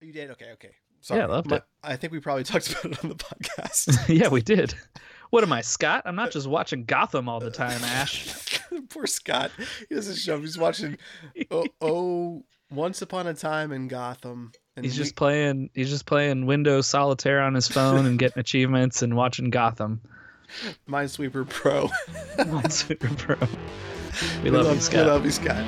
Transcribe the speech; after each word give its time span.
You 0.00 0.12
did? 0.12 0.30
Okay, 0.32 0.50
okay. 0.54 0.70
Sorry. 1.00 1.20
Yeah, 1.20 1.26
I 1.26 1.28
loved 1.28 1.50
My- 1.50 1.56
it. 1.56 1.64
I 1.82 1.96
think 1.96 2.12
we 2.12 2.20
probably 2.20 2.44
talked 2.44 2.70
about 2.70 2.84
it 2.86 3.02
on 3.04 3.10
the 3.10 3.16
podcast. 3.16 4.08
yeah, 4.20 4.28
we 4.28 4.42
did. 4.42 4.74
What 5.30 5.42
am 5.44 5.52
I, 5.52 5.60
Scott? 5.60 6.02
I'm 6.06 6.16
not 6.16 6.30
just 6.32 6.46
watching 6.46 6.84
Gotham 6.84 7.28
all 7.28 7.40
the 7.40 7.50
time, 7.50 7.82
Ash. 7.84 8.60
Poor 8.90 9.06
Scott. 9.06 9.50
He 9.88 9.94
doesn't 9.94 10.16
show. 10.16 10.40
He's 10.40 10.56
watching 10.58 10.96
oh, 11.50 11.66
oh 11.80 12.44
Once 12.70 13.02
Upon 13.02 13.26
a 13.26 13.34
Time 13.34 13.72
in 13.72 13.88
Gotham. 13.88 14.52
And 14.76 14.84
He's 14.84 14.94
we- 14.96 15.02
just 15.04 15.16
playing. 15.16 15.70
He's 15.74 15.90
just 15.90 16.06
playing 16.06 16.46
Windows 16.46 16.86
Solitaire 16.86 17.40
on 17.40 17.54
his 17.54 17.66
phone 17.68 18.06
and 18.06 18.18
getting 18.18 18.38
achievements 18.40 19.02
and 19.02 19.16
watching 19.16 19.50
Gotham. 19.50 20.00
Minesweeper 20.88 21.46
Pro. 21.48 21.88
Minesweeper 22.38 23.16
Pro. 23.18 23.36
We 24.42 24.50
love 24.50 24.66
you, 24.66 24.72
We 24.72 24.80
Scott. 24.80 25.06
love 25.06 25.24
you, 25.24 25.30
Scott. 25.30 25.64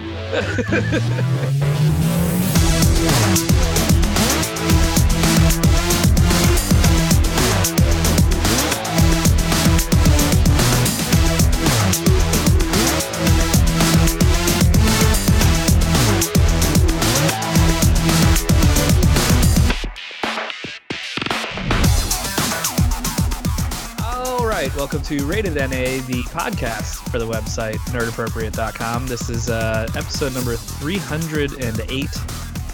Welcome 24.92 25.16
to 25.18 25.24
Rated 25.24 25.54
NA, 25.54 26.02
the 26.08 26.24
podcast 26.30 27.08
for 27.12 27.20
the 27.20 27.24
website 27.26 27.76
nerdappropriate.com. 27.92 29.06
This 29.06 29.30
is 29.30 29.48
uh, 29.48 29.86
episode 29.94 30.34
number 30.34 30.56
308, 30.56 32.08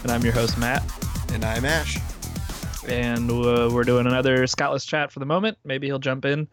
and 0.02 0.10
I'm 0.10 0.22
your 0.22 0.32
host 0.32 0.56
Matt. 0.56 0.82
And 1.34 1.44
I'm 1.44 1.66
Ash. 1.66 1.98
And 2.88 3.30
uh, 3.30 3.68
we're 3.70 3.84
doing 3.84 4.06
another 4.06 4.46
Scottless 4.46 4.86
chat 4.86 5.12
for 5.12 5.18
the 5.18 5.26
moment. 5.26 5.58
Maybe 5.62 5.88
he'll 5.88 5.98
jump 5.98 6.24
in. 6.24 6.48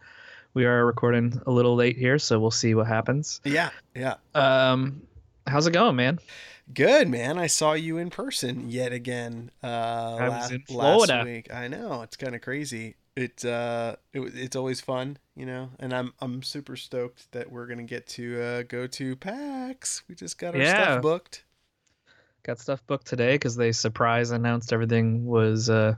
We 0.53 0.65
are 0.65 0.85
recording 0.85 1.41
a 1.45 1.51
little 1.51 1.75
late 1.75 1.95
here, 1.95 2.19
so 2.19 2.41
we'll 2.41 2.51
see 2.51 2.75
what 2.75 2.87
happens. 2.87 3.39
Yeah, 3.45 3.69
yeah. 3.95 4.15
Um, 4.35 5.01
how's 5.47 5.65
it 5.65 5.71
going, 5.71 5.95
man? 5.95 6.19
Good 6.73 7.07
man. 7.07 7.37
I 7.37 7.47
saw 7.47 7.71
you 7.71 7.99
in 7.99 8.09
person 8.09 8.69
yet 8.69 8.91
again. 8.91 9.49
Uh, 9.63 9.67
I 9.67 10.27
was 10.27 10.51
last, 10.51 10.51
in 10.51 10.75
last 10.75 11.25
week. 11.25 11.53
I 11.53 11.69
know 11.69 12.01
it's 12.01 12.17
kind 12.17 12.35
of 12.35 12.41
crazy. 12.41 12.97
It 13.15 13.45
uh, 13.45 13.95
it, 14.11 14.21
it's 14.35 14.55
always 14.55 14.81
fun, 14.81 15.17
you 15.35 15.45
know. 15.45 15.69
And 15.79 15.93
I'm 15.93 16.13
I'm 16.19 16.41
super 16.41 16.75
stoked 16.75 17.31
that 17.31 17.51
we're 17.51 17.67
gonna 17.67 17.83
get 17.83 18.07
to 18.09 18.41
uh, 18.41 18.63
go 18.63 18.87
to 18.87 19.15
PAX. 19.15 20.01
We 20.07 20.15
just 20.15 20.37
got 20.39 20.55
our 20.55 20.61
Yeah. 20.61 20.73
stuff 20.91 21.01
booked. 21.01 21.43
Got 22.43 22.59
stuff 22.59 22.85
booked 22.87 23.05
today 23.07 23.35
because 23.35 23.55
they 23.55 23.71
surprise 23.71 24.31
announced 24.31 24.73
everything 24.73 25.25
was 25.25 25.69
uh 25.69 25.95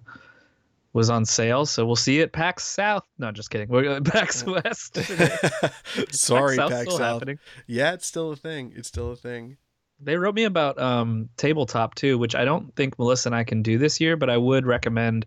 was 0.94 1.10
on 1.10 1.26
sale. 1.26 1.66
So 1.66 1.86
we'll 1.86 1.96
see 1.96 2.18
you 2.18 2.24
at 2.24 2.34
PAX 2.34 2.64
South. 2.64 3.04
No, 3.18 3.32
just 3.32 3.50
kidding. 3.50 3.68
We're 3.70 4.00
PAX 4.02 4.46
West. 4.46 4.96
Sorry, 6.12 6.58
PAX 6.58 6.82
still 6.82 6.98
South. 6.98 7.00
happening. 7.00 7.40
Yeah, 7.68 7.94
it's 7.94 8.06
still 8.08 8.32
a 8.32 8.36
thing. 8.36 8.74
It's 8.76 8.88
still 8.90 9.12
a 9.12 9.16
thing. 9.16 9.58
They 10.02 10.18
wrote 10.18 10.36
me 10.36 10.44
about 10.44 10.78
um, 10.78 11.30
tabletop 11.38 11.96
too, 11.96 12.18
which 12.18 12.36
I 12.36 12.44
don't 12.44 12.76
think 12.76 13.00
Melissa 13.00 13.30
and 13.30 13.36
I 13.36 13.46
can 13.46 13.62
do 13.62 13.78
this 13.78 14.02
year, 14.02 14.18
but 14.18 14.30
I 14.30 14.38
would 14.38 14.66
recommend 14.66 15.26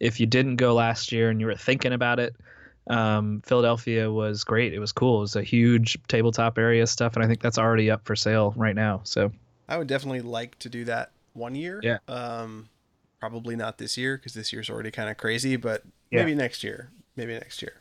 if 0.00 0.18
you 0.20 0.26
didn't 0.26 0.56
go 0.56 0.74
last 0.74 1.12
year 1.12 1.30
and 1.30 1.40
you 1.40 1.46
were 1.46 1.54
thinking 1.56 1.92
about 1.92 2.18
it. 2.20 2.34
Um, 2.88 3.40
Philadelphia 3.46 4.10
was 4.12 4.44
great. 4.44 4.74
It 4.74 4.78
was 4.78 4.92
cool. 4.92 5.18
It 5.18 5.20
was 5.20 5.36
a 5.36 5.42
huge 5.42 5.96
tabletop 6.08 6.58
area 6.58 6.86
stuff, 6.86 7.14
and 7.16 7.24
I 7.24 7.26
think 7.28 7.40
that's 7.40 7.56
already 7.56 7.90
up 7.90 8.04
for 8.04 8.14
sale 8.14 8.52
right 8.56 8.74
now. 8.74 9.00
So 9.04 9.32
I 9.68 9.78
would 9.78 9.86
definitely 9.88 10.20
like 10.20 10.58
to 10.58 10.68
do 10.68 10.84
that 10.84 11.12
one 11.32 11.54
year. 11.54 11.80
Yeah. 11.82 11.98
Um, 12.08 12.68
probably 13.20 13.56
not 13.56 13.78
this 13.78 13.96
year 13.96 14.18
because 14.18 14.34
this 14.34 14.52
year's 14.52 14.68
already 14.68 14.90
kind 14.90 15.08
of 15.08 15.16
crazy, 15.16 15.56
but 15.56 15.82
Yeah. 16.10 16.20
maybe 16.24 16.34
next 16.34 16.62
year. 16.62 16.90
Maybe 17.16 17.32
next 17.32 17.62
year. 17.62 17.72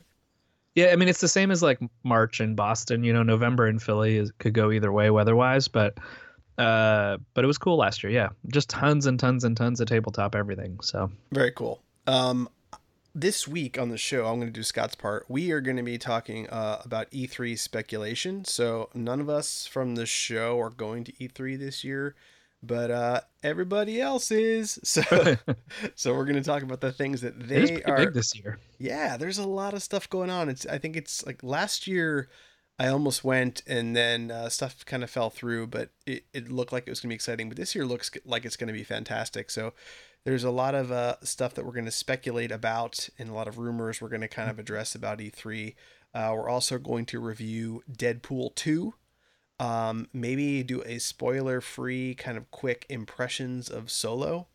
yeah, 0.75 0.87
I 0.93 0.95
mean 0.95 1.09
it's 1.09 1.19
the 1.21 1.27
same 1.27 1.51
as 1.51 1.61
like 1.61 1.79
March 2.03 2.39
in 2.39 2.55
Boston. 2.55 3.03
You 3.03 3.11
know, 3.11 3.23
November 3.23 3.67
in 3.67 3.79
Philly 3.79 4.15
is, 4.17 4.31
could 4.39 4.53
go 4.53 4.71
either 4.71 4.91
way 4.91 5.09
weather-wise, 5.09 5.67
but 5.67 5.97
uh, 6.57 7.17
but 7.33 7.43
it 7.43 7.47
was 7.47 7.57
cool 7.57 7.75
last 7.77 8.03
year. 8.03 8.11
Yeah, 8.13 8.29
just 8.47 8.69
tons 8.69 9.05
and 9.05 9.19
tons 9.19 9.43
and 9.43 9.57
tons 9.57 9.81
of 9.81 9.87
tabletop 9.87 10.33
everything. 10.35 10.79
So 10.81 11.11
Very 11.33 11.51
cool. 11.51 11.81
Um, 12.07 12.49
this 13.15 13.47
week 13.47 13.77
on 13.77 13.89
the 13.89 13.97
show, 13.97 14.25
I'm 14.25 14.37
going 14.37 14.47
to 14.47 14.51
do 14.51 14.63
Scott's 14.63 14.95
part. 14.95 15.25
We 15.27 15.51
are 15.51 15.61
going 15.61 15.77
to 15.77 15.83
be 15.83 15.97
talking 15.97 16.49
uh, 16.49 16.81
about 16.83 17.11
E3 17.11 17.57
speculation. 17.57 18.43
So 18.45 18.89
none 18.93 19.19
of 19.19 19.29
us 19.29 19.67
from 19.67 19.95
the 19.95 20.05
show 20.05 20.59
are 20.59 20.71
going 20.71 21.03
to 21.05 21.11
E3 21.13 21.59
this 21.59 21.83
year, 21.83 22.15
but 22.63 22.89
uh, 22.89 23.21
everybody 23.43 24.01
else 24.01 24.31
is. 24.31 24.79
So, 24.83 25.03
so 25.95 26.13
we're 26.13 26.25
going 26.25 26.41
to 26.41 26.43
talk 26.43 26.63
about 26.63 26.81
the 26.81 26.91
things 26.91 27.21
that 27.21 27.47
they 27.47 27.83
are. 27.83 27.97
big 27.97 28.13
this 28.13 28.35
year. 28.35 28.59
Yeah, 28.79 29.17
there's 29.17 29.37
a 29.37 29.47
lot 29.47 29.73
of 29.73 29.83
stuff 29.83 30.09
going 30.09 30.29
on. 30.29 30.49
It's 30.49 30.65
I 30.65 30.79
think 30.79 30.95
it's 30.95 31.25
like 31.25 31.43
last 31.43 31.87
year 31.87 32.29
I 32.79 32.87
almost 32.87 33.23
went 33.23 33.61
and 33.67 33.95
then 33.95 34.31
uh, 34.31 34.49
stuff 34.49 34.83
kind 34.85 35.03
of 35.03 35.09
fell 35.09 35.29
through, 35.29 35.67
but 35.67 35.89
it, 36.07 36.25
it 36.33 36.51
looked 36.51 36.73
like 36.73 36.87
it 36.87 36.89
was 36.89 36.99
going 36.99 37.09
to 37.09 37.13
be 37.13 37.15
exciting. 37.15 37.47
But 37.47 37.57
this 37.57 37.75
year 37.75 37.85
looks 37.85 38.09
like 38.25 38.45
it's 38.45 38.57
going 38.57 38.67
to 38.67 38.73
be 38.73 38.83
fantastic. 38.83 39.51
So 39.51 39.73
there's 40.25 40.43
a 40.43 40.51
lot 40.51 40.75
of 40.75 40.91
uh, 40.91 41.15
stuff 41.21 41.53
that 41.55 41.65
we're 41.65 41.73
going 41.73 41.85
to 41.85 41.91
speculate 41.91 42.51
about 42.51 43.09
and 43.19 43.29
a 43.29 43.33
lot 43.33 43.47
of 43.47 43.57
rumors 43.57 44.01
we're 44.01 44.09
going 44.09 44.21
to 44.21 44.27
kind 44.27 44.49
of 44.49 44.59
address 44.59 44.95
about 44.95 45.19
E3. 45.19 45.75
Uh, 46.13 46.31
we're 46.35 46.49
also 46.49 46.77
going 46.77 47.05
to 47.07 47.19
review 47.19 47.83
Deadpool 47.91 48.55
2. 48.55 48.93
Um, 49.59 50.07
maybe 50.13 50.63
do 50.63 50.81
a 50.85 50.99
spoiler 50.99 51.61
free 51.61 52.15
kind 52.15 52.37
of 52.37 52.49
quick 52.51 52.85
impressions 52.89 53.69
of 53.69 53.91
Solo. 53.91 54.47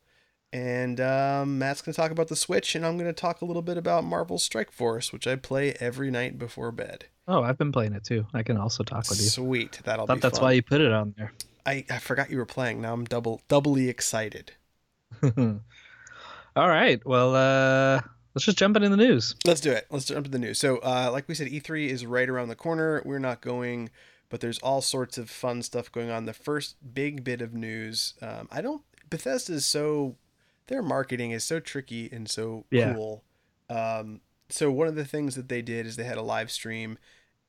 And 0.53 1.01
um, 1.01 1.59
Matt's 1.59 1.83
going 1.83 1.93
to 1.93 2.01
talk 2.01 2.11
about 2.11 2.29
the 2.29 2.37
Switch, 2.37 2.75
and 2.75 2.87
I'm 2.87 2.97
going 2.97 3.09
to 3.09 3.13
talk 3.13 3.43
a 3.43 3.45
little 3.45 3.61
bit 3.61 3.77
about 3.77 4.05
Marvel 4.05 4.39
Strike 4.39 4.73
Force, 4.73 5.13
which 5.13 5.27
I 5.27 5.37
play 5.37 5.75
every 5.79 6.11
night 6.11 6.39
before 6.39 6.73
bed. 6.73 7.05
Oh, 7.27 7.43
I've 7.43 7.59
been 7.59 7.71
playing 7.73 7.93
it 7.93 8.05
too. 8.05 8.27
I 8.33 8.43
can 8.43 8.57
also 8.57 8.83
talk 8.83 9.11
with 9.11 9.21
you. 9.21 9.29
Sweet, 9.29 9.81
that'll 9.85 10.07
thought 10.07 10.15
be 10.15 10.21
that's 10.21 10.39
fun. 10.39 10.47
why 10.47 10.53
you 10.53 10.63
put 10.63 10.81
it 10.81 10.91
on 10.91 11.15
there. 11.19 11.33
I, 11.67 11.85
I 11.91 11.99
forgot 11.99 12.31
you 12.31 12.39
were 12.39 12.47
playing. 12.47 12.81
Now 12.81 12.95
I'm 12.95 13.05
double 13.05 13.43
doubly 13.49 13.91
excited. 13.91 14.53
All 16.57 16.69
right. 16.69 17.05
Well, 17.07 17.35
uh, 17.37 18.01
let's 18.35 18.45
just 18.45 18.59
jump 18.59 18.77
into 18.77 18.89
the 18.89 18.97
news. 18.97 19.35
Let's 19.45 19.61
do 19.61 19.71
it. 19.71 19.87
Let's 19.91 20.07
jump 20.07 20.19
into 20.19 20.31
the 20.31 20.39
news. 20.39 20.59
So, 20.59 20.79
uh, 20.79 21.11
like 21.13 21.29
we 21.29 21.35
said, 21.35 21.49
E3 21.49 21.89
is 21.89 22.05
right 22.07 22.29
around 22.29 22.49
the 22.49 22.57
corner. 22.57 23.03
We're 23.05 23.19
not 23.21 23.41
going, 23.41 23.91
but 24.29 24.41
there's 24.41 24.59
all 24.59 24.81
sorts 24.81 25.19
of 25.19 25.31
fun 25.31 25.63
stuff 25.63 25.91
going 25.93 26.11
on. 26.11 26.25
The 26.27 26.33
first 26.33 26.77
big 26.95 27.23
bit 27.23 27.41
of 27.41 27.55
news, 27.55 28.15
um, 28.23 28.49
I 28.51 28.61
don't. 28.61 28.83
Bethesda 29.11 29.53
is 29.55 29.65
so, 29.67 30.17
their 30.67 30.83
marketing 30.83 31.31
is 31.31 31.45
so 31.45 31.61
tricky 31.61 32.09
and 32.13 32.29
so 32.29 32.65
Yeah. 32.71 32.93
cool. 32.95 33.23
Um, 33.71 34.21
so 34.49 34.71
one 34.73 34.89
of 34.89 34.95
the 34.97 35.05
things 35.05 35.35
that 35.37 35.49
they 35.49 35.63
did 35.63 35.87
is 35.87 35.97
they 35.97 36.05
had 36.05 36.17
a 36.19 36.23
live 36.23 36.51
stream, 36.51 36.99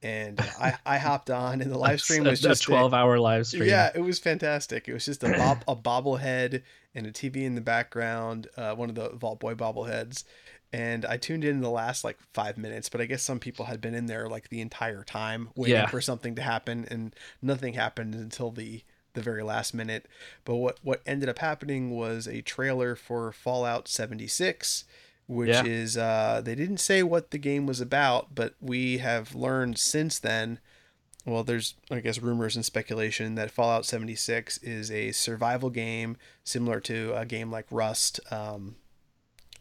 and 0.04 0.40
I 0.60 0.78
I 0.86 0.98
hopped 1.00 1.30
on, 1.30 1.62
and 1.62 1.72
the 1.72 1.78
live 1.78 2.02
stream 2.02 2.26
was 2.26 2.40
a, 2.44 2.50
just 2.50 2.64
a- 2.64 2.66
12 2.68 2.94
hour 2.94 3.18
live 3.20 3.48
stream. 3.48 3.64
yeah, 3.70 3.90
it 3.96 4.02
was 4.02 4.20
fantastic. 4.20 4.88
It 4.88 4.94
was 4.94 5.06
just 5.06 5.24
a 5.24 5.30
bob, 5.30 5.64
a 5.68 5.76
bobblehead 5.76 6.62
and 7.00 7.08
a 7.08 7.12
TV 7.12 7.38
in 7.38 7.56
the 7.56 7.62
background, 7.62 8.48
uh, 8.58 8.76
one 8.76 8.90
of 8.90 8.96
the 8.96 9.10
Vault 9.10 9.40
Boy 9.40 9.56
bobbleheads. 9.56 10.24
And 10.72 11.04
I 11.04 11.18
tuned 11.18 11.44
in 11.44 11.62
the 11.62 11.70
last 11.72 12.04
like 12.04 12.20
five 12.34 12.56
minutes, 12.56 12.90
but 12.90 13.02
I 13.02 13.06
guess 13.06 13.24
some 13.24 13.40
people 13.40 13.66
had 13.66 13.82
been 13.82 13.96
in 13.96 14.06
there 14.06 14.30
like 14.30 14.50
the 14.50 14.62
entire 14.62 15.04
time 15.04 15.50
waiting 15.56 15.78
Yeah. 15.78 15.88
for 15.88 16.00
something 16.00 16.36
to 16.36 16.44
happen, 16.44 16.86
and 16.92 17.16
nothing 17.42 17.74
happened 17.74 18.14
until 18.14 18.52
the 18.52 18.84
the 19.16 19.22
very 19.24 19.42
last 19.42 19.74
minute. 19.74 20.06
But 20.46 20.58
what 20.58 20.78
what 20.84 21.02
ended 21.08 21.28
up 21.30 21.40
happening 21.40 21.90
was 21.90 22.28
a 22.28 22.42
trailer 22.42 22.96
for 22.96 23.32
Fallout 23.32 23.88
76, 23.88 24.84
which 25.26 25.50
Yeah. 25.50 25.64
is 25.66 25.98
uh, 25.98 26.42
they 26.46 26.54
didn't 26.54 26.78
say 26.78 27.02
what 27.02 27.32
the 27.32 27.40
game 27.40 27.66
was 27.66 27.82
about, 27.82 28.36
but 28.36 28.54
we 28.62 29.00
have 29.00 29.34
learned 29.34 29.80
since 29.80 30.20
then 30.20 30.60
well, 31.26 31.44
there's 31.44 31.76
I 31.92 32.00
guess 32.00 32.20
rumors 32.20 32.56
and 32.56 32.66
speculation 32.66 33.36
that 33.36 33.52
Fallout 33.52 33.86
76 33.86 34.58
is 34.60 34.90
a 34.92 35.12
survival 35.12 35.70
game 35.70 36.18
similar 36.44 36.80
to 36.82 37.14
a 37.16 37.26
game 37.26 37.52
like 37.52 37.66
Rust, 37.72 38.20
um, 38.32 38.76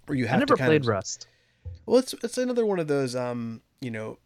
where 0.07 0.17
you 0.17 0.27
have 0.27 0.37
I 0.37 0.39
never 0.41 0.57
played 0.57 0.83
of, 0.83 0.87
Rust. 0.89 1.27
Well, 1.87 1.99
it's 1.99 2.15
it's 2.23 2.39
another 2.39 2.65
one 2.65 2.79
of 2.79 2.87
those 2.89 3.15
um, 3.17 3.61
you 3.81 3.91
know, 3.91 4.19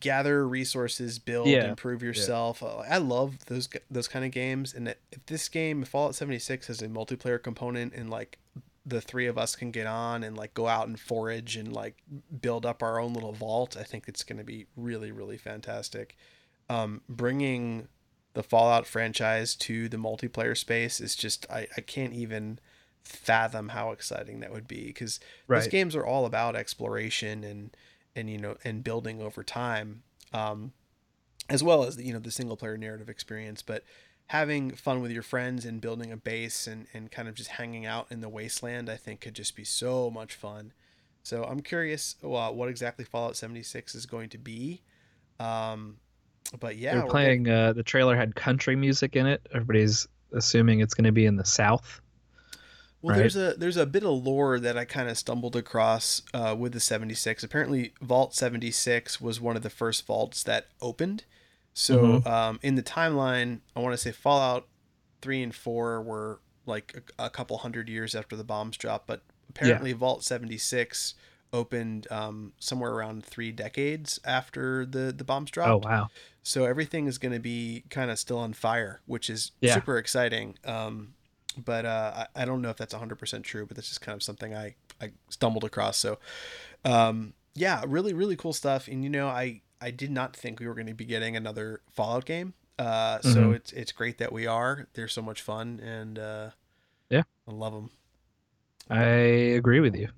gather 0.00 0.46
resources, 0.46 1.18
build, 1.18 1.48
Yeah. 1.48 1.68
improve 1.68 2.02
yourself. 2.02 2.62
Uh, 2.62 2.78
I 2.78 2.98
love 2.98 3.46
those 3.46 3.68
those 3.90 4.08
kind 4.08 4.24
of 4.24 4.30
games, 4.30 4.74
and 4.74 4.88
if 4.88 5.24
this 5.26 5.48
game 5.48 5.84
Fallout 5.84 6.14
76 6.14 6.66
has 6.66 6.82
a 6.82 6.88
multiplayer 6.88 7.42
component 7.42 7.94
and 7.94 8.10
like 8.10 8.38
the 8.84 9.00
three 9.00 9.26
of 9.26 9.36
us 9.36 9.56
can 9.56 9.72
get 9.72 9.86
on 9.86 10.22
and 10.22 10.36
like 10.36 10.54
go 10.54 10.68
out 10.68 10.86
and 10.86 10.98
forage 11.00 11.56
and 11.56 11.72
like 11.72 11.96
build 12.40 12.64
up 12.64 12.82
our 12.82 13.00
own 13.00 13.12
little 13.14 13.32
vault, 13.32 13.76
I 13.76 13.82
think 13.82 14.06
it's 14.06 14.22
going 14.22 14.38
to 14.38 14.44
be 14.44 14.66
really 14.76 15.10
really 15.10 15.38
fantastic. 15.38 16.16
Um, 16.68 17.02
bringing 17.08 17.88
the 18.34 18.42
Fallout 18.42 18.86
franchise 18.86 19.54
to 19.56 19.88
the 19.88 19.96
multiplayer 19.96 20.56
space 20.56 21.00
is 21.00 21.14
just 21.14 21.46
I, 21.50 21.68
I 21.76 21.80
can't 21.80 22.12
even 22.12 22.58
fathom 23.02 23.68
how 23.68 23.92
exciting 23.92 24.40
that 24.40 24.52
would 24.52 24.66
be 24.66 24.86
because 24.86 25.20
those 25.62 25.70
games 25.70 25.94
are 25.94 26.04
all 26.04 26.26
about 26.26 26.56
exploration 26.56 27.44
and 27.44 27.76
and 28.16 28.28
you 28.28 28.36
know 28.36 28.56
and 28.64 28.82
building 28.82 29.22
over 29.22 29.44
time 29.44 30.02
um 30.32 30.72
as 31.48 31.62
well 31.62 31.84
as 31.84 31.94
the, 31.94 32.04
you 32.04 32.12
know 32.12 32.18
the 32.18 32.32
single 32.32 32.56
player 32.56 32.76
narrative 32.76 33.08
experience 33.08 33.62
but 33.62 33.84
having 34.28 34.72
fun 34.72 35.00
with 35.00 35.10
your 35.10 35.22
friends 35.22 35.64
and 35.64 35.80
building 35.80 36.12
a 36.12 36.16
base 36.16 36.66
and, 36.66 36.86
and 36.92 37.10
kind 37.10 37.28
of 37.28 37.34
just 37.34 37.50
hanging 37.50 37.86
out 37.86 38.06
in 38.10 38.20
the 38.20 38.28
wasteland, 38.28 38.90
I 38.90 38.96
think 38.96 39.20
could 39.20 39.34
just 39.34 39.54
be 39.54 39.64
so 39.64 40.10
much 40.10 40.34
fun. 40.34 40.72
So 41.22 41.44
I'm 41.44 41.60
curious 41.60 42.16
uh, 42.22 42.50
what 42.50 42.68
exactly 42.68 43.04
Fallout 43.04 43.36
76 43.36 43.94
is 43.94 44.06
going 44.06 44.28
to 44.30 44.38
be. 44.38 44.82
Um, 45.38 45.98
but 46.60 46.76
yeah, 46.76 46.94
they're 46.94 47.06
playing. 47.06 47.48
Uh, 47.48 47.72
the 47.72 47.82
trailer 47.82 48.16
had 48.16 48.34
country 48.34 48.76
music 48.76 49.16
in 49.16 49.26
it. 49.26 49.46
Everybody's 49.52 50.06
assuming 50.32 50.80
it's 50.80 50.94
going 50.94 51.04
to 51.04 51.12
be 51.12 51.26
in 51.26 51.36
the 51.36 51.44
South. 51.44 52.00
Well, 53.02 53.14
right? 53.14 53.18
there's 53.18 53.36
a 53.36 53.54
there's 53.56 53.76
a 53.76 53.86
bit 53.86 54.04
of 54.04 54.24
lore 54.24 54.58
that 54.58 54.76
I 54.76 54.84
kind 54.84 55.08
of 55.08 55.16
stumbled 55.16 55.54
across 55.54 56.22
uh, 56.34 56.56
with 56.58 56.72
the 56.72 56.80
76. 56.80 57.44
Apparently, 57.44 57.92
Vault 58.00 58.34
76 58.34 59.20
was 59.20 59.40
one 59.40 59.56
of 59.56 59.62
the 59.62 59.70
first 59.70 60.06
vaults 60.06 60.42
that 60.44 60.66
opened. 60.80 61.24
So 61.72 61.98
mm-hmm. 61.98 62.28
um, 62.28 62.58
in 62.62 62.74
the 62.74 62.82
timeline, 62.82 63.60
I 63.76 63.80
want 63.80 63.92
to 63.92 63.98
say 63.98 64.10
Fallout 64.10 64.66
3 65.20 65.42
and 65.42 65.54
4 65.54 66.02
were 66.02 66.40
like 66.64 67.12
a, 67.18 67.26
a, 67.26 67.30
couple 67.30 67.58
hundred 67.58 67.88
years 67.88 68.14
after 68.14 68.34
the 68.34 68.44
bombs 68.44 68.78
dropped, 68.78 69.06
but 69.06 69.22
apparently 69.50 69.90
yeah. 69.90 69.96
Vault 69.96 70.24
76 70.24 71.14
opened 71.52 72.06
um, 72.10 72.52
somewhere 72.58 72.92
around 72.92 73.24
three 73.24 73.52
decades 73.52 74.20
after 74.24 74.84
the 74.84 75.12
the 75.16 75.24
bombs 75.24 75.50
dropped. 75.50 75.86
Oh 75.86 75.88
wow! 75.88 76.08
So 76.42 76.64
everything 76.64 77.06
is 77.08 77.18
going 77.18 77.32
to 77.32 77.40
be 77.40 77.82
kind 77.90 78.08
of 78.08 78.20
still 78.20 78.38
on 78.38 78.52
fire, 78.52 79.00
which 79.06 79.28
is 79.28 79.50
yeah. 79.60 79.74
super 79.74 79.98
exciting. 79.98 80.56
Um, 80.64 81.14
but 81.56 81.84
uh, 81.84 82.26
I, 82.36 82.42
I 82.42 82.44
don't 82.44 82.62
know 82.62 82.70
if 82.70 82.76
that's 82.76 82.94
100% 82.94 83.42
true, 83.42 83.66
but 83.66 83.76
that's 83.76 83.88
just 83.88 84.00
kind 84.00 84.14
of 84.14 84.22
something 84.22 84.54
I, 84.54 84.76
I 85.00 85.10
stumbled 85.28 85.64
across. 85.64 85.96
So, 85.96 86.18
um, 86.84 87.34
yeah, 87.54 87.82
really, 87.86 88.12
really 88.12 88.36
cool 88.36 88.52
stuff. 88.52 88.86
And, 88.88 89.02
you 89.02 89.10
know, 89.10 89.26
I, 89.26 89.62
I 89.80 89.90
did 89.90 90.10
not 90.10 90.36
think 90.36 90.60
we 90.60 90.68
were 90.68 90.74
going 90.74 90.86
to 90.86 90.94
be 90.94 91.04
getting 91.04 91.36
another 91.36 91.80
Fallout 91.90 92.26
game. 92.26 92.54
Uh, 92.78 93.18
mm-hmm. 93.18 93.32
so 93.32 93.52
it's, 93.52 93.72
it's 93.72 93.90
great 93.90 94.18
that 94.18 94.32
we 94.32 94.46
are. 94.46 94.86
They're 94.94 95.08
so 95.08 95.22
much 95.22 95.42
fun 95.42 95.80
and, 95.80 96.18
uh, 96.18 96.50
yeah, 97.10 97.22
I 97.48 97.52
love 97.52 97.72
them. 97.72 97.90
I 98.90 99.02
agree 99.02 99.80
with 99.80 99.96
you. 99.96 100.10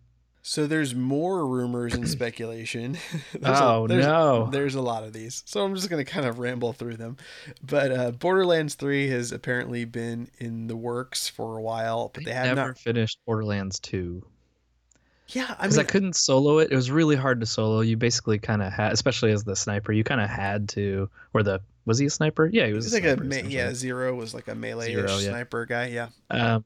So 0.49 0.67
there's 0.67 0.95
more 0.95 1.47
rumors 1.47 1.93
and 1.93 2.09
speculation. 2.09 2.97
oh 3.45 3.85
a, 3.85 3.89
there's, 3.89 4.07
no! 4.07 4.49
There's 4.51 4.77
a 4.77 4.81
lot 4.81 5.05
of 5.05 5.13
these, 5.13 5.43
so 5.45 5.63
I'm 5.63 5.75
just 5.75 5.91
gonna 5.91 6.07
kind 6.07 6.25
of 6.25 6.39
ramble 6.39 6.73
through 6.73 6.97
them. 6.97 7.19
But 7.63 7.93
uh, 7.93 8.11
Borderlands 8.13 8.75
3 8.75 9.11
has 9.11 9.31
apparently 9.31 9.85
been 9.85 10.31
in 10.39 10.67
the 10.67 10.75
works 10.75 11.29
for 11.29 11.59
a 11.59 11.61
while, 11.61 12.11
but 12.15 12.25
they, 12.25 12.31
they 12.31 12.35
have 12.35 12.57
never 12.57 12.69
not 12.69 12.79
finished 12.79 13.19
Borderlands 13.27 13.79
2. 13.81 14.25
Yeah, 15.29 15.55
I 15.59 15.69
mean, 15.69 15.79
I 15.79 15.83
couldn't 15.83 16.17
solo 16.17 16.61
it. 16.61 16.73
It 16.73 16.77
was 16.77 16.91
really 16.91 17.17
hard 17.17 17.41
to 17.41 17.47
solo. 17.47 17.83
You 17.83 17.99
basically 17.99 18.39
kind 18.39 18.63
of 18.63 18.73
had, 18.73 18.95
especially 18.95 19.33
as 19.33 19.45
the 19.45 19.55
sniper, 19.55 19.93
you 19.93 20.03
kind 20.03 20.23
of 20.23 20.31
had 20.31 20.71
to. 20.71 21.11
Or 21.35 21.43
the 21.43 21.61
was 21.85 21.99
he 21.99 22.07
a 22.07 22.11
sniper? 22.11 22.49
Yeah, 22.51 22.67
he 22.67 22.73
was. 22.73 22.87
was 22.87 22.95
like 22.95 23.05
a 23.05 23.23
me- 23.23 23.43
yeah. 23.55 23.75
Zero 23.75 24.15
was 24.15 24.33
like 24.33 24.49
a 24.49 24.55
melee 24.55 24.95
yeah. 24.95 25.09
sniper 25.09 25.67
guy. 25.67 25.89
Yeah. 25.89 26.09
Um, 26.31 26.65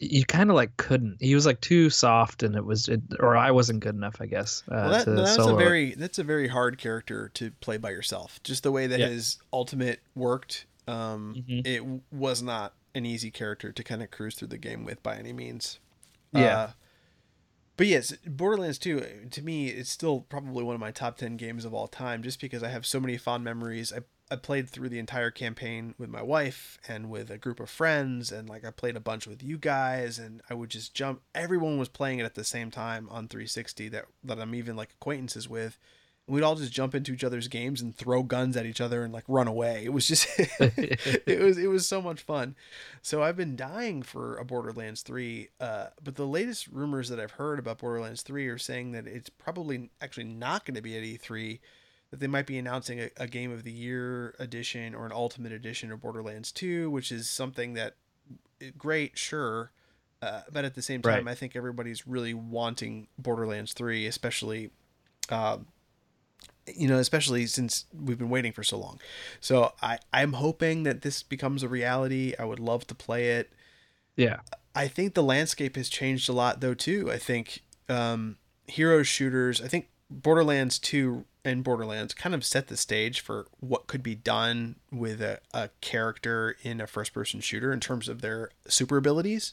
you 0.00 0.24
kind 0.24 0.48
of 0.48 0.56
like 0.56 0.76
couldn't. 0.78 1.18
He 1.20 1.34
was 1.34 1.44
like 1.44 1.60
too 1.60 1.90
soft, 1.90 2.42
and 2.42 2.56
it 2.56 2.64
was, 2.64 2.88
it, 2.88 3.02
or 3.20 3.36
I 3.36 3.50
wasn't 3.50 3.80
good 3.80 3.94
enough, 3.94 4.16
I 4.20 4.26
guess. 4.26 4.62
Uh, 4.66 4.74
well, 4.74 4.90
that, 5.04 5.16
that's 5.16 5.36
a 5.36 5.54
very 5.54 5.94
that's 5.94 6.18
a 6.18 6.24
very 6.24 6.48
hard 6.48 6.78
character 6.78 7.28
to 7.34 7.50
play 7.60 7.76
by 7.76 7.90
yourself. 7.90 8.42
Just 8.42 8.62
the 8.62 8.72
way 8.72 8.86
that 8.86 8.98
yeah. 8.98 9.08
his 9.08 9.38
ultimate 9.52 10.00
worked, 10.14 10.64
um, 10.88 11.36
mm-hmm. 11.36 11.60
it 11.66 11.84
was 12.10 12.42
not 12.42 12.72
an 12.94 13.04
easy 13.04 13.30
character 13.30 13.72
to 13.72 13.84
kind 13.84 14.02
of 14.02 14.10
cruise 14.10 14.34
through 14.34 14.48
the 14.48 14.58
game 14.58 14.84
with 14.84 15.02
by 15.02 15.16
any 15.16 15.34
means. 15.34 15.78
Yeah. 16.32 16.56
Uh, 16.56 16.70
but 17.76 17.86
yes, 17.86 18.12
Borderlands 18.26 18.78
2 18.78 19.28
to 19.30 19.42
me 19.42 19.68
it's 19.68 19.90
still 19.90 20.20
probably 20.20 20.64
one 20.64 20.74
of 20.74 20.80
my 20.80 20.90
top 20.90 21.16
10 21.16 21.36
games 21.36 21.64
of 21.64 21.72
all 21.72 21.88
time 21.88 22.22
just 22.22 22.40
because 22.40 22.62
I 22.62 22.68
have 22.68 22.84
so 22.84 23.00
many 23.00 23.16
fond 23.16 23.42
memories. 23.44 23.92
I 23.92 24.00
I 24.30 24.36
played 24.36 24.70
through 24.70 24.90
the 24.90 25.00
entire 25.00 25.30
campaign 25.32 25.94
with 25.98 26.08
my 26.08 26.22
wife 26.22 26.78
and 26.86 27.10
with 27.10 27.30
a 27.30 27.38
group 27.38 27.58
of 27.58 27.68
friends 27.68 28.30
and 28.30 28.48
like 28.48 28.64
I 28.64 28.70
played 28.70 28.96
a 28.96 29.00
bunch 29.00 29.26
with 29.26 29.42
you 29.42 29.58
guys 29.58 30.18
and 30.18 30.40
I 30.48 30.54
would 30.54 30.70
just 30.70 30.94
jump 30.94 31.22
everyone 31.34 31.78
was 31.78 31.88
playing 31.88 32.20
it 32.20 32.24
at 32.24 32.36
the 32.36 32.44
same 32.44 32.70
time 32.70 33.08
on 33.10 33.26
360 33.26 33.88
that 33.88 34.04
that 34.22 34.38
I'm 34.38 34.54
even 34.54 34.76
like 34.76 34.92
acquaintances 34.92 35.48
with. 35.48 35.78
And 36.26 36.34
we'd 36.34 36.44
all 36.44 36.54
just 36.54 36.72
jump 36.72 36.94
into 36.94 37.12
each 37.12 37.24
other's 37.24 37.48
games 37.48 37.80
and 37.80 37.92
throw 37.92 38.22
guns 38.22 38.56
at 38.56 38.66
each 38.66 38.80
other 38.80 39.02
and 39.02 39.12
like 39.12 39.24
run 39.26 39.48
away. 39.48 39.84
It 39.84 39.92
was 39.92 40.06
just 40.06 40.28
it 40.38 41.42
was 41.42 41.58
it 41.58 41.68
was 41.68 41.88
so 41.88 42.00
much 42.00 42.22
fun. 42.22 42.54
So 43.02 43.24
I've 43.24 43.36
been 43.36 43.56
dying 43.56 44.02
for 44.02 44.36
a 44.36 44.44
Borderlands 44.44 45.02
3 45.02 45.48
uh, 45.58 45.86
but 46.04 46.14
the 46.14 46.26
latest 46.26 46.68
rumors 46.68 47.08
that 47.08 47.18
I've 47.18 47.32
heard 47.32 47.58
about 47.58 47.78
Borderlands 47.78 48.22
3 48.22 48.46
are 48.46 48.58
saying 48.58 48.92
that 48.92 49.08
it's 49.08 49.28
probably 49.28 49.90
actually 50.00 50.24
not 50.24 50.64
going 50.64 50.76
to 50.76 50.82
be 50.82 50.96
at 50.96 51.02
E3 51.02 51.58
that 52.10 52.20
they 52.20 52.26
might 52.26 52.46
be 52.46 52.58
announcing 52.58 53.00
a, 53.00 53.10
a, 53.16 53.26
game 53.26 53.52
of 53.52 53.62
the 53.62 53.70
year 53.70 54.34
edition 54.38 54.94
or 54.94 55.06
an 55.06 55.12
ultimate 55.12 55.52
edition 55.52 55.92
of 55.92 56.00
Borderlands 56.00 56.50
2, 56.50 56.90
which 56.90 57.12
is 57.12 57.28
something 57.28 57.74
that 57.74 57.94
great, 58.76 59.16
sure. 59.16 59.70
Uh, 60.20 60.42
but 60.52 60.64
at 60.64 60.74
the 60.74 60.82
same 60.82 61.00
time, 61.00 61.26
right. 61.26 61.32
I 61.32 61.34
think 61.34 61.56
everybody's 61.56 62.06
really 62.06 62.34
wanting 62.34 63.08
Borderlands 63.16 63.72
3, 63.72 64.06
especially, 64.06 64.70
uh, 65.30 65.58
you 66.66 66.88
know, 66.88 66.98
especially 66.98 67.46
since 67.46 67.86
we've 67.94 68.18
been 68.18 68.28
waiting 68.28 68.52
for 68.52 68.62
so 68.62 68.76
long. 68.76 69.00
So 69.40 69.72
I, 69.80 69.98
I'm 70.12 70.34
hoping 70.34 70.82
that 70.82 71.02
this 71.02 71.22
becomes 71.22 71.62
a 71.62 71.68
reality. 71.68 72.34
I 72.38 72.44
would 72.44 72.60
love 72.60 72.86
to 72.88 72.94
play 72.94 73.30
it. 73.30 73.50
Yeah. 74.16 74.40
I 74.74 74.88
think 74.88 75.14
the 75.14 75.22
landscape 75.22 75.76
has 75.76 75.88
changed 75.88 76.28
a 76.28 76.32
lot, 76.32 76.60
though, 76.60 76.74
too. 76.74 77.10
I 77.10 77.16
think 77.16 77.62
um, 77.88 78.36
hero 78.66 79.02
shooters, 79.02 79.62
I 79.62 79.68
think 79.68 79.88
Borderlands 80.10 80.78
2 80.78 81.24
and 81.44 81.64
Borderlands 81.64 82.14
kind 82.14 82.34
of 82.34 82.44
set 82.44 82.68
the 82.68 82.76
stage 82.76 83.20
for 83.20 83.46
what 83.60 83.86
could 83.86 84.02
be 84.02 84.14
done 84.14 84.76
with 84.92 85.20
a, 85.22 85.40
a 85.52 85.70
character 85.80 86.56
in 86.62 86.80
a 86.80 86.86
first 86.86 87.12
person 87.12 87.40
shooter 87.40 87.72
in 87.72 87.80
terms 87.80 88.08
of 88.08 88.20
their 88.20 88.50
super 88.68 88.96
abilities. 88.96 89.52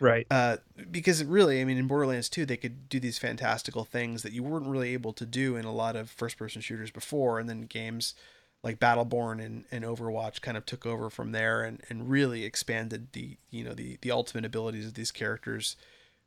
Right. 0.00 0.26
Uh, 0.30 0.58
because 0.90 1.24
really, 1.24 1.60
I 1.60 1.64
mean, 1.64 1.78
in 1.78 1.86
Borderlands 1.86 2.28
2, 2.28 2.44
they 2.44 2.56
could 2.56 2.88
do 2.88 3.00
these 3.00 3.18
fantastical 3.18 3.84
things 3.84 4.22
that 4.22 4.32
you 4.32 4.42
weren't 4.42 4.66
really 4.66 4.92
able 4.92 5.12
to 5.14 5.24
do 5.24 5.56
in 5.56 5.64
a 5.64 5.72
lot 5.72 5.96
of 5.96 6.10
first 6.10 6.36
person 6.36 6.60
shooters 6.60 6.90
before. 6.90 7.38
And 7.38 7.48
then 7.48 7.62
games 7.62 8.14
like 8.62 8.80
Battleborn 8.80 9.44
and, 9.44 9.64
and 9.70 9.84
Overwatch 9.84 10.40
kind 10.40 10.56
of 10.56 10.66
took 10.66 10.84
over 10.84 11.10
from 11.10 11.32
there 11.32 11.62
and, 11.62 11.80
and 11.88 12.10
really 12.10 12.44
expanded 12.44 13.12
the, 13.12 13.36
you 13.50 13.64
know, 13.64 13.74
the, 13.74 13.98
the 14.02 14.10
ultimate 14.10 14.44
abilities 14.44 14.86
of 14.86 14.94
these 14.94 15.10
characters 15.10 15.76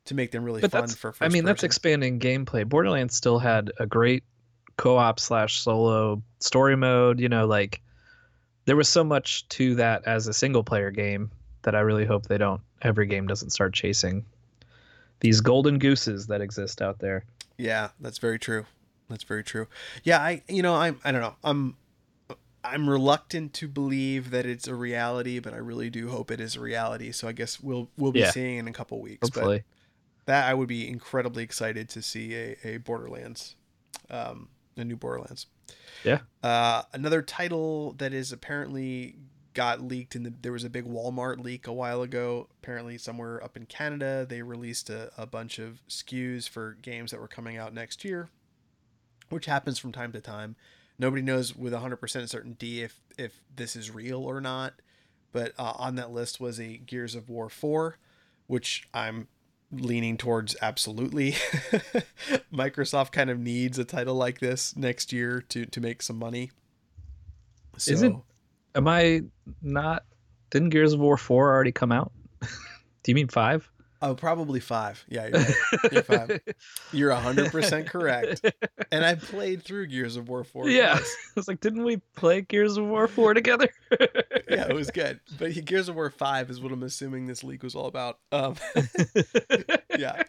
to 0.05 0.15
make 0.15 0.31
them 0.31 0.43
really 0.43 0.61
but 0.61 0.71
fun 0.71 0.87
for 0.87 1.11
first 1.11 1.21
I 1.21 1.25
mean, 1.25 1.33
person. 1.33 1.45
that's 1.45 1.63
expanding 1.63 2.19
gameplay. 2.19 2.67
Borderlands 2.67 3.15
still 3.15 3.39
had 3.39 3.71
a 3.79 3.85
great 3.85 4.23
co-op 4.77 5.19
slash 5.19 5.59
solo 5.59 6.21
story 6.39 6.77
mode 6.77 7.19
you 7.19 7.29
know 7.29 7.45
like 7.45 7.81
there 8.65 8.75
was 8.75 8.89
so 8.89 9.03
much 9.03 9.47
to 9.49 9.75
that 9.75 10.05
as 10.05 10.27
a 10.27 10.33
single 10.33 10.63
player 10.63 10.91
game 10.91 11.31
that 11.63 11.75
i 11.75 11.79
really 11.79 12.05
hope 12.05 12.27
they 12.27 12.37
don't 12.37 12.61
every 12.81 13.07
game 13.07 13.27
doesn't 13.27 13.49
start 13.49 13.73
chasing 13.73 14.23
these 15.19 15.41
golden 15.41 15.79
gooses 15.79 16.27
that 16.27 16.41
exist 16.41 16.81
out 16.81 16.99
there. 16.99 17.25
Yeah 17.57 17.89
that's 17.99 18.17
very 18.17 18.39
true. 18.39 18.65
That's 19.09 19.23
very 19.23 19.43
true. 19.43 19.67
Yeah 20.03 20.19
i 20.19 20.43
you 20.47 20.61
know 20.61 20.75
i'm 20.75 20.99
i 21.03 21.11
don't 21.11 21.21
know. 21.21 21.35
I'm 21.43 21.75
i'm 22.63 22.89
reluctant 22.89 23.53
to 23.53 23.67
believe 23.67 24.31
that 24.31 24.45
it's 24.45 24.67
a 24.67 24.75
reality 24.75 25.39
but 25.39 25.53
i 25.53 25.57
really 25.57 25.89
do 25.89 26.09
hope 26.09 26.31
it 26.31 26.39
is 26.39 26.55
a 26.55 26.59
reality. 26.59 27.11
So 27.11 27.27
i 27.27 27.31
guess 27.31 27.59
we'll 27.59 27.89
we'll 27.97 28.11
be 28.11 28.19
yeah. 28.19 28.31
seeing 28.31 28.57
in 28.57 28.67
a 28.67 28.73
couple 28.73 28.99
weeks 29.01 29.27
Hopefully. 29.27 29.63
but 30.25 30.31
that 30.31 30.49
i 30.49 30.53
would 30.53 30.67
be 30.67 30.87
incredibly 30.87 31.43
excited 31.43 31.89
to 31.89 32.01
see 32.01 32.35
a, 32.35 32.57
a 32.63 32.77
borderlands 32.77 33.55
um 34.09 34.49
the 34.77 34.85
new 34.85 34.95
Borderlands. 34.95 35.47
Yeah. 36.03 36.19
Uh, 36.43 36.83
another 36.93 37.21
title 37.21 37.93
that 37.93 38.13
is 38.13 38.31
apparently 38.31 39.15
got 39.53 39.81
leaked 39.81 40.15
in 40.15 40.21
the 40.21 40.31
there 40.43 40.51
was 40.51 40.63
a 40.63 40.69
big 40.69 40.85
Walmart 40.85 41.43
leak 41.43 41.67
a 41.67 41.73
while 41.73 42.01
ago. 42.01 42.47
Apparently 42.61 42.97
somewhere 42.97 43.43
up 43.43 43.57
in 43.57 43.65
Canada 43.65 44.25
they 44.27 44.41
released 44.41 44.89
a, 44.89 45.11
a 45.17 45.25
bunch 45.25 45.57
of 45.57 45.81
SKUs 45.89 46.47
for 46.47 46.77
games 46.81 47.11
that 47.11 47.19
were 47.19 47.27
coming 47.27 47.57
out 47.57 47.73
next 47.73 48.05
year, 48.05 48.29
which 49.29 49.47
happens 49.47 49.79
from 49.79 49.91
time 49.91 50.11
to 50.11 50.21
time. 50.21 50.55
Nobody 50.99 51.21
knows 51.21 51.55
with 51.55 51.73
100% 51.73 52.29
certainty 52.29 52.81
if 52.81 53.01
if 53.17 53.41
this 53.55 53.75
is 53.75 53.91
real 53.91 54.23
or 54.23 54.39
not. 54.39 54.75
But 55.31 55.53
uh, 55.57 55.73
on 55.75 55.95
that 55.95 56.11
list 56.11 56.39
was 56.39 56.59
a 56.59 56.77
Gears 56.77 57.13
of 57.13 57.29
War 57.29 57.49
4, 57.49 57.97
which 58.47 58.87
I'm 58.93 59.27
leaning 59.71 60.17
towards 60.17 60.55
absolutely. 60.61 61.31
Microsoft 62.53 63.11
kind 63.11 63.29
of 63.29 63.39
needs 63.39 63.79
a 63.79 63.85
title 63.85 64.15
like 64.15 64.39
this 64.39 64.75
next 64.75 65.11
year 65.11 65.41
to 65.49 65.65
to 65.65 65.81
make 65.81 66.01
some 66.01 66.17
money. 66.17 66.51
So, 67.77 67.91
Isn't 67.91 68.23
am 68.75 68.87
I 68.87 69.21
not 69.61 70.05
didn't 70.49 70.69
Gears 70.69 70.93
of 70.93 70.99
War 70.99 71.17
4 71.17 71.53
already 71.53 71.71
come 71.71 71.91
out? 71.91 72.11
Do 72.41 73.11
you 73.11 73.15
mean 73.15 73.27
5? 73.27 73.69
Oh, 74.01 74.15
probably 74.15 74.59
five. 74.59 75.03
Yeah, 75.07 75.27
you're, 75.27 75.39
right. 75.39 75.91
you're 75.91 76.03
five. 76.03 76.39
You're 76.91 77.15
hundred 77.15 77.51
percent 77.51 77.87
correct. 77.87 78.45
And 78.91 79.03
I 79.03 79.15
played 79.15 79.63
through 79.63 79.87
Gears 79.87 80.15
of 80.15 80.29
War 80.29 80.43
four. 80.43 80.69
Yeah, 80.69 80.97
I 80.97 81.01
was 81.35 81.47
like, 81.47 81.59
didn't 81.59 81.83
we 81.83 81.97
play 82.15 82.41
Gears 82.41 82.77
of 82.77 82.85
War 82.85 83.07
four 83.07 83.33
together? 83.33 83.69
yeah, 84.49 84.67
it 84.67 84.73
was 84.73 84.91
good. 84.91 85.19
But 85.37 85.65
Gears 85.65 85.89
of 85.89 85.95
War 85.95 86.09
five 86.09 86.49
is 86.49 86.61
what 86.61 86.71
I'm 86.71 86.83
assuming 86.83 87.25
this 87.25 87.43
leak 87.43 87.63
was 87.63 87.75
all 87.75 87.87
about. 87.87 88.19
Um, 88.31 88.55
yeah. 89.97 90.23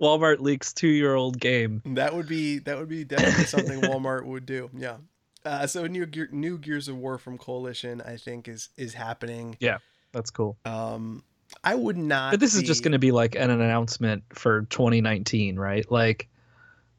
Walmart 0.00 0.40
leaks 0.40 0.72
two 0.72 0.88
year 0.88 1.14
old 1.14 1.40
game. 1.40 1.82
That 1.84 2.14
would 2.14 2.28
be 2.28 2.58
that 2.60 2.78
would 2.78 2.88
be 2.88 3.04
definitely 3.04 3.44
something 3.44 3.80
Walmart 3.82 4.24
would 4.24 4.46
do. 4.46 4.70
Yeah. 4.74 4.96
Uh, 5.44 5.66
so 5.66 5.86
new 5.86 6.06
Gear, 6.06 6.28
new 6.30 6.58
Gears 6.58 6.88
of 6.88 6.96
War 6.96 7.18
from 7.18 7.36
Coalition, 7.36 8.00
I 8.00 8.16
think 8.16 8.48
is 8.48 8.68
is 8.76 8.94
happening. 8.94 9.56
Yeah, 9.60 9.78
that's 10.12 10.30
cool. 10.30 10.56
Um, 10.64 11.24
I 11.64 11.74
would 11.74 11.96
not. 11.96 12.32
But 12.32 12.40
this 12.40 12.54
is 12.54 12.62
just 12.62 12.82
going 12.82 12.92
to 12.92 12.98
be 12.98 13.12
like 13.12 13.34
an 13.34 13.50
announcement 13.50 14.24
for 14.30 14.62
2019, 14.62 15.58
right? 15.58 15.88
Like, 15.90 16.28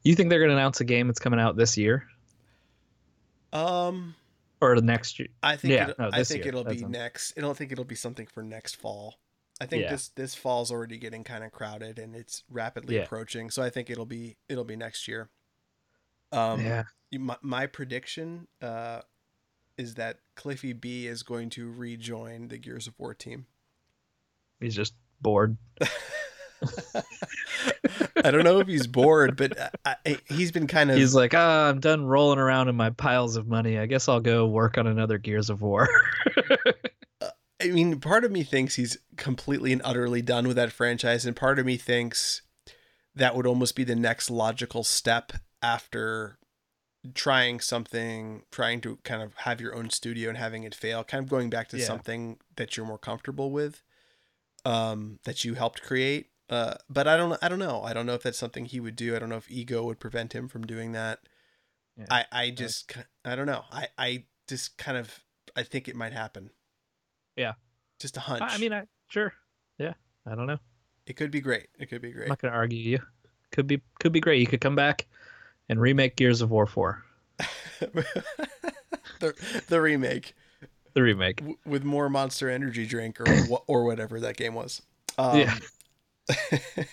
you 0.02 0.14
think 0.14 0.30
they're 0.30 0.38
going 0.38 0.50
to 0.50 0.56
announce 0.56 0.80
a 0.80 0.84
game 0.84 1.06
that's 1.06 1.18
coming 1.18 1.40
out 1.40 1.56
this 1.56 1.76
year 1.76 2.06
Um, 3.52 4.14
or 4.60 4.74
the 4.76 4.82
next 4.82 5.18
year? 5.18 5.28
I 5.42 5.56
think. 5.56 5.74
Yeah, 5.74 5.92
no, 5.98 6.10
I 6.12 6.24
think 6.24 6.44
year. 6.44 6.48
it'll 6.48 6.64
be 6.64 6.76
That's 6.76 6.82
next. 6.90 7.34
I 7.38 7.40
don't 7.40 7.56
think 7.56 7.72
it'll 7.72 7.84
be 7.84 7.94
something 7.94 8.26
for 8.26 8.42
next 8.42 8.76
fall. 8.76 9.16
I 9.60 9.66
think 9.66 9.82
Yeah. 9.84 9.90
this 9.90 10.08
this 10.08 10.34
fall's 10.34 10.72
already 10.72 10.98
getting 10.98 11.22
kind 11.22 11.44
of 11.44 11.52
crowded 11.52 11.98
and 11.98 12.16
it's 12.16 12.42
rapidly 12.50 12.96
Yeah. 12.96 13.02
approaching. 13.02 13.50
So 13.50 13.62
I 13.62 13.70
think 13.70 13.88
it'll 13.88 14.06
be 14.06 14.36
it'll 14.48 14.64
be 14.64 14.76
next 14.76 15.06
year. 15.06 15.28
Um, 16.32 16.64
yeah. 16.64 16.82
my, 17.12 17.36
my 17.42 17.66
prediction 17.66 18.48
uh, 18.60 19.02
is 19.78 19.94
that 19.94 20.18
Cliffy 20.34 20.72
B 20.72 21.06
is 21.06 21.22
going 21.22 21.50
to 21.50 21.70
rejoin 21.70 22.48
the 22.48 22.58
Gears 22.58 22.88
of 22.88 22.94
War 22.98 23.14
team. 23.14 23.46
He's 24.60 24.74
just 24.74 24.94
bored. 25.20 25.56
I 28.24 28.30
don't 28.30 28.44
know 28.44 28.60
if 28.60 28.68
he's 28.68 28.86
bored, 28.86 29.36
but 29.36 29.58
I, 29.84 29.96
I, 30.06 30.18
he's 30.28 30.50
been 30.52 30.66
kind 30.66 30.90
of 30.90 30.96
He's 30.96 31.14
like, 31.14 31.34
ah, 31.34 31.68
I'm 31.68 31.80
done 31.80 32.04
rolling 32.06 32.38
around 32.38 32.68
in 32.68 32.76
my 32.76 32.90
piles 32.90 33.36
of 33.36 33.46
money. 33.46 33.78
I 33.78 33.86
guess 33.86 34.08
I'll 34.08 34.20
go 34.20 34.46
work 34.46 34.78
on 34.78 34.86
another 34.86 35.18
Gears 35.18 35.50
of 35.50 35.60
War. 35.62 35.88
I 37.62 37.68
mean, 37.68 38.00
part 38.00 38.24
of 38.24 38.32
me 38.32 38.42
thinks 38.42 38.74
he's 38.74 38.98
completely 39.16 39.72
and 39.72 39.82
utterly 39.84 40.22
done 40.22 40.46
with 40.46 40.56
that 40.56 40.72
franchise, 40.72 41.24
and 41.24 41.36
part 41.36 41.58
of 41.58 41.66
me 41.66 41.76
thinks 41.76 42.42
that 43.14 43.36
would 43.36 43.46
almost 43.46 43.76
be 43.76 43.84
the 43.84 43.94
next 43.94 44.30
logical 44.30 44.82
step 44.84 45.32
after 45.62 46.38
trying 47.14 47.60
something, 47.60 48.42
trying 48.50 48.80
to 48.80 48.96
kind 49.04 49.22
of 49.22 49.34
have 49.38 49.60
your 49.60 49.74
own 49.74 49.90
studio 49.90 50.28
and 50.28 50.38
having 50.38 50.64
it 50.64 50.74
fail, 50.74 51.04
kind 51.04 51.22
of 51.22 51.30
going 51.30 51.48
back 51.50 51.68
to 51.68 51.78
Yeah. 51.78 51.84
something 51.84 52.38
that 52.56 52.76
you're 52.76 52.86
more 52.86 52.98
comfortable 52.98 53.50
with, 53.50 53.82
um, 54.64 55.18
that 55.24 55.44
you 55.44 55.54
helped 55.54 55.82
create. 55.82 56.28
Uh, 56.50 56.74
but 56.90 57.08
I 57.08 57.16
don't, 57.16 57.38
I 57.42 57.48
don't 57.48 57.58
know. 57.58 57.82
I 57.82 57.94
don't 57.94 58.06
know 58.06 58.14
if 58.14 58.22
that's 58.22 58.38
something 58.38 58.64
he 58.64 58.80
would 58.80 58.96
do. 58.96 59.16
I 59.16 59.18
don't 59.18 59.28
know 59.28 59.36
if 59.36 59.50
ego 59.50 59.84
would 59.84 59.98
prevent 59.98 60.34
him 60.34 60.48
from 60.48 60.66
doing 60.66 60.92
that. 60.92 61.20
Yeah. 61.96 62.06
I, 62.10 62.24
I 62.32 62.50
just, 62.50 62.92
I 63.24 63.34
don't 63.36 63.46
know. 63.46 63.64
I, 63.72 63.88
I 63.96 64.24
just 64.48 64.76
kind 64.76 64.98
of, 64.98 65.20
I 65.56 65.62
think 65.62 65.88
it 65.88 65.96
might 65.96 66.12
happen. 66.12 66.50
Yeah. 67.36 67.54
Just 67.98 68.16
a 68.16 68.20
hunch. 68.20 68.42
I 68.44 68.58
mean, 68.58 68.72
I 68.72 68.84
sure. 69.08 69.32
Yeah. 69.78 69.94
I 70.26 70.34
don't 70.34 70.46
know. 70.46 70.58
It 71.06 71.16
could 71.16 71.30
be 71.30 71.40
great. 71.40 71.68
It 71.78 71.86
could 71.86 72.02
be 72.02 72.12
great. 72.12 72.24
I'm 72.24 72.30
not 72.30 72.42
going 72.42 72.52
to 72.52 72.58
argue 72.58 72.78
you. 72.78 73.00
Could 73.52 73.66
be 73.66 73.82
could 74.00 74.12
be 74.12 74.20
great. 74.20 74.40
You 74.40 74.46
could 74.46 74.60
come 74.60 74.74
back 74.74 75.06
and 75.68 75.80
remake 75.80 76.16
Gears 76.16 76.40
of 76.40 76.50
War 76.50 76.66
4. 76.66 77.02
the, 79.20 79.62
the 79.68 79.80
remake 79.80 80.34
The 80.94 81.02
remake. 81.02 81.36
w- 81.38 81.58
with 81.66 81.84
more 81.84 82.08
Monster 82.08 82.48
Energy 82.48 82.86
drink 82.86 83.20
or 83.20 83.46
or 83.66 83.84
whatever 83.84 84.20
that 84.20 84.36
game 84.36 84.54
was. 84.54 84.82
Um, 85.18 85.40
Yeah. 85.40 85.58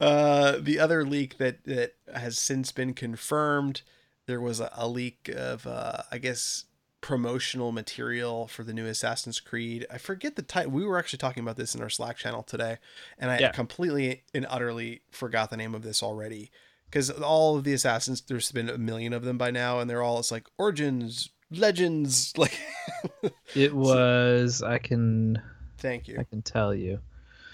uh, 0.00 0.56
the 0.60 0.78
other 0.78 1.04
leak 1.04 1.38
that 1.38 1.64
that 1.64 1.94
has 2.14 2.38
since 2.38 2.72
been 2.72 2.94
confirmed, 2.94 3.82
there 4.26 4.40
was 4.40 4.60
a, 4.60 4.70
a 4.74 4.88
leak 4.88 5.30
of 5.34 5.66
uh, 5.66 6.02
I 6.10 6.18
guess 6.18 6.64
promotional 7.00 7.72
material 7.72 8.46
for 8.46 8.62
the 8.62 8.72
new 8.72 8.86
Assassin's 8.86 9.40
Creed. 9.40 9.84
I 9.90 9.98
forget 9.98 10.36
the 10.36 10.42
title. 10.42 10.70
We 10.72 10.84
were 10.86 10.98
actually 10.98 11.18
talking 11.18 11.42
about 11.42 11.56
this 11.56 11.74
in 11.74 11.82
our 11.82 11.90
Slack 11.90 12.16
channel 12.16 12.42
today, 12.42 12.78
and 13.18 13.30
I 13.30 13.38
Yeah. 13.40 13.50
completely 13.52 14.22
and 14.34 14.46
utterly 14.48 15.02
forgot 15.10 15.50
the 15.50 15.56
name 15.56 15.74
of 15.74 15.82
this 15.82 16.02
already. 16.02 16.50
Because 16.86 17.10
all 17.10 17.56
of 17.56 17.64
the 17.64 17.72
assassins, 17.72 18.20
there's 18.20 18.52
been 18.52 18.68
a 18.68 18.76
million 18.78 19.12
of 19.14 19.24
them 19.24 19.38
by 19.38 19.50
now, 19.50 19.80
and 19.80 19.88
they're 19.88 20.02
all 20.02 20.18
it's 20.18 20.30
like 20.30 20.46
origins, 20.58 21.30
legends. 21.58 22.32
Like, 22.36 22.58
It 23.54 23.74
was 23.74 24.62
I 24.62 24.78
can 24.78 25.40
thank 25.78 26.08
you. 26.08 26.16
I 26.18 26.24
can 26.24 26.42
tell 26.42 26.74
you. 26.74 27.00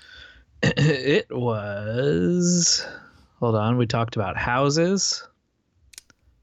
it 0.63 1.27
was 1.31 2.87
Hold 3.41 3.55
on, 3.55 3.77
we 3.79 3.87
talked 3.87 4.17
about 4.17 4.37
houses. 4.37 5.27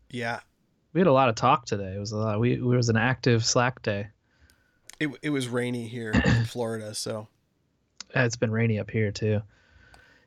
Yeah, 0.09 0.39
We 0.93 1.01
had 1.01 1.07
a 1.07 1.11
lot 1.13 1.29
of 1.29 1.35
talk 1.35 1.65
today. 1.65 1.93
It 1.95 1.99
was 1.99 2.11
a 2.13 2.17
lot. 2.17 2.39
We 2.39 2.53
it 2.53 2.61
was 2.61 2.89
an 2.89 2.97
active 2.97 3.43
Slack 3.45 3.81
day. 3.81 4.07
it 4.99 5.09
it 5.21 5.29
was 5.29 5.47
rainy 5.47 5.87
here 5.87 6.11
in 6.11 6.45
Florida, 6.45 6.93
so 6.95 7.27
It's 8.13 8.37
been 8.37 8.51
rainy 8.51 8.79
up 8.79 8.89
here 8.89 9.11
too. 9.11 9.41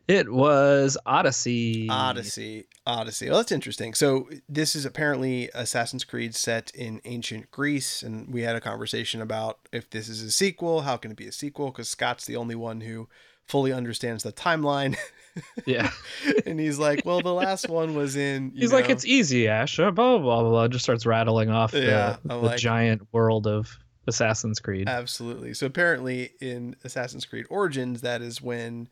It 0.08 0.32
was 0.32 0.96
Odyssey. 1.04 1.86
Odyssey, 1.90 2.66
Odyssey. 2.86 3.28
Well, 3.28 3.38
that's 3.40 3.52
interesting. 3.52 3.92
So 3.92 4.28
this 4.48 4.74
is 4.74 4.86
apparently 4.86 5.50
Assassin's 5.54 6.02
Creed 6.04 6.34
set 6.34 6.70
in 6.74 7.02
ancient 7.04 7.50
Greece, 7.50 8.02
and 8.02 8.32
we 8.32 8.40
had 8.42 8.56
a 8.56 8.60
conversation 8.60 9.20
about 9.20 9.58
if 9.70 9.90
this 9.90 10.08
is 10.08 10.22
a 10.22 10.30
sequel, 10.30 10.80
how 10.80 10.96
can 10.96 11.10
it 11.10 11.16
be 11.18 11.26
a 11.28 11.32
sequel? 11.32 11.66
Because 11.66 11.90
Scott's 11.90 12.24
the 12.24 12.36
only 12.36 12.54
one 12.54 12.80
who 12.80 13.06
fully 13.46 13.70
understands 13.72 14.22
the 14.22 14.32
timeline, 14.32 14.96
Yeah. 15.66 15.90
and 16.46 16.58
he's 16.58 16.78
like, 16.78 17.02
"Well, 17.04 17.20
the 17.20 17.34
last 17.34 17.68
one 17.68 17.94
was 17.94 18.16
in." 18.16 18.52
you 18.54 18.60
He's 18.62 18.72
like, 18.72 18.88
it's 18.88 19.04
easy, 19.04 19.46
Ash. 19.46 19.78
uh, 19.78 19.90
Blah 19.90 20.18
blah 20.18 20.40
blah 20.40 20.50
blah. 20.50 20.68
Just 20.68 20.84
starts 20.84 21.04
rattling 21.04 21.50
off 21.50 21.72
the, 21.72 21.82
Yeah, 21.82 22.16
the 22.24 22.34
I'm 22.34 22.42
like- 22.42 22.58
giant 22.58 23.02
world 23.12 23.46
of 23.46 23.78
Assassin's 24.06 24.58
Creed. 24.58 24.88
Absolutely. 24.88 25.52
So 25.52 25.66
apparently 25.66 26.30
in 26.40 26.76
Assassin's 26.82 27.26
Creed 27.26 27.44
Origins, 27.50 28.00
that 28.00 28.22
is 28.22 28.40
when 28.40 28.88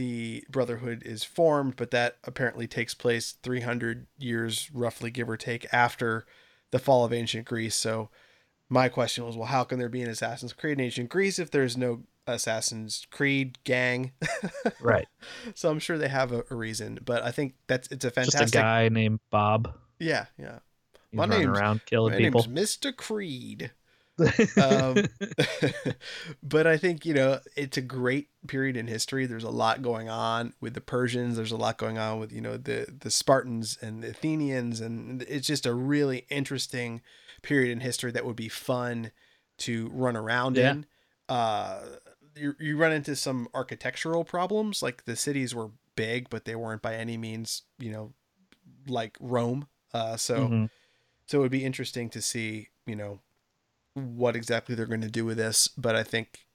the 0.00 0.42
Brotherhood 0.48 1.02
is 1.04 1.24
formed, 1.24 1.76
but 1.76 1.90
that 1.90 2.16
apparently 2.24 2.66
takes 2.66 2.94
place 2.94 3.32
300 3.42 4.06
years, 4.16 4.70
roughly 4.72 5.10
give 5.10 5.28
or 5.28 5.36
take, 5.36 5.66
after 5.74 6.24
the 6.70 6.78
fall 6.78 7.04
of 7.04 7.12
ancient 7.12 7.44
Greece. 7.44 7.74
So 7.74 8.08
my 8.70 8.88
question 8.88 9.26
was, 9.26 9.36
well, 9.36 9.48
how 9.48 9.62
can 9.62 9.78
there 9.78 9.90
be 9.90 10.00
an 10.00 10.08
Assassin's 10.08 10.54
Creed 10.54 10.78
in 10.78 10.84
ancient 10.86 11.10
Greece 11.10 11.38
if 11.38 11.50
there's 11.50 11.76
no 11.76 12.04
Assassin's 12.26 13.06
Creed 13.10 13.58
gang? 13.64 14.12
right. 14.80 15.06
so 15.54 15.70
I'm 15.70 15.80
sure 15.80 15.98
they 15.98 16.08
have 16.08 16.32
a, 16.32 16.44
a 16.50 16.54
reason, 16.54 16.98
but 17.04 17.22
I 17.22 17.30
think 17.30 17.56
that's 17.66 17.88
it's 17.88 18.06
a 18.06 18.10
Just 18.10 18.14
fantastic. 18.32 18.58
a 18.58 18.62
guy 18.62 18.88
named 18.88 19.20
Bob. 19.28 19.74
Yeah, 19.98 20.26
yeah. 20.38 20.60
He's 21.10 21.18
My 21.18 21.26
name's- 21.26 21.44
around 21.58 21.82
killing 21.84 22.12
My 22.14 22.18
people. 22.18 22.42
name's 22.48 22.76
Mr. 22.78 22.96
Creed. 22.96 23.70
Um, 24.60 24.96
but 26.42 26.66
I 26.66 26.76
think 26.76 27.04
you 27.06 27.14
know 27.14 27.40
it's 27.56 27.76
a 27.76 27.82
great 27.82 28.28
period 28.46 28.76
in 28.76 28.86
history. 28.86 29.26
There's 29.26 29.44
a 29.44 29.50
lot 29.50 29.82
going 29.82 30.08
on 30.08 30.54
with 30.60 30.74
the 30.74 30.80
Persians. 30.80 31.36
There's 31.36 31.52
a 31.52 31.56
lot 31.56 31.78
going 31.78 31.98
on 31.98 32.18
with 32.18 32.32
you 32.32 32.40
know 32.40 32.56
the 32.56 32.86
the 33.00 33.10
Spartans 33.10 33.78
and 33.80 34.02
the 34.02 34.10
Athenians, 34.10 34.80
and 34.80 35.22
it's 35.22 35.46
just 35.46 35.66
a 35.66 35.74
really 35.74 36.26
interesting 36.30 37.00
period 37.42 37.70
in 37.72 37.80
history 37.80 38.10
that 38.12 38.24
would 38.26 38.36
be 38.36 38.48
fun 38.48 39.10
to 39.58 39.88
run 39.92 40.16
around 40.16 40.56
Yeah. 40.56 40.72
in. 40.72 40.86
Uh, 41.28 41.80
you 42.36 42.54
you 42.58 42.76
run 42.76 42.92
into 42.92 43.16
some 43.16 43.48
architectural 43.54 44.24
problems, 44.24 44.82
like 44.82 45.04
the 45.04 45.16
cities 45.16 45.54
were 45.54 45.70
big, 45.96 46.28
but 46.30 46.44
they 46.44 46.54
weren't 46.56 46.82
by 46.82 46.94
any 46.96 47.16
means 47.16 47.62
you 47.78 47.90
know 47.92 48.12
like 48.86 49.16
Rome. 49.20 49.66
Uh, 49.94 50.16
so. 50.16 50.48
Mhm. 50.48 50.70
So 51.26 51.38
it 51.38 51.42
would 51.42 51.52
be 51.52 51.64
interesting 51.64 52.10
to 52.10 52.20
see, 52.20 52.70
you 52.86 52.96
know, 52.96 53.20
what 53.94 54.36
exactly 54.36 54.74
they're 54.74 54.86
going 54.86 55.00
to 55.00 55.10
do 55.10 55.24
with 55.24 55.36
this. 55.36 55.68
But 55.68 55.96
I 55.96 56.02
think 56.02 56.46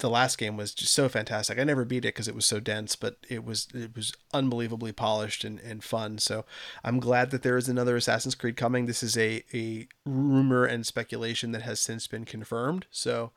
the 0.00 0.10
last 0.10 0.38
game 0.38 0.56
was 0.56 0.74
just 0.74 0.92
so 0.94 1.08
fantastic. 1.08 1.58
I 1.58 1.64
never 1.64 1.84
beat 1.84 2.04
it 2.04 2.14
because 2.14 2.28
it 2.28 2.34
was 2.34 2.46
so 2.46 2.60
dense, 2.60 2.94
but 2.94 3.16
it 3.28 3.44
was 3.44 3.66
it 3.74 3.96
was 3.96 4.12
unbelievably 4.32 4.92
polished 4.92 5.44
and, 5.44 5.58
and 5.60 5.82
fun. 5.82 6.18
So 6.18 6.44
I'm 6.84 7.00
glad 7.00 7.30
that 7.32 7.42
there 7.42 7.56
is 7.56 7.68
another 7.68 7.96
Assassin's 7.96 8.34
Creed 8.36 8.56
coming. 8.56 8.86
This 8.86 9.02
is 9.02 9.16
a 9.16 9.42
a 9.52 9.88
rumor 10.06 10.64
and 10.64 10.86
speculation 10.86 11.52
that 11.52 11.62
has 11.62 11.80
since 11.80 12.06
been 12.06 12.24
confirmed. 12.24 12.86
So 12.90 13.32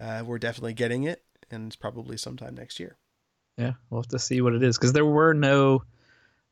uh, 0.00 0.22
we're 0.24 0.38
definitely 0.38 0.74
getting 0.74 1.04
it, 1.04 1.24
and 1.50 1.66
it's 1.66 1.76
probably 1.76 2.16
sometime 2.16 2.54
next 2.54 2.78
year. 2.78 2.96
Yeah, 3.56 3.72
we'll 3.90 4.02
have 4.02 4.08
to 4.08 4.18
see 4.18 4.40
what 4.40 4.54
it 4.54 4.62
is 4.62 4.76
because 4.78 4.92
there 4.92 5.04
were 5.06 5.32
no 5.34 5.82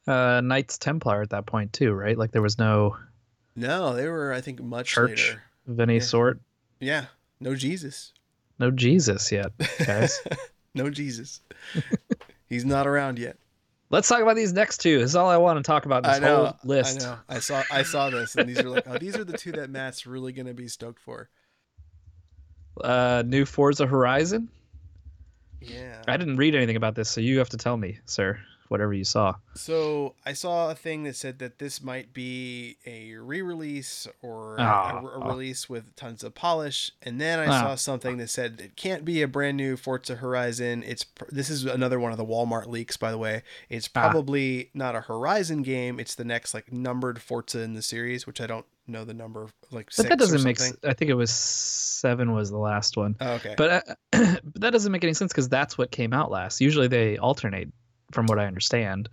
uh, 0.07 0.41
Knights 0.41 0.79
Templar 0.79 1.23
at 1.23 1.31
that 1.31 1.47
point 1.47 1.73
too, 1.73 1.93
right? 1.93 2.17
Like 2.19 2.33
there 2.33 2.43
was 2.43 2.59
no 2.59 2.97
No, 3.55 3.95
they 3.95 4.09
were 4.09 4.33
I 4.33 4.41
think 4.41 4.61
much 4.61 4.89
Church. 4.91 5.29
later. 5.31 5.43
Of 5.69 5.79
any 5.81 5.95
Yeah. 5.95 6.01
sort, 6.01 6.41
Yeah, 6.81 7.07
no 7.41 7.55
Jesus. 7.55 8.13
no 8.59 8.71
Jesus 8.71 9.31
yet, 9.33 9.53
guys. 9.87 10.21
no 10.75 10.91
Jesus. 10.91 11.41
He's 12.49 12.65
not 12.65 12.87
around 12.87 13.19
yet. 13.19 13.39
Let's 13.91 14.09
talk 14.09 14.21
about 14.23 14.37
these 14.37 14.53
next 14.55 14.79
two. 14.79 14.99
This 14.99 15.11
is 15.11 15.17
all 15.17 15.29
I 15.29 15.37
want 15.37 15.59
to 15.59 15.63
talk 15.63 15.85
about 15.85 16.03
this 16.03 16.17
I 16.17 16.19
know. 16.19 16.37
whole 16.47 16.57
list. 16.65 17.03
I 17.03 17.05
know. 17.05 17.19
I 17.29 17.39
saw. 17.41 17.63
I 17.71 17.83
saw 17.83 18.09
this, 18.11 18.35
and 18.37 18.49
these 18.49 18.59
are 18.61 18.69
like, 18.71 18.85
oh, 18.87 18.97
these 18.99 19.17
are 19.17 19.25
the 19.25 19.37
two 19.37 19.53
that 19.53 19.69
Matt's 19.71 20.07
really 20.07 20.33
gonna 20.33 20.55
be 20.55 20.67
stoked 20.69 20.99
for. 21.01 21.29
Uh, 22.83 23.23
new 23.27 23.45
Forza 23.45 23.87
Horizon. 23.87 24.49
Yeah. 25.61 26.03
I 26.09 26.17
didn't 26.17 26.37
read 26.39 26.55
anything 26.55 26.77
about 26.77 26.95
this, 26.95 27.11
so 27.11 27.21
you 27.21 27.39
have 27.39 27.51
to 27.51 27.57
tell 27.59 27.77
me, 27.77 27.99
sir, 28.07 28.41
whatever 28.73 28.93
you 28.93 29.05
saw. 29.05 29.35
So 29.55 30.15
I 30.27 30.33
saw 30.33 30.71
a 30.71 30.75
thing 30.75 31.05
that 31.05 31.15
said 31.15 31.39
that 31.39 31.59
this 31.61 31.81
might 31.83 32.13
be 32.13 32.79
a 32.85 33.15
re-release 33.15 34.09
or 34.23 34.57
Ah. 34.59 34.99
a, 35.01 35.07
a 35.21 35.29
release 35.29 35.69
with 35.69 35.95
tons 35.95 36.25
of 36.25 36.35
polish, 36.35 36.91
and 37.03 37.21
then 37.21 37.39
I 37.39 37.47
Ah. 37.47 37.61
saw 37.61 37.75
something 37.77 38.17
that 38.17 38.31
said 38.31 38.61
it 38.65 38.75
can't 38.77 39.05
be 39.05 39.23
a 39.23 39.29
brand 39.29 39.57
new 39.57 39.77
Forza 39.77 40.17
Horizon. 40.17 40.83
It's 40.85 41.05
pr- 41.05 41.25
this 41.31 41.49
is 41.51 41.65
another 41.65 42.01
one 42.01 42.11
of 42.13 42.19
the 42.19 42.25
Walmart 42.27 42.67
leaks, 42.67 42.97
by 42.97 43.11
the 43.13 43.19
way. 43.19 43.43
It's 43.69 43.89
Ah. 43.95 44.01
probably 44.11 44.71
not 44.75 44.97
a 44.97 45.03
Horizon 45.03 45.63
game. 45.63 46.01
It's 46.01 46.15
the 46.17 46.25
next 46.25 46.55
like 46.55 46.73
numbered 46.73 47.23
Forza 47.23 47.61
in 47.61 47.75
the 47.75 47.83
series, 47.83 48.27
which 48.27 48.41
I 48.41 48.47
don't 48.47 48.67
know 48.89 49.05
the 49.05 49.15
number. 49.15 49.49
Like, 49.71 49.91
but 49.97 50.09
that 50.09 50.19
doesn't 50.19 50.43
make. 50.43 50.59
I 50.85 50.93
think 50.93 51.11
it 51.11 51.15
was 51.15 51.31
seven 51.31 52.33
was 52.33 52.51
the 52.51 52.59
last 52.59 52.97
one. 52.97 53.15
Oh, 53.21 53.35
okay. 53.35 53.55
But, 53.57 53.89
uh, 53.89 53.95
but 54.45 54.61
that 54.61 54.71
doesn't 54.73 54.91
make 54.91 55.05
any 55.05 55.15
sense 55.15 55.33
because 55.33 55.49
that's 55.49 55.79
what 55.79 55.91
came 55.93 56.13
out 56.13 56.31
last. 56.31 56.61
Usually 56.61 56.89
they 56.89 57.17
alternate, 57.19 57.69
from 58.13 58.27
what 58.27 58.39
I 58.39 58.47
understand. 58.47 59.09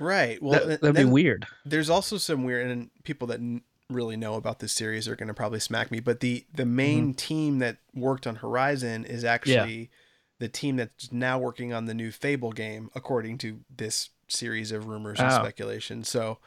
right. 0.00 0.42
Well, 0.42 0.66
that, 0.66 0.80
that'd 0.80 0.96
be 0.96 1.04
weird. 1.04 1.46
there's 1.64 1.90
also 1.90 2.18
some 2.18 2.44
weird, 2.44 2.70
and 2.70 2.90
people 3.04 3.26
that 3.28 3.40
n- 3.40 3.62
really 3.88 4.16
know 4.16 4.34
about 4.34 4.58
this 4.58 4.72
series 4.72 5.06
are 5.08 5.16
going 5.16 5.28
to 5.28 5.34
probably 5.34 5.60
smack 5.60 5.90
me. 5.90 6.00
But 6.00 6.20
the 6.20 6.44
the 6.54 6.66
main 6.66 7.14
team 7.14 7.58
that 7.60 7.78
worked 7.94 8.26
on 8.26 8.36
Horizon 8.36 9.04
is 9.04 9.24
actually 9.24 9.90
the 10.38 10.48
team 10.48 10.76
that's 10.76 11.10
now 11.12 11.38
working 11.38 11.72
on 11.72 11.86
the 11.86 11.94
new 11.94 12.10
Fable 12.10 12.52
game, 12.52 12.90
according 12.94 13.38
to 13.38 13.60
this 13.74 14.10
series 14.28 14.72
of 14.72 14.86
rumors 14.86 15.18
and 15.20 15.32
Oh. 15.32 15.36
speculation. 15.36 16.04
So 16.04 16.38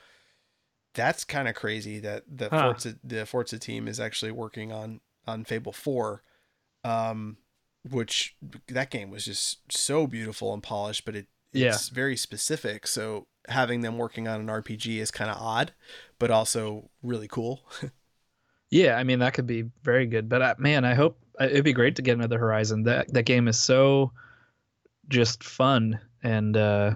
that's 0.93 1.24
kind 1.24 1.48
of 1.48 1.55
crazy 1.55 2.00
that 2.00 2.24
the 2.27 2.50
Huh. 2.50 2.74
Forza 2.74 2.96
the 3.03 3.25
Forza 3.25 3.58
team 3.58 3.88
is 3.88 4.00
actually 4.00 4.31
working 4.31 4.72
on 4.72 5.00
on 5.27 5.43
Fable 5.46 5.72
Four, 5.72 6.24
um, 6.84 7.38
which 7.90 8.36
that 8.68 8.90
game 8.90 9.10
was 9.10 9.26
just 9.26 9.60
so 9.72 10.08
beautiful 10.08 10.54
and 10.54 10.64
polished, 10.64 11.06
but 11.06 11.16
it 11.16 11.28
Yeah. 11.54 11.70
it's 11.70 11.90
very 11.90 12.16
specific. 12.18 12.88
So 12.88 13.28
having 13.48 13.82
them 13.82 13.98
working 13.98 14.28
on 14.28 14.40
an 14.42 14.48
RPG 14.50 15.00
is 15.00 15.12
kind 15.12 15.30
of 15.32 15.38
odd, 15.38 15.74
but 16.20 16.32
also 16.32 16.90
really 17.02 17.28
cool. 17.28 17.62
Yeah, 18.72 18.98
I 18.98 19.04
mean 19.04 19.18
that 19.20 19.34
could 19.34 19.48
be 19.48 19.64
very 19.84 20.06
good. 20.06 20.30
But 20.30 20.42
uh, 20.44 20.56
man, 20.60 20.86
I 20.86 20.94
hope 20.94 21.18
uh, 21.42 21.46
it'd 21.46 21.64
be 21.64 21.74
great 21.74 21.96
to 21.96 22.04
get 22.04 22.18
another 22.18 22.38
Horizon. 22.38 22.84
That 22.84 23.12
that 23.14 23.24
game 23.24 23.48
is 23.48 23.58
so 23.58 24.12
just 25.08 25.44
fun, 25.44 26.00
and 26.22 26.56
uh, 26.56 26.94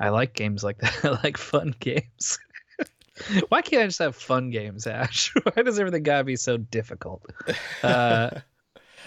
I 0.00 0.08
like 0.08 0.32
games 0.32 0.64
like 0.64 0.78
that. 0.80 1.04
I 1.04 1.20
like 1.22 1.36
fun 1.36 1.74
games. 1.78 2.38
Why 3.50 3.60
can't 3.60 3.82
I 3.82 3.86
just 3.86 3.98
have 3.98 4.16
fun 4.16 4.48
games, 4.48 4.86
Ash? 4.86 5.30
Why 5.42 5.62
does 5.62 5.78
everything 5.78 6.04
gotta 6.04 6.24
be 6.24 6.36
so 6.36 6.56
difficult? 6.56 7.22
Uh, 7.82 8.30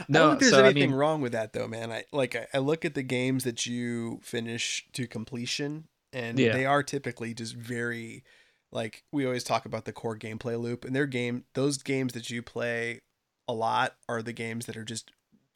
I 0.01 0.05
no, 0.10 0.20
don't 0.20 0.29
think 0.31 0.39
there's 0.41 0.51
so, 0.53 0.63
I 0.63 0.70
anything 0.70 0.89
mean- 0.91 0.98
wrong 1.00 1.22
with 1.22 1.31
that 1.34 1.53
though, 1.53 1.67
man. 1.67 1.91
I 1.91 2.05
like 2.12 2.36
I, 2.36 2.48
I 2.53 2.58
look 2.60 2.86
at 2.86 2.93
the 2.96 3.03
games 3.03 3.43
that 3.43 3.65
you 3.65 4.20
finish 4.24 4.86
to 4.93 5.08
completion, 5.08 5.88
and 6.13 6.38
Yeah. 6.39 6.53
they 6.53 6.65
are 6.65 6.84
typically 6.84 7.34
just 7.34 7.55
very 7.55 8.24
like 8.72 9.03
we 9.12 9.25
always 9.25 9.43
talk 9.43 9.65
about 9.65 9.86
the 9.86 9.91
core 9.93 10.17
gameplay 10.17 10.60
loop, 10.60 10.86
and 10.86 10.96
their 10.96 11.05
game 11.08 11.46
those 11.55 11.77
games 11.77 12.13
that 12.13 12.29
you 12.29 12.41
play 12.41 13.01
a 13.48 13.53
lot 13.53 13.96
are 14.08 14.22
the 14.22 14.34
games 14.34 14.65
that 14.67 14.77
are 14.77 14.86
just 14.86 15.12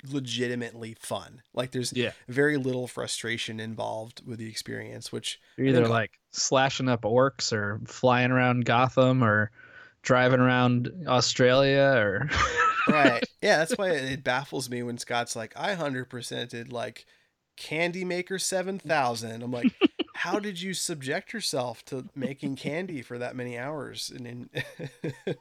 legitimately 0.09 0.95
fun. 0.99 1.41
Like 1.53 1.71
there's 1.71 1.93
Yeah, 1.93 2.11
very 2.27 2.57
little 2.57 2.87
frustration 2.87 3.59
involved 3.59 4.21
with 4.25 4.39
the 4.39 4.49
experience, 4.49 5.11
which 5.11 5.39
you're 5.57 5.67
either 5.67 5.87
like 5.87 6.11
slashing 6.31 6.89
up 6.89 7.01
orcs, 7.03 7.51
or 7.53 7.79
flying 7.87 8.31
around 8.31 8.65
Gotham, 8.65 9.23
or 9.23 9.51
driving 10.03 10.39
around 10.39 10.91
Australia, 11.07 11.93
or 11.97 12.29
right 12.88 13.24
yeah 13.42 13.58
that's 13.58 13.77
why 13.77 13.89
it 13.92 14.24
baffles 14.24 14.70
me 14.70 14.84
when 14.84 14.98
scott's 14.98 15.36
like 15.36 15.54
i 15.56 15.75
100%ed 15.75 16.72
like 16.72 17.06
candy 17.58 18.04
maker 18.04 18.38
7000 18.38 19.42
i'm 19.42 19.51
like 19.51 19.72
how 20.15 20.39
did 20.39 20.62
you 20.62 20.74
subject 20.74 21.34
yourself 21.34 21.84
to 21.86 22.06
making 22.15 22.56
candy 22.56 23.01
for 23.01 23.18
that 23.18 23.36
many 23.36 23.58
hours 23.58 24.12
and 24.13 24.27
in 24.27 24.50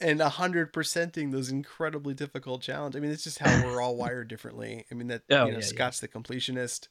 and 0.00 0.20
100%ing 0.20 1.30
those 1.30 1.50
incredibly 1.50 2.14
difficult 2.14 2.62
challenges 2.62 2.98
i 2.98 3.00
mean 3.00 3.10
it's 3.10 3.24
just 3.24 3.38
how 3.38 3.64
we're 3.66 3.80
all 3.80 3.96
wired 3.96 4.28
differently 4.28 4.84
i 4.90 4.94
mean 4.94 5.08
that 5.08 5.22
Oh, 5.30 5.34
you 5.34 5.38
know 5.40 5.46
yeah, 5.46 5.54
yeah. 5.54 5.60
scott's 5.60 6.00
the 6.00 6.08
completionist 6.08 6.88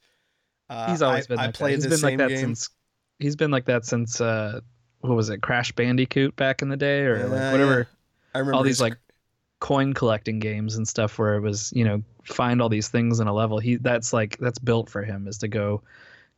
uh, 0.70 0.90
he's 0.90 1.02
always 1.02 1.26
I, 1.26 1.28
been 1.28 1.40
I 1.40 1.46
like 1.48 1.56
played 1.56 1.72
that. 1.74 1.76
He's 1.76 1.84
the 1.84 1.90
been 1.90 1.98
same 1.98 2.20
like 2.20 2.30
that 2.30 2.36
game 2.36 2.40
since 2.56 2.70
he's 3.20 3.36
been 3.36 3.52
like 3.52 3.66
that 3.66 3.86
since 3.86 4.22
uh 4.22 4.60
what 5.02 5.16
was 5.16 5.30
it, 5.30 5.42
Crash 5.42 5.72
Bandicoot 5.74 6.34
back 6.38 6.62
in 6.62 6.70
the 6.70 6.78
day 6.78 7.02
or 7.02 7.18
Uh, 7.26 7.28
like 7.28 7.52
whatever 7.52 7.80
yeah. 7.80 7.86
i 8.36 8.40
remember 8.40 8.56
all 8.56 8.64
these 8.64 8.80
like 8.82 8.98
coin 9.64 9.94
collecting 9.94 10.40
games 10.40 10.76
and 10.76 10.86
stuff 10.86 11.18
where 11.18 11.36
it 11.36 11.40
was, 11.40 11.72
you 11.74 11.86
know, 11.86 12.04
find 12.26 12.62
all 12.62 12.68
these 12.68 12.90
things 12.90 13.22
in 13.22 13.28
a 13.28 13.34
level. 13.34 13.60
He 13.60 13.78
that's 13.78 14.12
like 14.12 14.38
that's 14.38 14.60
built 14.60 14.90
for 14.90 15.04
him 15.04 15.26
is 15.26 15.38
to 15.38 15.48
go 15.48 15.82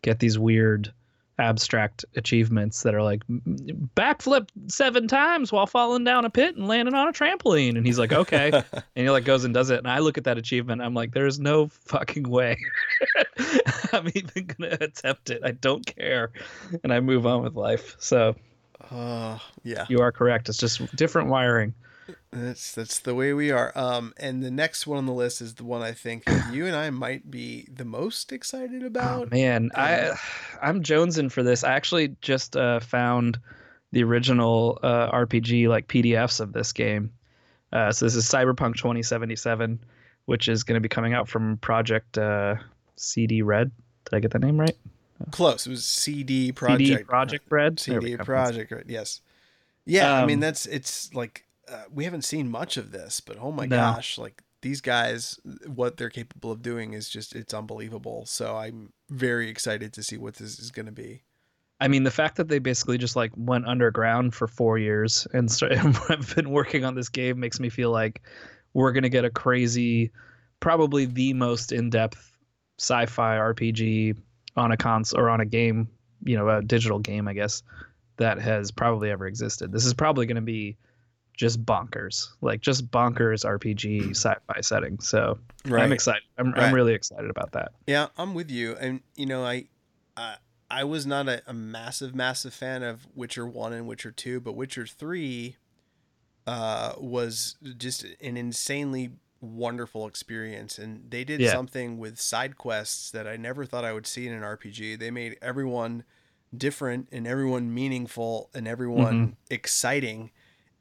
get 0.03 0.19
these 0.19 0.37
weird 0.37 0.93
abstract 1.39 2.05
achievements 2.15 2.83
that 2.83 2.93
are 2.93 3.01
like 3.01 3.23
backflip 3.27 4.47
seven 4.67 5.07
times 5.07 5.51
while 5.51 5.65
falling 5.65 6.03
down 6.03 6.23
a 6.23 6.29
pit 6.29 6.55
and 6.55 6.67
landing 6.67 6.93
on 6.93 7.07
a 7.07 7.11
trampoline. 7.11 7.77
And 7.77 7.85
he's 7.85 7.97
like 7.97 8.13
okay. 8.13 8.51
And 8.71 8.83
he 8.95 9.09
like 9.09 9.25
goes 9.25 9.43
and 9.43 9.55
does 9.55 9.71
it. 9.71 9.79
And 9.79 9.87
i 9.87 9.97
look 9.97 10.19
at 10.19 10.25
that 10.25 10.37
achievement. 10.37 10.83
I'm 10.83 10.93
like 10.93 11.11
there's 11.11 11.39
no 11.39 11.69
fucking 11.69 12.29
way. 12.29 12.59
I'm 13.91 14.07
even 14.13 14.45
gonna 14.45 14.77
attempt 14.79 15.31
it. 15.31 15.41
I 15.43 15.49
don't 15.49 15.83
care. 15.83 16.31
And 16.83 16.93
i 16.93 16.99
move 16.99 17.25
on 17.25 17.41
with 17.41 17.55
life. 17.55 17.95
So 17.97 18.35
uh, 18.91 19.39
yeah. 19.63 19.87
you 19.89 20.01
are 20.01 20.11
correct. 20.11 20.47
It's 20.47 20.59
just 20.59 20.95
different 20.95 21.29
wiring 21.29 21.73
That's 22.35 22.73
that's 22.73 22.99
the 22.99 23.15
way 23.15 23.33
we 23.33 23.51
are. 23.51 23.71
Um, 23.75 24.13
and 24.17 24.43
the 24.43 24.51
next 24.51 24.85
one 24.85 24.97
on 24.97 25.05
the 25.05 25.13
list 25.13 25.41
is 25.41 25.55
the 25.55 25.63
one 25.63 25.81
I 25.81 25.93
think 25.93 26.25
that 26.25 26.53
you 26.53 26.65
and 26.65 26.75
I 26.75 26.89
might 26.89 27.31
be 27.31 27.67
the 27.73 27.85
most 27.85 28.31
excited 28.31 28.83
oh 28.83 28.87
about. 28.87 29.31
man 29.31 29.71
i 29.75 30.11
i'm 30.61 30.83
jonesing 30.83 31.31
for 31.31 31.43
this 31.43 31.63
i 31.63 31.73
actually 31.73 32.15
just 32.21 32.55
uh, 32.57 32.79
found 32.79 33.39
the 33.91 34.03
original 34.03 34.77
uh, 34.83 35.09
rpg 35.11 35.67
like 35.67 35.87
pdfs 35.87 36.39
of 36.39 36.53
this 36.53 36.73
game 36.73 37.11
uh, 37.73 37.91
so 37.91 38.05
this 38.05 38.15
is 38.15 38.25
cyberpunk 38.25 38.75
2077 38.75 39.79
which 40.25 40.47
is 40.49 40.63
going 40.63 40.75
to 40.75 40.81
be 40.81 40.89
coming 40.89 41.13
out 41.13 41.27
from 41.29 41.57
project 41.57 42.17
uh, 42.17 42.55
cd 42.95 43.41
red 43.41 43.71
did 44.05 44.15
i 44.15 44.19
get 44.19 44.31
that 44.31 44.41
name 44.41 44.59
right 44.59 44.75
Close. 45.31 45.65
It 45.65 45.69
was 45.69 45.85
CD 45.85 46.51
Projekt. 46.51 46.77
CD 46.77 46.95
Projekt. 46.97 47.39
Red. 47.49 47.79
CD. 47.79 48.17
Project. 48.17 48.71
Right. 48.71 48.83
Yes. 48.85 49.21
Yeah. 49.85 50.13
I 50.13 50.25
mean, 50.25 50.37
Um, 50.37 50.41
that's 50.41 50.65
it's 50.65 51.13
like 51.13 51.45
uh, 51.69 51.83
we 51.91 52.03
haven't 52.05 52.23
seen 52.23 52.49
much 52.49 52.77
of 52.77 52.91
this, 52.91 53.19
but 53.19 53.37
oh 53.39 53.51
my 53.51 53.65
No. 53.65 53.77
gosh, 53.77 54.17
like 54.17 54.41
these 54.61 54.81
guys, 54.81 55.39
what 55.67 55.97
they're 55.97 56.09
capable 56.09 56.51
of 56.51 56.61
doing 56.61 56.93
is 56.93 57.09
just 57.09 57.35
it's 57.35 57.53
unbelievable. 57.53 58.25
So 58.25 58.55
I'm 58.57 58.93
very 59.09 59.49
excited 59.49 59.93
to 59.93 60.03
see 60.03 60.17
what 60.17 60.35
this 60.35 60.59
is 60.59 60.71
going 60.71 60.87
to 60.87 60.91
be. 60.91 61.23
I 61.79 61.87
mean, 61.87 62.03
the 62.03 62.11
fact 62.11 62.37
that 62.37 62.47
they 62.47 62.59
basically 62.59 62.97
just 62.97 63.15
like 63.15 63.31
went 63.35 63.67
underground 63.67 64.33
for 64.33 64.47
four 64.47 64.77
years 64.77 65.27
and 65.33 65.49
have 66.07 66.33
been 66.35 66.49
working 66.49 66.85
on 66.85 66.95
this 66.95 67.09
game 67.09 67.39
makes 67.39 67.59
me 67.59 67.69
feel 67.69 67.91
like 67.91 68.21
we're 68.73 68.91
gonna 68.91 69.09
get 69.09 69.25
a 69.25 69.29
crazy, 69.29 70.11
probably 70.59 71.05
the 71.05 71.33
most 71.33 71.71
in-depth 71.71 72.31
sci-fi 72.77 73.37
RPG 73.37 74.17
on 74.57 74.71
a 74.71 74.77
console 74.77 75.19
or 75.21 75.29
on 75.29 75.41
a 75.41 75.45
game, 75.45 75.87
you 76.23 76.37
know, 76.37 76.49
a 76.49 76.61
digital 76.61 76.99
game, 76.99 77.27
I 77.27 77.33
guess, 77.33 77.61
that 78.17 78.39
has 78.39 78.71
probably 78.71 79.11
ever 79.11 79.27
existed. 79.27 79.71
This 79.71 79.85
is 79.85 79.93
probably 79.93 80.25
gonna 80.25 80.41
be 80.41 80.77
just 81.35 81.63
bonkers, 81.65 82.27
like 82.41 82.61
just 82.61 82.89
bonkers 82.91 83.45
RPG 83.45 84.11
sci-fi 84.11 84.61
setting. 84.61 84.99
So 84.99 85.37
I'm 85.71 85.91
excited. 85.91 86.23
I'm, 86.37 86.51
Right. 86.51 86.63
I'm 86.63 86.73
really 86.73 86.93
excited 86.93 87.29
about 87.29 87.51
that. 87.53 87.71
Yeah, 87.87 88.07
I'm 88.17 88.33
with 88.33 88.49
you. 88.49 88.75
And 88.75 89.01
you 89.15 89.25
know, 89.25 89.43
I 89.45 89.65
I, 90.17 90.37
I 90.69 90.83
was 90.83 91.05
not 91.05 91.27
a, 91.27 91.41
a 91.47 91.53
massive, 91.53 92.15
massive 92.15 92.53
fan 92.53 92.83
of 92.83 93.07
Witcher 93.13 93.45
One 93.45 93.73
and 93.73 93.87
Witcher 93.87 94.11
Two, 94.11 94.39
but 94.39 94.55
Witcher 94.55 94.85
Three 94.87 95.57
uh, 96.47 96.93
was 96.97 97.55
just 97.77 98.03
an 98.21 98.37
insanely 98.37 99.11
wonderful 99.41 100.07
experience. 100.07 100.77
And 100.77 101.09
they 101.09 101.23
did 101.23 101.41
Yeah. 101.41 101.51
something 101.51 101.97
with 101.97 102.19
side 102.19 102.57
quests 102.57 103.11
that 103.11 103.27
I 103.27 103.37
never 103.37 103.65
thought 103.65 103.85
I 103.85 103.93
would 103.93 104.07
see 104.07 104.27
in 104.27 104.33
an 104.33 104.41
RPG. 104.43 104.97
They 104.99 105.11
made 105.11 105.37
everyone 105.41 106.03
different 106.55 107.09
and 107.11 107.27
everyone 107.27 107.73
meaningful 107.73 108.49
and 108.53 108.67
everyone 108.67 109.35
exciting. 109.49 110.31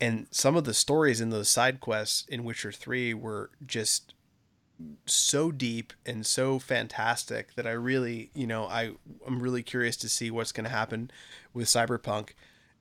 And 0.05 0.27
some 0.31 0.55
of 0.55 0.65
the 0.65 0.75
stories 0.75 1.21
in 1.21 1.31
those 1.31 1.49
side 1.49 1.81
quests 1.81 2.27
in 2.29 2.45
Witcher 2.45 2.73
3 2.73 3.15
were 3.15 3.51
just 3.65 4.13
so 5.07 5.51
deep 5.51 5.95
and 6.05 6.27
so 6.27 6.59
fantastic 6.59 7.55
that 7.55 7.67
I 7.67 7.71
really, 7.73 8.31
you 8.35 8.47
know, 8.47 8.67
I 8.67 8.93
I'm 9.27 9.41
really 9.41 9.63
curious 9.63 9.97
to 9.99 10.09
see 10.09 10.31
what's 10.31 10.53
going 10.53 10.65
to 10.65 10.71
happen 10.71 11.11
with 11.55 11.69
Cyberpunk. 11.69 12.31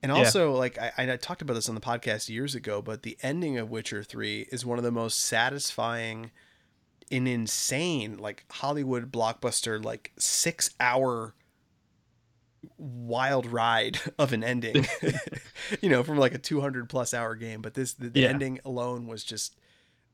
And 0.02 0.12
Yeah. 0.12 0.18
also, 0.18 0.52
like 0.52 0.78
I, 0.78 0.92
I 0.98 1.16
talked 1.16 1.40
about 1.40 1.54
this 1.54 1.68
on 1.68 1.74
the 1.74 1.80
podcast 1.80 2.28
years 2.28 2.54
ago, 2.54 2.82
but 2.82 3.04
the 3.04 3.16
ending 3.22 3.56
of 3.56 3.70
Witcher 3.70 4.02
Three 4.02 4.46
is 4.52 4.66
one 4.66 4.76
of 4.76 4.84
the 4.84 4.90
most 4.90 5.18
satisfying, 5.20 6.30
and 7.10 7.26
insane, 7.26 8.18
like 8.18 8.44
Hollywood 8.50 9.10
blockbuster, 9.10 9.82
like 9.82 10.12
six 10.18 10.70
hour 10.78 11.34
wild 12.78 13.46
ride 13.46 13.98
of 14.18 14.32
an 14.32 14.44
ending. 14.44 14.86
you 15.80 15.88
know, 15.88 16.02
from 16.02 16.18
like 16.18 16.34
a 16.34 16.38
two 16.38 16.60
hundred 16.60 16.88
plus 16.88 17.14
hour 17.14 17.34
game, 17.34 17.62
but 17.62 17.74
this 17.74 17.94
the, 17.94 18.08
the 18.08 18.20
Yeah. 18.20 18.28
ending 18.28 18.60
alone 18.64 19.06
was 19.06 19.24
just 19.24 19.56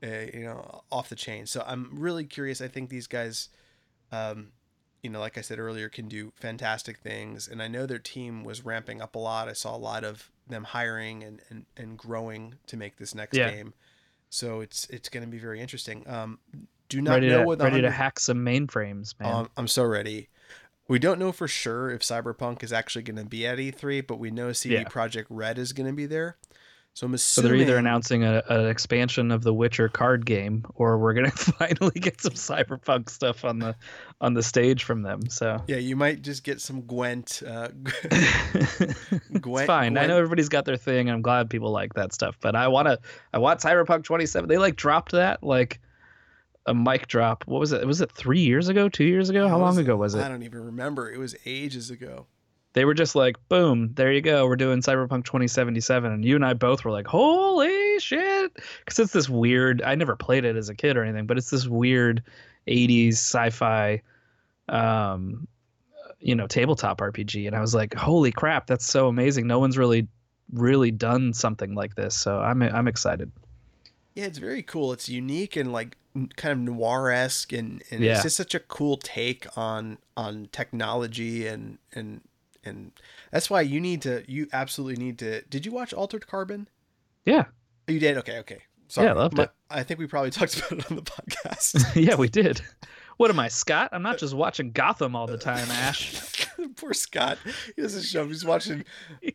uh, 0.02 0.26
you 0.32 0.44
know 0.44 0.82
off 0.90 1.08
the 1.08 1.16
chain. 1.16 1.46
So 1.46 1.62
I'm 1.66 1.90
really 1.92 2.24
curious. 2.24 2.60
I 2.60 2.68
think 2.68 2.90
these 2.90 3.06
guys, 3.06 3.48
um, 4.12 4.52
you 5.02 5.10
know, 5.10 5.20
like 5.20 5.38
I 5.38 5.40
said 5.40 5.58
earlier, 5.58 5.88
can 5.88 6.08
do 6.08 6.32
fantastic 6.36 6.98
things, 6.98 7.48
and 7.48 7.62
I 7.62 7.68
know 7.68 7.86
their 7.86 7.98
team 7.98 8.44
was 8.44 8.64
ramping 8.64 9.00
up 9.00 9.14
a 9.14 9.18
lot. 9.18 9.48
I 9.48 9.52
saw 9.54 9.74
a 9.74 9.78
lot 9.78 10.04
of 10.04 10.30
them 10.48 10.64
hiring 10.64 11.22
and 11.22 11.40
and, 11.48 11.66
and 11.76 11.96
growing 11.98 12.54
to 12.66 12.76
make 12.76 12.96
this 12.96 13.14
next 13.14 13.36
Yeah. 13.36 13.50
game. 13.50 13.74
So 14.28 14.60
it's 14.60 14.88
it's 14.90 15.08
going 15.08 15.24
to 15.24 15.30
be 15.30 15.38
very 15.38 15.60
interesting. 15.60 16.08
Um, 16.08 16.38
do 16.88 17.00
not 17.00 17.14
Ready 17.14 17.28
know 17.28 17.40
to 17.40 17.46
what 17.46 17.60
ready 17.60 17.80
to 17.82 17.90
hack 17.90 18.18
some 18.20 18.38
mainframes, 18.44 19.14
man. 19.20 19.28
um, 19.32 19.50
I'm 19.56 19.68
so 19.68 19.84
ready. 19.84 20.28
We 20.90 20.98
don't 20.98 21.20
know 21.20 21.30
for 21.30 21.46
sure 21.46 21.88
if 21.90 22.00
Cyberpunk 22.00 22.64
is 22.64 22.72
actually 22.72 23.02
going 23.02 23.16
to 23.16 23.24
be 23.24 23.46
at 23.46 23.58
E3, 23.58 24.04
but 24.04 24.18
we 24.18 24.32
know 24.32 24.52
CD 24.52 24.74
Yeah. 24.74 24.84
Projekt 24.84 25.26
Red 25.30 25.56
is 25.56 25.72
going 25.72 25.86
to 25.86 25.92
be 25.92 26.06
there. 26.06 26.36
So 26.94 27.06
I'm 27.06 27.12
So 27.16 27.42
assuming 27.42 27.50
they're 27.52 27.60
either 27.62 27.76
announcing 27.76 28.24
a, 28.24 28.42
an 28.48 28.66
expansion 28.66 29.30
of 29.30 29.44
the 29.44 29.54
Witcher 29.54 29.88
card 29.88 30.26
game, 30.26 30.64
or 30.74 30.98
we're 30.98 31.14
gonna 31.14 31.30
finally 31.58 31.92
get 32.00 32.20
some 32.20 32.32
cyberpunk 32.32 33.08
stuff 33.08 33.44
on 33.44 33.60
the 33.60 33.76
on 34.20 34.34
the 34.34 34.42
stage 34.42 34.82
from 34.82 35.02
them. 35.02 35.30
So 35.30 35.62
Yeah, 35.68 35.76
you 35.76 35.94
might 35.94 36.22
just 36.22 36.42
get 36.42 36.60
some 36.60 36.80
Gwent. 36.82 37.44
Uh, 37.46 37.68
it's 38.04 39.18
Gwen- 39.40 39.66
fine. 39.68 39.96
I 39.96 40.06
know 40.06 40.16
everybody's 40.16 40.48
got 40.48 40.64
their 40.64 40.76
thing, 40.76 41.08
and 41.08 41.10
I'm 41.14 41.22
glad 41.22 41.48
people 41.48 41.70
like 41.70 41.94
that 41.94 42.12
stuff. 42.12 42.36
But 42.40 42.56
I 42.56 42.66
wanna, 42.66 42.98
I 43.32 43.38
want 43.38 43.60
Cyberpunk 43.60 44.02
27. 44.02 44.48
They 44.48 44.58
like 44.58 44.74
dropped 44.74 45.12
that 45.12 45.44
like 45.44 45.80
a 46.66 46.74
mic 46.74 47.06
drop. 47.08 47.44
What 47.46 47.58
was 47.58 47.72
it? 47.72 47.86
Was 47.86 48.00
it 48.00 48.12
three 48.12 48.40
years 48.40 48.68
ago? 48.68 48.88
Two 48.88 49.04
years 49.04 49.30
ago? 49.30 49.48
How 49.48 49.58
long 49.58 49.78
ago 49.78 49.96
was 49.96 50.14
it? 50.14 50.22
I 50.22 50.28
don't 50.28 50.42
even 50.42 50.64
remember. 50.64 51.10
It 51.10 51.18
was 51.18 51.34
ages 51.46 51.90
ago. 51.90 52.26
They 52.72 52.84
were 52.84 52.94
just 52.94 53.16
like, 53.16 53.36
boom, 53.48 53.94
there 53.94 54.12
you 54.12 54.20
go. 54.20 54.46
We're 54.46 54.54
doing 54.54 54.80
Cyberpunk 54.80 55.24
2077, 55.24 56.12
and 56.12 56.24
you 56.24 56.36
and 56.36 56.44
I 56.44 56.52
both 56.52 56.84
were 56.84 56.92
like, 56.92 57.06
holy 57.08 57.98
shit, 57.98 58.52
because 58.84 58.98
it's 59.00 59.12
this 59.12 59.28
weird. 59.28 59.82
I 59.82 59.96
never 59.96 60.14
played 60.14 60.44
it 60.44 60.54
as 60.54 60.68
a 60.68 60.74
kid 60.74 60.96
or 60.96 61.02
anything, 61.02 61.26
but 61.26 61.36
it's 61.36 61.50
this 61.50 61.66
weird 61.66 62.22
80s 62.68 63.14
sci-fi 63.14 64.02
um 64.68 65.48
you 66.20 66.34
know 66.34 66.46
tabletop 66.46 66.98
rpg 67.00 67.46
and 67.46 67.56
i 67.56 67.60
was 67.60 67.74
like 67.74 67.94
holy 67.94 68.30
crap 68.30 68.66
that's 68.68 68.84
so 68.84 69.08
amazing 69.08 69.48
no 69.48 69.58
one's 69.58 69.76
really 69.76 70.06
really 70.52 70.92
done 70.92 71.32
something 71.32 71.74
like 71.74 71.96
this 71.96 72.14
so 72.16 72.38
i'm 72.38 72.62
i'm 72.62 72.86
excited 72.86 73.32
Yeah, 74.14 74.26
it's 74.26 74.38
very 74.38 74.62
cool. 74.62 74.92
It's 74.92 75.08
unique 75.08 75.56
and 75.56 75.72
like 75.72 75.96
kind 76.36 76.52
of 76.52 76.58
noir 76.58 77.10
esque, 77.10 77.52
and, 77.52 77.82
and 77.90 78.00
Yeah. 78.02 78.12
it's 78.14 78.22
just 78.24 78.36
such 78.36 78.54
a 78.54 78.60
cool 78.60 78.96
take 78.96 79.46
on 79.56 79.98
on 80.16 80.48
technology 80.52 81.46
and 81.46 81.78
and 81.92 82.20
and 82.64 82.92
that's 83.30 83.48
why 83.48 83.60
you 83.62 83.80
need 83.80 84.02
to. 84.02 84.24
You 84.30 84.48
absolutely 84.52 85.02
need 85.02 85.18
to. 85.20 85.42
Did 85.42 85.64
you 85.66 85.72
watch 85.72 85.92
Altered 85.92 86.26
Carbon? 86.26 86.68
yeah 87.24 87.44
oh, 87.88 87.92
You 87.92 88.00
did. 88.00 88.16
Okay, 88.18 88.38
okay. 88.40 88.58
Sorry. 88.88 89.06
Yeah, 89.06 89.12
I 89.12 89.16
loved 89.16 89.36
My- 89.36 89.44
it. 89.44 89.50
I 89.70 89.82
think 89.82 90.00
we 90.00 90.06
probably 90.06 90.30
talked 90.38 90.58
about 90.58 90.72
it 90.72 90.90
on 90.90 90.96
the 90.96 91.02
podcast. 91.02 91.94
yeah 91.94 92.16
we 92.16 92.28
did 92.28 92.60
what 93.18 93.28
am 93.30 93.38
i 93.38 93.48
scott 93.48 93.90
i'm 93.92 94.02
not 94.02 94.16
just 94.16 94.32
watching 94.34 94.72
gotham 94.72 95.14
all 95.14 95.26
the 95.26 95.36
time 95.38 95.70
ash 95.70 96.46
Poor 96.76 96.92
Scott. 96.94 97.38
He 97.76 97.80
doesn't 97.82 98.02
show. 98.04 98.26
He's 98.26 98.44
watching. 98.44 98.84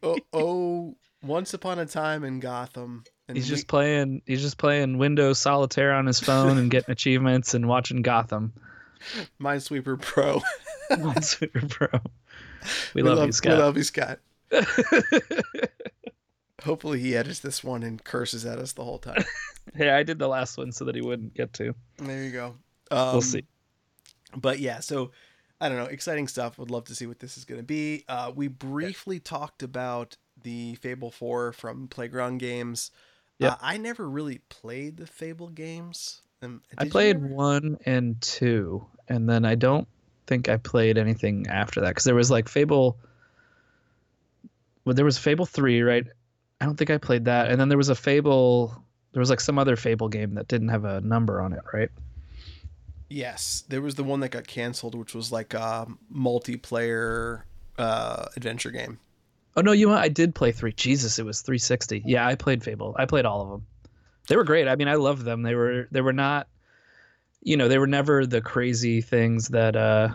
Oh, 0.04 0.18
oh, 0.32 0.96
Once 1.24 1.54
Upon 1.56 1.80
a 1.80 1.86
Time 1.88 2.24
in 2.24 2.40
Gotham. 2.40 3.04
And 3.28 3.38
he's 3.38 3.50
we- 3.50 3.56
just 3.56 3.68
playing 3.68 4.22
he's 4.26 4.42
just 4.42 4.58
playing 4.58 4.98
windows 4.98 5.40
solitaire 5.40 5.94
on 5.94 6.06
his 6.06 6.20
phone 6.20 6.58
and 6.58 6.70
getting 6.70 6.92
achievements 6.92 7.54
and 7.54 7.68
watching 7.68 8.02
gotham 8.02 8.54
Minesweeper 9.40 10.00
Pro. 10.00 10.42
super 11.22 11.68
pro 11.68 12.00
we, 12.94 13.02
love, 13.04 13.26
you 13.28 13.32
Scott. 13.32 13.54
We 13.54 13.58
love 13.60 13.78
you, 13.78 13.84
Scott. 13.84 14.20
Hopefully 16.64 17.00
he 17.00 17.16
edits 17.16 17.40
this 17.40 17.64
one 17.64 17.84
and 17.84 18.04
curses 18.04 18.46
at 18.46 18.58
us 18.58 18.74
the 18.74 18.84
whole 18.84 18.98
time. 18.98 19.24
hey 19.76 19.90
i 19.90 20.04
did 20.04 20.20
the 20.20 20.28
last 20.28 20.58
one 20.58 20.72
so 20.72 20.86
that 20.86 20.96
he 20.96 21.02
wouldn't 21.02 21.34
get 21.34 21.54
to 21.54 21.74
there 21.98 22.24
you 22.24 22.32
go. 22.32 22.56
Um, 22.92 23.14
we'll 23.14 23.22
see 23.22 23.44
But 24.36 24.60
yeah, 24.60 24.80
so 24.80 25.12
I 25.60 25.70
don't 25.70 25.78
know. 25.78 25.86
Exciting 25.86 26.28
stuff. 26.28 26.58
Would 26.58 26.70
love 26.72 26.86
to 26.86 26.96
see 26.96 27.08
what 27.08 27.20
this 27.20 27.38
is 27.38 27.46
going 27.46 27.60
to 27.60 27.66
be. 27.66 28.04
Uh, 28.08 28.32
we 28.36 28.48
briefly 28.48 29.20
talked 29.20 29.64
about 29.64 30.18
the 30.44 30.76
Fable 30.76 31.12
4 31.12 31.54
from 31.54 31.88
Playground 31.88 32.40
Games. 32.40 32.92
Yep. 33.40 33.52
Uh, 33.52 33.56
I 33.62 33.78
never 33.78 34.08
really 34.08 34.40
played 34.50 34.98
the 34.98 35.08
Fable 35.08 35.50
games. 35.50 36.22
Um, 36.42 36.62
I 36.78 36.88
played 36.88 37.22
one 37.22 37.78
and 37.86 38.20
two, 38.22 38.86
and 39.08 39.30
then 39.30 39.46
I 39.46 39.56
don't 39.56 39.88
think 40.28 40.50
I 40.50 40.58
played 40.58 40.98
anything 40.98 41.48
after 41.48 41.82
that 41.82 41.90
because 41.90 42.04
there 42.04 42.16
was 42.16 42.32
like 42.32 42.48
Fable. 42.48 42.98
Well, 44.86 44.96
there 44.96 45.06
was 45.06 45.18
Fable 45.18 45.46
three, 45.46 45.82
right? 45.82 46.06
I 46.62 46.66
don't 46.66 46.78
think 46.78 46.90
I 46.90 46.98
played 46.98 47.26
that, 47.26 47.50
and 47.50 47.60
then 47.60 47.70
there 47.70 47.78
was 47.78 47.90
a 47.90 47.96
Fable. 47.96 48.84
There 49.12 49.20
was 49.20 49.30
like 49.30 49.42
some 49.42 49.60
other 49.60 49.76
Fable 49.76 50.10
game 50.10 50.36
that 50.36 50.48
didn't 50.48 50.70
have 50.70 50.86
a 50.86 51.02
number 51.02 51.42
on 51.42 51.54
it, 51.54 51.62
right? 51.74 51.90
Yes, 53.10 53.64
there 53.70 53.82
was 53.82 53.96
the 53.96 54.04
one 54.04 54.22
that 54.22 54.30
got 54.30 54.48
canceled, 54.48 54.96
which 54.96 55.14
was 55.14 55.32
like 55.32 55.54
a 55.54 55.88
multiplayer 56.14 57.44
uh, 57.78 58.26
adventure 58.36 58.72
game. 58.72 59.00
Oh 59.56 59.62
no, 59.62 59.72
you 59.72 59.88
know? 59.88 59.94
I 59.96 60.10
did 60.10 60.36
play 60.36 60.52
three. 60.52 60.74
Jesus, 60.74 61.18
it 61.18 61.26
was 61.26 61.42
360. 61.42 62.04
Yeah, 62.06 62.28
I 62.28 62.36
played 62.36 62.64
Fable. 62.64 62.96
I 62.98 63.06
played 63.06 63.26
all 63.26 63.42
of 63.42 63.50
them. 63.50 63.66
They 64.28 64.36
were 64.36 64.44
great. 64.44 64.68
I 64.68 64.76
mean, 64.76 64.88
I 64.88 64.96
loved 64.96 65.24
them. 65.24 65.44
They 65.44 65.56
were 65.56 65.88
they 65.92 66.02
were 66.02 66.14
not, 66.14 66.48
you 67.42 67.56
know, 67.58 67.68
they 67.68 67.78
were 67.78 67.88
never 67.88 68.26
the 68.26 68.42
crazy 68.42 69.02
things 69.02 69.50
that 69.50 69.76
uh 69.76 70.10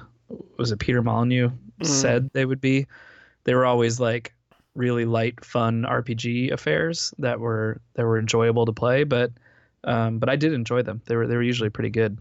was 0.59 0.73
it 0.73 0.79
Peter 0.79 1.03
Molyneux 1.03 1.51
Mm. 1.81 1.87
said 1.87 2.31
they 2.35 2.45
would 2.45 2.61
be. 2.61 2.87
They 3.45 3.55
were 3.55 3.65
always 3.65 3.99
like 3.99 4.35
really 4.75 5.07
light, 5.07 5.43
fun 5.43 5.85
RPG 5.89 6.53
affairs 6.53 7.15
that 7.19 7.41
were 7.41 7.81
that 7.95 8.05
were 8.05 8.19
enjoyable 8.19 8.67
to 8.67 8.73
play. 8.73 9.05
But 9.05 9.31
um, 9.85 10.19
but 10.19 10.29
I 10.29 10.37
did 10.37 10.53
enjoy 10.53 10.83
them. 10.83 11.01
They 11.07 11.17
were 11.17 11.27
they 11.27 11.37
were 11.37 11.43
usually 11.43 11.71
pretty 11.71 11.89
good. 11.89 12.19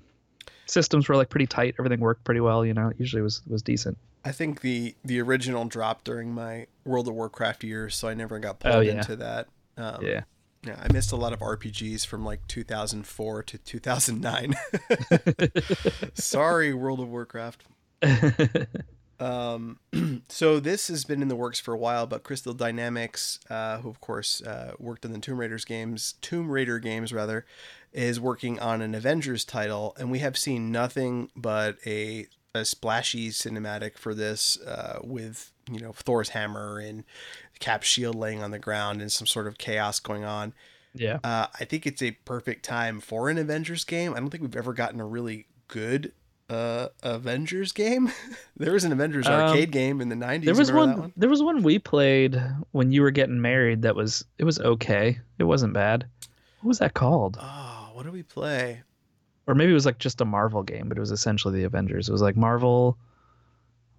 Systems 0.66 1.10
were 1.10 1.18
like 1.18 1.30
pretty 1.30 1.48
tight. 1.48 1.76
Everything 1.78 2.00
worked 2.00 2.24
pretty 2.24 2.40
well. 2.40 2.66
You 2.66 2.74
know, 2.74 2.88
it 2.88 2.96
usually 3.00 3.22
was 3.22 3.42
was 3.48 3.62
decent. 3.62 3.98
I 4.26 4.32
think 4.32 4.62
the 4.62 4.96
the 5.04 5.20
original 5.22 5.66
dropped 5.66 6.06
during 6.06 6.34
my 6.34 6.68
World 6.86 7.08
of 7.08 7.14
Warcraft 7.14 7.64
years, 7.64 7.96
so 7.96 8.08
I 8.08 8.14
never 8.14 8.38
got 8.40 8.60
pulled 8.60 8.76
Oh, 8.76 8.80
yeah. 8.82 8.94
into 8.94 9.16
that. 9.18 9.48
Um, 9.78 10.06
Yeah. 10.06 10.22
Yeah, 10.66 10.76
I 10.78 10.92
missed 10.92 11.14
a 11.14 11.16
lot 11.16 11.32
of 11.32 11.40
RPGs 11.40 12.06
from 12.06 12.26
like 12.26 12.46
2004 12.50 13.44
to 13.44 13.58
2009. 13.58 14.56
Sorry, 16.16 16.74
World 16.74 17.00
of 17.00 17.08
Warcraft. 17.10 17.64
Um, 19.22 19.80
so 20.30 20.62
this 20.62 20.88
has 20.88 21.04
been 21.04 21.22
in 21.22 21.28
the 21.28 21.36
works 21.36 21.60
for 21.60 21.74
a 21.74 21.78
while, 21.78 22.08
but 22.08 22.24
Crystal 22.24 22.54
Dynamics, 22.54 23.38
uh, 23.50 23.80
who 23.80 23.90
of 23.90 24.00
course 24.00 24.42
uh, 24.42 24.76
worked 24.80 25.06
on 25.06 25.12
the 25.12 25.20
Tomb 25.20 25.38
Raiders 25.38 25.66
games, 25.66 26.14
Tomb 26.22 26.50
Raider 26.50 26.80
games 26.80 27.12
rather, 27.12 27.46
is 27.92 28.18
working 28.18 28.60
on 28.62 28.82
an 28.82 28.96
Avengers 28.96 29.44
title, 29.44 29.94
and 30.00 30.10
we 30.10 30.20
have 30.20 30.38
seen 30.38 30.72
nothing 30.72 31.30
but 31.36 31.76
a 31.86 32.28
a 32.60 32.66
splashy 32.66 33.30
cinematic 33.30 33.98
for 33.98 34.14
this, 34.14 34.60
uh, 34.62 35.00
with 35.04 35.52
you 35.72 35.80
know 35.80 35.94
Thor's 35.94 36.30
hammer 36.30 36.80
and 36.80 37.04
Cap 37.60 37.84
shield 37.84 38.16
laying 38.16 38.42
on 38.44 38.52
the 38.52 38.60
ground 38.60 39.02
and 39.02 39.12
some 39.12 39.28
sort 39.28 39.48
of 39.48 39.58
chaos 39.58 40.00
going 40.00 40.24
on. 40.24 40.54
yeah. 40.94 41.20
Uh, 41.24 41.48
I 41.60 41.66
think 41.66 41.86
it's 41.86 42.02
a 42.02 42.12
perfect 42.12 42.64
time 42.64 43.00
for 43.02 43.30
an 43.30 43.38
Avengers 43.38 43.84
game. 43.84 44.14
I 44.14 44.20
don't 44.20 44.30
think 44.30 44.44
we've 44.44 44.56
ever 44.56 44.74
gotten 44.74 45.00
a 45.00 45.06
really 45.06 45.46
good 45.68 46.14
uh, 46.50 46.88
Avengers 47.04 47.72
game. 47.74 48.12
there 48.58 48.72
was 48.74 48.84
an 48.86 48.92
Avengers 48.92 49.28
Um, 49.28 49.34
arcade 49.34 49.72
game 49.72 50.02
in 50.02 50.10
the 50.10 50.16
'90s. 50.16 50.46
There 50.46 50.56
was 50.56 50.72
one, 50.72 50.98
one? 50.98 51.14
There 51.18 51.30
was 51.30 51.44
one 51.44 51.64
we 51.64 51.80
played 51.80 52.42
when 52.72 52.92
you 52.92 53.02
were 53.02 53.12
getting 53.12 53.42
married. 53.42 53.82
That 53.84 53.96
was 53.96 54.24
it 54.38 54.46
was 54.46 54.60
okay. 54.60 55.20
It 55.38 55.44
wasn't 55.44 55.74
bad. 55.74 56.08
What 56.62 56.70
was 56.70 56.80
that 56.80 56.94
called? 56.94 57.38
Oh, 57.42 57.90
what 57.94 58.04
did 58.04 58.14
we 58.14 58.24
play? 58.24 58.82
Or 59.50 59.56
maybe 59.56 59.72
it 59.72 59.74
was 59.74 59.86
like 59.88 59.98
just 59.98 60.22
a 60.22 60.26
Marvel 60.26 60.62
game, 60.64 60.88
but 60.88 60.98
it 60.98 61.02
was 61.02 61.10
essentially 61.12 61.60
the 61.60 61.66
Avengers. 61.66 62.08
It 62.08 62.12
was 62.12 62.22
like 62.22 62.38
Marvel. 62.38 62.98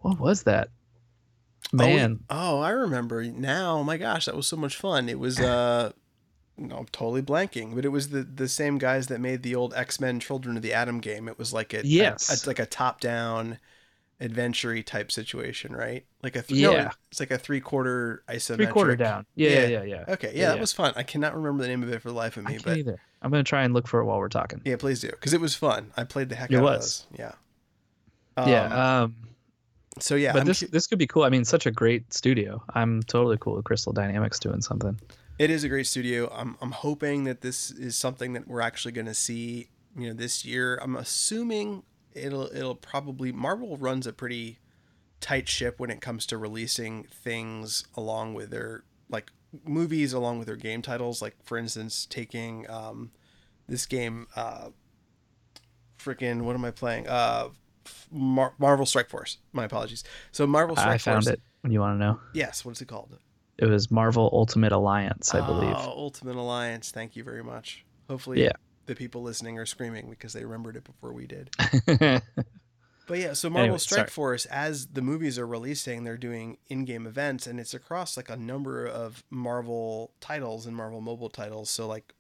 What 0.01 0.19
was 0.21 0.45
that? 0.45 0.69
Man, 1.73 2.21
Oh, 2.31 2.59
oh, 2.59 2.61
I 2.61 2.71
remember 2.71 3.25
now. 3.25 3.79
Oh 3.79 3.85
my 3.85 3.97
gosh, 3.97 4.25
that 4.27 4.37
was 4.37 4.47
so 4.47 4.57
much 4.57 4.77
fun. 4.77 5.09
It 5.09 5.19
was 5.19 5.39
uh 5.41 5.91
no, 6.57 6.77
I'm 6.77 6.87
totally 6.87 7.23
blanking, 7.23 7.75
but 7.75 7.85
it 7.85 7.89
was 7.89 8.11
the 8.11 8.23
the 8.23 8.49
same 8.49 8.79
guys 8.79 9.09
that 9.09 9.21
made 9.21 9.43
the 9.43 9.55
old 9.57 9.75
X-Men 9.75 10.21
Children 10.21 10.57
of 10.57 10.63
the 10.63 10.73
Atom 10.73 11.01
game. 11.01 11.29
It 11.29 11.37
was 11.39 11.53
like 11.53 11.75
a 11.75 11.85
Yes. 11.85 12.31
a, 12.31 12.35
a- 12.35 12.49
like 12.49 12.59
a 12.61 12.67
top-down 12.67 13.59
adventure 14.21 14.81
type 14.83 15.11
situation, 15.11 15.75
right? 15.75 16.05
Like 16.23 16.37
a 16.37 16.43
th- 16.43 16.61
no, 16.63 16.73
Yeah. 16.73 16.91
it's 17.11 17.19
like 17.21 17.31
a 17.31 17.39
three-quarter 17.39 18.23
isometric. 18.29 18.57
three 18.57 18.67
quarter 18.67 18.97
down. 18.97 19.27
Yeah, 19.35 19.51
Yeah. 19.51 19.67
yeah, 19.67 19.83
yeah. 19.83 20.05
Okay, 20.09 20.33
yeah, 20.35 20.41
Yeah, 20.43 20.49
that 20.49 20.55
yeah. 20.57 20.61
was 20.61 20.73
fun. 20.73 20.93
I 20.97 21.03
cannot 21.03 21.35
remember 21.35 21.63
the 21.63 21.69
name 21.69 21.83
of 21.83 21.91
it 21.93 22.03
for 22.03 22.09
the 22.09 22.15
life 22.15 22.37
of 22.37 22.45
me, 22.45 22.59
but 22.63 22.77
either. 22.79 23.01
I'm 23.23 23.31
gonna 23.31 23.45
try 23.45 23.63
and 23.65 23.75
look 23.75 23.87
for 23.87 24.01
it 24.01 24.05
while 24.05 24.19
we're 24.19 24.29
talking. 24.29 24.61
yeah, 24.65 24.77
please 24.77 25.01
do 25.01 25.09
because 25.11 25.35
it 25.35 25.41
was 25.41 25.55
fun. 25.55 25.93
I 25.97 26.05
played 26.05 26.29
the 26.29 26.37
heck 26.37 26.51
It 26.51 26.57
out 26.57 26.63
was. 26.63 27.07
of 27.11 27.17
those. 27.19 27.37
Yeah. 28.39 28.47
yeah. 28.47 28.65
Um, 28.65 29.03
Um, 29.05 29.17
so 29.99 30.15
yeah, 30.15 30.33
but 30.33 30.41
I'm 30.43 30.47
this 30.47 30.61
cu- 30.61 30.69
this 30.69 30.87
could 30.87 30.99
be 30.99 31.07
cool. 31.07 31.25
I 31.25 31.29
mean, 31.29 31.45
such 31.45 31.67
a 31.67 31.71
great 31.71 32.13
studio. 32.15 32.63
I'm 32.75 33.03
totally 33.03 33.37
cool 33.39 33.57
with 33.57 33.65
Crystal 33.65 33.93
Dynamics 33.93 34.39
doing 34.39 34.63
something. 34.63 34.99
It 35.39 35.51
is 35.51 35.65
a 35.65 35.69
great 35.69 35.87
studio. 35.87 36.31
I'm 36.35 36.57
I'm 36.63 36.71
hoping 36.73 37.25
that 37.25 37.41
this 37.41 37.71
is 37.71 37.97
something 37.97 38.33
that 38.35 38.47
we're 38.47 38.61
actually 38.61 38.93
going 38.93 39.07
to 39.07 39.15
see, 39.15 39.69
you 39.97 40.09
know, 40.09 40.15
this 40.15 40.45
year. 40.45 40.79
I'm 40.83 40.97
assuming 40.97 41.83
it'll 42.15 42.47
it'll 42.55 42.75
probably 42.77 43.33
Marvel 43.33 43.77
runs 43.77 44.07
a 44.07 44.13
pretty 44.13 44.59
tight 45.21 45.49
ship 45.49 45.79
when 45.81 45.91
it 45.91 46.01
comes 46.01 46.25
to 46.27 46.39
releasing 46.39 47.05
things 47.05 47.85
along 47.95 48.35
with 48.35 48.51
their 48.51 48.85
like 49.11 49.33
movies 49.65 50.13
along 50.13 50.39
with 50.39 50.47
their 50.47 50.57
game 50.57 50.83
titles. 50.83 51.21
Like 51.23 51.37
for 51.45 51.59
instance, 51.59 52.07
taking 52.07 52.69
um, 52.71 53.11
this 53.69 53.87
game, 53.87 54.27
uh, 54.37 54.69
freaking 55.99 56.43
what 56.43 56.55
am 56.55 56.65
I 56.65 56.71
playing? 56.71 57.09
Uh, 57.09 57.49
Mar- 58.11 58.55
Marvel 58.59 58.87
Strike 58.87 59.09
Force. 59.09 59.39
My 59.53 59.65
apologies. 59.65 60.05
So 60.33 60.47
Marvel 60.47 60.77
Strike 60.77 60.95
I 60.95 60.99
found 60.99 61.25
Force. 61.25 61.35
it. 61.35 61.41
When 61.63 61.73
you 61.73 61.81
want 61.81 61.99
to 61.99 62.05
know, 62.05 62.21
Yes. 62.33 62.65
What's 62.65 62.81
it 62.81 62.89
called? 62.89 63.19
it 63.59 63.67
was 63.67 63.91
Marvel 63.91 64.31
Ultimate 64.33 64.73
Alliance, 64.73 65.35
I 65.35 65.45
believe. 65.45 65.75
Oh, 65.77 65.91
Ultimate 65.95 66.37
Alliance. 66.37 66.91
Thank 66.91 67.15
you 67.17 67.23
very 67.25 67.45
much. 67.45 67.85
Hopefully, 68.09 68.43
Yeah. 68.43 68.53
the 68.87 68.95
people 68.95 69.23
listening 69.23 69.59
are 69.59 69.67
screaming 69.67 70.09
because 70.09 70.33
they 70.33 70.43
remembered 70.45 70.77
it 70.77 70.85
before 70.85 71.13
we 71.13 71.27
did. 71.27 71.51
But 73.11 73.19
yeah, 73.19 73.33
so 73.33 73.51
Marvel 73.51 73.65
Anyway, 73.65 73.79
Strike 73.79 73.99
sorry. 73.99 74.11
Force, 74.11 74.47
as 74.47 74.87
the 74.87 75.03
movies 75.03 75.37
are 75.37 75.47
releasing, 75.47 76.05
they're 76.05 76.17
doing 76.17 76.59
in-game 76.69 77.09
events, 77.09 77.49
and 77.49 77.59
it's 77.59 77.75
across 77.75 78.17
like 78.17 78.31
a 78.31 78.37
number 78.37 78.87
of 78.87 79.25
Marvel 79.31 80.13
titles 80.21 80.65
and 80.65 80.77
Marvel 80.77 81.01
mobile 81.01 81.29
titles. 81.29 81.71
So 81.71 81.89
like 81.89 82.15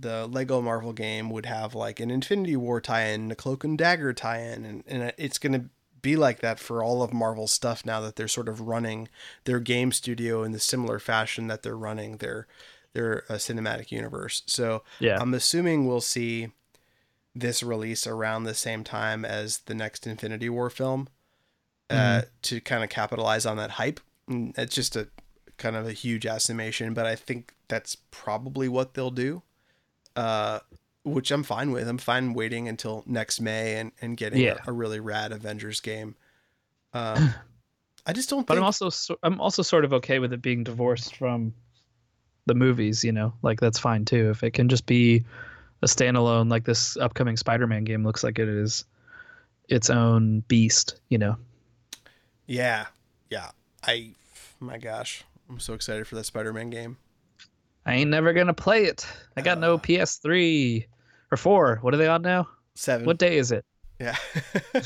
the 0.00 0.26
Lego 0.26 0.60
Marvel 0.60 0.92
game 0.92 1.30
would 1.30 1.46
have 1.46 1.76
like 1.76 2.00
an 2.00 2.10
Infinity 2.10 2.56
War 2.56 2.80
tie-in, 2.80 3.30
a 3.30 3.36
Cloak 3.36 3.62
and 3.62 3.78
Dagger 3.78 4.12
tie-in, 4.12 4.64
and, 4.64 4.82
and 4.88 5.12
it's 5.16 5.38
gonna 5.38 5.66
be 6.02 6.16
like 6.16 6.40
that 6.40 6.58
for 6.58 6.82
all 6.82 7.04
of 7.04 7.12
Marvel's 7.12 7.52
stuff 7.52 7.86
now 7.86 8.00
that 8.00 8.16
they're 8.16 8.26
sort 8.26 8.48
of 8.48 8.62
running 8.62 9.08
their 9.44 9.60
game 9.60 9.92
studio 9.92 10.42
in 10.42 10.50
the 10.50 10.58
similar 10.58 10.98
fashion 10.98 11.46
that 11.46 11.62
they're 11.62 11.76
running 11.76 12.16
their 12.16 12.48
their 12.94 13.22
uh, 13.28 13.34
cinematic 13.34 13.92
universe. 13.92 14.42
So 14.46 14.82
Yeah. 14.98 15.18
I'm 15.20 15.34
assuming 15.34 15.86
we'll 15.86 16.00
see 16.00 16.48
this 17.34 17.62
release 17.62 18.06
around 18.06 18.44
the 18.44 18.54
same 18.54 18.84
time 18.84 19.24
as 19.24 19.58
the 19.60 19.74
next 19.74 20.06
Infinity 20.06 20.48
War 20.48 20.68
film 20.70 21.08
uh, 21.90 22.22
to 22.42 22.60
kind 22.60 22.82
of 22.84 22.90
capitalize 22.90 23.46
on 23.46 23.56
that 23.58 23.72
hype. 23.72 24.00
And 24.28 24.54
It's 24.56 24.74
just 24.74 24.96
a 24.96 25.08
kind 25.58 25.76
of 25.76 25.86
a 25.86 25.92
huge 25.92 26.26
estimation, 26.26 26.94
but 26.94 27.06
I 27.06 27.16
think 27.16 27.54
that's 27.68 27.96
probably 28.10 28.68
what 28.68 28.94
they'll 28.94 29.10
do, 29.10 29.42
uh, 30.16 30.60
which 31.04 31.30
I'm 31.30 31.42
fine 31.42 31.70
with. 31.70 31.88
I'm 31.88 31.98
fine 31.98 32.34
waiting 32.34 32.68
until 32.68 33.02
next 33.06 33.40
May 33.40 33.76
and, 33.76 33.92
and 34.00 34.16
getting 34.16 34.40
Yeah. 34.40 34.58
a, 34.66 34.70
a 34.70 34.72
really 34.72 35.00
rad 35.00 35.32
Avengers 35.32 35.80
game. 35.80 36.14
Um, 36.94 37.32
I 38.04 38.12
just 38.12 38.28
don't 38.28 38.46
but 38.46 38.54
think. 38.54 38.58
I'm 38.60 38.64
also 38.64 38.90
so, 38.90 39.16
I'm 39.22 39.40
also 39.40 39.62
sort 39.62 39.86
of 39.86 39.94
okay 39.94 40.18
with 40.18 40.34
it 40.34 40.42
being 40.42 40.62
divorced 40.62 41.16
from 41.16 41.54
the 42.44 42.54
movies. 42.54 43.02
You 43.02 43.12
know, 43.12 43.32
like 43.40 43.60
that's 43.60 43.78
fine 43.78 44.04
too. 44.04 44.28
If 44.28 44.42
it 44.42 44.50
can 44.50 44.68
just 44.68 44.84
be 44.84 45.24
a 45.82 45.86
standalone, 45.86 46.50
like 46.50 46.64
this 46.64 46.96
upcoming 46.96 47.36
Spider-Man 47.36 47.84
game 47.84 48.04
looks 48.04 48.22
like 48.24 48.38
it 48.38 48.48
is 48.48 48.84
its 49.68 49.90
own 49.90 50.40
beast. 50.48 51.00
You 51.08 51.18
know. 51.18 51.36
yeah, 52.46 52.86
yeah. 53.30 53.50
I, 53.84 54.12
my 54.60 54.78
gosh, 54.78 55.24
I'm 55.50 55.58
so 55.58 55.74
excited 55.74 56.06
for 56.06 56.14
that 56.14 56.24
Spider-Man 56.24 56.70
game. 56.70 56.96
I 57.84 57.94
ain't 57.94 58.10
never 58.10 58.32
gonna 58.32 58.54
play 58.54 58.84
it. 58.84 59.04
I 59.36 59.40
got 59.42 59.58
no 59.58 59.74
Uh. 59.74 59.78
PS3 59.78 60.86
or 61.32 61.36
four. 61.36 61.78
What 61.82 61.94
are 61.94 61.96
they 61.96 62.06
on 62.06 62.22
now? 62.22 62.48
Seven. 62.74 63.06
What 63.06 63.18
day 63.18 63.38
is 63.38 63.50
it? 63.52 63.64
Yeah. 64.00 64.16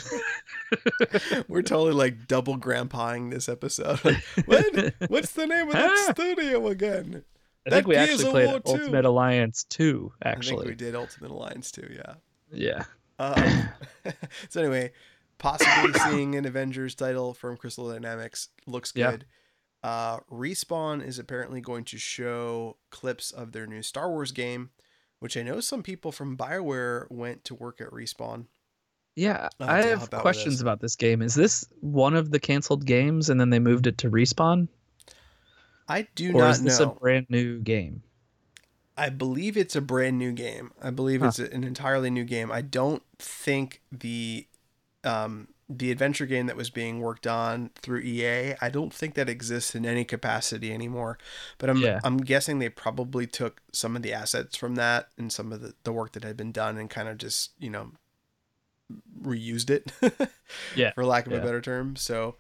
We're 1.49 1.63
totally 1.63 1.93
like 1.93 2.27
double 2.27 2.57
grandpaing 2.59 3.31
this 3.31 3.49
episode. 3.49 4.01
Like, 4.05 4.23
what? 4.47 4.95
What's 5.09 5.33
the 5.33 5.47
name 5.47 5.69
of 5.69 5.73
that 5.75 6.15
studio 6.15 6.67
again? 6.69 7.25
I 7.67 7.71
That 7.71 7.77
think 7.77 7.87
we 7.89 7.97
actually 7.97 8.31
played 8.31 8.47
War 8.49 8.61
2. 8.61 8.71
Ultimate 8.73 9.05
Alliance 9.05 9.65
2, 9.71 10.13
actually. 10.25 10.55
I 10.55 10.59
think 10.61 10.69
we 10.69 10.75
did 10.77 10.95
Ultimate 10.95 11.31
Alliance 11.33 11.71
2, 11.73 11.95
yeah. 11.97 12.15
Yeah. 12.53 12.85
Um, 13.19 13.69
so 14.49 14.61
anyway, 14.61 14.93
possibly 15.39 15.93
seeing 16.09 16.37
an 16.37 16.45
Avengers 16.47 16.95
title 16.95 17.35
from 17.35 17.57
Crystal 17.57 17.91
Dynamics 17.91 18.49
looks 18.67 18.93
Yeah. 18.95 19.11
good. 19.13 19.27
Uh, 19.83 20.19
Respawn 20.33 21.05
is 21.05 21.19
apparently 21.19 21.61
going 21.61 21.85
to 21.85 21.99
show 21.99 22.77
clips 22.91 23.31
of 23.31 23.53
their 23.53 23.67
new 23.67 23.83
Star 23.83 24.11
Wars 24.11 24.33
game, 24.33 24.71
which 25.21 25.37
I 25.37 25.43
know 25.43 25.61
some 25.61 25.83
people 25.83 26.13
from 26.13 26.37
BioWare 26.37 27.11
went 27.11 27.45
to 27.45 27.55
work 27.55 27.81
at 27.81 27.89
Respawn. 27.91 28.47
Yeah, 29.17 29.49
I 29.61 29.77
have 29.77 29.83
to 29.85 29.89
have 29.91 29.99
help 29.99 30.03
out 30.03 30.13
with 30.13 30.21
questions 30.23 30.55
this. 30.57 30.61
about 30.63 30.81
this 30.81 30.95
game. 30.95 31.23
Is 31.23 31.35
this 31.35 31.65
one 31.81 32.15
of 32.15 32.31
the 32.31 32.39
canceled 32.39 32.85
games 32.85 33.31
and 33.31 33.41
then 33.41 33.51
they 33.51 33.59
moved 33.59 33.87
it 33.87 33.99
to 33.99 34.11
Respawn? 34.11 34.69
I 35.89 36.09
do 36.15 36.33
Or 36.35 36.41
not 36.41 36.51
is 36.53 36.63
this 36.63 36.81
know. 36.81 36.93
a 36.93 36.95
brand 36.95 37.27
new 37.31 37.61
game? 37.61 38.03
I 38.97 39.11
believe 39.11 39.57
it's 39.57 39.77
a 39.77 39.81
brand 39.81 40.19
new 40.19 40.33
game. 40.33 40.73
I 40.83 40.91
believe 40.91 41.21
Huh. 41.21 41.29
it's 41.29 41.39
an 41.39 41.65
entirely 41.65 42.11
new 42.11 42.25
game. 42.25 42.51
I 42.51 42.63
don't 42.63 43.03
think 43.19 43.83
the 43.93 44.47
um, 45.05 45.49
the 45.69 45.91
adventure 45.93 46.27
game 46.27 46.47
that 46.47 46.57
was 46.57 46.71
being 46.71 47.01
worked 47.01 47.27
on 47.27 47.71
through 47.83 48.01
EA, 48.01 48.55
I 48.61 48.71
don't 48.71 48.93
think 48.95 49.15
that 49.15 49.29
exists 49.29 49.75
in 49.75 49.85
any 49.87 50.05
capacity 50.05 50.73
anymore. 50.73 51.19
But 51.59 51.71
I'm 51.71 51.79
Yeah. 51.83 52.01
I'm 52.05 52.19
guessing 52.19 52.59
they 52.59 52.69
probably 52.71 53.27
took 53.27 53.61
some 53.73 53.95
of 53.97 54.03
the 54.03 54.13
assets 54.13 54.57
from 54.57 54.75
that 54.77 55.09
and 55.19 55.33
some 55.33 55.53
of 55.53 55.61
the, 55.61 55.75
the 55.85 55.93
work 55.93 56.13
that 56.13 56.25
had 56.25 56.37
been 56.37 56.53
done 56.53 56.77
and 56.79 56.89
kind 56.91 57.09
of 57.09 57.19
just, 57.19 57.53
you 57.59 57.71
know, 57.71 57.93
reused 59.23 59.71
it. 59.71 59.93
Yeah, 60.77 60.93
For 60.93 61.05
lack 61.05 61.27
of 61.27 61.33
yeah. 61.33 61.39
a 61.39 61.43
better 61.43 61.61
term. 61.61 61.97
So 61.97 62.37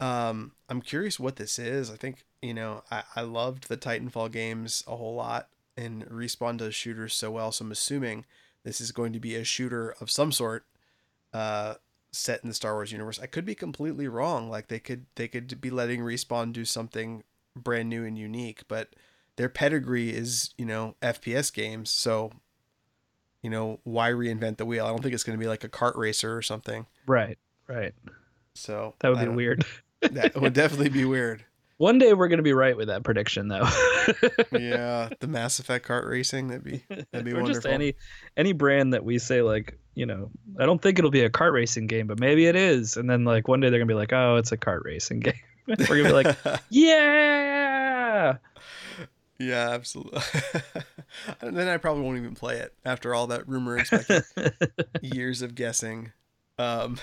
um, 0.00 0.52
I'm 0.68 0.82
curious 0.82 1.20
what 1.20 1.36
this 1.36 1.56
is. 1.58 1.88
I 1.90 1.94
think, 1.96 2.24
you 2.44 2.54
know, 2.54 2.82
I, 2.90 3.02
I 3.16 3.22
loved 3.22 3.68
the 3.68 3.76
Titanfall 3.76 4.30
games 4.30 4.84
a 4.86 4.96
whole 4.96 5.14
lot 5.14 5.48
and 5.76 6.04
Respawn 6.06 6.56
does 6.58 6.74
shooters 6.74 7.14
so 7.14 7.30
well. 7.30 7.52
So 7.52 7.64
I'm 7.64 7.72
assuming 7.72 8.26
this 8.62 8.80
is 8.80 8.92
going 8.92 9.12
to 9.12 9.20
be 9.20 9.34
a 9.34 9.44
shooter 9.44 9.94
of 10.00 10.10
some 10.10 10.30
sort, 10.30 10.64
uh, 11.32 11.74
set 12.12 12.42
in 12.42 12.48
the 12.48 12.54
Star 12.54 12.74
Wars 12.74 12.92
universe. 12.92 13.18
I 13.20 13.26
could 13.26 13.44
be 13.44 13.54
completely 13.54 14.06
wrong. 14.08 14.48
Like 14.48 14.68
they 14.68 14.78
could 14.78 15.06
they 15.16 15.26
could 15.26 15.60
be 15.60 15.70
letting 15.70 16.00
Respawn 16.00 16.52
do 16.52 16.64
something 16.64 17.24
brand 17.56 17.88
new 17.88 18.04
and 18.04 18.16
unique, 18.16 18.62
but 18.68 18.94
their 19.36 19.48
pedigree 19.48 20.10
is 20.10 20.54
you 20.56 20.64
know 20.64 20.94
FPS 21.02 21.52
games. 21.52 21.90
So 21.90 22.30
you 23.42 23.50
know 23.50 23.80
why 23.82 24.10
reinvent 24.10 24.58
the 24.58 24.64
wheel? 24.64 24.86
I 24.86 24.90
don't 24.90 25.02
think 25.02 25.14
it's 25.14 25.24
going 25.24 25.36
to 25.36 25.42
be 25.42 25.48
like 25.48 25.64
a 25.64 25.68
kart 25.68 25.96
racer 25.96 26.36
or 26.36 26.42
something. 26.42 26.86
Right, 27.06 27.38
right. 27.66 27.94
So 28.54 28.94
That 29.00 29.10
would 29.10 29.20
be 29.20 29.28
weird. 29.28 29.64
That 30.10 30.36
would 30.36 30.52
definitely 30.52 30.90
be 30.90 31.06
weird. 31.06 31.46
One 31.76 31.98
day 31.98 32.12
we're 32.12 32.28
going 32.28 32.38
to 32.38 32.44
be 32.44 32.52
right 32.52 32.76
with 32.76 32.88
that 32.88 33.02
prediction, 33.02 33.48
though. 33.48 33.68
Yeah, 34.52 35.08
the 35.20 35.26
Mass 35.26 35.58
Effect 35.58 35.86
kart 35.88 36.08
racing. 36.08 36.48
That'd 36.48 36.62
be 36.64 36.84
that'd 36.88 37.24
be 37.24 37.32
or 37.32 37.36
wonderful. 37.36 37.54
just 37.54 37.66
any 37.66 37.94
any 38.36 38.52
brand 38.52 38.92
that 38.92 39.02
we 39.04 39.18
say 39.18 39.40
like 39.40 39.78
you 39.94 40.04
know 40.04 40.30
I 40.60 40.66
don't 40.66 40.80
think 40.80 40.98
it'll 40.98 41.10
be 41.10 41.22
a 41.22 41.30
kart 41.30 41.52
racing 41.52 41.86
game, 41.86 42.06
but 42.06 42.20
maybe 42.20 42.46
it 42.46 42.54
is, 42.54 42.96
and 42.98 43.08
then 43.08 43.24
like 43.24 43.48
one 43.48 43.60
day 43.60 43.70
they're 43.70 43.78
gonna 43.78 43.88
be 43.88 43.94
like, 43.94 44.12
oh, 44.12 44.36
it's 44.36 44.52
a 44.52 44.58
kart 44.58 44.84
racing 44.84 45.20
game. 45.20 45.34
We're 45.66 46.02
gonna 46.02 46.02
be 46.04 46.12
like, 46.12 46.36
yeah. 46.70 48.36
yeah, 49.38 49.70
absolutely. 49.70 50.20
and 51.40 51.56
then 51.56 51.68
I 51.68 51.78
probably 51.78 52.02
won't 52.02 52.18
even 52.18 52.34
play 52.34 52.58
it 52.58 52.74
after 52.84 53.14
all 53.14 53.26
that 53.28 53.48
rumor 53.48 53.76
and 53.76 54.24
years 55.00 55.40
of 55.40 55.54
guessing. 55.54 56.12
Um, 56.58 56.98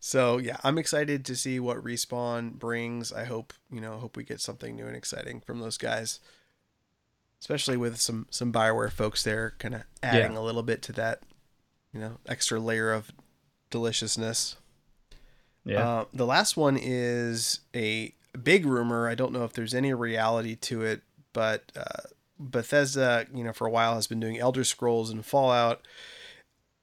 so 0.00 0.38
yeah, 0.38 0.56
I'm 0.64 0.78
excited 0.78 1.24
to 1.26 1.36
see 1.36 1.60
what 1.60 1.82
respawn 1.84 2.52
brings. 2.52 3.12
I 3.12 3.24
hope 3.24 3.52
you 3.70 3.80
know, 3.80 3.98
hope 3.98 4.16
we 4.16 4.24
get 4.24 4.40
something 4.40 4.76
new 4.76 4.86
and 4.86 4.96
exciting 4.96 5.40
from 5.40 5.60
those 5.60 5.78
guys, 5.78 6.20
especially 7.40 7.76
with 7.76 8.00
some 8.00 8.26
some 8.30 8.52
Bioware 8.52 8.90
folks 8.92 9.22
there, 9.22 9.54
kind 9.58 9.74
of 9.74 9.82
adding 10.02 10.36
a 10.36 10.42
little 10.42 10.62
bit 10.62 10.82
to 10.82 10.92
that, 10.92 11.22
you 11.92 12.00
know, 12.00 12.18
extra 12.26 12.60
layer 12.60 12.92
of 12.92 13.12
deliciousness. 13.70 14.56
yeah. 15.64 15.88
Uh, 15.88 16.04
the 16.12 16.26
last 16.26 16.56
one 16.56 16.78
is 16.80 17.60
a 17.74 18.14
big 18.42 18.66
rumor. 18.66 19.08
I 19.08 19.14
don't 19.14 19.32
know 19.32 19.44
if 19.44 19.52
there's 19.52 19.74
any 19.74 19.92
reality 19.94 20.56
to 20.56 20.82
it, 20.82 21.02
but 21.32 21.70
uh, 21.76 22.08
Bethesda, 22.38 23.26
you 23.34 23.44
know, 23.44 23.52
for 23.52 23.66
a 23.66 23.70
while 23.70 23.94
has 23.94 24.06
been 24.06 24.20
doing 24.20 24.38
Elder 24.38 24.64
Scrolls 24.64 25.10
and 25.10 25.24
Fallout. 25.24 25.86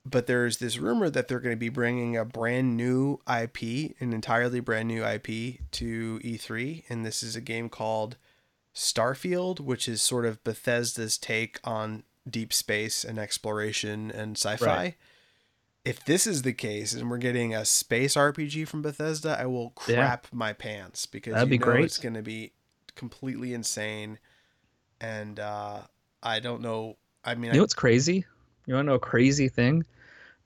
But 0.10 0.26
there's 0.28 0.58
this 0.58 0.78
rumor 0.80 1.10
that 1.10 1.28
they're 1.28 1.39
going 1.39 1.56
to 1.56 1.60
be 1.60 1.69
bringing 1.69 2.17
a 2.17 2.26
brand 2.26 2.76
new 2.78 3.19
IP, 3.32 3.95
an 4.00 4.12
entirely 4.13 4.60
brand 4.60 4.88
new 4.88 5.04
IP 5.06 5.60
to 5.72 6.19
E3, 6.24 6.86
and 6.89 7.06
this 7.06 7.22
is 7.22 7.36
a 7.36 7.41
game 7.41 7.69
called 7.69 8.17
Starfield, 8.74 9.60
which 9.60 9.88
is 9.88 10.02
sort 10.02 10.26
of 10.26 10.43
Bethesda's 10.43 11.17
take 11.17 11.60
on 11.63 12.04
deep 12.30 12.54
space 12.54 13.04
and 13.04 13.19
exploration 13.19 14.10
and 14.12 14.38
sci-fi 14.38 14.65
Right. 14.65 14.95
if 15.86 16.04
this 16.06 16.26
is 16.28 16.41
the 16.43 16.54
case 16.54 16.93
and 16.93 17.10
we're 17.10 17.17
getting 17.17 17.54
a 17.56 17.65
space 17.65 18.15
RPG 18.15 18.65
from 18.67 18.82
Bethesda, 18.82 19.38
I 19.39 19.45
will 19.48 19.74
Yeah. 19.88 19.95
crap 19.98 20.28
my 20.32 20.54
pants 20.54 21.06
because 21.06 21.34
That'd 21.34 21.48
you 21.50 21.52
be 21.52 21.58
know 21.58 21.65
great. 21.65 21.86
it's 21.86 21.98
going 21.98 22.13
to 22.15 22.22
be 22.22 22.54
completely 22.95 23.54
insane. 23.54 24.19
And 25.02 25.39
uh, 25.39 25.82
I 26.22 26.39
don't 26.39 26.62
know. 26.62 26.98
I 27.24 27.36
mean, 27.36 27.45
You 27.52 27.54
know 27.58 27.63
what's 27.63 27.74
crazy? 27.74 28.26
You 28.65 28.74
want 28.76 28.86
to 28.86 28.89
know 28.91 28.95
a 28.95 29.00
crazy 29.00 29.50
thing? 29.50 29.86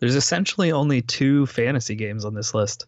There's 0.04 0.18
essentially 0.18 0.74
only 0.74 1.02
two 1.02 1.46
fantasy 1.46 1.96
games 1.96 2.26
on 2.26 2.34
this 2.34 2.54
list. 2.54 2.88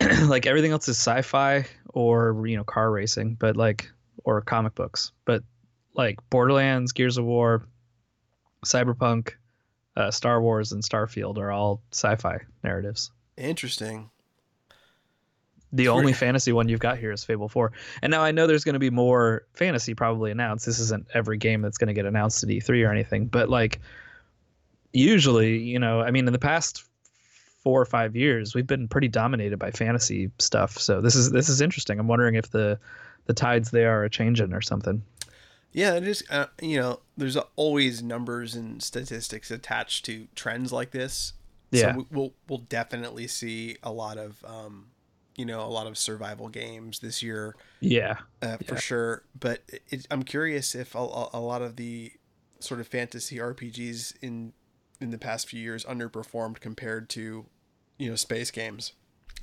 like 0.22 0.46
everything 0.46 0.72
else 0.72 0.88
is 0.88 0.96
sci-fi 0.96 1.66
or 1.90 2.46
you 2.46 2.56
know 2.56 2.64
car 2.64 2.90
racing, 2.90 3.34
but 3.34 3.58
like 3.58 3.92
or 4.24 4.40
comic 4.40 4.74
books. 4.74 5.12
But 5.26 5.42
like 5.92 6.18
Borderlands, 6.30 6.92
Gears 6.92 7.18
of 7.18 7.26
War, 7.26 7.66
Cyberpunk, 8.64 9.32
uh, 9.98 10.10
Star 10.10 10.40
Wars, 10.40 10.72
and 10.72 10.82
Starfield 10.82 11.36
are 11.36 11.50
all 11.50 11.82
sci-fi 11.92 12.38
narratives. 12.64 13.10
Interesting. 13.36 14.08
The 15.74 15.88
only 15.88 16.14
fantasy 16.14 16.52
one 16.52 16.70
you've 16.70 16.80
got 16.80 16.96
here 16.96 17.12
is 17.12 17.22
Fable 17.22 17.50
4. 17.50 17.70
And 18.00 18.10
now 18.10 18.22
I 18.22 18.30
know 18.30 18.46
there's 18.46 18.64
going 18.64 18.72
to 18.72 18.78
be 18.78 18.88
more 18.88 19.44
fantasy 19.52 19.92
probably 19.92 20.30
announced. 20.30 20.64
This 20.64 20.78
isn't 20.78 21.08
every 21.12 21.36
game 21.36 21.60
that's 21.60 21.76
going 21.76 21.88
to 21.88 21.94
get 21.94 22.06
announced 22.06 22.42
at 22.42 22.48
E3 22.48 22.88
or 22.88 22.90
anything, 22.90 23.26
but 23.26 23.50
like 23.50 23.78
usually, 24.92 25.58
you 25.58 25.78
know, 25.78 26.00
I 26.00 26.10
mean 26.10 26.26
in 26.26 26.32
the 26.32 26.38
past 26.38 26.84
4 27.62 27.82
or 27.82 27.84
5 27.84 28.16
years, 28.16 28.54
we've 28.54 28.66
been 28.66 28.88
pretty 28.88 29.08
dominated 29.08 29.58
by 29.58 29.70
fantasy 29.70 30.30
stuff. 30.38 30.78
So 30.78 31.00
this 31.00 31.14
is 31.14 31.30
this 31.30 31.48
is 31.48 31.60
interesting. 31.60 31.98
I'm 31.98 32.08
wondering 32.08 32.34
if 32.34 32.50
the 32.50 32.78
the 33.26 33.34
tides 33.34 33.70
there 33.70 34.02
are 34.02 34.08
changing 34.08 34.52
or 34.52 34.60
something. 34.60 35.02
Yeah, 35.72 35.94
it 35.94 36.08
is. 36.08 36.24
Uh, 36.28 36.46
you 36.60 36.80
know, 36.80 37.00
there's 37.16 37.36
always 37.54 38.02
numbers 38.02 38.56
and 38.56 38.82
statistics 38.82 39.50
attached 39.52 40.04
to 40.06 40.26
trends 40.34 40.72
like 40.72 40.90
this. 40.90 41.34
Yeah. 41.70 41.92
So 41.92 41.98
we- 41.98 42.06
we'll 42.10 42.32
we'll 42.48 42.58
definitely 42.68 43.28
see 43.28 43.76
a 43.82 43.92
lot 43.92 44.18
of 44.18 44.44
um, 44.44 44.86
you 45.36 45.44
know, 45.46 45.60
a 45.60 45.70
lot 45.70 45.86
of 45.86 45.96
survival 45.96 46.48
games 46.48 46.98
this 46.98 47.22
year 47.22 47.54
Yeah. 47.78 48.18
uh, 48.42 48.56
for 48.56 48.74
Yeah. 48.74 48.80
sure. 48.80 49.22
But 49.38 49.62
it, 49.88 50.06
I'm 50.10 50.22
curious 50.24 50.74
if 50.74 50.94
a 50.94 50.98
a 50.98 51.40
lot 51.40 51.62
of 51.62 51.76
the 51.76 52.12
sort 52.58 52.80
of 52.80 52.88
fantasy 52.88 53.36
RPGs 53.36 54.14
in 54.20 54.52
in 55.00 55.10
the 55.10 55.18
past 55.18 55.48
few 55.48 55.60
years 55.60 55.84
underperformed 55.84 56.60
compared 56.60 57.08
to 57.10 57.46
you 57.98 58.10
know 58.10 58.16
space 58.16 58.50
games. 58.50 58.92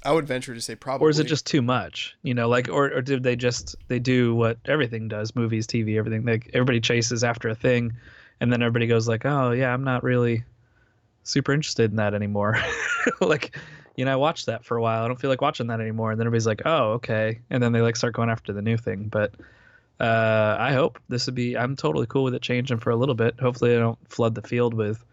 I 0.03 0.11
would 0.11 0.27
venture 0.27 0.53
to 0.53 0.61
say 0.61 0.75
probably. 0.75 1.07
Or 1.07 1.09
is 1.09 1.19
it 1.19 1.25
just 1.25 1.47
too 1.47 1.61
much? 1.61 2.15
You 2.21 2.33
know, 2.33 2.47
like 2.47 2.69
or, 2.69 2.93
or 2.93 3.01
did 3.01 3.23
they 3.23 3.35
just 3.35 3.75
they 3.87 3.99
do 3.99 4.35
what 4.35 4.57
everything 4.65 5.07
does, 5.07 5.35
movies, 5.35 5.65
TV, 5.65 5.97
everything. 5.97 6.23
Like 6.23 6.51
everybody 6.53 6.79
chases 6.79 7.23
after 7.23 7.49
a 7.49 7.55
thing 7.55 7.93
and 8.39 8.51
then 8.51 8.61
everybody 8.61 8.87
goes 8.87 9.07
like, 9.07 9.25
"Oh, 9.25 9.51
yeah, 9.51 9.73
I'm 9.73 9.83
not 9.83 10.03
really 10.03 10.43
super 11.23 11.53
interested 11.53 11.91
in 11.91 11.97
that 11.97 12.13
anymore." 12.13 12.57
like, 13.21 13.57
you 13.95 14.05
know, 14.05 14.13
I 14.13 14.15
watched 14.15 14.45
that 14.45 14.63
for 14.63 14.77
a 14.77 14.81
while. 14.81 15.03
I 15.03 15.07
don't 15.07 15.19
feel 15.19 15.29
like 15.29 15.41
watching 15.41 15.67
that 15.67 15.81
anymore. 15.81 16.11
And 16.11 16.19
then 16.19 16.27
everybody's 16.27 16.47
like, 16.47 16.61
"Oh, 16.65 16.93
okay." 16.93 17.39
And 17.49 17.61
then 17.61 17.71
they 17.71 17.81
like 17.81 17.95
start 17.95 18.13
going 18.13 18.29
after 18.29 18.53
the 18.53 18.61
new 18.61 18.77
thing, 18.77 19.07
but 19.09 19.33
uh, 19.99 20.55
I 20.59 20.73
hope 20.73 20.99
this 21.09 21.25
would 21.25 21.35
be. 21.35 21.57
I'm 21.57 21.75
totally 21.75 22.07
cool 22.07 22.23
with 22.23 22.35
it 22.35 22.41
changing 22.41 22.79
for 22.79 22.91
a 22.91 22.95
little 22.95 23.15
bit. 23.15 23.39
Hopefully, 23.39 23.75
I 23.75 23.79
don't 23.79 23.99
flood 24.09 24.35
the 24.35 24.47
field 24.47 24.73
with 24.73 25.03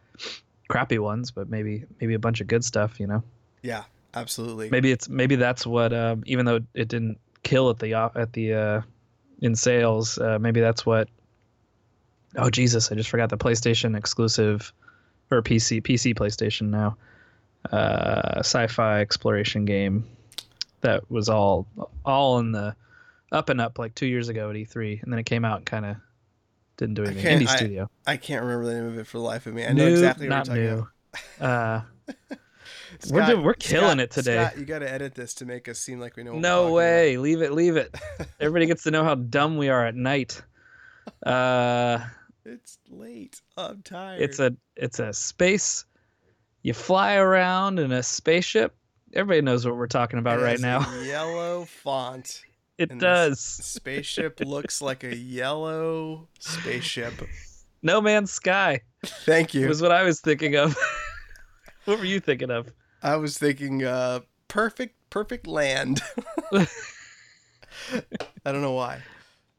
crappy 0.69 0.99
ones, 0.99 1.31
but 1.31 1.49
maybe 1.49 1.85
maybe 2.01 2.15
a 2.15 2.19
bunch 2.19 2.41
of 2.41 2.47
good 2.47 2.65
stuff. 2.65 2.99
You 3.01 3.07
know, 3.07 3.23
yeah, 3.63 3.85
absolutely. 4.15 4.71
maybe 4.71 4.91
it's 4.91 5.09
maybe 5.09 5.37
that's 5.37 5.67
what. 5.67 5.93
Um, 5.93 6.23
even 6.27 6.47
though 6.47 6.61
it 6.75 6.89
didn't 6.89 7.19
kill 7.43 7.71
at 7.71 7.79
the 7.79 7.95
at 7.95 8.33
the 8.33 8.55
uh, 8.55 8.83
in 9.41 9.55
sales, 9.55 10.19
uh, 10.19 10.39
maybe 10.39 10.61
that's 10.61 10.85
what. 10.85 11.09
Oh 12.37 12.51
Jesus! 12.51 12.91
I 12.91 12.95
just 12.95 13.11
forgot 13.11 13.31
the 13.31 13.39
PlayStation 13.39 13.97
exclusive, 13.97 14.73
or 15.31 15.43
PC 15.43 15.83
PC 15.83 16.15
PlayStation 16.15 16.71
now. 16.71 16.97
Uh, 17.71 18.41
sci-fi 18.41 19.01
exploration 19.01 19.65
game 19.65 20.05
that 20.85 21.11
was 21.11 21.31
all 21.31 21.67
all 22.05 22.39
in 22.39 22.53
the 22.53 22.77
up 23.33 23.49
and 23.49 23.61
up 23.61 23.79
like 23.79 23.95
two 23.95 24.07
years 24.07 24.29
ago 24.29 24.51
at 24.51 24.57
E3, 24.57 25.03
and 25.03 25.13
then 25.13 25.19
it 25.19 25.25
came 25.25 25.45
out 25.45 25.59
and 25.59 25.67
kind 25.67 25.87
of 25.87 25.97
didn't 26.77 26.95
do 26.95 27.05
anything. 27.05 27.41
Indie 27.41 27.49
I- 27.49 27.57
studio. 27.57 27.91
I 28.07 28.17
can't 28.17 28.43
remember 28.43 28.67
the 28.67 28.75
name 28.75 28.87
of 28.87 28.99
it 28.99 29.07
for 29.07 29.19
the 29.19 29.25
life 29.25 29.47
of 29.47 29.55
me. 29.55 29.65
I 29.65 29.73
know 29.73 29.87
New, 29.87 29.93
exactly 29.93 30.29
what 30.29 30.47
you're 30.47 30.57
talking 30.57 30.63
new. 31.41 31.47
Uh, 31.47 31.83
about. 32.09 32.39
We're 33.11 33.27
doing- 33.27 33.43
we're 33.43 33.55
killing 33.55 33.99
Scott- 33.99 34.01
it 34.01 34.11
today. 34.13 34.45
Scott, 34.47 34.59
you 34.59 34.65
got 34.65 34.79
to 34.79 34.91
edit 34.91 35.15
this 35.17 35.35
to 35.35 35.45
make 35.47 35.69
us 35.69 35.81
seem 35.81 35.99
like 35.99 36.17
we 36.17 36.23
know. 36.23 36.31
What 36.33 36.37
we're 36.37 36.43
no 36.43 36.73
way. 36.73 37.17
Leave 37.19 37.43
it. 37.43 37.53
Leave 37.53 37.77
it. 37.77 37.93
Everybody 38.41 38.67
gets 38.67 38.85
to 38.85 38.91
know 38.93 39.03
how 39.03 39.17
dumb 39.17 39.57
we 39.57 39.69
are 39.69 39.85
at 39.85 39.95
night. 39.97 40.41
Uh. 41.25 41.99
It's 42.47 42.79
late. 42.91 43.41
I'm 43.57 43.81
tired. 43.83 44.21
it's 44.21 44.39
a 44.39 44.55
it's 44.77 44.99
a 44.99 45.13
space. 45.15 45.87
You 46.63 46.75
fly 46.75 47.15
around 47.15 47.79
in 47.79 47.91
a 47.91 48.03
spaceship. 48.03 48.75
Everybody 49.15 49.41
knows 49.41 49.65
what 49.67 49.77
we're 49.77 49.87
talking 49.87 50.19
about 50.19 50.41
It 50.41 50.43
right 50.43 50.61
now. 50.61 50.81
yellow 51.03 51.65
font. 51.65 52.43
It 52.79 52.99
does. 52.99 53.39
Spaceship 53.63 54.41
looks 54.41 54.83
like 54.83 55.05
a 55.05 55.15
yellow 55.15 56.29
spaceship. 56.41 57.15
No 57.83 58.01
Man's 58.01 58.33
Sky 58.33 58.81
Thank 59.05 59.53
you. 59.55 59.63
That 59.63 59.69
was 59.69 59.83
what 59.83 59.93
I 59.93 60.03
was 60.03 60.21
thinking 60.21 60.57
of. 60.57 60.77
what 61.85 61.99
were 61.99 62.05
you 62.07 62.19
thinking 62.21 62.51
of? 62.51 62.73
I 63.03 63.17
was 63.17 63.37
thinking 63.39 63.85
uh 63.85 64.21
perfect 64.49 64.97
perfect 65.11 65.47
land. 65.47 66.01
I 66.53 66.67
don't 68.45 68.63
know 68.63 68.73
why. 68.73 69.03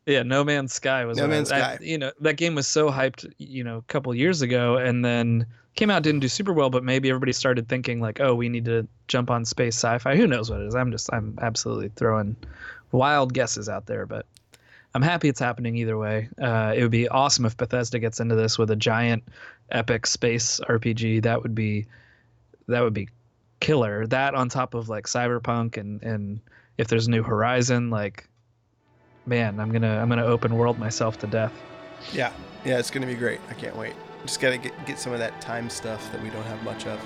Yeah, 0.06 0.22
No 0.24 0.44
Man's 0.44 0.74
Sky 0.74 1.06
was 1.06 1.18
No 1.18 1.24
what 1.24 1.32
I 1.32 1.34
Man's 1.36 1.52
I- 1.52 1.60
Sky. 1.60 1.78
you 1.82 1.98
know, 1.98 2.12
that 2.22 2.36
game 2.38 2.54
was 2.56 2.68
so 2.68 2.92
hyped, 2.92 3.32
you 3.38 3.64
know, 3.64 3.78
a 3.78 3.82
couple 3.84 4.14
years 4.14 4.42
ago, 4.42 4.78
and 4.78 5.04
then 5.04 5.46
came 5.76 5.90
out 5.90 6.04
didn't 6.04 6.20
do 6.22 6.28
super 6.28 6.54
well. 6.54 6.70
But 6.70 6.84
maybe 6.84 7.10
everybody 7.10 7.34
started 7.34 7.68
thinking 7.68 8.00
like, 8.02 8.20
oh, 8.20 8.36
we 8.36 8.48
need 8.50 8.66
to 8.66 8.88
jump 9.08 9.30
on 9.32 9.46
space 9.46 9.76
sci-fi. 9.76 10.16
Who 10.16 10.28
knows 10.28 10.50
what 10.52 10.62
it 10.62 10.68
is? 10.68 10.76
I'm 10.76 10.92
just 10.92 11.12
I'm 11.14 11.38
absolutely 11.42 11.90
throwing 11.96 12.36
wild 12.92 13.34
guesses 13.34 13.70
out 13.70 13.86
there, 13.86 14.06
but 14.06 14.26
I'm 14.94 15.02
happy 15.02 15.28
it's 15.28 15.40
happening 15.40 15.76
either 15.76 15.98
way. 15.98 16.30
Uh, 16.42 16.74
it 16.76 16.82
would 16.82 16.92
be 16.92 17.08
awesome 17.10 17.46
if 17.46 17.58
Bethesda 17.58 18.00
gets 18.00 18.20
into 18.20 18.36
this 18.36 18.58
with 18.58 18.72
a 18.72 18.76
giant, 18.78 19.24
epic 19.72 20.06
space 20.08 20.60
RPG. 20.70 21.24
That 21.24 21.44
would 21.44 21.54
be 21.54 21.86
that 22.68 22.82
would 22.82 22.94
be 22.94 23.10
killer. 23.60 24.08
That 24.08 24.36
on 24.36 24.48
top 24.48 24.74
of 24.74 24.88
like 24.88 25.06
Cyberpunk 25.06 25.78
and 25.78 26.02
and 26.02 26.40
if 26.78 26.88
there's 26.88 27.08
a 27.08 27.12
new 27.12 27.24
Horizon, 27.24 27.90
like 27.90 28.30
man, 29.26 29.60
I'm 29.60 29.72
gonna 29.72 30.00
I'm 30.00 30.08
gonna 30.08 30.26
open 30.26 30.56
world 30.56 30.80
myself 30.80 31.20
to 31.20 31.28
death. 31.28 31.54
Yeah. 32.14 32.32
Yeah, 32.64 32.80
it's 32.80 32.90
gonna 32.90 33.06
be 33.06 33.16
great. 33.16 33.42
I 33.50 33.54
can't 33.54 33.76
wait. 33.76 33.94
Just 34.26 34.40
gotta 34.40 34.58
get 34.58 34.74
get 34.86 34.98
some 34.98 35.12
of 35.12 35.20
that 35.20 35.42
time 35.42 35.70
stuff 35.70 36.10
that 36.12 36.24
we 36.24 36.30
don't 36.30 36.46
have 36.46 36.64
much 36.64 36.88
of. 36.88 37.00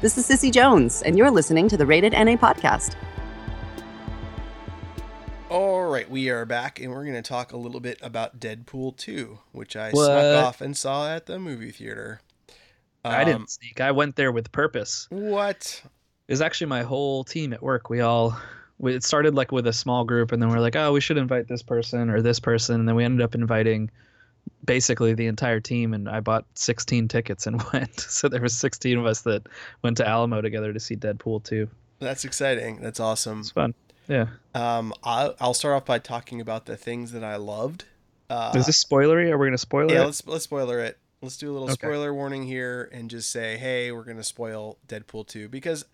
This 0.00 0.16
is 0.16 0.24
Cissy 0.26 0.50
Jones, 0.50 1.02
and 1.02 1.16
you're 1.18 1.30
listening 1.30 1.68
to 1.68 1.76
the 1.76 1.84
Rated 1.84 2.12
NA 2.12 2.36
podcast. 2.36 2.94
All 5.50 5.90
right, 5.90 6.08
we 6.08 6.30
are 6.30 6.46
back, 6.46 6.80
and 6.80 6.90
we're 6.92 7.04
gonna 7.04 7.22
talk 7.22 7.52
a 7.52 7.56
little 7.56 7.80
bit 7.80 7.98
about 8.00 8.40
Deadpool 8.40 8.96
2, 8.96 9.38
which 9.52 9.76
I 9.76 9.90
What? 9.90 10.04
snuck 10.06 10.44
off 10.44 10.60
and 10.60 10.76
saw 10.76 11.08
at 11.14 11.26
the 11.26 11.38
movie 11.38 11.70
theater. 11.72 12.20
I 13.04 13.22
Um, 13.22 13.26
didn't 13.26 13.50
sneak. 13.50 13.80
I 13.80 13.90
went 13.90 14.16
there 14.16 14.32
with 14.32 14.52
purpose. 14.52 15.06
What? 15.10 15.82
It 16.28 16.32
was 16.32 16.40
actually 16.40 16.68
my 16.68 16.82
whole 16.82 17.24
team 17.24 17.52
at 17.52 17.62
work. 17.62 17.90
We 17.90 18.00
all 18.00 18.38
it 18.82 19.04
started 19.04 19.34
like 19.34 19.52
with 19.52 19.66
a 19.66 19.72
small 19.74 20.04
group, 20.04 20.32
and 20.32 20.40
then 20.40 20.48
we're 20.48 20.60
like, 20.60 20.76
oh, 20.76 20.92
we 20.92 21.02
should 21.02 21.18
invite 21.18 21.48
this 21.48 21.62
person 21.62 22.08
or 22.08 22.22
this 22.22 22.40
person, 22.40 22.76
and 22.76 22.88
then 22.88 22.94
we 22.96 23.04
ended 23.04 23.22
up 23.22 23.34
inviting 23.34 23.90
basically 24.64 25.14
the 25.14 25.26
entire 25.26 25.60
team. 25.60 25.94
And 25.94 26.08
I 26.08 26.20
bought 26.20 26.44
16 26.54 27.08
tickets 27.08 27.46
and 27.46 27.62
went. 27.72 28.00
So 28.00 28.28
there 28.28 28.40
was 28.40 28.56
16 28.56 28.98
of 28.98 29.06
us 29.06 29.22
that 29.22 29.46
went 29.82 29.96
to 29.98 30.08
Alamo 30.08 30.40
together 30.40 30.72
to 30.72 30.80
see 30.80 30.96
Deadpool 30.96 31.44
2. 31.44 31.68
That's 31.98 32.24
exciting. 32.24 32.80
That's 32.80 33.00
awesome. 33.00 33.40
It's 33.40 33.50
fun. 33.50 33.74
Yeah. 34.08 34.26
Um, 34.54 34.92
I'll, 35.04 35.34
I'll 35.38 35.54
start 35.54 35.74
off 35.76 35.84
by 35.84 35.98
talking 35.98 36.40
about 36.40 36.66
the 36.66 36.76
things 36.76 37.12
that 37.12 37.22
I 37.22 37.36
loved. 37.36 37.84
Uh, 38.28 38.52
Is 38.56 38.66
this 38.66 38.82
spoilery? 38.82 39.30
Are 39.30 39.38
we 39.38 39.46
gonna 39.46 39.58
spoil 39.58 39.88
yeah, 39.90 39.96
it? 39.96 39.98
Yeah, 39.98 40.04
let's 40.06 40.26
let's 40.26 40.44
spoiler 40.44 40.80
it. 40.80 40.98
Let's 41.20 41.36
do 41.36 41.50
a 41.50 41.52
little 41.52 41.68
Okay. 41.70 41.86
spoiler 41.86 42.14
warning 42.14 42.44
here 42.44 42.88
and 42.92 43.10
just 43.10 43.30
say, 43.30 43.56
hey, 43.56 43.92
we're 43.92 44.04
gonna 44.04 44.22
spoil 44.24 44.78
Deadpool 44.88 45.26
2 45.26 45.48
because 45.48 45.84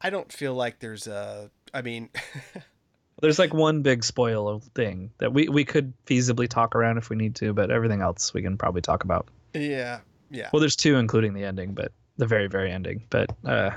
I 0.00 0.10
don't 0.10 0.30
feel 0.32 0.54
like 0.54 0.78
there's 0.78 1.06
a. 1.06 1.50
I 1.74 1.82
mean, 1.82 2.10
There's 3.20 3.38
like 3.38 3.54
one 3.54 3.82
big 3.82 4.04
spoil 4.04 4.60
thing 4.74 5.10
that 5.18 5.32
we 5.32 5.48
we 5.48 5.64
could 5.64 5.92
feasibly 6.06 6.48
talk 6.48 6.76
around 6.76 6.98
if 6.98 7.08
we 7.08 7.16
need 7.16 7.34
to, 7.36 7.52
but 7.52 7.70
everything 7.70 8.02
else 8.02 8.34
we 8.34 8.42
can 8.42 8.58
probably 8.58 8.82
talk 8.82 9.04
about. 9.04 9.28
yeah, 9.54 10.00
yeah. 10.30 10.50
Well, 10.52 10.60
there's 10.60 10.76
two, 10.76 10.96
including 10.96 11.34
the 11.34 11.44
ending, 11.44 11.72
but 11.72 11.92
the 12.18 12.26
very 12.26 12.46
very 12.46 12.70
ending. 12.70 13.04
But 13.08 13.30
uh, 13.44 13.70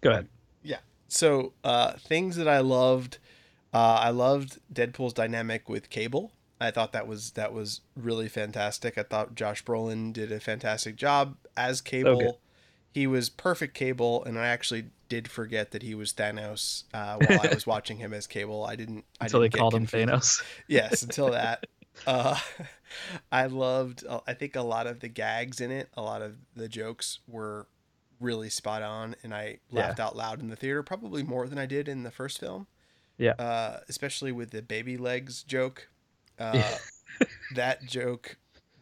go 0.00 0.10
ahead. 0.10 0.28
Yeah. 0.62 0.78
So, 1.08 1.52
uh, 1.64 1.92
things 1.92 2.36
that 2.36 2.48
I 2.48 2.58
loved, 2.58 3.18
uh, 3.72 3.78
I 4.00 4.10
loved 4.10 4.58
Deadpool's 4.72 5.12
dynamic 5.12 5.68
with 5.68 5.90
Cable. 5.90 6.32
I 6.60 6.70
thought 6.70 6.92
that 6.92 7.06
was 7.06 7.32
that 7.32 7.52
was 7.52 7.80
really 7.96 8.28
fantastic. 8.28 8.98
I 8.98 9.02
thought 9.02 9.34
Josh 9.34 9.64
Brolin 9.64 10.12
did 10.12 10.30
a 10.30 10.40
fantastic 10.40 10.96
job 10.96 11.36
as 11.56 11.80
Cable. 11.80 12.18
good. 12.18 12.34
He 12.92 13.06
was 13.06 13.28
perfect 13.30 13.74
Cable, 13.74 14.24
and 14.24 14.38
I 14.38 14.48
actually 14.48 14.86
did 15.08 15.28
forget 15.28 15.70
that 15.72 15.82
he 15.82 15.94
was 15.94 16.12
Thanos 16.12 16.84
uh, 16.94 17.16
while 17.24 17.40
I 17.42 17.54
was 17.54 17.66
watching 17.74 17.98
him 17.98 18.12
as 18.12 18.26
Cable. 18.26 18.64
I 18.64 18.76
didn't 18.76 19.04
I 19.20 19.24
Until 19.26 19.40
they 19.40 19.46
didn't 19.46 19.54
get 19.54 19.58
called 19.60 19.74
him. 19.74 19.86
Thanos. 19.86 20.42
yes 20.68 21.02
until 21.04 21.30
that 21.32 21.66
uh 22.06 22.38
i 23.32 23.46
loved 23.46 24.04
uh, 24.08 24.20
i 24.26 24.32
think 24.32 24.56
a 24.56 24.62
lot 24.62 24.86
of 24.86 25.00
the 25.00 25.08
gags 25.08 25.60
in 25.60 25.70
it 25.70 25.88
a 25.94 26.02
lot 26.02 26.22
of 26.22 26.34
the 26.56 26.66
jokes 26.68 27.18
were 27.28 27.66
really 28.20 28.48
spot 28.48 28.80
on 28.82 29.14
and 29.22 29.34
i 29.34 29.58
Yeah. 29.70 29.86
laughed 29.86 30.00
out 30.00 30.16
loud 30.16 30.40
in 30.40 30.48
the 30.48 30.56
theater 30.56 30.82
probably 30.82 31.22
more 31.22 31.46
than 31.48 31.58
i 31.58 31.66
did 31.66 31.88
in 31.88 32.02
the 32.04 32.10
first 32.10 32.38
film 32.40 32.66
Yeah. 33.18 33.32
uh 33.32 33.80
especially 33.88 34.32
with 34.32 34.50
the 34.50 34.62
baby 34.62 34.96
legs 34.96 35.42
joke 35.42 35.88
uh 36.38 36.52
Yeah. 36.54 37.26
that 37.56 37.84
joke 37.84 38.36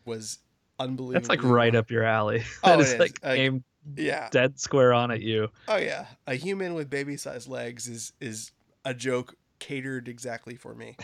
was 0.05 0.39
unbelievable 0.78 1.14
That's 1.14 1.28
like 1.28 1.43
right 1.43 1.74
up 1.74 1.91
your 1.91 2.05
alley. 2.05 2.45
Oh, 2.62 2.70
that 2.70 2.78
it 2.80 2.82
is 2.87 2.99
Like- 3.01 3.18
aimed 3.24 3.64
yeah 3.97 4.28
dead 4.30 4.59
square 4.59 4.93
on 4.93 5.11
at 5.11 5.22
you. 5.22 5.49
oh 5.68 5.76
yeah 5.76 6.07
a 6.26 6.34
human 6.34 6.74
with 6.74 6.91
baby 6.91 7.16
sized 7.16 7.49
legs 7.49 7.89
is 7.89 8.12
is 8.20 8.53
a 8.84 8.95
joke 8.95 9.34
catered 9.59 10.09
exactly 10.09 10.55
for 10.55 10.74
me 10.74 10.97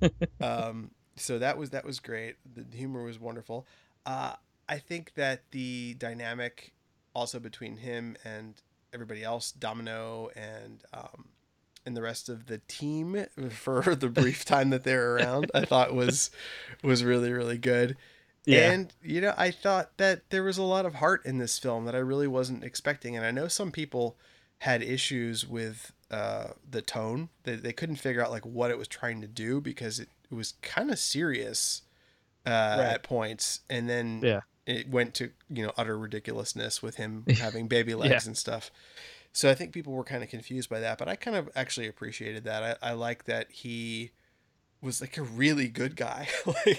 um, 0.40 0.90
so 1.16 1.38
that 1.38 1.58
was 1.58 1.70
that 1.70 1.84
was 1.84 2.00
great. 2.00 2.36
The 2.54 2.64
humor 2.76 3.02
was 3.04 3.18
wonderful. 3.18 3.66
Uh, 4.04 4.34
I 4.68 4.78
think 4.78 5.14
that 5.14 5.42
the 5.50 5.94
dynamic 5.94 6.72
also 7.14 7.38
between 7.38 7.76
him 7.76 8.16
and 8.24 8.60
everybody 8.92 9.22
else, 9.22 9.52
Domino 9.52 10.30
and 10.34 10.82
um, 10.92 11.26
and 11.86 11.96
the 11.96 12.02
rest 12.02 12.28
of 12.28 12.46
the 12.46 12.58
team 12.68 13.26
for 13.50 13.94
the 13.94 14.08
brief 14.08 14.44
time 14.44 14.70
that 14.70 14.84
they're 14.84 15.14
around, 15.16 15.50
I 15.54 15.64
thought 15.64 15.94
was 15.94 16.30
was 16.82 17.04
really 17.04 17.32
really 17.32 17.58
good. 17.58 17.96
Yeah. 18.46 18.70
And 18.72 18.92
you 19.02 19.20
know, 19.20 19.34
I 19.36 19.50
thought 19.50 19.96
that 19.96 20.28
there 20.30 20.42
was 20.42 20.58
a 20.58 20.62
lot 20.62 20.84
of 20.86 20.96
heart 20.96 21.24
in 21.24 21.38
this 21.38 21.58
film 21.58 21.84
that 21.86 21.94
I 21.94 21.98
really 21.98 22.26
wasn't 22.28 22.62
expecting. 22.64 23.16
And 23.16 23.24
I 23.24 23.30
know 23.30 23.48
some 23.48 23.70
people 23.72 24.16
had 24.58 24.82
issues 24.82 25.46
with 25.46 25.92
uh, 26.10 26.48
the 26.70 26.82
tone. 26.82 27.28
They, 27.44 27.56
they 27.56 27.72
couldn't 27.72 27.96
figure 27.96 28.22
out 28.24 28.30
like 28.30 28.44
what 28.46 28.70
it 28.70 28.78
was 28.78 28.88
trying 28.88 29.20
to 29.22 29.26
do 29.26 29.60
because 29.60 29.98
it, 29.98 30.08
it 30.30 30.34
was 30.34 30.52
kind 30.62 30.90
of 30.90 30.98
serious 30.98 31.82
uh, 32.46 32.50
at 32.92 33.02
points, 33.02 33.60
and 33.70 33.88
then 33.88 34.20
Yeah. 34.22 34.40
it 34.66 34.88
went 34.90 35.14
to 35.14 35.30
you 35.48 35.64
know 35.64 35.72
utter 35.78 35.96
ridiculousness 35.98 36.82
with 36.82 36.96
him 36.96 37.24
having 37.38 37.68
baby 37.68 37.94
legs 37.94 38.10
Yeah. 38.24 38.28
and 38.28 38.36
stuff. 38.36 38.70
So 39.32 39.50
I 39.50 39.54
think 39.54 39.72
people 39.72 39.92
were 39.94 40.04
kind 40.04 40.22
of 40.22 40.28
confused 40.28 40.68
by 40.70 40.78
that, 40.80 40.98
but 40.98 41.08
I 41.08 41.16
kind 41.16 41.36
of 41.36 41.48
actually 41.56 41.88
appreciated 41.88 42.44
that. 42.44 42.78
I, 42.82 42.90
I 42.90 42.92
like 42.92 43.24
that 43.24 43.50
he 43.50 44.12
was 44.80 45.00
like 45.00 45.16
a 45.16 45.22
really 45.22 45.66
good 45.68 45.96
guy. 45.96 46.28
like, 46.46 46.78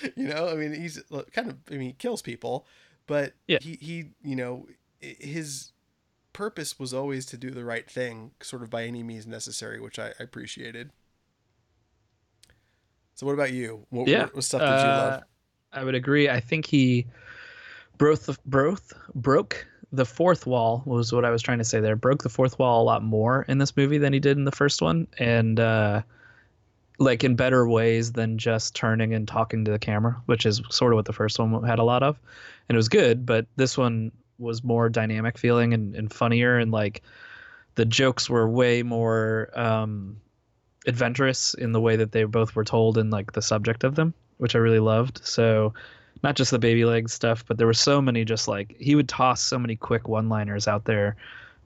you 0.16 0.28
know, 0.28 0.48
I 0.48 0.54
mean, 0.54 0.72
he's 0.74 1.02
kind 1.32 1.50
of, 1.50 1.56
I 1.70 1.72
mean, 1.72 1.80
he 1.88 1.92
kills 1.92 2.22
people, 2.22 2.66
but 3.06 3.34
Yeah. 3.46 3.58
he, 3.60 3.78
he, 3.80 4.04
you 4.22 4.36
know, 4.36 4.66
his 5.00 5.72
purpose 6.32 6.78
was 6.78 6.94
always 6.94 7.26
to 7.26 7.36
do 7.36 7.50
the 7.50 7.64
right 7.64 7.90
thing, 7.90 8.32
sort 8.40 8.62
of 8.62 8.70
by 8.70 8.84
any 8.84 9.02
means 9.02 9.26
necessary, 9.26 9.80
which 9.80 9.98
I, 9.98 10.08
I 10.18 10.22
appreciated. 10.22 10.90
So, 13.14 13.26
what 13.26 13.32
about 13.34 13.52
you? 13.52 13.86
What, 13.90 14.08
Yeah. 14.08 14.26
what 14.32 14.44
stuff 14.44 14.60
did 14.60 14.82
you 14.82 14.92
Uh, 14.92 14.96
love? 14.96 15.22
I 15.72 15.84
would 15.84 15.94
agree. 15.94 16.28
I 16.28 16.40
think 16.40 16.66
he 16.66 17.06
broke 17.98 18.20
the, 18.20 18.36
broke 18.46 18.82
broke 19.14 19.66
the 19.92 20.06
fourth 20.06 20.46
wall 20.46 20.82
was 20.86 21.12
what 21.12 21.24
I 21.24 21.30
was 21.30 21.42
trying 21.42 21.58
to 21.58 21.64
say 21.64 21.80
there. 21.80 21.96
Broke 21.96 22.22
the 22.22 22.28
fourth 22.30 22.58
wall 22.58 22.82
a 22.82 22.84
lot 22.84 23.02
more 23.02 23.42
in 23.48 23.58
this 23.58 23.76
movie 23.76 23.98
than 23.98 24.12
he 24.12 24.20
did 24.20 24.36
in 24.38 24.44
the 24.44 24.52
first 24.52 24.80
one, 24.80 25.06
and 25.18 25.60
uh, 25.60 26.02
like 27.02 27.24
in 27.24 27.34
better 27.36 27.68
ways 27.68 28.12
than 28.12 28.38
just 28.38 28.74
turning 28.74 29.12
and 29.12 29.26
talking 29.26 29.64
to 29.64 29.70
the 29.70 29.78
camera, 29.78 30.20
which 30.26 30.46
is 30.46 30.62
sort 30.70 30.92
of 30.92 30.96
what 30.96 31.04
the 31.04 31.12
first 31.12 31.38
one 31.38 31.64
had 31.64 31.78
a 31.78 31.84
lot 31.84 32.02
of, 32.02 32.18
and 32.68 32.76
it 32.76 32.78
was 32.78 32.88
good. 32.88 33.26
But 33.26 33.46
this 33.56 33.76
one 33.76 34.12
was 34.38 34.64
more 34.64 34.88
dynamic 34.88 35.38
feeling 35.38 35.74
and, 35.74 35.94
and 35.94 36.12
funnier, 36.12 36.58
and 36.58 36.70
like 36.70 37.02
the 37.74 37.84
jokes 37.84 38.30
were 38.30 38.48
way 38.48 38.82
more 38.82 39.50
um, 39.54 40.16
adventurous 40.86 41.54
in 41.54 41.72
the 41.72 41.80
way 41.80 41.96
that 41.96 42.12
they 42.12 42.24
both 42.24 42.54
were 42.54 42.64
told 42.64 42.98
and 42.98 43.10
like 43.10 43.32
the 43.32 43.42
subject 43.42 43.84
of 43.84 43.94
them, 43.94 44.14
which 44.38 44.54
I 44.54 44.58
really 44.58 44.78
loved. 44.78 45.20
So 45.24 45.74
not 46.22 46.36
just 46.36 46.50
the 46.50 46.58
baby 46.58 46.84
leg 46.84 47.08
stuff, 47.08 47.44
but 47.46 47.58
there 47.58 47.66
were 47.66 47.74
so 47.74 48.00
many 48.00 48.24
just 48.24 48.46
like 48.46 48.76
he 48.78 48.94
would 48.94 49.08
toss 49.08 49.42
so 49.42 49.58
many 49.58 49.74
quick 49.74 50.06
one-liners 50.06 50.68
out 50.68 50.84
there, 50.84 51.16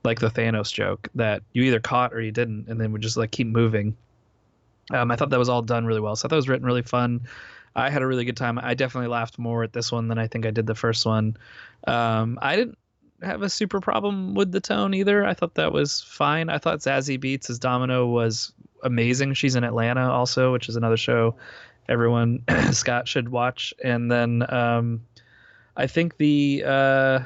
like 0.03 0.19
the 0.19 0.31
Thanos 0.31 0.73
joke 0.73 1.09
that 1.15 1.43
you 1.53 1.63
either 1.63 1.79
caught 1.79 2.13
or 2.13 2.21
you 2.21 2.31
didn't, 2.31 2.67
and 2.67 2.79
then 2.81 2.91
would 2.91 3.01
just 3.01 3.17
like 3.17 3.31
keep 3.31 3.47
moving. 3.47 3.95
Um, 4.93 5.11
I 5.11 5.15
thought 5.15 5.29
that 5.29 5.39
was 5.39 5.49
all 5.49 5.61
done 5.61 5.85
really 5.85 5.99
well. 5.99 6.15
So 6.15 6.27
I 6.27 6.29
thought 6.29 6.35
it 6.35 6.37
was 6.37 6.49
written 6.49 6.65
really 6.65 6.81
fun. 6.81 7.21
I 7.75 7.89
had 7.89 8.01
a 8.01 8.07
really 8.07 8.25
good 8.25 8.37
time. 8.37 8.59
I 8.61 8.73
definitely 8.73 9.09
laughed 9.09 9.37
more 9.37 9.63
at 9.63 9.73
this 9.73 9.91
one 9.91 10.07
than 10.07 10.17
I 10.17 10.27
think 10.27 10.45
I 10.45 10.51
did 10.51 10.65
the 10.65 10.75
first 10.75 11.05
one. 11.05 11.37
Um, 11.85 12.39
I 12.41 12.55
didn't 12.55 12.77
have 13.21 13.41
a 13.41 13.49
super 13.49 13.79
problem 13.79 14.33
with 14.33 14.51
the 14.51 14.59
tone 14.59 14.93
either. 14.93 15.25
I 15.25 15.33
thought 15.33 15.55
that 15.55 15.71
was 15.71 16.01
fine. 16.01 16.49
I 16.49 16.57
thought 16.57 16.79
Zazie 16.79 17.19
Beetz 17.19 17.49
as 17.49 17.59
Domino 17.59 18.07
was 18.07 18.51
amazing. 18.83 19.33
She's 19.33 19.55
in 19.55 19.63
Atlanta 19.63 20.09
also, 20.09 20.51
which 20.51 20.69
is 20.69 20.75
another 20.75 20.97
show 20.97 21.35
everyone 21.89 22.43
Scott 22.71 23.07
should 23.07 23.29
watch. 23.29 23.73
And 23.83 24.11
then 24.11 24.45
um, 24.53 25.01
I 25.75 25.87
think 25.87 26.17
the 26.17 26.63
uh, 26.65 27.19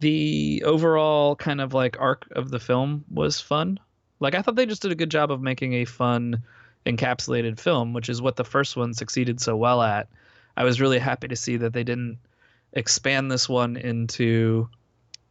the 0.00 0.62
overall 0.64 1.36
kind 1.36 1.60
of 1.60 1.74
like 1.74 2.00
arc 2.00 2.26
of 2.32 2.50
the 2.50 2.60
film 2.60 3.04
was 3.10 3.40
fun. 3.40 3.78
Like 4.20 4.34
I 4.34 4.42
thought 4.42 4.54
they 4.54 4.66
just 4.66 4.82
did 4.82 4.92
a 4.92 4.96
good 4.96 5.10
job 5.10 5.30
of 5.30 5.40
making 5.42 5.74
a 5.74 5.84
fun 5.84 6.42
encapsulated 6.86 7.58
film, 7.58 7.92
which 7.92 8.08
is 8.08 8.22
what 8.22 8.36
the 8.36 8.44
first 8.44 8.76
one 8.76 8.94
succeeded 8.94 9.40
so 9.40 9.56
well 9.56 9.82
at. 9.82 10.08
I 10.56 10.64
was 10.64 10.80
really 10.80 10.98
happy 10.98 11.28
to 11.28 11.36
see 11.36 11.56
that 11.58 11.72
they 11.72 11.84
didn't 11.84 12.18
expand 12.72 13.30
this 13.30 13.48
one 13.48 13.76
into 13.76 14.68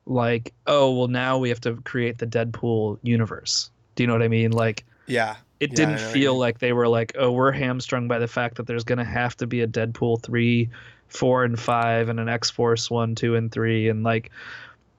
like, 0.06 0.54
oh, 0.68 0.94
well 0.94 1.08
now 1.08 1.38
we 1.38 1.50
have 1.50 1.62
to 1.62 1.76
create 1.78 2.18
the 2.18 2.28
Deadpool 2.28 3.00
universe. 3.04 3.70
Do 3.96 4.04
you 4.04 4.08
know 4.08 4.14
what 4.14 4.24
I 4.24 4.28
mean? 4.28 4.52
Like 4.52 4.86
Yeah. 5.06 5.38
it 5.60 5.72
Yeah, 5.72 5.76
didn't 5.76 6.00
feel 6.00 6.38
like 6.38 6.60
they 6.60 6.74
were 6.74 6.88
like, 6.88 7.14
oh, 7.18 7.32
we're 7.32 7.52
hamstrung 7.52 8.08
by 8.08 8.20
the 8.20 8.28
fact 8.28 8.56
that 8.58 8.68
there's 8.68 8.84
gonna 8.84 9.06
have 9.06 9.36
to 9.38 9.48
be 9.48 9.62
a 9.62 9.68
Deadpool 9.68 10.24
three, 10.24 10.70
four, 11.08 11.44
and 11.44 11.60
five, 11.60 12.10
and 12.10 12.20
an 12.20 12.30
X 12.30 12.50
Force 12.50 12.90
one, 12.90 13.16
two, 13.16 13.36
and 13.36 13.52
three, 13.52 13.90
and 13.90 14.04
like, 14.04 14.32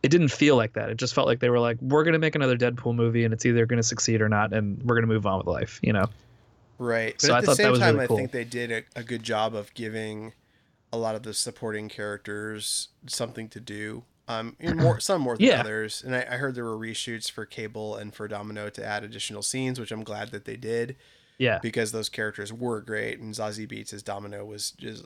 it 0.02 0.08
didn't 0.08 0.28
feel 0.28 0.56
like 0.56 0.72
that. 0.74 0.90
It 0.90 0.96
just 0.96 1.14
felt 1.14 1.26
like 1.26 1.40
they 1.40 1.50
were 1.50 1.60
like, 1.60 1.76
we're 1.80 2.04
gonna 2.04 2.18
make 2.18 2.34
another 2.34 2.56
Deadpool 2.56 2.94
movie, 2.94 3.24
and 3.24 3.34
it's 3.34 3.44
either 3.44 3.66
gonna 3.66 3.82
succeed 3.82 4.20
or 4.22 4.28
not, 4.28 4.52
and 4.52 4.82
we're 4.82 4.94
gonna 4.94 5.06
move 5.06 5.26
on 5.26 5.38
with 5.38 5.46
life, 5.46 5.78
you 5.82 5.92
know? 5.92 6.06
Right. 6.78 7.14
But 7.14 7.20
So 7.20 7.32
at 7.34 7.36
I 7.36 7.40
the 7.40 7.46
thought 7.46 7.56
that 7.58 7.62
same 7.62 7.70
was 7.72 7.80
time, 7.80 7.94
really 7.96 8.04
I 8.04 8.06
think 8.08 8.30
they 8.32 8.44
did 8.44 8.72
a, 8.72 8.82
a 8.96 9.02
good 9.02 9.22
job 9.22 9.54
of 9.54 9.72
giving 9.74 10.32
a 10.92 10.96
lot 10.96 11.14
of 11.14 11.22
the 11.22 11.34
supporting 11.34 11.88
characters 11.88 12.88
something 13.06 13.48
to 13.50 13.60
do. 13.60 14.04
Um, 14.28 14.56
more 14.60 15.00
some 15.00 15.22
more 15.22 15.36
than 15.36 15.46
Yeah. 15.46 15.60
others. 15.60 16.02
And 16.04 16.14
I, 16.14 16.20
I 16.20 16.36
heard 16.36 16.54
there 16.54 16.64
were 16.64 16.78
reshoots 16.78 17.28
for 17.30 17.44
Cable 17.44 17.96
and 17.96 18.14
for 18.14 18.28
Domino 18.28 18.70
to 18.70 18.84
add 18.84 19.02
additional 19.02 19.42
scenes, 19.42 19.78
which 19.80 19.90
I'm 19.90 20.04
glad 20.04 20.30
that 20.30 20.44
they 20.44 20.56
did 20.56 20.96
Yeah, 21.36 21.58
because 21.58 21.90
those 21.90 22.08
characters 22.08 22.52
were 22.52 22.80
great. 22.80 23.18
And 23.18 23.34
Zazie 23.34 23.68
Beetz 23.68 23.92
as 23.92 24.02
Domino 24.04 24.44
was 24.44 24.70
just 24.70 25.04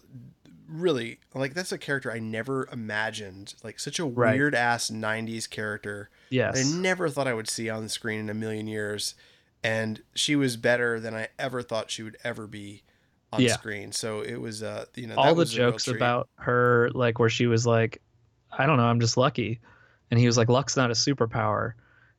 really 0.69 1.19
like 1.35 1.55
that's 1.55 1.73
a 1.73 1.79
character 1.79 2.11
I 2.13 2.19
never 2.19 2.69
imagined. 2.73 3.55
Like 3.63 3.79
such 3.81 3.99
a 3.99 4.07
Right. 4.07 4.35
weird 4.35 4.55
ass 4.55 4.91
'90s 4.91 5.47
character. 5.47 6.11
yes, 6.31 6.57
I 6.57 6.81
never 6.81 7.09
thought 7.09 7.29
I 7.29 7.35
would 7.35 7.49
see 7.49 7.69
on 7.71 7.83
the 7.83 7.89
screen 7.89 8.21
in 8.21 8.31
a 8.31 8.35
million 8.35 8.67
years. 8.67 9.15
And 9.63 10.03
she 10.15 10.37
was 10.37 10.57
better 10.59 11.01
than 11.01 11.15
I 11.15 11.29
ever 11.39 11.63
thought 11.63 11.91
she 11.91 12.03
would 12.03 12.19
ever 12.23 12.47
be 12.47 12.83
on 13.33 13.41
Yeah. 13.41 13.55
screen. 13.55 13.93
So 13.93 14.21
it 14.21 14.37
was, 14.37 14.63
uh, 14.63 14.85
you 14.95 15.07
know, 15.07 15.15
all 15.17 15.35
the 15.35 15.47
jokes 15.47 15.89
about 15.89 16.29
her, 16.37 16.91
like 16.95 17.19
where 17.19 17.31
she 17.31 17.47
was 17.47 17.67
like, 17.67 18.03
I 18.53 18.67
don't 18.67 18.77
know, 18.77 18.85
I'm 18.85 19.01
just 19.01 19.17
lucky, 19.17 19.61
and 20.11 20.21
he 20.21 20.27
was 20.27 20.37
like, 20.37 20.49
luck's 20.51 20.77
not 20.77 20.91
a 20.91 20.95
superpower. 20.95 21.73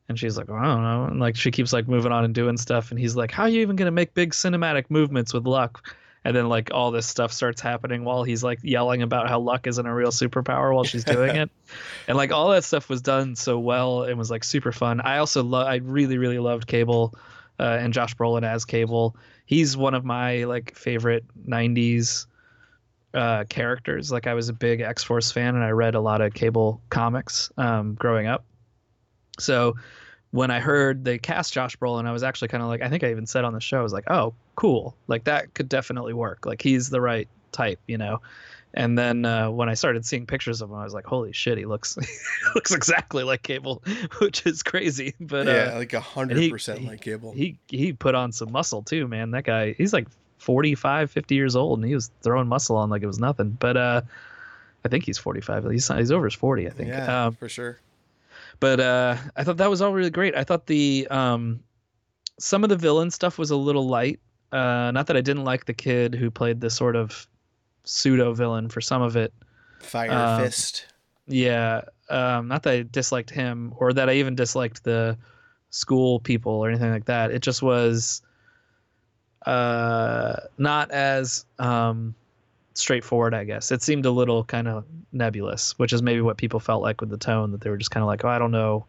And 0.08 0.18
she's 0.18 0.36
like, 0.36 0.48
well, 0.48 0.58
I 0.58 0.64
don't 0.66 0.82
know. 0.82 1.04
And 1.04 1.20
like 1.20 1.36
she 1.36 1.50
keeps 1.50 1.72
like 1.72 1.88
moving 1.88 2.12
on 2.12 2.24
and 2.24 2.34
doing 2.34 2.56
stuff. 2.56 2.90
And 2.90 2.98
he's 3.00 3.16
like, 3.16 3.30
How 3.32 3.44
are 3.44 3.48
you 3.48 3.60
even 3.60 3.74
gonna 3.76 3.90
make 3.90 4.14
big 4.14 4.32
cinematic 4.32 4.84
movements 4.88 5.32
with 5.32 5.46
luck? 5.46 5.94
And 6.26 6.34
then 6.34 6.48
like 6.48 6.74
all 6.74 6.90
this 6.90 7.06
stuff 7.06 7.32
starts 7.32 7.60
happening 7.60 8.02
while 8.02 8.24
he's 8.24 8.42
like 8.42 8.58
yelling 8.64 9.02
about 9.02 9.28
how 9.28 9.38
luck 9.38 9.68
isn't 9.68 9.86
a 9.86 9.94
real 9.94 10.10
superpower 10.10 10.74
while 10.74 10.82
she's 10.82 11.04
doing 11.04 11.36
it. 11.36 11.52
And 12.08 12.16
like 12.16 12.32
all 12.32 12.50
that 12.50 12.64
stuff 12.64 12.88
was 12.88 13.00
done 13.00 13.36
so 13.36 13.60
well 13.60 14.02
and 14.02 14.18
was 14.18 14.28
like 14.28 14.42
super 14.42 14.72
fun. 14.72 15.00
I 15.00 15.18
also 15.18 15.44
love 15.44 15.68
I 15.68 15.76
really, 15.76 16.18
really 16.18 16.40
loved 16.40 16.66
Cable 16.66 17.14
uh, 17.60 17.78
and 17.80 17.94
Josh 17.94 18.16
Brolin 18.16 18.42
as 18.42 18.64
Cable. 18.64 19.14
He's 19.44 19.76
one 19.76 19.94
of 19.94 20.04
my 20.04 20.42
like 20.44 20.74
favorite 20.74 21.24
'90s 21.48 22.26
uh, 23.14 23.44
characters. 23.44 24.10
Like 24.10 24.26
I 24.26 24.34
was 24.34 24.48
a 24.48 24.52
big 24.52 24.80
X 24.80 25.04
Force 25.04 25.30
fan, 25.30 25.54
and 25.54 25.62
I 25.62 25.70
read 25.70 25.94
a 25.94 26.00
lot 26.00 26.22
of 26.22 26.34
Cable 26.34 26.82
comics 26.90 27.52
um, 27.56 27.94
growing 27.94 28.26
up. 28.26 28.44
So 29.38 29.76
when 30.36 30.50
I 30.50 30.60
heard 30.60 31.04
they 31.04 31.16
cast 31.16 31.54
Josh 31.54 31.76
Brolin, 31.78 32.06
I 32.06 32.12
was 32.12 32.22
actually 32.22 32.48
kind 32.48 32.62
of 32.62 32.68
like, 32.68 32.82
I 32.82 32.88
think 32.90 33.02
I 33.02 33.10
even 33.10 33.24
said 33.26 33.44
on 33.44 33.54
the 33.54 33.60
show, 33.60 33.80
I 33.80 33.82
was 33.82 33.92
like, 33.94 34.10
oh, 34.10 34.34
cool, 34.54 34.94
like 35.08 35.24
that 35.24 35.54
could 35.54 35.68
definitely 35.68 36.12
work. 36.12 36.44
Like 36.44 36.60
he's 36.60 36.90
the 36.90 37.00
right 37.00 37.26
type, 37.52 37.80
you 37.86 37.96
know. 37.96 38.20
And 38.74 38.98
then 38.98 39.24
uh, 39.24 39.50
when 39.50 39.70
I 39.70 39.74
started 39.74 40.04
seeing 40.04 40.26
pictures 40.26 40.60
of 40.60 40.68
him, 40.68 40.76
I 40.76 40.84
was 40.84 40.92
like, 40.92 41.06
"Holy 41.06 41.32
shit, 41.32 41.56
he 41.56 41.64
looks 41.64 41.96
looks 42.54 42.74
exactly 42.74 43.22
like 43.24 43.42
Cable," 43.42 43.82
which 44.20 44.44
is 44.44 44.62
crazy. 44.62 45.14
But 45.18 45.46
yeah, 45.46 45.70
uh, 45.72 45.78
like 45.78 45.94
a 45.94 46.00
hundred 46.00 46.50
percent 46.50 46.84
like 46.84 47.00
Cable. 47.00 47.32
he 47.32 47.56
he 47.68 47.94
put 47.94 48.14
on 48.14 48.32
some 48.32 48.52
muscle 48.52 48.82
too, 48.82 49.08
man. 49.08 49.30
That 49.30 49.44
guy, 49.44 49.72
he's 49.72 49.94
like 49.94 50.08
45, 50.38 51.10
50 51.10 51.34
years 51.34 51.56
old, 51.56 51.78
and 51.78 51.88
he 51.88 51.94
was 51.94 52.10
throwing 52.20 52.48
muscle 52.48 52.76
on 52.76 52.90
like 52.90 53.02
it 53.02 53.06
was 53.06 53.18
nothing. 53.18 53.56
But 53.58 53.78
uh, 53.78 54.02
I 54.84 54.88
think 54.88 55.04
he's 55.06 55.16
45. 55.16 55.70
He's 55.70 55.88
he's 55.88 56.12
over 56.12 56.26
his 56.26 56.34
40, 56.34 56.66
I 56.66 56.70
think. 56.70 56.88
yeah, 56.90 57.26
Um, 57.26 57.34
for 57.34 57.48
sure. 57.48 57.78
But 58.60 58.80
uh, 58.80 59.16
I 59.36 59.44
thought 59.44 59.56
that 59.58 59.70
was 59.70 59.82
all 59.82 59.92
really 59.92 60.10
great. 60.10 60.34
I 60.34 60.44
thought 60.44 60.66
the 60.66 61.06
um, 61.10 61.60
some 62.38 62.62
of 62.64 62.70
the 62.70 62.76
villain 62.76 63.10
stuff 63.10 63.38
was 63.38 63.50
a 63.50 63.56
little 63.56 63.88
light. 63.88 64.20
Uh, 64.52 64.90
not 64.92 65.06
that 65.08 65.16
I 65.16 65.20
didn't 65.20 65.44
like 65.44 65.66
the 65.66 65.74
kid 65.74 66.14
who 66.14 66.30
played 66.30 66.60
the 66.60 66.70
sort 66.70 66.96
of 66.96 67.26
pseudo 67.84 68.32
villain 68.32 68.68
for 68.68 68.80
some 68.80 69.02
of 69.02 69.16
it. 69.16 69.32
Fire 69.80 70.10
um, 70.10 70.42
Fist. 70.42 70.86
Yeah, 71.26 71.82
um, 72.08 72.48
not 72.48 72.62
that 72.62 72.72
I 72.72 72.82
disliked 72.82 73.30
him 73.30 73.72
or 73.76 73.92
that 73.92 74.08
I 74.08 74.14
even 74.14 74.34
disliked 74.34 74.84
the 74.84 75.18
school 75.70 76.20
people 76.20 76.52
or 76.52 76.68
anything 76.68 76.90
like 76.90 77.06
that. 77.06 77.30
It 77.32 77.42
just 77.42 77.62
was 77.62 78.22
uh, 79.44 80.36
not 80.58 80.90
as 80.90 81.44
um, 81.58 82.14
straightforward, 82.78 83.34
I 83.34 83.44
guess. 83.44 83.70
It 83.72 83.82
seemed 83.82 84.06
a 84.06 84.10
little 84.10 84.44
kind 84.44 84.68
of 84.68 84.84
nebulous, 85.12 85.78
which 85.78 85.92
is 85.92 86.02
maybe 86.02 86.20
what 86.20 86.36
people 86.36 86.60
felt 86.60 86.82
like 86.82 87.00
with 87.00 87.10
the 87.10 87.18
tone 87.18 87.52
that 87.52 87.60
they 87.60 87.70
were 87.70 87.76
just 87.76 87.90
kind 87.90 88.02
of 88.02 88.08
like, 88.08 88.24
oh, 88.24 88.28
I 88.28 88.38
don't 88.38 88.50
know, 88.50 88.86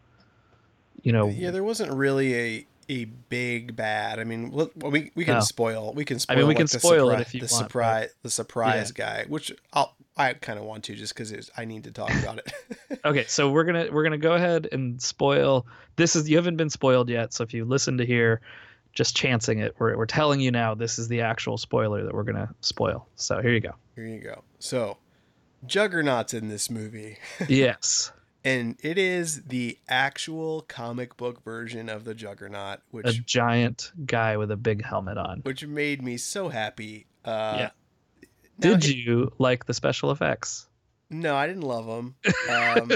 you 1.02 1.12
know. 1.12 1.28
Yeah, 1.28 1.50
there 1.50 1.64
wasn't 1.64 1.92
really 1.92 2.34
a 2.34 2.66
a 2.90 3.04
big 3.04 3.76
bad. 3.76 4.18
I 4.18 4.24
mean, 4.24 4.50
well, 4.50 4.70
we 4.76 5.12
we 5.14 5.24
can 5.24 5.34
No. 5.34 5.40
spoil. 5.40 5.92
We 5.94 6.04
can 6.04 6.18
spoil. 6.18 6.36
I 6.36 6.38
mean, 6.38 6.48
we 6.48 6.54
like, 6.54 6.58
can 6.58 6.66
the 6.66 6.80
spoil 6.80 7.10
it 7.10 7.20
if 7.20 7.34
you 7.34 7.40
the 7.40 7.48
want, 7.52 7.66
surprise 7.66 8.10
the 8.22 8.30
surprise 8.30 8.92
guy, 8.92 9.24
which 9.28 9.52
I'll 9.72 9.94
I 10.16 10.32
kind 10.34 10.58
of 10.58 10.64
want 10.64 10.84
to 10.84 10.94
just 10.94 11.14
because 11.14 11.50
I 11.56 11.64
need 11.64 11.84
to 11.84 11.92
talk 11.92 12.10
about 12.10 12.38
it. 12.38 13.00
okay, 13.04 13.24
so 13.28 13.50
we're 13.50 13.64
gonna 13.64 13.88
we're 13.92 14.02
gonna 14.04 14.18
go 14.18 14.32
ahead 14.32 14.68
and 14.72 15.00
spoil. 15.00 15.66
This 15.96 16.16
is 16.16 16.28
you 16.28 16.36
haven't 16.36 16.56
been 16.56 16.70
spoiled 16.70 17.08
yet, 17.10 17.32
so 17.32 17.44
if 17.44 17.52
you 17.54 17.64
listen 17.64 17.98
to 17.98 18.06
here, 18.06 18.40
just 18.98 19.16
chancing 19.16 19.60
it, 19.60 19.76
we're 19.78 19.96
we're 19.96 20.06
telling 20.06 20.40
you 20.40 20.50
now. 20.50 20.74
This 20.74 20.98
is 20.98 21.06
the 21.06 21.20
actual 21.20 21.56
spoiler 21.56 22.04
that 22.04 22.12
we're 22.12 22.24
gonna 22.24 22.52
spoil. 22.62 23.06
So 23.14 23.40
here 23.40 23.52
you 23.52 23.60
go. 23.60 23.70
Here 23.94 24.06
you 24.06 24.18
go. 24.18 24.42
So, 24.58 24.98
Juggernaut's 25.64 26.34
in 26.34 26.48
this 26.48 26.68
movie. 26.68 27.16
yes. 27.48 28.10
And 28.44 28.76
it 28.82 28.98
is 28.98 29.44
the 29.44 29.78
actual 29.88 30.62
comic 30.62 31.16
book 31.16 31.44
version 31.44 31.88
of 31.88 32.02
the 32.02 32.14
Juggernaut, 32.14 32.80
which 32.90 33.06
a 33.06 33.12
giant 33.12 33.92
guy 34.04 34.36
with 34.36 34.50
a 34.50 34.56
big 34.56 34.84
helmet 34.84 35.16
on, 35.16 35.42
which 35.44 35.64
made 35.64 36.02
me 36.02 36.16
so 36.16 36.48
happy. 36.48 37.06
Uh, 37.24 37.56
yeah. 37.56 37.70
Did 38.58 38.84
it, 38.84 38.96
you 38.96 39.32
like 39.38 39.66
the 39.66 39.74
special 39.74 40.10
effects? 40.10 40.66
No, 41.08 41.36
I 41.36 41.46
didn't 41.46 41.62
love 41.62 41.86
them. 41.86 42.16
Um, 42.48 42.90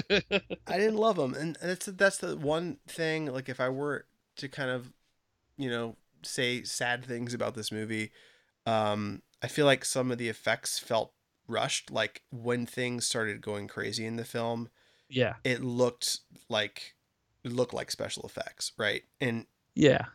I 0.67 0.79
didn't 0.79 0.97
love 0.97 1.17
them, 1.17 1.35
and 1.35 1.57
that's 1.63 1.87
that's 1.87 2.19
the 2.19 2.37
one 2.37 2.79
thing. 2.89 3.27
Like, 3.27 3.49
if 3.49 3.61
I 3.61 3.69
were 3.69 4.07
to 4.37 4.49
kind 4.49 4.71
of, 4.71 4.91
you 5.57 5.71
know, 5.71 5.97
say 6.23 6.63
sad 6.63 7.05
things 7.05 7.35
about 7.35 7.55
this 7.55 7.73
movie, 7.73 8.11
um, 8.67 9.23
I 9.43 9.49
feel 9.49 9.67
like 9.67 9.85
some 9.85 10.11
of 10.11 10.19
the 10.19 10.29
effects 10.29 10.79
felt 10.79 11.13
rushed. 11.49 11.91
Like 11.91 12.23
when 12.31 12.67
things 12.67 13.07
started 13.07 13.41
going 13.41 13.69
crazy 13.69 14.07
in 14.07 14.17
the 14.17 14.25
film, 14.25 14.69
yeah, 15.09 15.35
it 15.45 15.63
looked 15.63 16.21
like 16.49 16.95
it 17.45 17.53
looked 17.53 17.75
like 17.75 17.91
special 17.91 18.25
effects, 18.25 18.73
right? 18.77 19.03
And 19.21 19.47
yeah, 19.75 20.07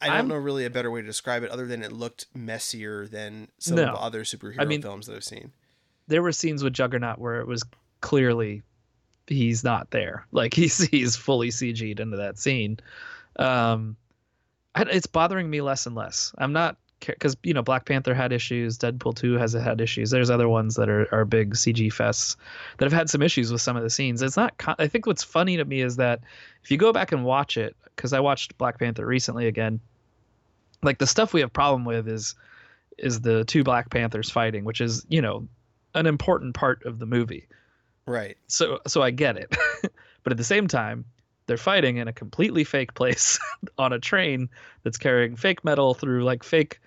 I 0.00 0.06
don't 0.06 0.16
I'm, 0.16 0.28
know 0.28 0.36
really 0.36 0.64
a 0.64 0.70
better 0.70 0.90
way 0.90 1.00
to 1.00 1.06
describe 1.06 1.42
it 1.42 1.50
other 1.50 1.66
than 1.66 1.82
it 1.82 1.92
looked 1.92 2.26
messier 2.34 3.06
than 3.06 3.48
some 3.58 3.76
no, 3.76 3.84
of 3.84 3.94
the 3.94 4.00
other 4.00 4.24
superhero 4.24 4.60
I 4.60 4.64
mean, 4.64 4.82
films 4.82 5.06
that 5.06 5.16
I've 5.16 5.24
seen. 5.24 5.52
There 6.08 6.22
were 6.22 6.32
scenes 6.32 6.64
with 6.64 6.72
Juggernaut 6.72 7.18
where 7.18 7.40
it 7.40 7.46
was 7.46 7.62
clearly 8.00 8.62
he's 9.26 9.62
not 9.62 9.90
there. 9.90 10.26
Like 10.32 10.54
he's 10.54 10.78
he's 10.78 11.16
fully 11.16 11.48
CG'd 11.48 12.00
into 12.00 12.16
that 12.16 12.38
scene. 12.38 12.78
Um, 13.36 13.96
it's 14.76 15.06
bothering 15.06 15.48
me 15.48 15.60
less 15.60 15.86
and 15.86 15.94
less. 15.94 16.32
I'm 16.38 16.52
not 16.52 16.76
because 17.06 17.36
you 17.42 17.54
know 17.54 17.62
Black 17.62 17.84
Panther 17.84 18.14
had 18.14 18.32
issues, 18.32 18.78
Deadpool 18.78 19.16
two 19.16 19.34
has 19.34 19.52
had 19.52 19.80
issues. 19.80 20.10
There's 20.10 20.30
other 20.30 20.48
ones 20.48 20.76
that 20.76 20.88
are, 20.88 21.12
are 21.12 21.24
big 21.24 21.54
CG 21.54 21.88
fests 21.88 22.36
that 22.78 22.84
have 22.84 22.92
had 22.92 23.10
some 23.10 23.22
issues 23.22 23.52
with 23.52 23.60
some 23.60 23.76
of 23.76 23.82
the 23.82 23.90
scenes. 23.90 24.22
It's 24.22 24.36
not. 24.36 24.54
I 24.78 24.86
think 24.86 25.06
what's 25.06 25.24
funny 25.24 25.56
to 25.56 25.64
me 25.64 25.80
is 25.80 25.96
that 25.96 26.20
if 26.62 26.70
you 26.70 26.76
go 26.76 26.92
back 26.92 27.12
and 27.12 27.24
watch 27.24 27.56
it, 27.56 27.76
because 27.96 28.12
I 28.12 28.20
watched 28.20 28.56
Black 28.58 28.78
Panther 28.78 29.06
recently 29.06 29.46
again, 29.46 29.80
like 30.82 30.98
the 30.98 31.06
stuff 31.06 31.32
we 31.32 31.40
have 31.40 31.52
problem 31.52 31.84
with 31.84 32.08
is 32.08 32.34
is 32.98 33.20
the 33.20 33.44
two 33.44 33.64
Black 33.64 33.90
Panthers 33.90 34.30
fighting, 34.30 34.64
which 34.64 34.80
is 34.80 35.04
you 35.08 35.22
know 35.22 35.48
an 35.94 36.06
important 36.06 36.54
part 36.54 36.84
of 36.84 36.98
the 36.98 37.06
movie. 37.06 37.48
Right. 38.06 38.36
So 38.46 38.80
so 38.86 39.02
I 39.02 39.10
get 39.10 39.36
it, 39.36 39.54
but 40.22 40.32
at 40.32 40.36
the 40.36 40.44
same 40.44 40.68
time, 40.68 41.04
they're 41.46 41.56
fighting 41.56 41.96
in 41.96 42.08
a 42.08 42.12
completely 42.12 42.64
fake 42.64 42.94
place 42.94 43.38
on 43.78 43.92
a 43.92 43.98
train 43.98 44.48
that's 44.82 44.98
carrying 44.98 45.36
fake 45.36 45.64
metal 45.64 45.94
through 45.94 46.24
like 46.24 46.42
fake 46.42 46.80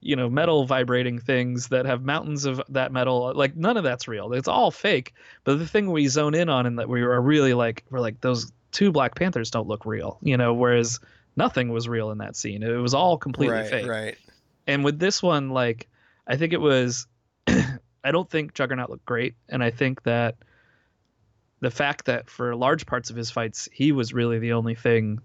you 0.00 0.16
know 0.16 0.28
metal 0.28 0.64
vibrating 0.64 1.18
things 1.18 1.68
that 1.68 1.86
have 1.86 2.04
mountains 2.04 2.44
of 2.44 2.60
that 2.68 2.92
metal. 2.92 3.32
Like 3.34 3.56
none 3.56 3.76
of 3.76 3.84
that's 3.84 4.08
real. 4.08 4.32
It's 4.32 4.48
all 4.48 4.70
fake. 4.70 5.14
But 5.44 5.58
the 5.58 5.66
thing 5.66 5.90
we 5.90 6.08
zone 6.08 6.34
in 6.34 6.48
on 6.48 6.66
and 6.66 6.78
that 6.78 6.88
we 6.88 7.02
are 7.02 7.20
really 7.20 7.54
like 7.54 7.84
we're 7.90 8.00
like 8.00 8.20
those 8.20 8.50
two 8.72 8.92
black 8.92 9.14
panthers 9.14 9.50
don't 9.50 9.66
look 9.66 9.84
real 9.84 10.16
you 10.22 10.36
know 10.36 10.54
whereas 10.54 11.00
nothing 11.36 11.70
was 11.70 11.88
real 11.88 12.10
in 12.10 12.18
that 12.18 12.36
scene. 12.36 12.62
It 12.62 12.70
was 12.76 12.94
all 12.94 13.18
completely 13.18 13.56
right, 13.56 13.70
fake. 13.70 13.86
right. 13.86 14.16
And 14.66 14.84
with 14.84 14.98
this 14.98 15.22
one 15.22 15.50
like 15.50 15.88
i 16.26 16.36
think 16.36 16.52
it 16.52 16.60
was 16.60 17.06
i 17.48 18.10
don't 18.10 18.30
think 18.30 18.54
juggernaut 18.54 18.90
looked 18.90 19.04
great. 19.04 19.34
And 19.48 19.62
i 19.62 19.70
think 19.70 20.02
that 20.04 20.36
the 21.60 21.70
fact 21.70 22.06
that 22.06 22.28
for 22.28 22.54
large 22.56 22.86
parts 22.86 23.10
of 23.10 23.16
his 23.16 23.30
fights 23.30 23.68
he 23.72 23.92
was 23.92 24.12
really 24.12 24.38
the 24.38 24.52
only 24.52 24.74
thing 24.74 25.20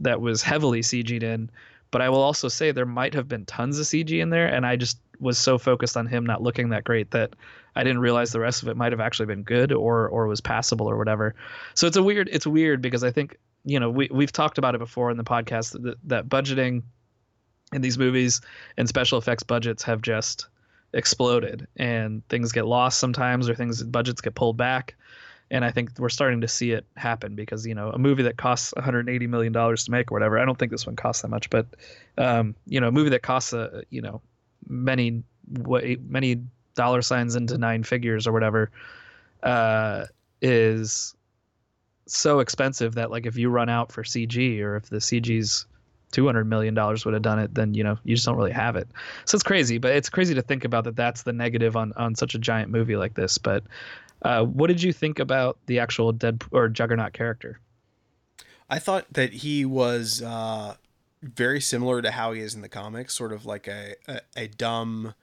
that 0.00 0.20
was 0.20 0.42
heavily 0.42 0.80
cg'd 0.80 1.22
in 1.22 1.50
but 1.92 2.00
I 2.00 2.08
will 2.08 2.22
also 2.22 2.48
say 2.48 2.72
there 2.72 2.86
might 2.86 3.14
have 3.14 3.28
been 3.28 3.44
tons 3.44 3.78
of 3.78 3.84
CG 3.84 4.18
in 4.18 4.30
there, 4.30 4.46
and 4.46 4.66
I 4.66 4.76
just 4.76 4.98
was 5.20 5.38
so 5.38 5.58
focused 5.58 5.96
on 5.96 6.06
him 6.06 6.26
not 6.26 6.42
looking 6.42 6.70
that 6.70 6.82
great 6.82 7.12
that 7.12 7.36
I 7.76 7.84
didn't 7.84 8.00
realize 8.00 8.32
the 8.32 8.40
rest 8.40 8.62
of 8.62 8.68
it 8.68 8.76
might 8.76 8.90
have 8.92 9.00
actually 9.00 9.26
been 9.26 9.44
good 9.44 9.72
or 9.72 10.08
or 10.08 10.26
was 10.26 10.40
passable 10.40 10.90
or 10.90 10.96
whatever. 10.96 11.36
So 11.74 11.86
it's 11.86 11.96
a 11.96 12.02
weird 12.02 12.28
it's 12.32 12.46
weird 12.46 12.82
because 12.82 13.04
I 13.04 13.12
think 13.12 13.36
you 13.64 13.78
know 13.78 13.90
we 13.90 14.08
we've 14.10 14.32
talked 14.32 14.58
about 14.58 14.74
it 14.74 14.78
before 14.78 15.10
in 15.10 15.18
the 15.18 15.22
podcast 15.22 15.80
that, 15.82 15.96
that 16.04 16.28
budgeting 16.28 16.82
in 17.72 17.82
these 17.82 17.98
movies 17.98 18.40
and 18.76 18.88
special 18.88 19.18
effects 19.18 19.42
budgets 19.42 19.82
have 19.84 20.00
just 20.00 20.48
exploded 20.94 21.68
and 21.76 22.26
things 22.28 22.52
get 22.52 22.66
lost 22.66 22.98
sometimes 22.98 23.48
or 23.48 23.54
things 23.54 23.82
budgets 23.82 24.20
get 24.20 24.34
pulled 24.34 24.56
back 24.56 24.94
and 25.52 25.66
I 25.66 25.70
think 25.70 25.90
we're 25.98 26.08
starting 26.08 26.40
to 26.40 26.48
see 26.48 26.72
it 26.72 26.86
happen 26.96 27.36
because 27.36 27.66
you 27.66 27.74
know 27.74 27.90
a 27.90 27.98
movie 27.98 28.22
that 28.24 28.38
costs 28.38 28.72
180 28.74 29.26
million 29.26 29.52
dollars 29.52 29.84
to 29.84 29.90
make 29.90 30.10
or 30.10 30.14
whatever. 30.14 30.38
I 30.38 30.44
don't 30.46 30.58
think 30.58 30.72
this 30.72 30.86
one 30.86 30.96
costs 30.96 31.22
that 31.22 31.28
much, 31.28 31.50
but 31.50 31.66
um, 32.18 32.56
you 32.66 32.80
know, 32.80 32.88
a 32.88 32.92
movie 32.92 33.10
that 33.10 33.22
costs 33.22 33.52
a 33.52 33.84
you 33.90 34.00
know 34.00 34.22
many 34.66 35.22
many 35.46 36.42
dollar 36.74 37.02
signs 37.02 37.36
into 37.36 37.58
nine 37.58 37.84
figures 37.84 38.26
or 38.26 38.32
whatever 38.32 38.70
uh, 39.42 40.06
is 40.40 41.14
so 42.06 42.40
expensive 42.40 42.94
that 42.94 43.10
like 43.10 43.26
if 43.26 43.36
you 43.36 43.50
run 43.50 43.68
out 43.68 43.92
for 43.92 44.02
CG 44.02 44.60
or 44.60 44.76
if 44.76 44.88
the 44.88 44.96
CG's 44.96 45.66
200 46.12 46.44
million 46.44 46.74
dollars 46.74 47.04
would 47.04 47.14
have 47.14 47.22
done 47.22 47.38
it 47.38 47.54
then 47.54 47.72
you 47.72 47.82
know 47.82 47.96
you 48.04 48.14
just 48.14 48.26
don't 48.26 48.36
really 48.36 48.52
have 48.52 48.76
it 48.76 48.86
so 49.24 49.34
it's 49.34 49.42
crazy 49.42 49.78
but 49.78 49.92
it's 49.92 50.10
crazy 50.10 50.34
to 50.34 50.42
think 50.42 50.62
about 50.64 50.84
that 50.84 50.94
that's 50.94 51.22
the 51.22 51.32
negative 51.32 51.74
on 51.74 51.90
on 51.94 52.14
such 52.14 52.34
a 52.34 52.38
giant 52.38 52.70
movie 52.70 52.96
like 52.96 53.14
this 53.14 53.38
but 53.38 53.64
uh, 54.24 54.44
what 54.44 54.68
did 54.68 54.82
you 54.82 54.92
think 54.92 55.18
about 55.18 55.58
the 55.66 55.78
actual 55.78 56.12
Dead 56.12 56.42
or 56.50 56.68
Juggernaut 56.68 57.12
character? 57.12 57.60
I 58.70 58.78
thought 58.78 59.06
that 59.12 59.32
he 59.32 59.64
was 59.64 60.22
uh, 60.22 60.76
very 61.22 61.60
similar 61.60 62.00
to 62.02 62.10
how 62.10 62.32
he 62.32 62.40
is 62.40 62.54
in 62.54 62.62
the 62.62 62.68
comics, 62.68 63.14
sort 63.14 63.32
of 63.32 63.44
like 63.44 63.66
a 63.66 63.94
a, 64.08 64.20
a 64.36 64.48
dumb 64.48 65.14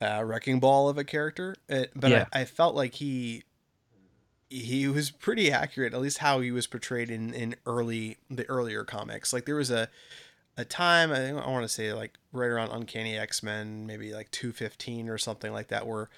uh, 0.00 0.22
wrecking 0.24 0.60
ball 0.60 0.88
of 0.88 0.98
a 0.98 1.04
character. 1.04 1.56
It, 1.68 1.92
but 1.94 2.10
yeah. 2.10 2.26
I, 2.32 2.40
I 2.40 2.44
felt 2.44 2.74
like 2.74 2.94
he 2.94 3.44
he 4.48 4.88
was 4.88 5.10
pretty 5.10 5.52
accurate, 5.52 5.94
at 5.94 6.00
least 6.00 6.18
how 6.18 6.40
he 6.40 6.50
was 6.50 6.66
portrayed 6.66 7.10
in 7.10 7.32
in 7.32 7.54
early 7.66 8.18
the 8.28 8.44
earlier 8.48 8.84
comics. 8.84 9.32
Like 9.32 9.46
there 9.46 9.56
was 9.56 9.70
a 9.70 9.88
a 10.56 10.64
time 10.64 11.12
I 11.12 11.28
I 11.28 11.48
want 11.48 11.64
to 11.64 11.68
say 11.68 11.92
like 11.92 12.14
right 12.32 12.48
around 12.48 12.70
Uncanny 12.70 13.16
X 13.16 13.42
Men, 13.42 13.86
maybe 13.86 14.12
like 14.12 14.30
two 14.30 14.52
fifteen 14.52 15.08
or 15.08 15.18
something 15.18 15.52
like 15.52 15.68
that, 15.68 15.86
where 15.86 16.08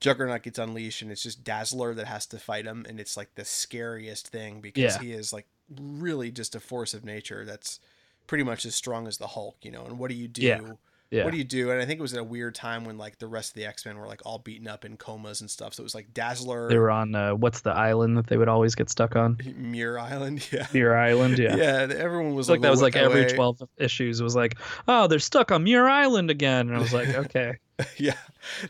Juggernaut 0.00 0.42
gets 0.42 0.58
unleashed 0.58 1.02
and 1.02 1.10
it's 1.10 1.22
just 1.22 1.44
Dazzler 1.44 1.94
that 1.94 2.06
has 2.06 2.26
to 2.26 2.38
fight 2.38 2.66
him, 2.66 2.86
and 2.88 3.00
it's 3.00 3.16
like 3.16 3.34
the 3.34 3.44
scariest 3.44 4.28
thing 4.28 4.60
because 4.60 4.96
yeah. 4.96 5.00
he 5.00 5.12
is 5.12 5.32
like 5.32 5.46
really 5.80 6.30
just 6.30 6.54
a 6.54 6.60
force 6.60 6.94
of 6.94 7.04
nature 7.04 7.44
that's 7.44 7.80
pretty 8.26 8.44
much 8.44 8.64
as 8.64 8.74
strong 8.74 9.06
as 9.06 9.18
the 9.18 9.28
Hulk, 9.28 9.56
you 9.62 9.70
know. 9.70 9.84
And 9.84 9.98
what 9.98 10.10
do 10.10 10.16
you 10.16 10.28
do? 10.28 10.42
Yeah 10.42 10.60
yeah. 11.12 11.24
what 11.24 11.30
do 11.30 11.36
you 11.36 11.44
do? 11.44 11.70
And 11.70 11.80
I 11.80 11.84
think 11.84 11.98
it 11.98 12.02
was 12.02 12.14
at 12.14 12.20
a 12.20 12.24
weird 12.24 12.54
time 12.54 12.84
when 12.84 12.96
like 12.96 13.18
the 13.18 13.28
rest 13.28 13.50
of 13.50 13.54
the 13.54 13.66
X 13.66 13.84
Men 13.84 13.98
were 13.98 14.06
like 14.06 14.22
all 14.24 14.38
beaten 14.38 14.66
up 14.66 14.84
in 14.84 14.96
comas 14.96 15.42
and 15.42 15.50
stuff. 15.50 15.74
So 15.74 15.82
it 15.82 15.84
was 15.84 15.94
like 15.94 16.14
Dazzler. 16.14 16.68
They 16.68 16.78
were 16.78 16.90
on 16.90 17.14
uh, 17.14 17.34
what's 17.34 17.60
the 17.60 17.70
island 17.70 18.16
that 18.16 18.28
they 18.28 18.38
would 18.38 18.48
always 18.48 18.74
get 18.74 18.88
stuck 18.88 19.14
on? 19.14 19.38
Muir 19.56 19.98
Island. 19.98 20.48
Yeah. 20.52 20.66
Muir 20.74 20.96
Island. 20.96 21.38
Yeah. 21.38 21.56
yeah. 21.56 21.86
Everyone 21.96 22.34
was 22.34 22.50
like 22.50 22.60
that 22.60 22.70
was 22.70 22.82
like 22.82 22.96
every 22.96 23.26
twelve 23.26 23.62
issues. 23.78 24.22
Was 24.22 24.36
like, 24.36 24.58
oh, 24.88 25.06
they're 25.06 25.18
stuck 25.18 25.50
on 25.50 25.64
Muir 25.64 25.88
Island 25.88 26.30
again, 26.30 26.68
and 26.68 26.76
I 26.76 26.80
was 26.80 26.92
like, 26.92 27.08
okay. 27.14 27.58
yeah, 27.96 28.16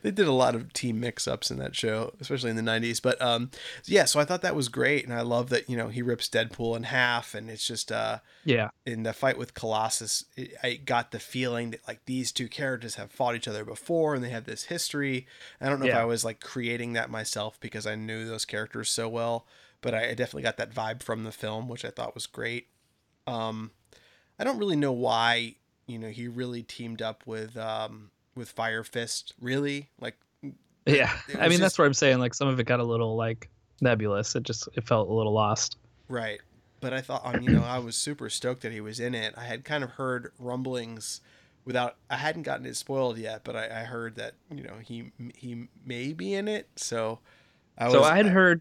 they 0.03 0.11
did 0.11 0.27
a 0.27 0.33
lot 0.33 0.55
of 0.55 0.73
team 0.73 1.01
mix-ups 1.01 1.51
in 1.51 1.59
that 1.59 1.75
show, 1.75 2.13
especially 2.21 2.51
in 2.51 2.57
the 2.57 2.63
'90s. 2.63 3.01
But 3.01 3.21
um, 3.21 3.51
yeah, 3.85 4.05
so 4.05 4.21
I 4.21 4.25
thought 4.25 4.43
that 4.43 4.57
was 4.57 4.69
great, 4.69 5.05
and 5.05 5.13
I 5.13 5.23
love 5.23 5.49
that 5.51 5.69
you 5.69 5.77
know 5.77 5.89
he 5.89 6.03
rips 6.03 6.29
Deadpool 6.29 6.77
in 6.77 6.85
half, 6.85 7.35
and 7.35 7.51
it's 7.51 7.67
just 7.67 7.91
uh, 7.91 8.19
yeah. 8.45 8.71
In 8.87 9.03
the 9.03 9.13
fight 9.13 9.39
with 9.39 9.55
Colossus, 9.55 10.25
it, 10.37 10.55
I 10.63 10.75
got 10.75 11.11
the 11.11 11.19
feeling 11.19 11.71
that 11.73 11.87
like 11.87 12.05
these 12.07 12.33
two 12.33 12.49
characters 12.49 12.97
have 12.97 13.11
fought 13.11 13.35
each 13.35 13.49
other 13.49 13.65
before, 13.65 14.15
and 14.15 14.23
they 14.23 14.31
have 14.31 14.45
this 14.45 14.65
history. 14.65 15.27
I 15.61 15.69
don't 15.69 15.81
know 15.81 15.87
yeah. 15.87 15.97
if 15.97 15.99
I 15.99 16.05
was 16.05 16.25
like 16.25 16.41
creating 16.41 16.93
that 16.95 17.11
myself 17.11 17.59
because 17.61 17.87
I 17.87 17.95
knew 17.95 18.27
those 18.27 18.45
characters 18.45 18.91
so 18.91 19.09
well, 19.09 19.47
but 19.81 19.95
I, 19.95 20.11
I 20.11 20.15
definitely 20.15 20.43
got 20.43 20.57
that 20.59 20.75
vibe 20.75 21.03
from 21.03 21.25
the 21.25 21.33
film, 21.33 21.69
which 21.69 21.85
I 21.85 21.91
thought 21.91 22.15
was 22.15 22.27
great. 22.27 22.69
Um, 23.27 23.73
I 24.39 24.45
don't 24.45 24.59
really 24.59 24.77
know 24.77 24.93
why 24.93 25.57
you 25.87 25.99
know 25.99 26.09
he 26.09 26.29
really 26.29 26.63
teamed 26.63 27.03
up 27.03 27.27
with 27.27 27.57
um 27.57 28.12
with 28.35 28.51
Fire 28.51 28.85
Fist, 28.85 29.35
really? 29.41 29.91
Like 30.01 30.17
Yeah. 30.87 31.13
I 31.39 31.43
mean 31.43 31.51
just... 31.51 31.61
that's 31.61 31.79
where 31.79 31.87
I'm 31.87 31.95
saying 31.95 32.19
like 32.19 32.35
some 32.35 32.49
of 32.49 32.59
it 32.59 32.65
got 32.65 32.81
a 32.81 32.85
little 32.85 33.17
like 33.17 33.49
nebulous. 33.81 34.35
It 34.35 34.45
just 34.45 34.69
it 34.75 34.87
felt 34.87 35.09
a 35.09 35.13
little 35.13 35.33
lost. 35.33 35.77
Right. 36.09 36.41
But 36.81 36.93
I 36.93 37.01
thought 37.01 37.25
on 37.25 37.37
um, 37.37 37.43
you 37.43 37.51
know, 37.51 37.63
I 37.63 37.79
was 37.79 37.97
super 37.97 38.29
stoked 38.29 38.63
that 38.63 38.73
he 38.73 38.81
was 38.81 39.01
in 39.01 39.15
it. 39.15 39.35
I 39.37 39.45
had 39.45 39.65
kind 39.65 39.85
of 39.85 39.91
heard 39.91 40.33
rumblings 40.39 41.21
without 41.65 41.97
I 42.11 42.17
hadn't 42.17 42.43
gotten 42.43 42.67
it 42.67 42.77
spoiled 42.77 43.19
yet, 43.19 43.43
but 43.45 43.57
I, 43.57 43.67
I 43.67 43.85
heard 43.85 44.17
that, 44.17 44.35
you 44.55 44.65
know, 44.65 44.75
he 44.83 45.13
he 45.35 45.69
may 45.85 46.13
be 46.13 46.35
in 46.35 46.49
it. 46.49 46.69
So 46.77 47.19
I 47.79 47.85
was, 47.85 47.95
So 47.95 48.03
I 48.03 48.17
had 48.17 48.27
heard 48.27 48.61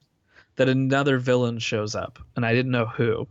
that 0.57 0.69
another 0.69 1.17
villain 1.17 1.59
shows 1.59 1.95
up 1.95 2.19
and 2.35 2.45
I 2.45 2.53
didn't 2.53 2.71
know 2.71 2.85
who. 2.85 3.27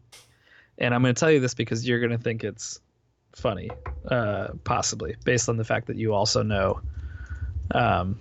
And 0.78 0.94
I'm 0.94 1.02
going 1.02 1.14
to 1.14 1.18
tell 1.18 1.30
you 1.30 1.40
this 1.40 1.54
because 1.54 1.86
you're 1.86 2.00
going 2.00 2.10
to 2.10 2.18
think 2.18 2.42
it's 2.42 2.80
funny, 3.34 3.70
uh, 4.08 4.48
possibly 4.64 5.16
based 5.24 5.48
on 5.48 5.56
the 5.56 5.64
fact 5.64 5.86
that 5.86 5.96
you 5.96 6.14
also 6.14 6.42
know 6.42 6.80
um, 7.72 8.18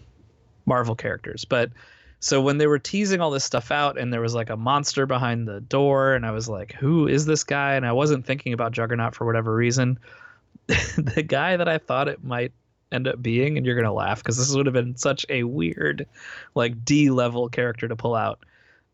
Marvel 0.66 0.96
characters. 0.96 1.46
But 1.46 1.72
So 2.20 2.42
when 2.42 2.58
they 2.58 2.68
were 2.68 2.80
teasing 2.80 3.22
all 3.22 3.32
this 3.32 3.46
stuff 3.46 3.72
out 3.72 3.98
and 3.98 4.12
there 4.12 4.22
was 4.22 4.36
like 4.36 4.50
a 4.50 4.58
monster 4.58 5.06
behind 5.06 5.48
the 5.48 5.62
door 5.62 6.14
and 6.14 6.26
I 6.26 6.32
was 6.32 6.50
like, 6.50 6.74
who 6.74 7.08
is 7.08 7.26
this 7.26 7.44
guy? 7.44 7.76
And 7.76 7.86
I 7.86 7.94
wasn't 7.94 8.26
thinking 8.26 8.54
about 8.54 8.74
Juggernaut 8.74 9.16
for 9.16 9.26
whatever 9.26 9.56
reason. 9.56 10.00
the 10.68 11.24
guy 11.26 11.58
that 11.58 11.68
I 11.68 11.78
thought 11.78 12.08
it 12.08 12.24
might 12.24 12.52
end 12.92 13.08
up 13.08 13.22
being, 13.22 13.58
and 13.58 13.66
you're 13.66 13.76
gonna 13.76 13.94
laugh 13.94 14.20
because 14.20 14.38
this 14.38 14.54
would 14.56 14.66
have 14.66 14.74
been 14.74 14.96
such 14.98 15.26
a 15.30 15.44
weird, 15.44 16.08
like 16.56 16.84
D 16.86 17.10
level 17.10 17.50
character 17.50 17.88
to 17.88 17.96
pull 17.96 18.16
out. 18.16 18.40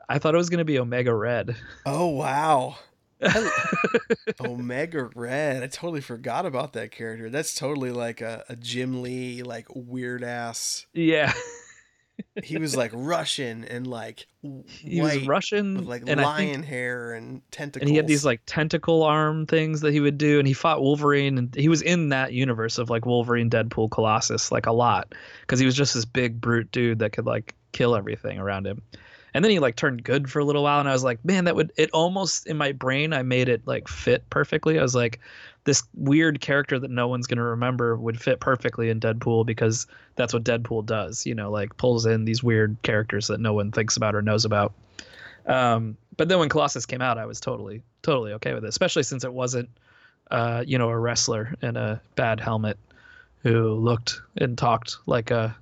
I 0.08 0.20
thought 0.20 0.36
it 0.36 0.38
was 0.38 0.50
gonna 0.50 0.66
be 0.66 0.80
Omega 0.80 1.14
Red. 1.14 1.56
Oh 1.86 2.08
wow. 2.08 2.78
Omega 4.42 5.10
Red. 5.16 5.64
I 5.64 5.68
totally 5.68 6.02
forgot 6.02 6.46
about 6.46 6.74
that 6.74 6.92
character. 6.92 7.30
That's 7.30 7.56
totally 7.56 7.92
like 7.92 8.22
a, 8.22 8.44
a 8.50 8.56
Jim 8.56 9.02
Lee, 9.02 9.44
like 9.44 9.68
weird 9.74 10.24
ass. 10.24 10.86
Yeah. 10.94 11.34
he 12.44 12.58
was 12.58 12.76
like 12.76 12.92
Russian 12.94 13.64
and 13.66 13.88
like 13.88 14.28
he 14.68 15.02
was 15.02 15.26
Russian 15.26 15.76
with 15.76 15.86
like 15.86 16.04
and 16.08 16.22
lion 16.22 16.54
think, 16.54 16.66
hair 16.66 17.14
and 17.14 17.42
tentacles. 17.52 17.82
And 17.82 17.90
he 17.90 17.98
had 17.98 18.08
these 18.08 18.26
like 18.26 18.42
tentacle 18.46 19.04
arm 19.04 19.46
things 19.46 19.82
that 19.82 19.94
he 19.94 20.00
would 20.00 20.18
do, 20.18 20.40
and 20.40 20.48
he 20.48 20.54
fought 20.54 20.82
Wolverine, 20.82 21.38
and 21.38 21.56
he 21.56 21.68
was 21.68 21.82
in 21.82 22.10
that 22.10 22.34
universe 22.34 22.78
of 22.78 22.90
like 22.90 23.06
Wolverine, 23.06 23.50
Deadpool, 23.50 23.92
Colossus, 23.92 24.52
like 24.52 24.66
a 24.66 24.72
lot, 24.72 25.14
because 25.42 25.60
he 25.60 25.66
was 25.66 25.76
just 25.76 25.94
this 25.94 26.06
big 26.06 26.40
brute 26.40 26.72
dude 26.72 27.00
that 27.00 27.12
could 27.12 27.26
like 27.26 27.56
kill 27.72 27.96
everything 27.96 28.40
around 28.40 28.66
him. 28.66 28.82
And 29.36 29.44
then 29.44 29.52
he 29.52 29.60
like 29.60 29.76
turned 29.76 30.02
good 30.02 30.32
for 30.32 30.40
a 30.40 30.46
little 30.46 30.64
while, 30.64 30.80
and 30.80 30.88
I 30.88 30.94
was 30.94 31.04
like, 31.04 31.24
man, 31.26 31.44
that 31.44 31.58
would 31.58 31.74
it 31.76 31.92
almost 31.92 32.48
in 32.48 32.56
my 32.56 32.72
brain 32.72 33.12
I 33.12 33.22
made 33.22 33.50
it 33.50 33.62
like 33.66 33.90
fit 33.90 34.28
perfectly. 34.30 34.80
I 34.80 34.82
was 34.82 34.96
like, 34.96 35.20
this 35.66 35.84
weird 35.94 36.40
character 36.40 36.80
that 36.80 36.90
no 36.90 37.10
one's 37.10 37.28
going 37.28 37.40
to 37.40 37.44
remember 37.44 37.98
would 37.98 38.18
fit 38.22 38.40
perfectly 38.40 38.90
in 38.90 39.02
Deadpool 39.02 39.46
because 39.46 39.88
that's 40.16 40.34
what 40.34 40.46
Deadpool 40.46 40.86
does, 40.86 41.26
you 41.26 41.36
know, 41.36 41.52
like 41.52 41.76
pulls 41.76 42.06
in 42.06 42.24
these 42.24 42.42
weird 42.42 42.78
characters 42.82 43.28
that 43.28 43.42
no 43.42 43.52
one 43.52 43.74
thinks 43.74 43.98
about 43.98 44.16
or 44.16 44.22
knows 44.22 44.46
about. 44.46 44.72
Um, 45.48 45.98
but 46.16 46.30
then 46.30 46.40
when 46.40 46.48
Colossus 46.48 46.86
came 46.86 47.02
out, 47.02 47.18
I 47.18 47.26
was 47.26 47.42
totally, 47.42 47.82
totally 48.04 48.32
okay 48.34 48.54
with 48.54 48.64
it, 48.64 48.70
especially 48.70 49.04
since 49.04 49.26
it 49.26 49.34
wasn't, 49.34 49.68
uh, 50.32 50.64
you 50.66 50.78
know, 50.78 50.88
a 50.88 50.98
wrestler 50.98 51.54
in 51.62 51.76
a 51.76 52.02
bad 52.16 52.40
helmet 52.40 52.78
who 53.44 53.74
looked 53.74 54.22
and 54.38 54.58
talked 54.58 54.96
like 55.08 55.30
a 55.30 55.58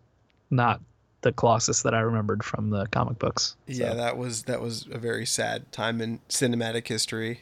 not 0.52 0.80
the 1.24 1.32
Colossus 1.32 1.82
that 1.82 1.94
I 1.94 2.00
remembered 2.00 2.44
from 2.44 2.70
the 2.70 2.86
comic 2.88 3.20
books. 3.20 3.56
So. 3.68 3.74
Yeah, 3.84 3.94
that 3.96 4.18
was 4.18 4.44
that 4.44 4.62
was 4.62 4.88
a 4.92 4.98
very 4.98 5.26
sad 5.26 5.72
time 5.72 6.00
in 6.00 6.20
cinematic 6.30 6.88
history 6.88 7.42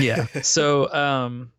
yeah. 0.00 0.26
So 0.42 0.92
um, 0.92 1.52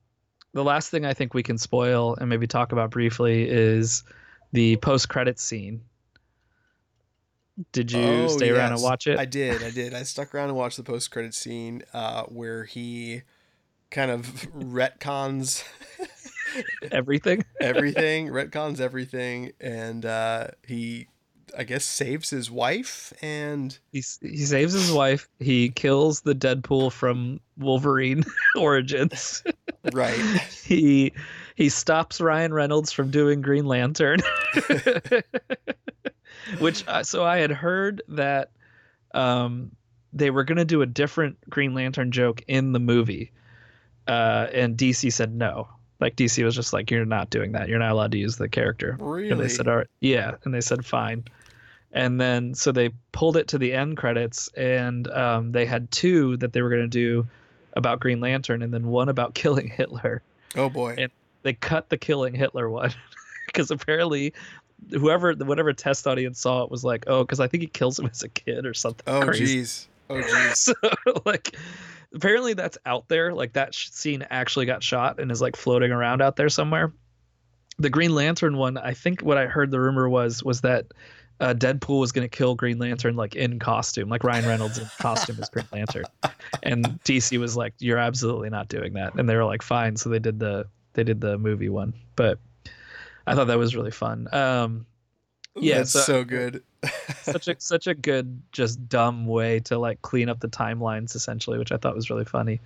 the 0.54 0.64
last 0.64 0.90
thing 0.90 1.06
I 1.06 1.14
think 1.14 1.34
we 1.34 1.44
can 1.44 1.58
spoil 1.58 2.16
and 2.16 2.30
maybe 2.30 2.48
talk 2.48 2.72
about 2.72 2.92
briefly 2.92 3.48
is 3.48 4.04
the 4.52 4.78
post 4.78 5.10
credit 5.10 5.40
scene. 5.40 5.82
Did 7.72 7.92
you 7.92 8.02
oh, 8.02 8.28
stay 8.30 8.48
yes. 8.48 8.58
around 8.58 8.74
and 8.74 8.82
watch 8.82 9.06
it? 9.06 9.20
I 9.20 9.26
did. 9.26 9.62
I 9.62 9.70
did. 9.70 9.94
I 9.94 10.04
stuck 10.04 10.34
around 10.34 10.50
and 10.50 10.58
watched 10.58 10.78
the 10.78 10.84
post 10.84 11.12
credit 11.12 11.36
scene 11.36 11.84
uh, 11.94 12.24
where 12.24 12.66
he 12.66 13.22
kind 13.92 14.10
of 14.10 14.26
retcons 14.58 15.64
everything. 16.92 17.44
everything 17.60 18.28
retcons 18.28 18.80
everything, 18.80 19.52
and 19.60 20.06
uh, 20.06 20.48
he 20.68 21.08
I 21.58 21.64
guess 21.64 21.86
saves 21.86 22.30
his 22.30 22.50
wife 22.50 23.14
and 23.22 23.78
he 23.92 24.04
he 24.22 24.38
saves 24.38 24.74
his 24.74 24.92
wife. 24.92 25.30
He 25.40 25.70
kills 25.70 26.22
the 26.22 26.34
Deadpool 26.34 26.92
from 26.92 27.40
Wolverine 27.58 28.24
Origins. 28.58 29.44
Right. 29.92 30.16
he 30.66 31.14
he 31.56 31.70
stops 31.70 32.20
Ryan 32.20 32.54
Reynolds 32.54 32.92
from 32.92 33.12
doing 33.12 33.42
Green 33.42 33.66
Lantern. 33.66 34.20
Which 36.60 36.84
uh, 36.88 37.04
so 37.04 37.24
I 37.24 37.38
had 37.38 37.52
heard 37.52 38.02
that 38.10 38.52
um 39.14 39.72
they 40.12 40.30
were 40.30 40.44
going 40.44 40.58
to 40.58 40.66
do 40.66 40.82
a 40.82 40.88
different 40.88 41.38
Green 41.50 41.74
Lantern 41.74 42.12
joke 42.12 42.42
in 42.48 42.72
the 42.72 42.80
movie. 42.80 43.32
Uh 44.08 44.48
and 44.52 44.76
DC 44.78 45.14
said 45.14 45.36
no. 45.36 45.68
Like 46.04 46.16
DC 46.16 46.44
was 46.44 46.56
just 46.56 46.74
like, 46.74 46.92
"You're 46.92 47.06
not 47.06 47.30
doing 47.30 47.54
that. 47.54 47.70
You're 47.70 47.80
not 47.80 47.92
allowed 47.92 48.12
to 48.12 48.18
use 48.18 48.36
the 48.36 48.50
character." 48.50 48.98
Really? 49.00 49.30
And 49.32 49.40
they 49.40 49.48
said, 49.48 49.68
"All 49.68 49.78
right, 49.78 49.88
yeah." 50.02 50.36
And 50.44 50.54
they 50.54 50.62
said, 50.62 50.86
"Fine." 50.86 51.24
and 51.94 52.20
then 52.20 52.54
so 52.54 52.72
they 52.72 52.90
pulled 53.12 53.38
it 53.38 53.48
to 53.48 53.58
the 53.58 53.72
end 53.72 53.96
credits 53.96 54.50
and 54.58 55.08
um, 55.10 55.52
they 55.52 55.66
had 55.66 55.90
two 55.92 56.36
that 56.38 56.52
they 56.52 56.62
were 56.62 56.70
going 56.70 56.82
to 56.82 56.88
do 56.88 57.26
about 57.74 58.00
green 58.00 58.20
lantern 58.20 58.62
and 58.62 58.74
then 58.74 58.88
one 58.88 59.10
about 59.10 59.34
killing 59.36 59.68
hitler 59.68 60.22
oh 60.56 60.70
boy 60.70 60.96
and 60.98 61.12
they 61.44 61.54
cut 61.54 61.90
the 61.90 61.98
killing 61.98 62.34
hitler 62.34 62.70
one 62.70 62.94
because 63.46 63.72
apparently 63.72 64.34
whoever 64.92 65.34
whatever 65.34 65.72
test 65.72 66.06
audience 66.08 66.40
saw 66.40 66.64
it 66.64 66.72
was 66.72 66.84
like 66.84 67.06
oh 67.08 67.24
because 67.24 67.40
i 67.40 67.48
think 67.48 67.62
he 67.62 67.68
kills 67.68 67.98
him 67.98 68.08
as 68.08 68.24
a 68.24 68.30
kid 68.30 68.66
or 68.66 68.74
something 68.74 69.04
oh 69.08 69.22
jeez 69.28 69.88
oh 70.10 70.16
jeez 70.16 70.56
so 70.56 70.74
like 71.26 71.56
apparently 72.14 72.54
that's 72.54 72.78
out 72.86 73.08
there 73.08 73.34
like 73.34 73.54
that 73.54 73.74
scene 73.74 74.26
actually 74.30 74.66
got 74.66 74.84
shot 74.84 75.20
and 75.20 75.32
is 75.32 75.42
like 75.42 75.56
floating 75.56 75.92
around 75.92 76.22
out 76.22 76.36
there 76.36 76.50
somewhere 76.50 76.94
the 77.80 77.90
green 77.90 78.14
lantern 78.14 78.58
one 78.58 78.78
i 78.78 78.94
think 78.94 79.22
what 79.22 79.38
i 79.38 79.46
heard 79.46 79.72
the 79.72 79.80
rumor 79.80 80.08
was 80.08 80.44
was 80.44 80.62
that 80.62 80.86
uh, 81.40 81.54
Deadpool 81.54 82.00
was 82.00 82.12
going 82.12 82.24
to 82.24 82.30
kill 82.30 82.56
Green 82.56 82.78
Lantern 82.78 83.16
like 83.16 83.36
in 83.36 83.58
costume, 83.60 84.08
like 84.08 84.24
Ryan 84.24 84.46
Reynolds 84.46 84.78
in 84.78 84.88
costume 85.00 85.38
as 85.42 85.50
Green 85.50 85.66
Lantern, 85.74 86.06
and 86.64 86.86
DC 87.04 87.38
was 87.40 87.58
like, 87.58 87.74
"You're 87.80 87.98
absolutely 87.98 88.52
not 88.52 88.70
doing 88.70 88.94
that," 88.94 89.16
and 89.16 89.28
they 89.28 89.36
were 89.36 89.44
like, 89.44 89.64
"Fine." 89.64 89.98
So 89.98 90.10
they 90.10 90.20
did 90.20 90.40
the 90.40 90.68
they 90.94 91.04
did 91.04 91.20
the 91.20 91.38
movie 91.38 91.70
one, 91.70 91.94
but 92.16 92.40
I 93.26 93.36
thought 93.36 93.48
that 93.48 93.58
was 93.58 93.76
really 93.76 93.92
fun. 93.92 94.28
Um, 94.32 94.86
yeah, 95.56 95.78
That's 95.78 95.92
so, 95.92 96.02
so 96.02 96.24
good. 96.24 96.64
Such 97.22 97.48
a 97.48 97.56
such 97.60 97.88
a 97.88 97.94
good, 97.94 98.42
just 98.52 98.88
dumb 98.90 99.26
way 99.26 99.60
to 99.62 99.78
like 99.78 100.02
clean 100.02 100.30
up 100.30 100.40
the 100.40 100.48
timelines, 100.48 101.16
essentially, 101.16 101.58
which 101.58 101.72
I 101.72 101.78
thought 101.78 101.96
was 101.96 102.10
really 102.10 102.26
funny. 102.26 102.60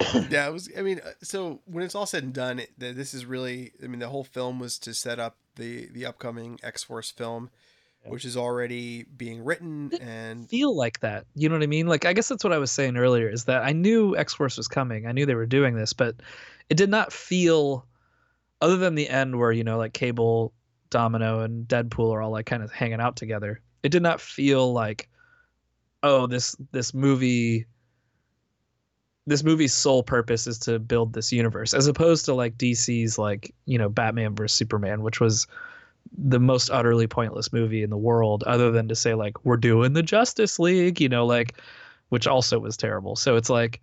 yeah, 0.30 0.46
it 0.46 0.52
was. 0.52 0.70
I 0.76 0.82
mean, 0.82 1.00
uh, 1.04 1.10
so 1.22 1.60
when 1.66 1.84
it's 1.84 1.94
all 1.94 2.06
said 2.06 2.22
and 2.22 2.32
done, 2.32 2.62
this 2.76 3.14
is 3.14 3.26
really. 3.26 3.72
I 3.82 3.86
mean, 3.86 3.98
the 3.98 4.08
whole 4.08 4.24
film 4.24 4.58
was 4.58 4.78
to 4.80 4.94
set 4.94 5.18
up 5.18 5.36
the 5.56 5.88
the 5.92 6.06
upcoming 6.06 6.58
X 6.62 6.84
Force 6.84 7.10
film, 7.10 7.50
yeah. 8.04 8.12
which 8.12 8.24
is 8.24 8.36
already 8.36 9.04
being 9.04 9.44
written 9.44 9.92
and 10.00 10.48
feel 10.48 10.76
like 10.76 11.00
that. 11.00 11.26
You 11.34 11.48
know 11.48 11.56
what 11.56 11.64
I 11.64 11.68
mean? 11.68 11.88
Like 11.88 12.04
I 12.04 12.12
guess 12.12 12.28
that's 12.28 12.44
what 12.44 12.52
I 12.52 12.58
was 12.58 12.70
saying 12.70 12.96
earlier 12.96 13.28
is 13.28 13.44
that 13.44 13.64
I 13.64 13.72
knew 13.72 14.16
X 14.16 14.34
Force 14.34 14.56
was 14.56 14.68
coming. 14.68 15.06
I 15.06 15.12
knew 15.12 15.26
they 15.26 15.34
were 15.34 15.46
doing 15.46 15.74
this, 15.74 15.92
but 15.92 16.14
it 16.68 16.76
did 16.76 16.90
not 16.90 17.12
feel 17.12 17.84
other 18.60 18.76
than 18.76 18.94
the 18.94 19.08
end 19.08 19.38
where 19.38 19.52
you 19.52 19.64
know 19.64 19.78
like 19.78 19.92
Cable, 19.92 20.52
Domino, 20.90 21.40
and 21.40 21.66
Deadpool 21.66 22.12
are 22.12 22.22
all 22.22 22.30
like 22.30 22.46
kind 22.46 22.62
of 22.62 22.72
hanging 22.72 23.00
out 23.00 23.16
together. 23.16 23.60
It 23.82 23.90
did 23.90 24.02
not 24.02 24.20
feel 24.20 24.72
like 24.72 25.08
oh 26.02 26.26
this 26.26 26.54
this 26.70 26.94
movie 26.94 27.66
this 29.26 29.44
movie's 29.44 29.74
sole 29.74 30.02
purpose 30.02 30.46
is 30.46 30.58
to 30.58 30.78
build 30.78 31.12
this 31.12 31.32
universe 31.32 31.74
as 31.74 31.86
opposed 31.86 32.24
to 32.24 32.34
like 32.34 32.56
DC's 32.56 33.18
like, 33.18 33.54
you 33.66 33.76
know, 33.76 33.90
Batman 33.90 34.34
versus 34.34 34.56
Superman, 34.56 35.02
which 35.02 35.20
was 35.20 35.46
the 36.16 36.40
most 36.40 36.70
utterly 36.70 37.06
pointless 37.06 37.52
movie 37.52 37.82
in 37.82 37.90
the 37.90 37.96
world 37.96 38.42
other 38.44 38.70
than 38.70 38.88
to 38.88 38.94
say 38.96 39.12
like 39.12 39.44
we're 39.44 39.58
doing 39.58 39.92
the 39.92 40.02
Justice 40.02 40.58
League, 40.58 41.00
you 41.00 41.10
know, 41.10 41.26
like 41.26 41.60
which 42.08 42.26
also 42.26 42.58
was 42.58 42.76
terrible. 42.76 43.16
So 43.16 43.36
it's 43.36 43.50
like 43.50 43.82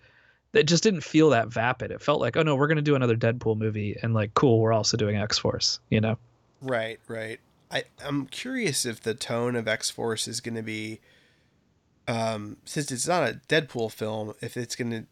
it 0.54 0.64
just 0.64 0.84
didn't 0.84 1.02
feel 1.02 1.30
that 1.30 1.50
vapid. 1.50 1.92
It 1.92 2.02
felt 2.02 2.22
like, 2.22 2.38
oh 2.38 2.42
no, 2.42 2.56
we're 2.56 2.68
to 2.68 2.82
do 2.82 2.96
another 2.96 3.16
Deadpool 3.16 3.58
movie 3.58 3.98
and 4.02 4.14
like 4.14 4.34
cool, 4.34 4.60
we're 4.60 4.74
also 4.74 4.98
doing 4.98 5.18
X-Force, 5.18 5.80
you 5.90 6.02
know. 6.02 6.18
Right, 6.62 7.00
right. 7.08 7.40
I 7.72 7.84
I'm 8.04 8.28
curious 8.28 8.86
if 8.86 9.02
the 9.02 9.14
tone 9.14 9.56
of 9.56 9.68
X-Force 9.68 10.28
is 10.28 10.40
going 10.40 10.56
to 10.56 10.64
be 10.64 11.00
um 12.08 12.58
since 12.66 12.92
it's 12.92 13.08
not 13.08 13.28
a 13.28 13.42
Deadpool 13.48 13.92
film, 13.92 14.34
if 14.42 14.58
it's 14.58 14.76
going 14.76 14.92
to 14.92 15.06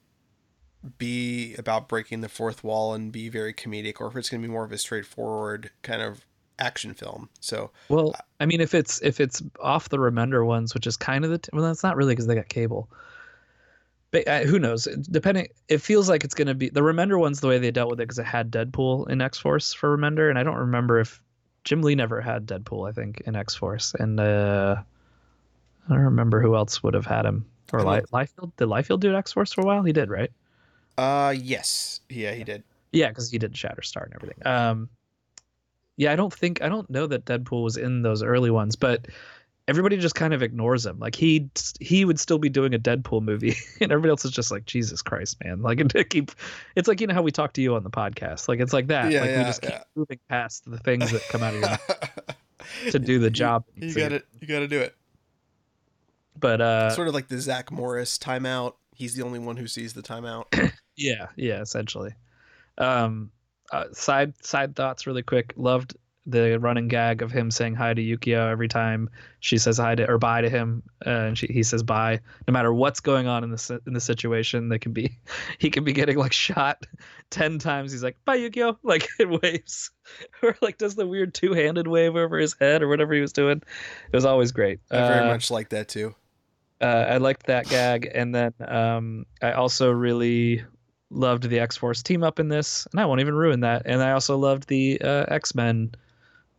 be 0.97 1.55
about 1.55 1.87
breaking 1.87 2.21
the 2.21 2.29
fourth 2.29 2.63
wall 2.63 2.93
and 2.93 3.11
be 3.11 3.29
very 3.29 3.53
comedic, 3.53 3.99
or 3.99 4.07
if 4.07 4.15
it's 4.15 4.29
going 4.29 4.41
to 4.41 4.47
be 4.47 4.51
more 4.51 4.65
of 4.65 4.71
a 4.71 4.77
straightforward 4.77 5.71
kind 5.81 6.01
of 6.01 6.25
action 6.59 6.93
film. 6.93 7.29
So, 7.39 7.71
well, 7.89 8.13
I 8.39 8.45
mean, 8.45 8.61
if 8.61 8.73
it's 8.73 9.01
if 9.01 9.19
it's 9.19 9.41
off 9.61 9.89
the 9.89 9.97
Remender 9.97 10.45
ones, 10.45 10.73
which 10.73 10.87
is 10.87 10.97
kind 10.97 11.23
of 11.25 11.31
the 11.31 11.37
t- 11.37 11.49
well, 11.53 11.63
that's 11.63 11.83
not 11.83 11.95
really 11.95 12.13
because 12.13 12.27
they 12.27 12.35
got 12.35 12.49
cable. 12.49 12.89
But 14.11 14.27
uh, 14.27 14.41
who 14.41 14.59
knows? 14.59 14.87
Depending, 15.09 15.47
it 15.69 15.79
feels 15.79 16.07
like 16.07 16.23
it's 16.23 16.35
going 16.35 16.47
to 16.47 16.53
be 16.53 16.69
the 16.69 16.81
Remender 16.81 17.19
ones 17.19 17.39
the 17.39 17.47
way 17.47 17.57
they 17.57 17.71
dealt 17.71 17.89
with 17.89 17.99
it 17.99 18.03
because 18.03 18.19
it 18.19 18.25
had 18.25 18.51
Deadpool 18.51 19.09
in 19.09 19.21
X 19.21 19.39
Force 19.39 19.73
for 19.73 19.97
Remender, 19.97 20.29
and 20.29 20.37
I 20.37 20.43
don't 20.43 20.57
remember 20.57 20.99
if 20.99 21.21
Jim 21.63 21.81
Lee 21.81 21.95
never 21.95 22.21
had 22.21 22.45
Deadpool. 22.45 22.87
I 22.87 22.91
think 22.91 23.21
in 23.25 23.35
X 23.35 23.55
Force, 23.55 23.93
and 23.97 24.19
uh, 24.19 24.75
I 25.87 25.93
don't 25.93 26.03
remember 26.03 26.41
who 26.41 26.55
else 26.55 26.83
would 26.83 26.93
have 26.93 27.05
had 27.05 27.25
him. 27.25 27.45
Or 27.71 27.79
Liefeld? 27.79 28.51
Did 28.57 28.67
Liefeld 28.67 28.99
do 28.99 29.15
X 29.15 29.33
Force 29.33 29.53
for 29.53 29.61
a 29.61 29.65
while? 29.65 29.83
He 29.83 29.93
did, 29.93 30.09
right? 30.09 30.31
Uh, 30.97 31.33
yes, 31.35 32.01
yeah, 32.09 32.33
he 32.33 32.43
did. 32.43 32.63
Yeah, 32.91 33.09
because 33.09 33.31
he 33.31 33.39
did 33.39 33.53
Shatterstar 33.53 34.05
and 34.05 34.13
everything. 34.13 34.45
Um, 34.45 34.89
yeah, 35.97 36.11
I 36.11 36.15
don't 36.15 36.33
think 36.33 36.61
I 36.61 36.69
don't 36.69 36.89
know 36.89 37.07
that 37.07 37.25
Deadpool 37.25 37.63
was 37.63 37.77
in 37.77 38.01
those 38.03 38.21
early 38.21 38.51
ones, 38.51 38.75
but 38.75 39.07
everybody 39.67 39.97
just 39.97 40.15
kind 40.15 40.33
of 40.33 40.41
ignores 40.41 40.85
him. 40.85 40.99
Like 40.99 41.15
he 41.15 41.49
he 41.79 42.05
would 42.05 42.19
still 42.19 42.37
be 42.37 42.49
doing 42.49 42.73
a 42.73 42.79
Deadpool 42.79 43.21
movie, 43.21 43.55
and 43.81 43.91
everybody 43.91 44.09
else 44.09 44.25
is 44.25 44.31
just 44.31 44.51
like, 44.51 44.65
Jesus 44.65 45.01
Christ, 45.01 45.37
man! 45.43 45.61
Like 45.61 45.87
to 45.89 46.03
keep, 46.03 46.31
it's 46.75 46.87
like 46.87 47.01
you 47.01 47.07
know 47.07 47.13
how 47.13 47.21
we 47.21 47.31
talk 47.31 47.53
to 47.53 47.61
you 47.61 47.75
on 47.75 47.83
the 47.83 47.91
podcast. 47.91 48.47
Like 48.47 48.59
it's 48.59 48.73
like 48.73 48.87
that. 48.87 49.11
Yeah, 49.11 49.21
like 49.21 49.29
yeah, 49.29 49.37
we 49.39 49.43
just 49.45 49.63
yeah. 49.63 49.69
keep 49.69 49.87
moving 49.95 50.19
past 50.29 50.69
the 50.69 50.77
things 50.79 51.11
that 51.11 51.21
come 51.29 51.43
out 51.43 51.53
of 51.53 51.61
your. 51.61 51.77
to 52.91 52.99
do 52.99 53.19
the 53.19 53.29
job. 53.29 53.65
You 53.75 53.93
got 53.93 54.13
it. 54.13 54.25
You 54.39 54.47
got 54.47 54.59
to 54.59 54.67
do 54.67 54.79
it. 54.79 54.95
But 56.39 56.61
uh, 56.61 56.89
sort 56.91 57.07
of 57.07 57.13
like 57.13 57.27
the 57.27 57.39
Zach 57.39 57.71
Morris 57.71 58.17
timeout. 58.17 58.73
He's 58.95 59.15
the 59.15 59.23
only 59.23 59.39
one 59.39 59.57
who 59.57 59.67
sees 59.67 59.93
the 59.93 60.01
timeout. 60.01 60.45
yeah, 60.95 61.27
yeah, 61.35 61.61
essentially. 61.61 62.13
Um, 62.77 63.31
uh, 63.71 63.85
side 63.91 64.33
side 64.43 64.75
thoughts, 64.75 65.07
really 65.07 65.23
quick. 65.23 65.53
Loved 65.55 65.95
the 66.25 66.57
running 66.57 66.87
gag 66.87 67.21
of 67.21 67.31
him 67.31 67.51
saying 67.51 67.75
hi 67.75 67.93
to 67.93 68.01
Yukio 68.01 68.49
every 68.49 68.67
time 68.67 69.09
she 69.39 69.57
says 69.57 69.77
hi 69.77 69.95
to 69.95 70.09
or 70.09 70.17
bye 70.17 70.41
to 70.41 70.49
him, 70.49 70.83
uh, 71.05 71.09
and 71.09 71.37
she, 71.37 71.47
he 71.47 71.63
says 71.63 71.83
bye. 71.83 72.19
No 72.47 72.51
matter 72.53 72.73
what's 72.73 72.99
going 72.99 73.27
on 73.27 73.43
in 73.43 73.51
the 73.51 73.81
in 73.85 73.93
the 73.93 73.99
situation, 73.99 74.69
they 74.69 74.79
can 74.79 74.93
be 74.93 75.17
he 75.57 75.69
can 75.69 75.83
be 75.83 75.93
getting 75.93 76.17
like 76.17 76.33
shot 76.33 76.85
ten 77.29 77.59
times. 77.59 77.91
He's 77.91 78.03
like 78.03 78.17
bye 78.25 78.37
Yukio, 78.37 78.77
like 78.83 79.07
it 79.19 79.29
waves 79.29 79.91
or 80.41 80.55
like 80.61 80.77
does 80.77 80.95
the 80.95 81.07
weird 81.07 81.33
two 81.33 81.53
handed 81.53 81.87
wave 81.87 82.15
over 82.15 82.37
his 82.37 82.55
head 82.59 82.81
or 82.81 82.87
whatever 82.87 83.13
he 83.13 83.21
was 83.21 83.33
doing. 83.33 83.57
It 83.57 84.15
was 84.15 84.25
always 84.25 84.51
great. 84.51 84.79
I 84.91 85.07
very 85.07 85.19
uh, 85.19 85.27
much 85.27 85.51
like 85.51 85.69
that 85.69 85.89
too. 85.89 86.15
Uh, 86.81 87.05
I 87.09 87.17
liked 87.17 87.45
that 87.45 87.67
gag, 87.69 88.09
and 88.13 88.33
then 88.35 88.53
um, 88.67 89.25
I 89.41 89.53
also 89.53 89.91
really 89.91 90.63
loved 91.09 91.43
the 91.43 91.59
X 91.59 91.77
Force 91.77 92.01
team 92.01 92.23
up 92.23 92.39
in 92.39 92.49
this, 92.49 92.87
and 92.91 92.99
I 92.99 93.05
won't 93.05 93.21
even 93.21 93.35
ruin 93.35 93.61
that. 93.61 93.83
And 93.85 94.01
I 94.01 94.11
also 94.11 94.37
loved 94.37 94.67
the 94.67 94.99
uh, 95.01 95.25
X 95.27 95.55
Men 95.55 95.93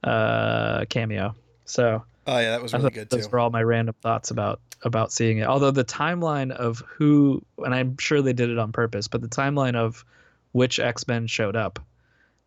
uh, 0.05 0.85
cameo. 0.89 1.35
So 1.65 2.05
oh 2.27 2.39
yeah, 2.39 2.51
that 2.51 2.63
was 2.63 2.73
really 2.73 2.91
good 2.91 3.11
those 3.11 3.27
too. 3.27 3.33
were 3.33 3.39
all 3.39 3.51
my 3.51 3.63
random 3.63 3.95
thoughts 4.01 4.31
about 4.31 4.61
about 4.83 5.13
seeing 5.13 5.39
it. 5.39 5.47
Although 5.47 5.71
the 5.71 5.85
timeline 5.85 6.51
of 6.53 6.83
who, 6.87 7.43
and 7.59 7.75
I'm 7.75 7.97
sure 7.99 8.23
they 8.23 8.33
did 8.33 8.51
it 8.51 8.59
on 8.59 8.73
purpose, 8.73 9.09
but 9.09 9.23
the 9.23 9.29
timeline 9.29 9.75
of 9.77 10.05
which 10.53 10.79
X 10.79 11.09
Men 11.09 11.27
showed 11.27 11.57
up 11.57 11.79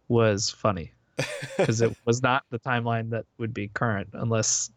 was 0.08 0.50
funny 0.50 0.92
because 1.58 1.82
it 1.82 1.96
was 2.06 2.22
not 2.22 2.44
the 2.50 2.60
timeline 2.60 3.10
that 3.10 3.26
would 3.38 3.54
be 3.54 3.68
current 3.70 4.10
unless 4.14 4.70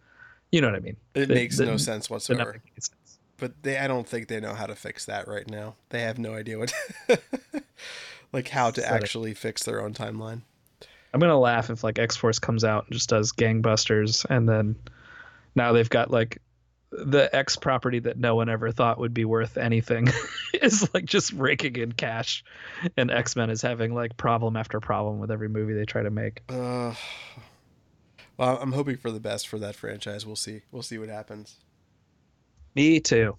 you 0.50 0.60
know 0.60 0.68
what 0.68 0.76
I 0.76 0.80
mean. 0.80 0.96
It 1.14 1.28
makes 1.28 1.58
no 1.58 1.76
sense 1.76 2.10
whatsoever. 2.10 2.60
Sense. 2.78 2.90
But 3.36 3.62
they, 3.62 3.78
I 3.78 3.86
don't 3.86 4.06
think 4.06 4.28
they 4.28 4.38
know 4.38 4.54
how 4.54 4.66
to 4.66 4.74
fix 4.74 5.06
that 5.06 5.26
right 5.26 5.48
now. 5.48 5.74
They 5.88 6.02
have 6.02 6.18
no 6.18 6.34
idea 6.34 6.58
what, 6.58 6.72
like, 8.32 8.48
how 8.48 8.70
to 8.70 8.86
actually 8.86 9.32
fix 9.32 9.62
their 9.62 9.80
own 9.80 9.94
timeline. 9.94 10.42
I'm 11.12 11.20
gonna 11.20 11.38
laugh 11.38 11.70
if 11.70 11.82
like 11.82 11.98
X 11.98 12.16
Force 12.16 12.38
comes 12.38 12.64
out 12.64 12.86
and 12.86 12.94
just 12.94 13.08
does 13.08 13.32
gangbusters, 13.32 14.24
and 14.28 14.48
then 14.48 14.76
now 15.54 15.72
they've 15.72 15.90
got 15.90 16.10
like 16.10 16.40
the 16.92 17.34
X 17.34 17.56
property 17.56 18.00
that 18.00 18.18
no 18.18 18.34
one 18.34 18.48
ever 18.48 18.70
thought 18.70 18.98
would 18.98 19.14
be 19.14 19.24
worth 19.24 19.56
anything 19.56 20.08
is 20.54 20.92
like 20.94 21.04
just 21.04 21.32
raking 21.32 21.76
in 21.76 21.92
cash, 21.92 22.44
and 22.96 23.10
X 23.10 23.34
Men 23.34 23.50
is 23.50 23.62
having 23.62 23.94
like 23.94 24.16
problem 24.16 24.56
after 24.56 24.78
problem 24.80 25.18
with 25.18 25.30
every 25.30 25.48
movie 25.48 25.74
they 25.74 25.84
try 25.84 26.02
to 26.02 26.10
make. 26.10 26.42
Uh, 26.48 26.94
well, 28.36 28.58
I'm 28.60 28.72
hoping 28.72 28.96
for 28.96 29.10
the 29.10 29.20
best 29.20 29.48
for 29.48 29.58
that 29.58 29.74
franchise. 29.74 30.24
We'll 30.24 30.36
see. 30.36 30.62
We'll 30.70 30.82
see 30.82 30.98
what 30.98 31.08
happens. 31.08 31.56
Me 32.74 33.00
too. 33.00 33.36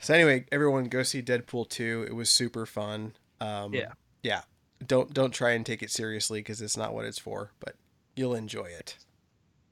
So 0.00 0.14
anyway, 0.14 0.44
everyone 0.52 0.84
go 0.84 1.02
see 1.02 1.22
Deadpool 1.22 1.68
2. 1.68 2.06
It 2.08 2.14
was 2.14 2.30
super 2.30 2.64
fun. 2.64 3.14
Um, 3.40 3.74
yeah. 3.74 3.92
Yeah 4.22 4.42
don't 4.86 5.12
don't 5.12 5.32
try 5.32 5.52
and 5.52 5.64
take 5.64 5.82
it 5.82 5.90
seriously 5.90 6.40
because 6.40 6.60
it's 6.60 6.76
not 6.76 6.94
what 6.94 7.04
it's 7.04 7.18
for, 7.18 7.52
but 7.60 7.74
you'll 8.16 8.34
enjoy 8.34 8.66
it. 8.66 8.96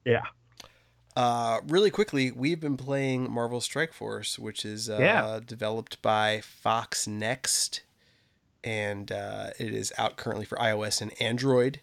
Yeah. 0.05 0.23
Uh, 1.15 1.59
really 1.67 1.91
quickly, 1.91 2.31
we've 2.31 2.59
been 2.59 2.77
playing 2.77 3.29
Marvel 3.29 3.59
Strike 3.59 3.93
Force, 3.93 4.39
which 4.39 4.63
is 4.63 4.89
uh, 4.89 4.97
yeah. 4.99 5.39
developed 5.45 6.01
by 6.01 6.41
FoxNext, 6.65 7.81
and 8.63 9.11
uh, 9.11 9.47
it 9.59 9.73
is 9.73 9.91
out 9.97 10.15
currently 10.15 10.45
for 10.45 10.57
iOS 10.57 11.01
and 11.01 11.11
Android. 11.21 11.81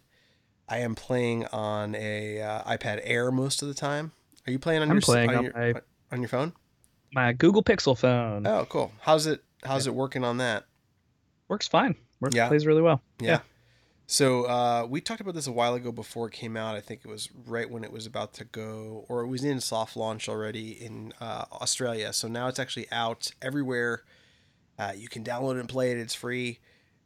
I 0.68 0.78
am 0.78 0.94
playing 0.94 1.46
on 1.46 1.94
a 1.94 2.40
uh, 2.40 2.62
iPad 2.64 3.00
Air 3.04 3.30
most 3.30 3.62
of 3.62 3.68
the 3.68 3.74
time. 3.74 4.12
Are 4.46 4.50
you 4.50 4.58
playing 4.58 4.82
on 4.82 4.88
your? 4.88 4.92
I'm 4.92 4.96
your 4.96 5.02
playing 5.02 5.30
on, 5.30 5.36
on 5.36 5.44
your, 5.44 5.52
my, 5.52 5.80
on 6.10 6.20
your 6.20 6.28
phone? 6.28 6.52
My 7.12 7.32
Google 7.32 7.62
Pixel 7.62 7.96
phone. 7.96 8.46
Oh, 8.46 8.66
cool. 8.68 8.92
How's 9.00 9.26
it? 9.26 9.42
How's 9.62 9.86
yeah. 9.86 9.92
it 9.92 9.96
working 9.96 10.24
on 10.24 10.38
that? 10.38 10.64
Works 11.48 11.68
fine. 11.68 11.96
Works 12.20 12.36
yeah. 12.36 12.48
plays 12.48 12.66
really 12.66 12.82
well. 12.82 13.02
Yeah. 13.20 13.28
yeah. 13.28 13.40
So 14.10 14.44
uh, 14.44 14.86
we 14.88 15.02
talked 15.02 15.20
about 15.20 15.34
this 15.34 15.46
a 15.46 15.52
while 15.52 15.74
ago 15.74 15.92
before 15.92 16.28
it 16.28 16.32
came 16.32 16.56
out. 16.56 16.74
I 16.74 16.80
think 16.80 17.02
it 17.04 17.08
was 17.08 17.28
right 17.46 17.70
when 17.70 17.84
it 17.84 17.92
was 17.92 18.06
about 18.06 18.32
to 18.34 18.44
go, 18.44 19.04
or 19.06 19.20
it 19.20 19.28
was 19.28 19.44
in 19.44 19.60
soft 19.60 19.96
launch 19.96 20.30
already 20.30 20.72
in 20.72 21.12
uh, 21.20 21.44
Australia. 21.52 22.14
So 22.14 22.26
now 22.26 22.48
it's 22.48 22.58
actually 22.58 22.90
out 22.90 23.30
everywhere. 23.42 24.04
Uh, 24.78 24.92
you 24.96 25.08
can 25.08 25.22
download 25.22 25.60
and 25.60 25.68
play 25.68 25.90
it. 25.90 25.98
It's 25.98 26.14
free. 26.14 26.58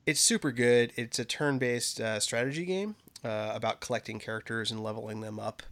It's 0.07 0.21
super 0.21 0.53
good. 0.53 0.93
It's 0.95 1.19
a 1.19 1.25
turn-based 1.25 2.01
uh, 2.01 2.21
strategy 2.21 2.65
game 2.65 2.95
uh, 3.25 3.51
about 3.53 3.81
collecting 3.81 4.21
characters 4.21 4.71
and 4.71 4.81
leveling 4.81 5.23
them 5.23 5.41
up, 5.41 5.65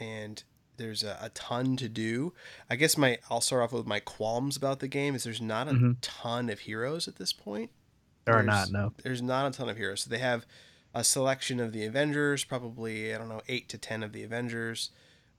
and 0.00 0.42
there's 0.78 1.04
a, 1.04 1.16
a, 1.20 1.28
ton 1.30 1.76
to 1.76 1.88
do. 1.88 2.32
I 2.68 2.76
guess 2.76 2.96
my 2.96 3.18
I'll 3.30 3.40
start 3.40 3.62
off 3.62 3.72
with 3.72 3.86
my 3.86 4.00
qualms 4.00 4.56
about 4.56 4.80
the 4.80 4.88
game 4.88 5.14
is 5.14 5.24
there's 5.24 5.40
not 5.40 5.68
a 5.68 5.72
mm-hmm. 5.72 5.92
ton 6.00 6.48
of 6.48 6.60
heroes 6.60 7.06
at 7.06 7.16
this 7.16 7.32
point. 7.32 7.70
There 8.24 8.34
are 8.34 8.42
not, 8.42 8.70
no. 8.70 8.92
There's 9.02 9.22
not 9.22 9.46
a 9.46 9.56
ton 9.56 9.68
of 9.68 9.76
heroes. 9.76 10.02
So 10.02 10.10
they 10.10 10.18
have 10.18 10.46
a 10.94 11.02
selection 11.02 11.58
of 11.60 11.72
the 11.72 11.84
Avengers, 11.84 12.44
probably, 12.44 13.14
I 13.14 13.18
don't 13.18 13.28
know, 13.28 13.42
eight 13.48 13.68
to 13.70 13.78
ten 13.78 14.02
of 14.02 14.12
the 14.12 14.22
Avengers. 14.22 14.90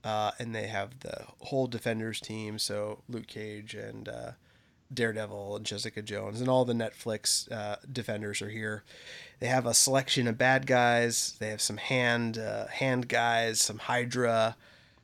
Uh, 0.02 0.32
and 0.38 0.54
they 0.54 0.66
have 0.66 1.00
the 1.00 1.24
whole 1.40 1.66
Defenders 1.66 2.20
team, 2.20 2.58
so 2.58 3.00
Luke 3.08 3.26
Cage 3.26 3.74
and 3.74 4.06
uh, 4.06 4.32
Daredevil 4.92 5.56
and 5.56 5.64
Jessica 5.64 6.02
Jones 6.02 6.40
and 6.40 6.48
all 6.50 6.66
the 6.66 6.74
Netflix 6.74 7.50
uh, 7.50 7.76
Defenders 7.90 8.42
are 8.42 8.50
here. 8.50 8.84
They 9.40 9.46
have 9.46 9.64
a 9.64 9.72
selection 9.72 10.28
of 10.28 10.36
bad 10.36 10.66
guys. 10.66 11.36
They 11.38 11.48
have 11.48 11.62
some 11.62 11.78
hand 11.78 12.36
uh, 12.36 12.66
hand 12.66 13.08
guys, 13.08 13.60
some 13.60 13.78
Hydra. 13.78 14.56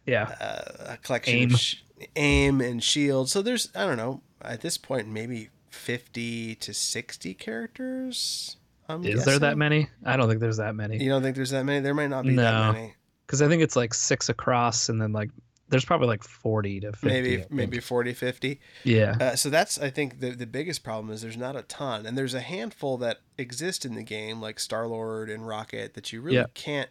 Yeah. 0.05 0.35
Uh, 0.39 0.93
a 0.93 0.97
collection 0.99 1.35
AIM. 1.35 1.55
of 1.55 1.61
sh- 1.61 1.76
AIM 2.16 2.61
and 2.61 2.83
Shield. 2.83 3.31
So 3.31 3.41
there's 3.41 3.70
I 3.74 3.87
don't 3.87 3.97
know 3.97 4.20
at 4.43 4.61
this 4.61 4.76
point 4.76 5.09
maybe 5.09 5.49
50 5.71 6.57
to 6.57 6.75
60 6.75 7.35
characters. 7.35 8.57
I'm 8.89 9.05
Is 9.05 9.16
guessing. 9.16 9.31
there 9.31 9.39
that 9.41 9.59
many? 9.59 9.89
I 10.05 10.16
don't 10.16 10.29
think 10.29 10.41
there's 10.41 10.57
that 10.59 10.75
many. 10.75 11.03
You 11.03 11.11
don't 11.11 11.23
think 11.23 11.37
there's 11.37 11.51
that 11.51 11.64
many? 11.64 11.81
There 11.81 11.95
might 11.95 12.09
not 12.09 12.25
be 12.25 12.31
no. 12.31 12.43
that 12.43 12.73
many. 12.73 12.95
Because 13.27 13.41
I 13.41 13.49
think 13.49 13.62
it's 13.62 13.77
like 13.77 13.95
six 13.95 14.29
across, 14.29 14.89
and 14.89 15.01
then 15.01 15.12
like 15.12 15.31
there's 15.68 15.85
probably 15.85 16.09
like 16.09 16.25
40 16.25 16.81
to 16.81 16.93
50. 16.93 17.07
Maybe 17.07 17.45
maybe 17.49 17.79
40, 17.79 18.12
50. 18.12 18.61
Yeah. 18.83 19.16
Uh, 19.21 19.37
so 19.37 19.49
that's 19.49 19.79
I 19.79 19.91
think 19.91 20.18
the 20.18 20.31
the 20.31 20.47
biggest 20.47 20.83
problem 20.83 21.12
is 21.14 21.23
there's 21.23 21.37
not 21.37 21.55
a 21.55 21.62
ton, 21.62 22.07
and 22.07 22.18
there's 22.18 22.35
a 22.35 22.41
handful 22.41 22.99
that 22.99 23.21
exist 23.39 23.85
in 23.85 23.95
the 23.95 24.03
game, 24.03 24.41
like 24.41 24.59
Star 24.59 24.89
Lord 24.89 25.31
and 25.31 25.47
Rocket, 25.47 25.95
that 25.95 26.12
you 26.12 26.21
really 26.21 26.39
yeah. 26.39 26.47
can't 26.55 26.91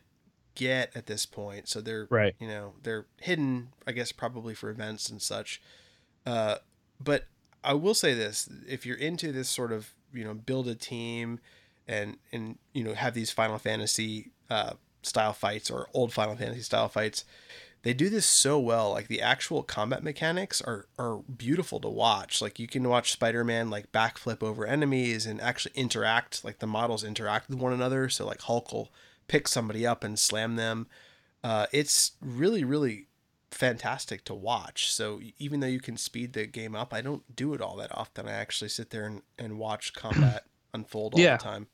get 0.55 0.91
at 0.95 1.07
this 1.07 1.25
point. 1.25 1.67
So 1.67 1.81
they're 1.81 2.07
right. 2.09 2.35
You 2.39 2.47
know 2.47 2.73
they're 2.83 3.05
hidden, 3.17 3.73
I 3.85 3.91
guess, 3.91 4.13
probably 4.13 4.53
for 4.53 4.69
events 4.69 5.09
and 5.09 5.21
such. 5.21 5.61
Uh, 6.25 6.55
but 7.03 7.25
I 7.63 7.73
will 7.73 7.93
say 7.93 8.13
this: 8.13 8.49
if 8.67 8.85
you're 8.85 8.97
into 8.97 9.31
this 9.31 9.49
sort 9.49 9.71
of 9.71 9.93
you 10.13 10.23
know 10.23 10.33
build 10.33 10.67
a 10.67 10.75
team 10.75 11.39
and 11.87 12.17
and 12.31 12.57
you 12.73 12.83
know 12.83 12.93
have 12.93 13.13
these 13.13 13.31
Final 13.31 13.57
Fantasy 13.57 14.31
uh, 14.49 14.73
style 15.01 15.33
fights 15.33 15.69
or 15.69 15.87
old 15.93 16.13
Final 16.13 16.35
Fantasy 16.35 16.61
style 16.61 16.87
fights, 16.87 17.25
they 17.83 17.93
do 17.93 18.09
this 18.09 18.25
so 18.25 18.59
well. 18.59 18.91
Like 18.91 19.07
the 19.07 19.21
actual 19.21 19.63
combat 19.63 20.03
mechanics 20.03 20.61
are 20.61 20.87
are 20.97 21.17
beautiful 21.17 21.79
to 21.81 21.89
watch. 21.89 22.41
Like 22.41 22.59
you 22.59 22.67
can 22.67 22.87
watch 22.87 23.11
Spider 23.11 23.43
Man 23.43 23.69
like 23.69 23.91
backflip 23.91 24.43
over 24.43 24.65
enemies 24.65 25.25
and 25.25 25.41
actually 25.41 25.73
interact. 25.75 26.43
Like 26.43 26.59
the 26.59 26.67
models 26.67 27.03
interact 27.03 27.49
with 27.49 27.59
one 27.59 27.73
another. 27.73 28.09
So 28.09 28.25
like 28.25 28.41
Hulk 28.41 28.71
will 28.71 28.91
pick 29.27 29.47
somebody 29.47 29.85
up 29.85 30.03
and 30.03 30.17
slam 30.17 30.55
them. 30.55 30.87
Uh, 31.43 31.67
it's 31.71 32.13
really 32.21 32.63
really 32.63 33.07
fantastic 33.51 34.23
to 34.25 34.33
watch. 34.33 34.91
So 34.93 35.19
even 35.37 35.59
though 35.59 35.67
you 35.67 35.79
can 35.79 35.97
speed 35.97 36.33
the 36.33 36.45
game 36.45 36.75
up, 36.75 36.93
I 36.93 37.01
don't 37.01 37.23
do 37.35 37.53
it 37.53 37.61
all 37.61 37.75
that 37.77 37.95
often. 37.95 38.27
I 38.27 38.33
actually 38.33 38.69
sit 38.69 38.89
there 38.89 39.05
and, 39.05 39.21
and 39.37 39.57
watch 39.57 39.93
combat 39.95 40.43
unfold 40.73 41.15
all 41.15 41.19
yeah. 41.19 41.37
the 41.37 41.43
time. 41.43 41.67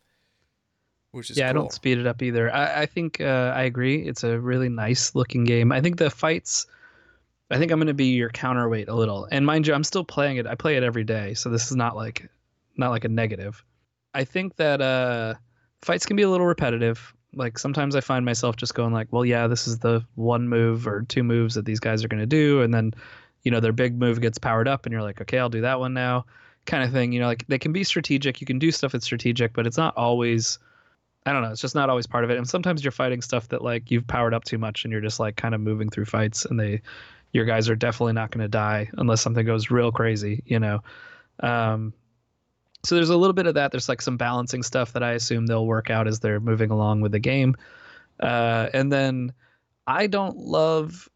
Which 1.11 1.31
is 1.31 1.37
yeah, 1.37 1.45
cool. 1.45 1.49
I 1.49 1.53
don't 1.53 1.71
speed 1.71 1.97
it 1.97 2.07
up 2.07 2.21
either. 2.21 2.53
I, 2.53 2.81
I 2.81 2.85
think 2.85 3.21
uh, 3.21 3.53
I 3.55 3.63
agree. 3.63 4.05
It's 4.05 4.23
a 4.23 4.37
really 4.37 4.67
nice 4.67 5.15
looking 5.15 5.45
game. 5.45 5.71
I 5.71 5.79
think 5.79 5.97
the 5.97 6.09
fights. 6.09 6.67
I 7.49 7.57
think 7.57 7.71
I'm 7.71 7.77
going 7.77 7.87
to 7.87 7.93
be 7.93 8.07
your 8.07 8.29
counterweight 8.29 8.89
a 8.89 8.95
little. 8.95 9.27
And 9.31 9.45
mind 9.45 9.67
you, 9.67 9.73
I'm 9.73 9.83
still 9.83 10.03
playing 10.03 10.37
it. 10.37 10.47
I 10.47 10.55
play 10.55 10.75
it 10.75 10.83
every 10.83 11.03
day, 11.03 11.35
so 11.35 11.49
this 11.49 11.69
is 11.69 11.77
not 11.77 11.95
like 11.95 12.27
not 12.75 12.89
like 12.89 13.05
a 13.05 13.09
negative. 13.09 13.63
I 14.13 14.25
think 14.25 14.57
that 14.57 14.81
uh, 14.81 15.35
fights 15.81 16.05
can 16.05 16.17
be 16.17 16.23
a 16.23 16.29
little 16.29 16.47
repetitive. 16.47 17.13
Like 17.35 17.59
sometimes 17.59 17.95
I 17.95 18.01
find 18.01 18.25
myself 18.25 18.55
just 18.55 18.73
going 18.73 18.93
like, 18.93 19.07
well, 19.11 19.25
yeah, 19.25 19.47
this 19.47 19.67
is 19.67 19.79
the 19.79 20.05
one 20.15 20.47
move 20.47 20.87
or 20.87 21.03
two 21.03 21.23
moves 21.23 21.55
that 21.55 21.65
these 21.65 21.79
guys 21.79 22.03
are 22.03 22.07
going 22.07 22.21
to 22.21 22.25
do, 22.25 22.61
and 22.61 22.73
then, 22.73 22.93
you 23.43 23.51
know, 23.51 23.59
their 23.59 23.73
big 23.73 23.97
move 23.97 24.21
gets 24.21 24.37
powered 24.37 24.67
up, 24.67 24.85
and 24.85 24.93
you're 24.93 25.01
like, 25.01 25.21
okay, 25.21 25.37
I'll 25.37 25.49
do 25.49 25.61
that 25.61 25.79
one 25.79 25.93
now, 25.93 26.25
kind 26.65 26.83
of 26.83 26.91
thing. 26.91 27.11
You 27.11 27.19
know, 27.19 27.27
like 27.27 27.45
they 27.47 27.59
can 27.59 27.73
be 27.73 27.83
strategic. 27.83 28.41
You 28.41 28.47
can 28.47 28.59
do 28.59 28.71
stuff 28.71 28.93
that's 28.93 29.05
strategic, 29.05 29.53
but 29.53 29.67
it's 29.67 29.77
not 29.77 29.95
always. 29.97 30.59
I 31.27 31.33
don't 31.33 31.41
know. 31.41 31.51
It's 31.51 31.61
just 31.61 31.75
not 31.75 31.89
always 31.89 32.05
part 32.05 32.23
of 32.23 32.29
it. 32.29 32.37
And 32.37 32.47
sometimes 32.47 32.83
you're 32.83 32.91
fighting 32.91 33.21
stuff 33.21 33.47
that 33.49 33.63
like 33.63 33.89
you've 33.89 34.05
powered 34.05 34.33
up 34.33 34.43
too 34.43 34.57
much, 34.57 34.85
and 34.85 34.91
you're 34.91 35.01
just 35.01 35.19
like 35.19 35.35
kind 35.35 35.55
of 35.55 35.61
moving 35.61 35.89
through 35.89 36.05
fights, 36.05 36.45
and 36.45 36.59
they, 36.59 36.81
your 37.33 37.45
guys 37.45 37.67
are 37.69 37.75
definitely 37.75 38.13
not 38.13 38.31
going 38.31 38.43
to 38.43 38.47
die 38.47 38.89
unless 38.97 39.21
something 39.21 39.45
goes 39.45 39.71
real 39.71 39.91
crazy. 39.91 40.43
You 40.45 40.59
know. 40.59 40.83
Um, 41.41 41.93
so 42.85 42.95
there's 42.95 43.09
a 43.09 43.17
little 43.17 43.33
bit 43.33 43.47
of 43.47 43.55
that. 43.55 43.71
There's 43.71 43.89
like 43.89 44.01
some 44.01 44.17
balancing 44.17 44.63
stuff 44.63 44.93
that 44.93 45.03
I 45.03 45.11
assume 45.11 45.47
they'll 45.47 45.65
work 45.65 45.89
out 45.89 46.07
as 46.07 46.19
they're 46.19 46.39
moving 46.39 46.71
along 46.71 47.01
with 47.01 47.11
the 47.11 47.19
game. 47.19 47.55
Uh, 48.19 48.69
and 48.73 48.91
then 48.91 49.33
I 49.87 50.07
don't 50.07 50.37
love 50.37 51.09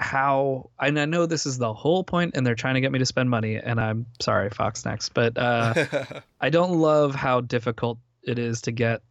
how 0.00 0.70
and 0.80 0.98
I 0.98 1.04
know 1.04 1.26
this 1.26 1.44
is 1.44 1.58
the 1.58 1.74
whole 1.74 2.02
point 2.02 2.32
and 2.34 2.46
they're 2.46 2.54
trying 2.54 2.74
to 2.74 2.80
get 2.80 2.90
me 2.90 2.98
to 2.98 3.06
spend 3.06 3.28
money 3.28 3.56
and 3.56 3.78
I'm 3.78 4.06
sorry 4.18 4.48
FoxNext 4.48 5.10
but 5.12 5.36
uh, 5.36 6.20
I 6.40 6.48
don't 6.48 6.78
love 6.78 7.14
how 7.14 7.42
difficult 7.42 7.98
it 8.22 8.38
is 8.38 8.62
to 8.62 8.72
get 8.72 9.02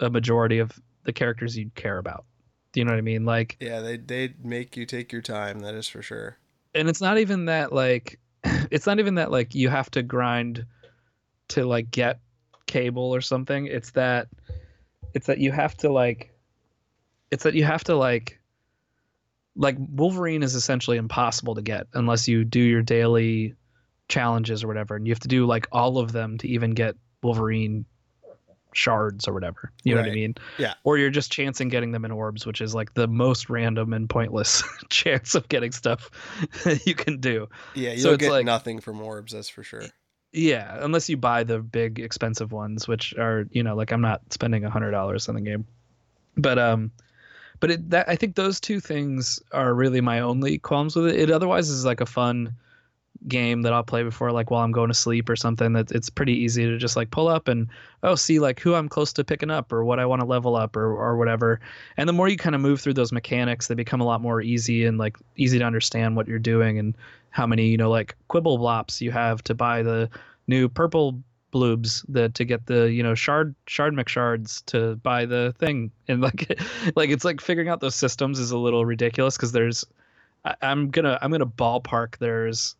a 0.00 0.10
majority 0.10 0.58
of 0.58 0.78
the 1.04 1.14
characters 1.14 1.56
you 1.56 1.70
care 1.74 1.96
about. 1.96 2.26
Do 2.72 2.80
you 2.80 2.84
know 2.84 2.92
what 2.92 2.98
I 2.98 3.02
mean? 3.02 3.24
Like 3.24 3.56
yeah, 3.58 3.80
they 3.80 3.96
they 3.96 4.34
make 4.42 4.76
you 4.76 4.84
take 4.84 5.12
your 5.12 5.22
time, 5.22 5.60
that 5.60 5.74
is 5.74 5.88
for 5.88 6.02
sure. 6.02 6.36
And 6.74 6.88
it's 6.88 7.00
not 7.00 7.18
even 7.18 7.46
that 7.46 7.72
like 7.72 8.18
it's 8.44 8.86
not 8.86 8.98
even 8.98 9.14
that 9.14 9.30
like 9.30 9.54
you 9.54 9.70
have 9.70 9.90
to 9.92 10.02
grind 10.02 10.66
to 11.48 11.64
like 11.64 11.90
get 11.90 12.20
cable 12.66 13.14
or 13.14 13.20
something. 13.20 13.66
It's 13.66 13.92
that 13.92 14.28
it's 15.14 15.26
that 15.26 15.38
you 15.38 15.52
have 15.52 15.76
to 15.78 15.92
like 15.92 16.32
it's 17.30 17.44
that 17.44 17.54
you 17.54 17.64
have 17.64 17.84
to 17.84 17.96
like 17.96 18.40
like 19.56 19.76
Wolverine 19.78 20.42
is 20.42 20.54
essentially 20.54 20.96
impossible 20.96 21.54
to 21.54 21.62
get 21.62 21.86
unless 21.94 22.26
you 22.26 22.44
do 22.44 22.60
your 22.60 22.82
daily 22.82 23.54
challenges 24.08 24.64
or 24.64 24.68
whatever, 24.68 24.96
and 24.96 25.06
you 25.06 25.12
have 25.12 25.20
to 25.20 25.28
do 25.28 25.46
like 25.46 25.66
all 25.72 25.98
of 25.98 26.12
them 26.12 26.38
to 26.38 26.48
even 26.48 26.72
get 26.72 26.96
Wolverine 27.22 27.84
shards 28.72 29.26
or 29.26 29.32
whatever. 29.32 29.72
You 29.84 29.94
know 29.94 30.02
what 30.02 30.10
I 30.10 30.14
mean? 30.14 30.34
Yeah. 30.58 30.74
Or 30.82 30.98
you're 30.98 31.10
just 31.10 31.32
chancing 31.32 31.68
getting 31.68 31.92
them 31.92 32.04
in 32.04 32.10
orbs, 32.10 32.44
which 32.44 32.60
is 32.60 32.74
like 32.74 32.94
the 32.94 33.06
most 33.06 33.48
random 33.48 33.92
and 33.92 34.10
pointless 34.10 34.62
chance 34.90 35.34
of 35.34 35.48
getting 35.48 35.72
stuff 35.72 36.10
you 36.84 36.94
can 36.94 37.20
do. 37.20 37.48
Yeah, 37.74 37.92
you'll 37.92 38.02
so 38.02 38.16
get 38.16 38.30
like, 38.30 38.44
nothing 38.44 38.80
from 38.80 39.00
orbs, 39.00 39.32
that's 39.32 39.48
for 39.48 39.62
sure. 39.62 39.84
Yeah, 40.36 40.78
unless 40.80 41.08
you 41.08 41.16
buy 41.16 41.44
the 41.44 41.60
big 41.60 42.00
expensive 42.00 42.50
ones, 42.50 42.88
which 42.88 43.14
are 43.14 43.46
you 43.52 43.62
know 43.62 43.76
like 43.76 43.92
I'm 43.92 44.00
not 44.00 44.20
spending 44.32 44.64
a 44.64 44.70
hundred 44.70 44.90
dollars 44.90 45.28
on 45.28 45.36
the 45.36 45.40
game, 45.40 45.64
but 46.36 46.58
um, 46.58 46.90
but 47.60 47.70
it, 47.70 47.90
that 47.90 48.08
I 48.08 48.16
think 48.16 48.34
those 48.34 48.58
two 48.58 48.80
things 48.80 49.40
are 49.52 49.72
really 49.72 50.00
my 50.00 50.18
only 50.18 50.58
qualms 50.58 50.96
with 50.96 51.06
it. 51.06 51.20
It 51.20 51.30
otherwise 51.30 51.70
is 51.70 51.84
like 51.84 52.00
a 52.00 52.06
fun 52.06 52.52
game 53.28 53.62
that 53.62 53.72
I'll 53.72 53.84
play 53.84 54.02
before 54.02 54.32
like 54.32 54.50
while 54.50 54.64
I'm 54.64 54.72
going 54.72 54.88
to 54.88 54.94
sleep 54.94 55.28
or 55.28 55.36
something 55.36 55.72
that 55.74 55.92
it's 55.92 56.10
pretty 56.10 56.34
easy 56.34 56.66
to 56.66 56.78
just 56.78 56.96
like 56.96 57.12
pull 57.12 57.28
up 57.28 57.46
and 57.46 57.68
oh 58.02 58.16
see 58.16 58.40
like 58.40 58.58
who 58.58 58.74
I'm 58.74 58.88
close 58.88 59.12
to 59.14 59.24
picking 59.24 59.50
up 59.50 59.72
or 59.72 59.84
what 59.84 60.00
I 60.00 60.04
want 60.04 60.20
to 60.20 60.26
level 60.26 60.56
up 60.56 60.74
or 60.74 60.92
or 60.92 61.16
whatever. 61.16 61.60
And 61.96 62.08
the 62.08 62.12
more 62.12 62.28
you 62.28 62.36
kind 62.36 62.56
of 62.56 62.60
move 62.60 62.80
through 62.80 62.94
those 62.94 63.12
mechanics, 63.12 63.68
they 63.68 63.76
become 63.76 64.00
a 64.00 64.04
lot 64.04 64.20
more 64.20 64.42
easy 64.42 64.84
and 64.84 64.98
like 64.98 65.16
easy 65.36 65.60
to 65.60 65.64
understand 65.64 66.16
what 66.16 66.26
you're 66.26 66.40
doing 66.40 66.76
and 66.80 66.96
how 67.34 67.48
many, 67.48 67.66
you 67.66 67.76
know, 67.76 67.90
like 67.90 68.14
quibble 68.28 68.60
blops 68.60 69.00
you 69.00 69.10
have 69.10 69.42
to 69.42 69.54
buy 69.54 69.82
the 69.82 70.08
new 70.46 70.68
purple 70.68 71.20
bloobs 71.52 72.04
that 72.08 72.34
to 72.34 72.44
get 72.44 72.66
the 72.66 72.92
you 72.92 73.02
know 73.02 73.14
shard 73.14 73.54
shard 73.66 73.94
mcshards 73.94 74.64
to 74.66 74.94
buy 74.96 75.26
the 75.26 75.52
thing. 75.58 75.90
And 76.08 76.20
like 76.20 76.60
like 76.94 77.10
it's 77.10 77.24
like 77.24 77.40
figuring 77.40 77.68
out 77.68 77.80
those 77.80 77.96
systems 77.96 78.38
is 78.38 78.52
a 78.52 78.58
little 78.58 78.86
ridiculous 78.86 79.36
because 79.36 79.50
there's 79.50 79.84
I, 80.44 80.54
i'm 80.62 80.90
gonna 80.90 81.18
i'm 81.22 81.32
gonna 81.32 81.46
ballpark 81.46 82.18
there's 82.18 82.76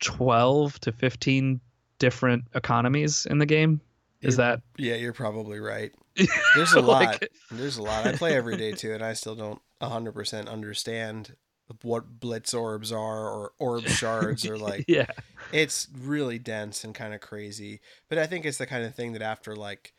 12 0.00 0.80
to 0.80 0.92
15 0.92 1.60
different 1.98 2.44
economies 2.54 3.26
in 3.26 3.38
the 3.38 3.46
game. 3.46 3.80
Is 4.22 4.38
you're, 4.38 4.46
that 4.46 4.62
yeah 4.78 4.94
you're 4.94 5.12
probably 5.12 5.60
right. 5.60 5.92
There's 6.54 6.72
a 6.72 6.80
lot. 6.80 7.22
There's 7.50 7.76
a 7.76 7.82
lot. 7.82 8.06
I 8.06 8.12
play 8.16 8.34
every 8.34 8.56
day 8.56 8.72
too 8.72 8.94
and 8.94 9.04
i 9.04 9.12
still 9.12 9.34
don't 9.34 9.60
100% 9.82 10.48
understand 10.48 11.34
what 11.82 12.20
blitz 12.20 12.52
orbs 12.52 12.92
are 12.92 13.28
or 13.28 13.52
orb 13.58 13.84
shards 13.88 14.46
or 14.46 14.58
like 14.58 14.84
yeah. 14.88 15.06
it's 15.52 15.88
really 15.96 16.38
dense 16.38 16.84
and 16.84 16.94
kind 16.94 17.14
of 17.14 17.20
crazy. 17.20 17.80
But 18.08 18.18
i 18.18 18.26
think 18.26 18.44
it's 18.44 18.58
the 18.58 18.66
kind 18.66 18.84
of 18.84 18.94
thing 18.94 19.12
that 19.12 19.22
after 19.22 19.56
like 19.56 19.94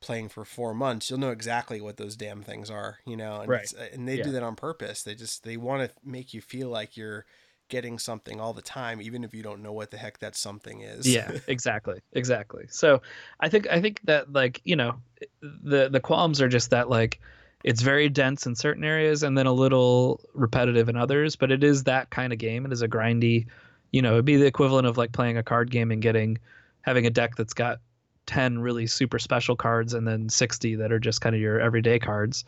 playing 0.00 0.28
for 0.28 0.44
four 0.44 0.74
months 0.74 1.10
you'll 1.10 1.18
know 1.18 1.30
exactly 1.30 1.80
what 1.80 1.96
those 1.96 2.14
damn 2.14 2.42
things 2.42 2.70
are 2.70 2.98
you 3.04 3.16
know? 3.16 3.40
And, 3.40 3.48
right. 3.48 3.72
Uh, 3.78 3.84
and 3.92 4.08
they 4.08 4.18
yeah. 4.18 4.24
do 4.24 4.32
that 4.32 4.42
on 4.42 4.54
purpose. 4.54 5.02
They 5.02 5.14
just 5.14 5.44
they 5.44 5.56
want 5.56 5.88
to 5.88 5.94
make 6.08 6.32
you 6.32 6.40
feel 6.40 6.68
like 6.68 6.96
you're 6.96 7.26
getting 7.68 7.98
something 7.98 8.40
all 8.40 8.54
the 8.54 8.62
time 8.62 9.02
even 9.02 9.24
if 9.24 9.34
you 9.34 9.42
don't 9.42 9.62
know 9.62 9.72
what 9.72 9.90
the 9.90 9.98
heck 9.98 10.18
that 10.20 10.36
something 10.36 10.80
is. 10.82 11.06
Yeah 11.06 11.32
exactly 11.48 12.00
exactly. 12.12 12.66
So 12.70 13.02
i 13.40 13.48
think 13.48 13.66
i 13.68 13.80
think 13.80 14.00
that 14.04 14.32
like 14.32 14.60
you 14.64 14.76
know 14.76 14.94
the 15.42 15.88
the 15.88 16.00
qualms 16.00 16.40
are 16.40 16.48
just 16.48 16.70
that 16.70 16.88
like 16.88 17.20
it's 17.64 17.82
very 17.82 18.08
dense 18.08 18.46
in 18.46 18.54
certain 18.54 18.84
areas 18.84 19.22
and 19.22 19.36
then 19.36 19.46
a 19.46 19.52
little 19.52 20.20
repetitive 20.34 20.88
in 20.88 20.96
others 20.96 21.36
but 21.36 21.50
it 21.50 21.64
is 21.64 21.84
that 21.84 22.10
kind 22.10 22.32
of 22.32 22.38
game. 22.38 22.64
It 22.66 22.72
is 22.72 22.82
a 22.82 22.88
grindy 22.88 23.46
you 23.92 24.02
know 24.02 24.14
it'd 24.14 24.24
be 24.24 24.36
the 24.36 24.46
equivalent 24.46 24.86
of 24.86 24.96
like 24.98 25.12
playing 25.12 25.36
a 25.36 25.42
card 25.42 25.70
game 25.70 25.90
and 25.90 26.02
getting 26.02 26.38
having 26.82 27.06
a 27.06 27.10
deck 27.10 27.36
that's 27.36 27.54
got 27.54 27.80
10 28.26 28.58
really 28.58 28.86
super 28.86 29.18
special 29.18 29.56
cards 29.56 29.94
and 29.94 30.06
then 30.06 30.28
60 30.28 30.76
that 30.76 30.92
are 30.92 30.98
just 30.98 31.20
kind 31.20 31.34
of 31.34 31.40
your 31.40 31.58
everyday 31.60 31.98
cards. 31.98 32.44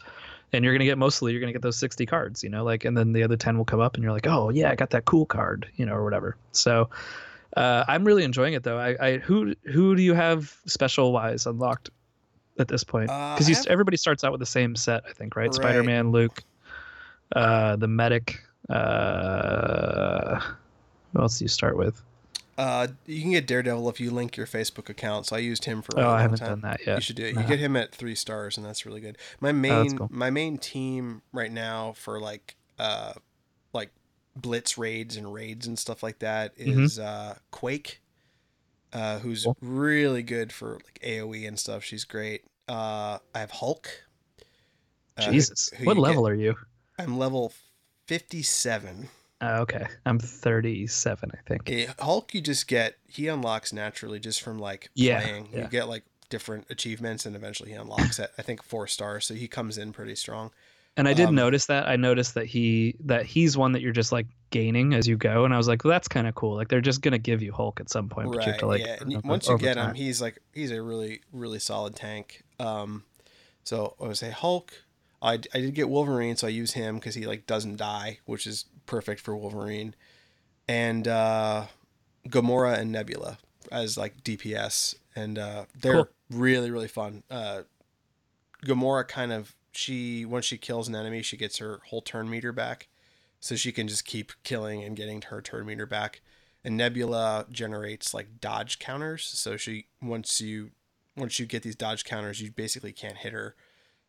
And 0.52 0.64
you're 0.64 0.74
going 0.74 0.80
to 0.80 0.86
get 0.86 0.98
mostly 0.98 1.32
you're 1.32 1.40
going 1.40 1.52
to 1.52 1.56
get 1.56 1.62
those 1.62 1.78
60 1.78 2.06
cards 2.06 2.42
you 2.42 2.50
know 2.50 2.64
like 2.64 2.84
and 2.84 2.96
then 2.96 3.12
the 3.12 3.22
other 3.22 3.36
10 3.36 3.56
will 3.56 3.64
come 3.64 3.80
up 3.80 3.94
and 3.94 4.02
you're 4.02 4.12
like 4.12 4.26
oh 4.26 4.50
yeah 4.50 4.70
i 4.70 4.74
got 4.74 4.90
that 4.90 5.04
cool 5.04 5.24
card 5.26 5.68
you 5.76 5.86
know 5.86 5.94
or 5.94 6.04
whatever. 6.04 6.36
So 6.52 6.90
uh, 7.56 7.84
i'm 7.88 8.04
really 8.04 8.24
enjoying 8.24 8.54
it 8.54 8.62
though. 8.62 8.78
I, 8.78 8.96
I 9.00 9.18
who 9.18 9.54
who 9.64 9.96
do 9.96 10.02
you 10.02 10.14
have 10.14 10.56
special 10.66 11.12
wise 11.12 11.46
unlocked 11.46 11.90
at 12.60 12.68
this 12.68 12.84
point 12.84 13.08
because 13.08 13.50
uh, 13.50 13.70
everybody 13.70 13.96
starts 13.96 14.24
out 14.24 14.32
with 14.32 14.40
the 14.40 14.46
same 14.46 14.76
set 14.76 15.02
i 15.08 15.12
think 15.12 15.34
right, 15.36 15.44
right. 15.44 15.54
spider-man 15.54 16.12
luke 16.12 16.42
uh, 17.36 17.76
the 17.76 17.88
medic 17.88 18.42
uh, 18.68 20.40
what 21.12 21.22
else 21.22 21.38
do 21.38 21.44
you 21.44 21.48
start 21.48 21.76
with 21.76 22.02
uh, 22.60 22.88
you 23.06 23.22
can 23.22 23.30
get 23.30 23.46
Daredevil 23.46 23.88
if 23.88 24.00
you 24.00 24.10
link 24.10 24.36
your 24.36 24.46
Facebook 24.46 24.90
account. 24.90 25.24
So 25.24 25.34
I 25.34 25.38
used 25.38 25.64
him 25.64 25.80
for. 25.80 25.98
oh, 25.98 26.10
I 26.10 26.20
haven't 26.20 26.40
time. 26.40 26.48
done 26.48 26.60
that 26.60 26.86
yet. 26.86 26.96
You 26.96 27.00
should 27.00 27.16
do 27.16 27.24
it. 27.24 27.34
You 27.34 27.42
get 27.44 27.58
him 27.58 27.74
at 27.74 27.94
three 27.94 28.14
stars, 28.14 28.58
and 28.58 28.66
that's 28.66 28.84
really 28.84 29.00
good. 29.00 29.16
My 29.40 29.50
main, 29.50 29.94
oh, 29.94 29.96
cool. 29.96 30.08
my 30.10 30.28
main 30.28 30.58
team 30.58 31.22
right 31.32 31.50
now 31.50 31.94
for 31.96 32.20
like, 32.20 32.56
uh, 32.78 33.14
like 33.72 33.88
blitz 34.36 34.76
raids 34.76 35.16
and 35.16 35.32
raids 35.32 35.66
and 35.66 35.78
stuff 35.78 36.02
like 36.02 36.18
that 36.18 36.56
mm-hmm. 36.58 36.80
mm-hmm. 36.80 37.02
uh, 37.02 37.34
Quake, 37.50 38.02
uh, 38.92 39.20
who's 39.20 39.44
cool. 39.44 39.56
really 39.62 40.22
good 40.22 40.52
for 40.52 40.74
like 40.74 41.00
AOE 41.02 41.48
and 41.48 41.58
stuff. 41.58 41.82
She's 41.82 42.04
great. 42.04 42.44
Uh, 42.70 43.18
I 43.34 43.40
have 43.40 43.50
Hulk. 43.50 43.88
Uh, 45.18 45.32
Jesus, 45.32 45.70
what 45.82 45.98
level 45.98 46.24
get. 46.24 46.30
are 46.30 46.34
you? 46.36 46.56
I'm 46.98 47.18
level 47.18 47.52
fifty-seven. 48.06 49.08
Uh, 49.42 49.60
okay, 49.62 49.86
I'm 50.04 50.18
37, 50.18 51.30
I 51.32 51.48
think. 51.48 51.68
Yeah, 51.68 51.94
Hulk, 51.98 52.34
you 52.34 52.42
just 52.42 52.68
get 52.68 52.96
he 53.08 53.26
unlocks 53.26 53.72
naturally 53.72 54.20
just 54.20 54.42
from 54.42 54.58
like 54.58 54.90
yeah, 54.94 55.20
playing. 55.20 55.48
Yeah. 55.52 55.62
You 55.62 55.68
get 55.68 55.88
like 55.88 56.04
different 56.28 56.66
achievements, 56.70 57.26
and 57.26 57.34
eventually 57.34 57.70
he 57.70 57.76
unlocks 57.76 58.20
at 58.20 58.30
I 58.38 58.42
think 58.42 58.62
four 58.62 58.86
stars. 58.86 59.26
So 59.26 59.34
he 59.34 59.48
comes 59.48 59.76
in 59.76 59.92
pretty 59.92 60.14
strong. 60.14 60.52
And 60.96 61.08
I 61.08 61.14
did 61.14 61.28
um, 61.28 61.34
notice 61.34 61.66
that. 61.66 61.88
I 61.88 61.96
noticed 61.96 62.34
that 62.34 62.46
he 62.46 62.96
that 63.00 63.24
he's 63.24 63.56
one 63.56 63.72
that 63.72 63.80
you're 63.80 63.92
just 63.92 64.12
like 64.12 64.26
gaining 64.50 64.92
as 64.92 65.08
you 65.08 65.16
go, 65.16 65.44
and 65.44 65.54
I 65.54 65.56
was 65.56 65.66
like, 65.66 65.82
well, 65.82 65.92
that's 65.92 66.08
kind 66.08 66.26
of 66.26 66.34
cool. 66.34 66.54
Like 66.54 66.68
they're 66.68 66.80
just 66.80 67.00
gonna 67.00 67.18
give 67.18 67.42
you 67.42 67.52
Hulk 67.52 67.80
at 67.80 67.88
some 67.90 68.08
point, 68.08 68.28
right, 68.28 68.36
but 68.36 68.46
you 68.46 68.52
have 68.52 68.60
to 68.60 68.66
like. 68.66 68.84
Yeah, 68.84 69.20
once 69.24 69.48
you 69.48 69.56
get 69.58 69.74
time. 69.74 69.90
him, 69.90 69.94
he's 69.94 70.20
like 70.20 70.38
he's 70.52 70.70
a 70.70 70.82
really 70.82 71.22
really 71.32 71.58
solid 71.58 71.96
tank. 71.96 72.42
Um, 72.60 73.04
so 73.64 73.94
I 74.00 74.06
would 74.06 74.16
say 74.16 74.30
Hulk. 74.30 74.72
I, 75.22 75.34
I 75.34 75.60
did 75.60 75.74
get 75.74 75.88
Wolverine, 75.88 76.36
so 76.36 76.46
I 76.46 76.50
use 76.50 76.72
him 76.72 76.96
because 76.96 77.14
he 77.14 77.26
like 77.26 77.46
doesn't 77.46 77.76
die, 77.76 78.18
which 78.24 78.46
is 78.46 78.66
perfect 78.86 79.20
for 79.20 79.36
Wolverine, 79.36 79.94
and 80.66 81.06
uh, 81.06 81.66
Gamora 82.28 82.78
and 82.78 82.90
Nebula 82.90 83.38
as 83.70 83.98
like 83.98 84.22
DPS, 84.24 84.94
and 85.14 85.38
uh, 85.38 85.66
they're 85.78 86.04
cool. 86.04 86.08
really 86.30 86.70
really 86.70 86.88
fun. 86.88 87.22
Uh, 87.30 87.62
Gamora 88.64 89.06
kind 89.06 89.32
of 89.32 89.54
she 89.72 90.24
once 90.24 90.46
she 90.46 90.56
kills 90.56 90.88
an 90.88 90.94
enemy, 90.94 91.22
she 91.22 91.36
gets 91.36 91.58
her 91.58 91.80
whole 91.88 92.02
turn 92.02 92.30
meter 92.30 92.52
back, 92.52 92.88
so 93.40 93.56
she 93.56 93.72
can 93.72 93.88
just 93.88 94.04
keep 94.04 94.32
killing 94.42 94.82
and 94.82 94.96
getting 94.96 95.22
her 95.22 95.42
turn 95.42 95.66
meter 95.66 95.86
back. 95.86 96.22
And 96.64 96.76
Nebula 96.76 97.46
generates 97.50 98.12
like 98.12 98.40
dodge 98.40 98.78
counters, 98.78 99.24
so 99.24 99.56
she 99.56 99.86
once 100.02 100.40
you 100.40 100.70
once 101.20 101.38
you 101.38 101.46
get 101.46 101.62
these 101.62 101.76
dodge 101.76 102.04
counters, 102.04 102.40
you 102.40 102.50
basically 102.50 102.92
can't 102.92 103.18
hit 103.18 103.32
her 103.32 103.54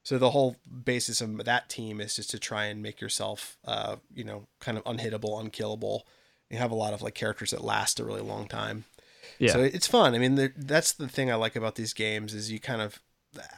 so 0.03 0.17
the 0.17 0.31
whole 0.31 0.55
basis 0.83 1.21
of 1.21 1.45
that 1.45 1.69
team 1.69 2.01
is 2.01 2.15
just 2.15 2.31
to 2.31 2.39
try 2.39 2.65
and 2.65 2.81
make 2.81 3.01
yourself, 3.01 3.57
uh, 3.65 3.97
you 4.13 4.23
know, 4.23 4.47
kind 4.59 4.77
of 4.77 4.83
unhittable, 4.85 5.39
unkillable. 5.39 6.07
You 6.49 6.57
have 6.57 6.71
a 6.71 6.75
lot 6.75 6.93
of 6.93 7.01
like 7.01 7.13
characters 7.13 7.51
that 7.51 7.63
last 7.63 7.99
a 7.99 8.03
really 8.03 8.21
long 8.21 8.47
time. 8.47 8.85
Yeah. 9.37 9.53
So 9.53 9.61
it's 9.61 9.87
fun. 9.87 10.15
I 10.15 10.17
mean, 10.17 10.53
that's 10.57 10.91
the 10.91 11.07
thing 11.07 11.31
I 11.31 11.35
like 11.35 11.55
about 11.55 11.75
these 11.75 11.93
games 11.93 12.33
is 12.33 12.51
you 12.51 12.59
kind 12.59 12.81
of, 12.81 12.99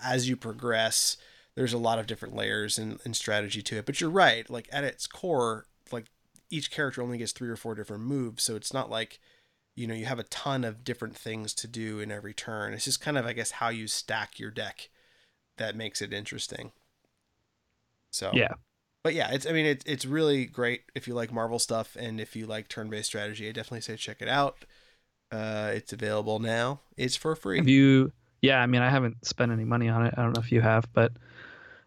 as 0.03 0.27
you 0.27 0.35
progress, 0.35 1.15
there's 1.55 1.73
a 1.73 1.77
lot 1.77 1.97
of 1.97 2.07
different 2.07 2.35
layers 2.35 2.77
and, 2.77 2.99
and 3.05 3.15
strategy 3.15 3.61
to 3.61 3.77
it. 3.77 3.85
But 3.85 4.01
you're 4.01 4.09
right. 4.09 4.49
Like 4.49 4.67
at 4.71 4.83
its 4.83 5.07
core, 5.07 5.65
like 5.91 6.05
each 6.49 6.71
character 6.71 7.01
only 7.01 7.17
gets 7.17 7.31
three 7.31 7.49
or 7.49 7.55
four 7.55 7.73
different 7.73 8.03
moves. 8.03 8.43
So 8.43 8.55
it's 8.55 8.73
not 8.73 8.89
like, 8.89 9.19
you 9.75 9.87
know, 9.87 9.93
you 9.93 10.05
have 10.05 10.19
a 10.19 10.23
ton 10.23 10.63
of 10.63 10.83
different 10.83 11.15
things 11.15 11.53
to 11.55 11.67
do 11.67 11.99
in 11.99 12.11
every 12.11 12.33
turn. 12.33 12.73
It's 12.73 12.85
just 12.85 13.01
kind 13.01 13.17
of, 13.17 13.25
I 13.25 13.33
guess, 13.33 13.51
how 13.51 13.69
you 13.69 13.87
stack 13.87 14.39
your 14.39 14.51
deck 14.51 14.89
that 15.57 15.75
makes 15.75 16.01
it 16.01 16.13
interesting. 16.13 16.71
So 18.11 18.31
yeah, 18.33 18.53
but 19.03 19.13
yeah, 19.13 19.31
it's 19.31 19.45
I 19.45 19.51
mean 19.51 19.65
it's 19.65 19.83
it's 19.85 20.05
really 20.05 20.45
great 20.45 20.83
if 20.93 21.07
you 21.07 21.13
like 21.13 21.33
Marvel 21.33 21.59
stuff 21.59 21.95
and 21.99 22.21
if 22.21 22.35
you 22.35 22.45
like 22.45 22.67
turn-based 22.67 23.07
strategy. 23.07 23.49
I 23.49 23.51
definitely 23.51 23.81
say 23.81 23.95
check 23.95 24.21
it 24.21 24.27
out. 24.27 24.65
Uh, 25.31 25.71
it's 25.73 25.93
available 25.93 26.39
now. 26.39 26.81
It's 26.97 27.15
for 27.15 27.35
free. 27.35 27.57
Have 27.57 27.67
you? 27.67 28.11
Yeah, 28.41 28.61
I 28.61 28.67
mean 28.67 28.81
I 28.81 28.89
haven't 28.89 29.25
spent 29.25 29.51
any 29.51 29.65
money 29.65 29.89
on 29.89 30.05
it. 30.05 30.13
I 30.17 30.21
don't 30.21 30.35
know 30.35 30.41
if 30.41 30.51
you 30.51 30.61
have, 30.61 30.87
but 30.93 31.13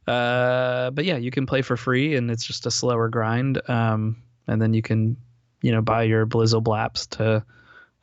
Uh, 0.06 0.90
but 0.92 1.04
yeah, 1.04 1.16
you 1.16 1.30
can 1.30 1.46
play 1.46 1.62
for 1.62 1.76
free, 1.76 2.14
and 2.14 2.30
it's 2.30 2.44
just 2.44 2.66
a 2.66 2.70
slower 2.70 3.08
grind. 3.08 3.60
Um, 3.68 4.22
and 4.46 4.62
then 4.62 4.72
you 4.72 4.82
can, 4.82 5.16
you 5.62 5.72
know, 5.72 5.82
buy 5.82 6.04
your 6.04 6.26
Blizzle 6.26 6.60
Blaps 6.60 7.06
to 7.18 7.44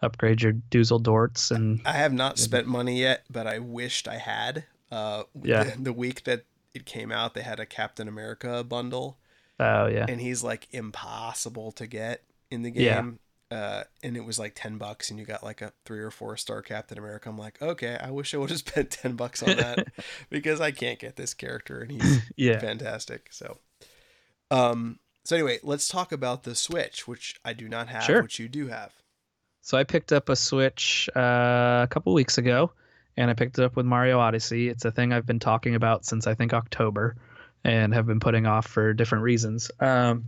upgrade 0.03 0.41
your 0.41 0.53
Doozle 0.53 1.01
Dorts. 1.01 1.49
And 1.51 1.81
I 1.85 1.93
have 1.93 2.13
not 2.13 2.37
spent 2.37 2.67
money 2.67 2.99
yet, 2.99 3.23
but 3.31 3.47
I 3.47 3.59
wished 3.59 4.07
I 4.07 4.17
had. 4.17 4.65
Uh, 4.91 5.23
Yeah. 5.41 5.63
The, 5.63 5.81
the 5.83 5.93
week 5.93 6.23
that 6.25 6.45
it 6.73 6.85
came 6.85 7.11
out, 7.11 7.33
they 7.33 7.41
had 7.41 7.59
a 7.59 7.65
Captain 7.65 8.07
America 8.07 8.63
bundle, 8.63 9.17
oh 9.59 9.87
yeah, 9.87 10.05
and 10.09 10.19
he's 10.19 10.43
like 10.43 10.67
impossible 10.71 11.71
to 11.73 11.87
get 11.87 12.23
in 12.51 12.63
the 12.63 12.71
Yeah. 12.71 12.95
game. 13.01 13.19
Uh, 13.51 13.83
and 14.01 14.17
it 14.17 14.25
was 14.25 14.39
like 14.39 14.53
ten 14.55 14.79
bucks, 14.79 15.11
and 15.11 15.19
you 15.19 15.25
got 15.25 15.43
like 15.43 15.61
a 15.61 15.71
three 15.85 15.99
or 15.99 16.09
four 16.09 16.35
star 16.37 16.63
Captain 16.63 16.97
America. 16.97 17.29
I'm 17.29 17.37
like, 17.37 17.61
okay, 17.61 17.97
I 18.01 18.09
wish 18.09 18.33
I 18.33 18.37
would 18.37 18.49
have 18.49 18.57
spent 18.67 18.89
ten 18.89 19.15
bucks 19.15 19.43
on 19.43 19.55
that 19.57 19.89
because 20.31 20.59
I 20.59 20.71
can't 20.71 20.97
get 20.97 21.15
this 21.17 21.35
character, 21.35 21.81
and 21.81 21.91
he's 21.91 22.19
yeah. 22.35 22.57
fantastic. 22.59 23.27
So, 23.31 23.59
um, 24.49 24.97
so 25.23 25.35
anyway, 25.35 25.59
let's 25.63 25.87
talk 25.87 26.11
about 26.11 26.43
the 26.43 26.55
Switch, 26.55 27.07
which 27.07 27.39
I 27.45 27.53
do 27.53 27.69
not 27.69 27.87
have, 27.89 28.03
Sure. 28.03 28.21
which 28.23 28.39
you 28.39 28.47
do 28.49 28.67
have. 28.69 28.91
So 29.63 29.77
I 29.77 29.85
picked 29.85 30.11
up 30.11 30.27
a 30.27 30.35
Switch 30.35 31.09
uh, 31.15 31.83
a 31.83 31.87
couple 31.89 32.13
weeks 32.13 32.37
ago, 32.37 32.73
and 33.15 33.31
I 33.31 33.33
picked 33.33 33.57
it 33.57 33.63
up 33.63 33.77
with 33.77 33.85
Mario 33.85 34.19
Odyssey. 34.19 34.67
It's 34.67 34.83
a 34.83 34.91
thing 34.91 35.13
I've 35.13 35.25
been 35.25 35.39
talking 35.39 35.73
about 35.73 36.03
since 36.03 36.27
I 36.27 36.33
think 36.33 36.53
October, 36.53 37.15
and 37.63 37.93
have 37.93 38.05
been 38.05 38.19
putting 38.19 38.45
off 38.45 38.67
for 38.67 38.93
different 38.93 39.23
reasons. 39.23 39.71
Um, 39.79 40.25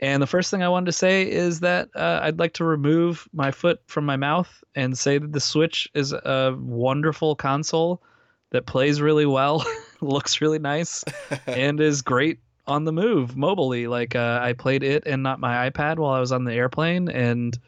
and 0.00 0.22
the 0.22 0.26
first 0.26 0.50
thing 0.50 0.62
I 0.62 0.70
wanted 0.70 0.86
to 0.86 0.92
say 0.92 1.30
is 1.30 1.60
that 1.60 1.90
uh, 1.94 2.20
I'd 2.22 2.38
like 2.38 2.54
to 2.54 2.64
remove 2.64 3.28
my 3.34 3.50
foot 3.50 3.82
from 3.86 4.06
my 4.06 4.16
mouth 4.16 4.64
and 4.74 4.96
say 4.96 5.18
that 5.18 5.32
the 5.32 5.40
Switch 5.40 5.86
is 5.92 6.12
a 6.12 6.56
wonderful 6.58 7.36
console 7.36 8.02
that 8.48 8.64
plays 8.64 8.98
really 9.02 9.26
well, 9.26 9.62
looks 10.00 10.40
really 10.40 10.58
nice, 10.58 11.04
and 11.46 11.82
is 11.82 12.00
great 12.00 12.38
on 12.66 12.84
the 12.84 12.92
move 12.92 13.32
mobily. 13.32 13.90
Like 13.90 14.16
uh, 14.16 14.40
I 14.42 14.54
played 14.54 14.82
it 14.82 15.02
and 15.04 15.22
not 15.22 15.38
my 15.38 15.68
iPad 15.68 15.98
while 15.98 16.14
I 16.14 16.20
was 16.20 16.32
on 16.32 16.44
the 16.44 16.54
airplane, 16.54 17.10
and 17.10 17.58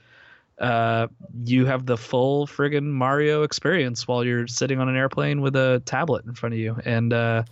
uh, 0.59 1.09
you 1.45 1.67
have 1.67 1.87
the 1.87 1.97
full 1.97 2.47
friggin' 2.47 2.85
Mario 2.85 3.43
experience 3.43 4.09
while 4.09 4.25
you're 4.25 4.47
sitting 4.47 4.79
on 4.81 4.89
an 4.89 4.97
airplane 4.97 5.41
with 5.41 5.55
a 5.57 5.83
tablet 5.85 6.25
in 6.25 6.35
front 6.35 6.55
of 6.55 6.59
you, 6.59 6.77
and 6.85 7.13
uh, 7.13 7.43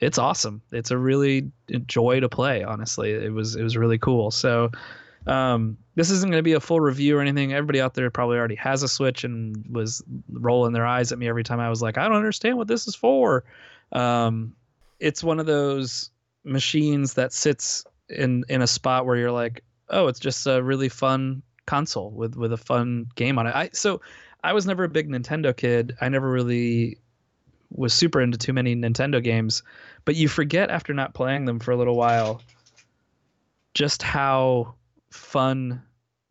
it's 0.00 0.18
awesome. 0.18 0.60
It's 0.70 0.90
a 0.90 0.98
really 0.98 1.50
joy 1.86 2.20
to 2.20 2.28
play. 2.28 2.62
Honestly, 2.62 3.12
it 3.12 3.32
was 3.32 3.56
it 3.56 3.62
was 3.62 3.76
really 3.76 3.98
cool. 3.98 4.30
So. 4.30 4.70
Um, 5.26 5.78
this 5.94 6.10
isn't 6.10 6.30
going 6.30 6.38
to 6.38 6.42
be 6.42 6.52
a 6.52 6.60
full 6.60 6.80
review 6.80 7.16
or 7.16 7.22
anything. 7.22 7.54
Everybody 7.54 7.80
out 7.80 7.94
there 7.94 8.10
probably 8.10 8.36
already 8.36 8.56
has 8.56 8.82
a 8.82 8.88
Switch 8.88 9.24
and 9.24 9.64
was 9.70 10.04
rolling 10.30 10.74
their 10.74 10.84
eyes 10.84 11.12
at 11.12 11.18
me 11.18 11.28
every 11.28 11.42
time 11.42 11.60
I 11.60 11.70
was 11.70 11.80
like, 11.80 11.96
I 11.96 12.06
don't 12.06 12.18
understand 12.18 12.58
what 12.58 12.68
this 12.68 12.86
is 12.86 12.94
for. 12.94 13.42
Um, 13.92 14.54
it's 15.00 15.24
one 15.24 15.40
of 15.40 15.46
those 15.46 16.10
machines 16.44 17.14
that 17.14 17.32
sits 17.32 17.86
in 18.10 18.44
in 18.48 18.60
a 18.60 18.66
spot 18.66 19.06
where 19.06 19.16
you're 19.16 19.32
like, 19.32 19.62
oh, 19.88 20.08
it's 20.08 20.20
just 20.20 20.46
a 20.46 20.62
really 20.62 20.88
fun 20.88 21.42
console 21.66 22.10
with 22.10 22.36
with 22.36 22.52
a 22.52 22.56
fun 22.56 23.06
game 23.14 23.38
on 23.38 23.46
it. 23.46 23.54
I 23.54 23.70
so 23.72 24.00
I 24.42 24.52
was 24.52 24.66
never 24.66 24.84
a 24.84 24.88
big 24.88 25.08
Nintendo 25.08 25.56
kid. 25.56 25.96
I 26.00 26.08
never 26.08 26.30
really 26.30 26.98
was 27.70 27.92
super 27.92 28.20
into 28.20 28.38
too 28.38 28.52
many 28.52 28.76
Nintendo 28.76 29.22
games, 29.22 29.62
but 30.04 30.16
you 30.16 30.28
forget 30.28 30.70
after 30.70 30.92
not 30.92 31.14
playing 31.14 31.44
them 31.44 31.58
for 31.58 31.72
a 31.72 31.76
little 31.76 31.96
while 31.96 32.40
just 33.74 34.02
how 34.02 34.74
fun 35.10 35.82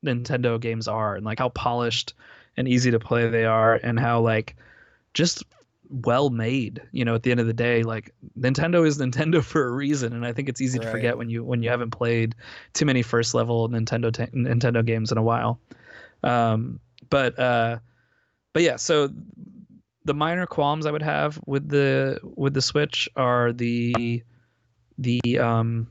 Nintendo 0.06 0.60
games 0.60 0.88
are 0.88 1.16
and 1.16 1.26
like 1.26 1.40
how 1.40 1.50
polished 1.50 2.14
and 2.56 2.68
easy 2.68 2.92
to 2.92 3.00
play 3.00 3.28
they 3.28 3.46
are 3.46 3.76
and 3.84 4.00
how 4.00 4.22
like 4.22 4.56
just 5.14 5.44
well 5.90 6.30
made 6.30 6.82
you 6.92 7.06
know 7.06 7.14
at 7.14 7.24
the 7.24 7.32
end 7.32 7.40
of 7.40 7.46
the 7.46 7.54
day 7.54 7.84
like 7.84 8.12
nintendo 8.40 8.86
is 8.88 8.98
nintendo 8.98 9.44
for 9.52 9.68
a 9.68 9.72
reason 9.72 10.14
and 10.14 10.26
i 10.26 10.32
think 10.34 10.50
it's 10.50 10.62
easy 10.62 10.80
to 10.80 10.90
forget 10.90 11.18
when 11.18 11.30
you 11.30 11.44
when 11.44 11.62
you 11.62 11.70
haven't 11.70 11.92
played 11.92 12.34
too 12.74 12.86
many 12.86 13.02
first 13.02 13.34
level 13.36 13.70
nintendo 13.70 14.12
ta 14.12 14.26
nintendo 14.28 14.84
games 14.84 15.12
in 15.12 15.18
a 15.18 15.22
while. 15.24 15.60
Um 16.24 16.80
but 17.10 17.38
uh 17.38 17.80
but 18.54 18.64
yeah 18.64 18.78
so 18.78 19.10
the 20.06 20.14
minor 20.14 20.46
qualms 20.46 20.86
i 20.86 20.92
would 20.92 21.02
have 21.04 21.40
with 21.46 21.68
the 21.70 22.20
with 22.24 22.54
the 22.54 22.62
switch 22.62 23.10
are 23.16 23.52
the 23.52 24.24
the 24.98 25.38
um 25.40 25.88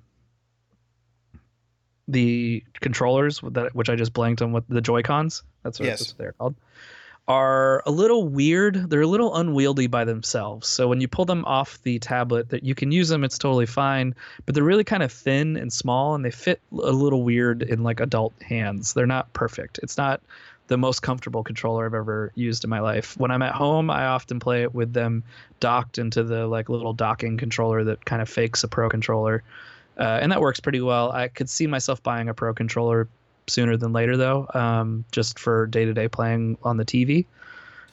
the 2.08 2.64
controllers 2.80 3.40
that 3.50 3.74
which 3.74 3.88
i 3.88 3.94
just 3.94 4.12
blanked 4.12 4.42
on 4.42 4.52
with 4.52 4.66
the 4.68 4.80
joy 4.80 5.02
cons 5.02 5.42
that's 5.62 5.78
what, 5.78 5.86
Yes. 5.86 5.98
that's 6.00 6.10
what 6.10 6.18
they're 6.18 6.32
called 6.32 6.54
are 7.28 7.82
a 7.86 7.90
little 7.90 8.26
weird. 8.26 8.90
They're 8.90 9.02
a 9.02 9.06
little 9.06 9.34
unwieldy 9.36 9.86
by 9.86 10.04
themselves. 10.04 10.66
So 10.68 10.88
when 10.88 11.00
you 11.00 11.08
pull 11.08 11.24
them 11.24 11.44
off 11.44 11.80
the 11.82 11.98
tablet, 11.98 12.48
that 12.50 12.64
you 12.64 12.74
can 12.74 12.90
use 12.90 13.08
them, 13.08 13.24
it's 13.24 13.38
totally 13.38 13.66
fine. 13.66 14.14
But 14.44 14.54
they're 14.54 14.64
really 14.64 14.84
kind 14.84 15.02
of 15.02 15.12
thin 15.12 15.56
and 15.56 15.72
small, 15.72 16.14
and 16.14 16.24
they 16.24 16.30
fit 16.30 16.60
a 16.72 16.92
little 16.92 17.22
weird 17.22 17.62
in 17.62 17.82
like 17.82 18.00
adult 18.00 18.34
hands. 18.42 18.92
They're 18.92 19.06
not 19.06 19.32
perfect. 19.32 19.78
It's 19.82 19.96
not 19.96 20.20
the 20.66 20.78
most 20.78 21.02
comfortable 21.02 21.44
controller 21.44 21.86
I've 21.86 21.94
ever 21.94 22.32
used 22.34 22.64
in 22.64 22.70
my 22.70 22.80
life. 22.80 23.16
When 23.18 23.30
I'm 23.30 23.42
at 23.42 23.54
home, 23.54 23.90
I 23.90 24.06
often 24.06 24.40
play 24.40 24.62
it 24.62 24.74
with 24.74 24.92
them 24.92 25.22
docked 25.60 25.98
into 25.98 26.22
the 26.22 26.46
like 26.46 26.68
little 26.68 26.92
docking 26.92 27.36
controller 27.36 27.84
that 27.84 28.04
kind 28.04 28.22
of 28.22 28.28
fakes 28.28 28.64
a 28.64 28.68
pro 28.68 28.88
controller. 28.88 29.42
Uh, 29.98 30.18
and 30.22 30.32
that 30.32 30.40
works 30.40 30.60
pretty 30.60 30.80
well. 30.80 31.12
I 31.12 31.28
could 31.28 31.50
see 31.50 31.66
myself 31.66 32.02
buying 32.02 32.28
a 32.28 32.34
pro 32.34 32.54
controller 32.54 33.08
sooner 33.48 33.76
than 33.76 33.92
later 33.92 34.16
though 34.16 34.46
um, 34.54 35.04
just 35.12 35.38
for 35.38 35.66
day-to-day 35.66 36.08
playing 36.08 36.56
on 36.62 36.76
the 36.76 36.84
tv 36.84 37.26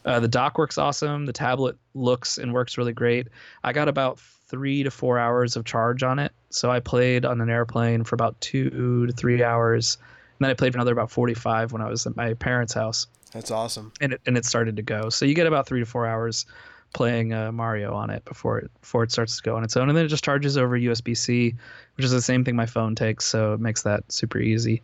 uh, 0.06 0.20
the 0.20 0.28
dock 0.28 0.58
works 0.58 0.78
awesome. 0.78 1.26
The 1.26 1.34
tablet 1.34 1.78
looks 1.94 2.38
and 2.38 2.54
works 2.54 2.78
really 2.78 2.94
great. 2.94 3.28
I 3.64 3.74
got 3.74 3.88
about 3.88 4.20
three 4.20 4.84
to 4.84 4.92
four 4.92 5.20
hours 5.20 5.56
of 5.56 5.66
charge 5.66 6.04
on 6.04 6.20
it. 6.20 6.32
So 6.50 6.72
i 6.72 6.80
played 6.80 7.26
on 7.26 7.42
an 7.42 7.50
airplane 7.50 8.04
for 8.04 8.16
about 8.16 8.40
two 8.42 9.06
to 9.06 9.14
three 9.14 9.44
hours 9.44 9.98
and 10.02 10.46
then 10.46 10.50
i 10.50 10.56
played 10.56 10.74
for 10.74 10.78
another 10.80 10.94
about 10.94 11.12
45 11.12 11.72
when 11.72 11.82
i 11.84 11.90
was 11.90 12.08
at 12.08 12.16
my 12.16 12.34
parents 12.34 12.74
house. 12.74 13.06
That's 13.34 13.52
awesome. 13.52 13.92
and 14.02 14.14
it, 14.14 14.22
and 14.26 14.36
it 14.36 14.46
started 14.46 14.78
to 14.78 14.82
go. 14.82 15.10
So 15.10 15.26
you 15.26 15.36
get 15.36 15.46
about 15.46 15.68
three 15.68 15.80
to 15.80 15.86
four 15.86 16.08
hours 16.08 16.48
playing 16.94 17.34
uh, 17.34 17.52
mario 17.52 17.94
on 17.94 18.10
it 18.10 18.26
before 18.26 18.58
it 18.58 18.72
before 18.82 19.04
it 19.04 19.12
starts 19.12 19.38
to 19.38 19.44
go 19.44 19.56
on 19.56 19.64
its 19.64 19.78
own. 19.78 19.90
And 19.90 19.96
then 19.96 20.06
it 20.06 20.10
just 20.10 20.24
charges 20.24 20.58
over 20.58 20.80
usb-c 20.80 21.54
which 21.96 22.06
is 22.06 22.12
the 22.12 22.22
same 22.22 22.44
thing 22.44 22.56
my 22.56 22.66
phone 22.66 22.96
takes 22.96 23.26
so 23.26 23.54
it 23.54 23.60
makes 23.60 23.84
that 23.84 24.12
super 24.12 24.40
easy 24.40 24.82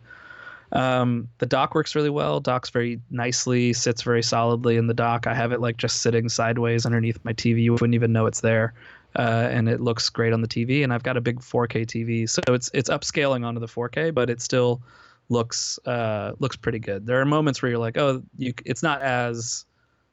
um, 0.72 1.28
the 1.38 1.46
dock 1.46 1.74
works 1.74 1.94
really 1.94 2.10
well. 2.10 2.40
Docks 2.40 2.70
very 2.70 3.00
nicely, 3.10 3.72
sits 3.72 4.02
very 4.02 4.22
solidly 4.22 4.76
in 4.76 4.86
the 4.86 4.94
dock. 4.94 5.26
I 5.26 5.34
have 5.34 5.52
it 5.52 5.60
like 5.60 5.76
just 5.76 6.00
sitting 6.00 6.28
sideways 6.28 6.84
underneath 6.86 7.18
my 7.24 7.32
TV. 7.32 7.62
You 7.62 7.72
wouldn't 7.72 7.94
even 7.94 8.12
know 8.12 8.26
it's 8.26 8.40
there. 8.40 8.74
Uh, 9.16 9.48
and 9.50 9.68
it 9.68 9.80
looks 9.80 10.10
great 10.10 10.32
on 10.32 10.42
the 10.42 10.48
TV. 10.48 10.84
And 10.84 10.92
I've 10.92 11.02
got 11.02 11.16
a 11.16 11.20
big 11.20 11.40
4K 11.40 11.86
TV, 11.86 12.28
so 12.28 12.42
it's 12.48 12.70
it's 12.74 12.90
upscaling 12.90 13.46
onto 13.46 13.60
the 13.60 13.66
4K, 13.66 14.12
but 14.12 14.28
it 14.28 14.42
still 14.42 14.82
looks 15.28 15.78
uh, 15.86 16.32
looks 16.38 16.56
pretty 16.56 16.78
good. 16.78 17.06
There 17.06 17.20
are 17.20 17.24
moments 17.24 17.62
where 17.62 17.70
you're 17.70 17.78
like, 17.78 17.96
oh, 17.96 18.22
you, 18.36 18.52
it's 18.64 18.82
not 18.82 19.00
as 19.02 19.64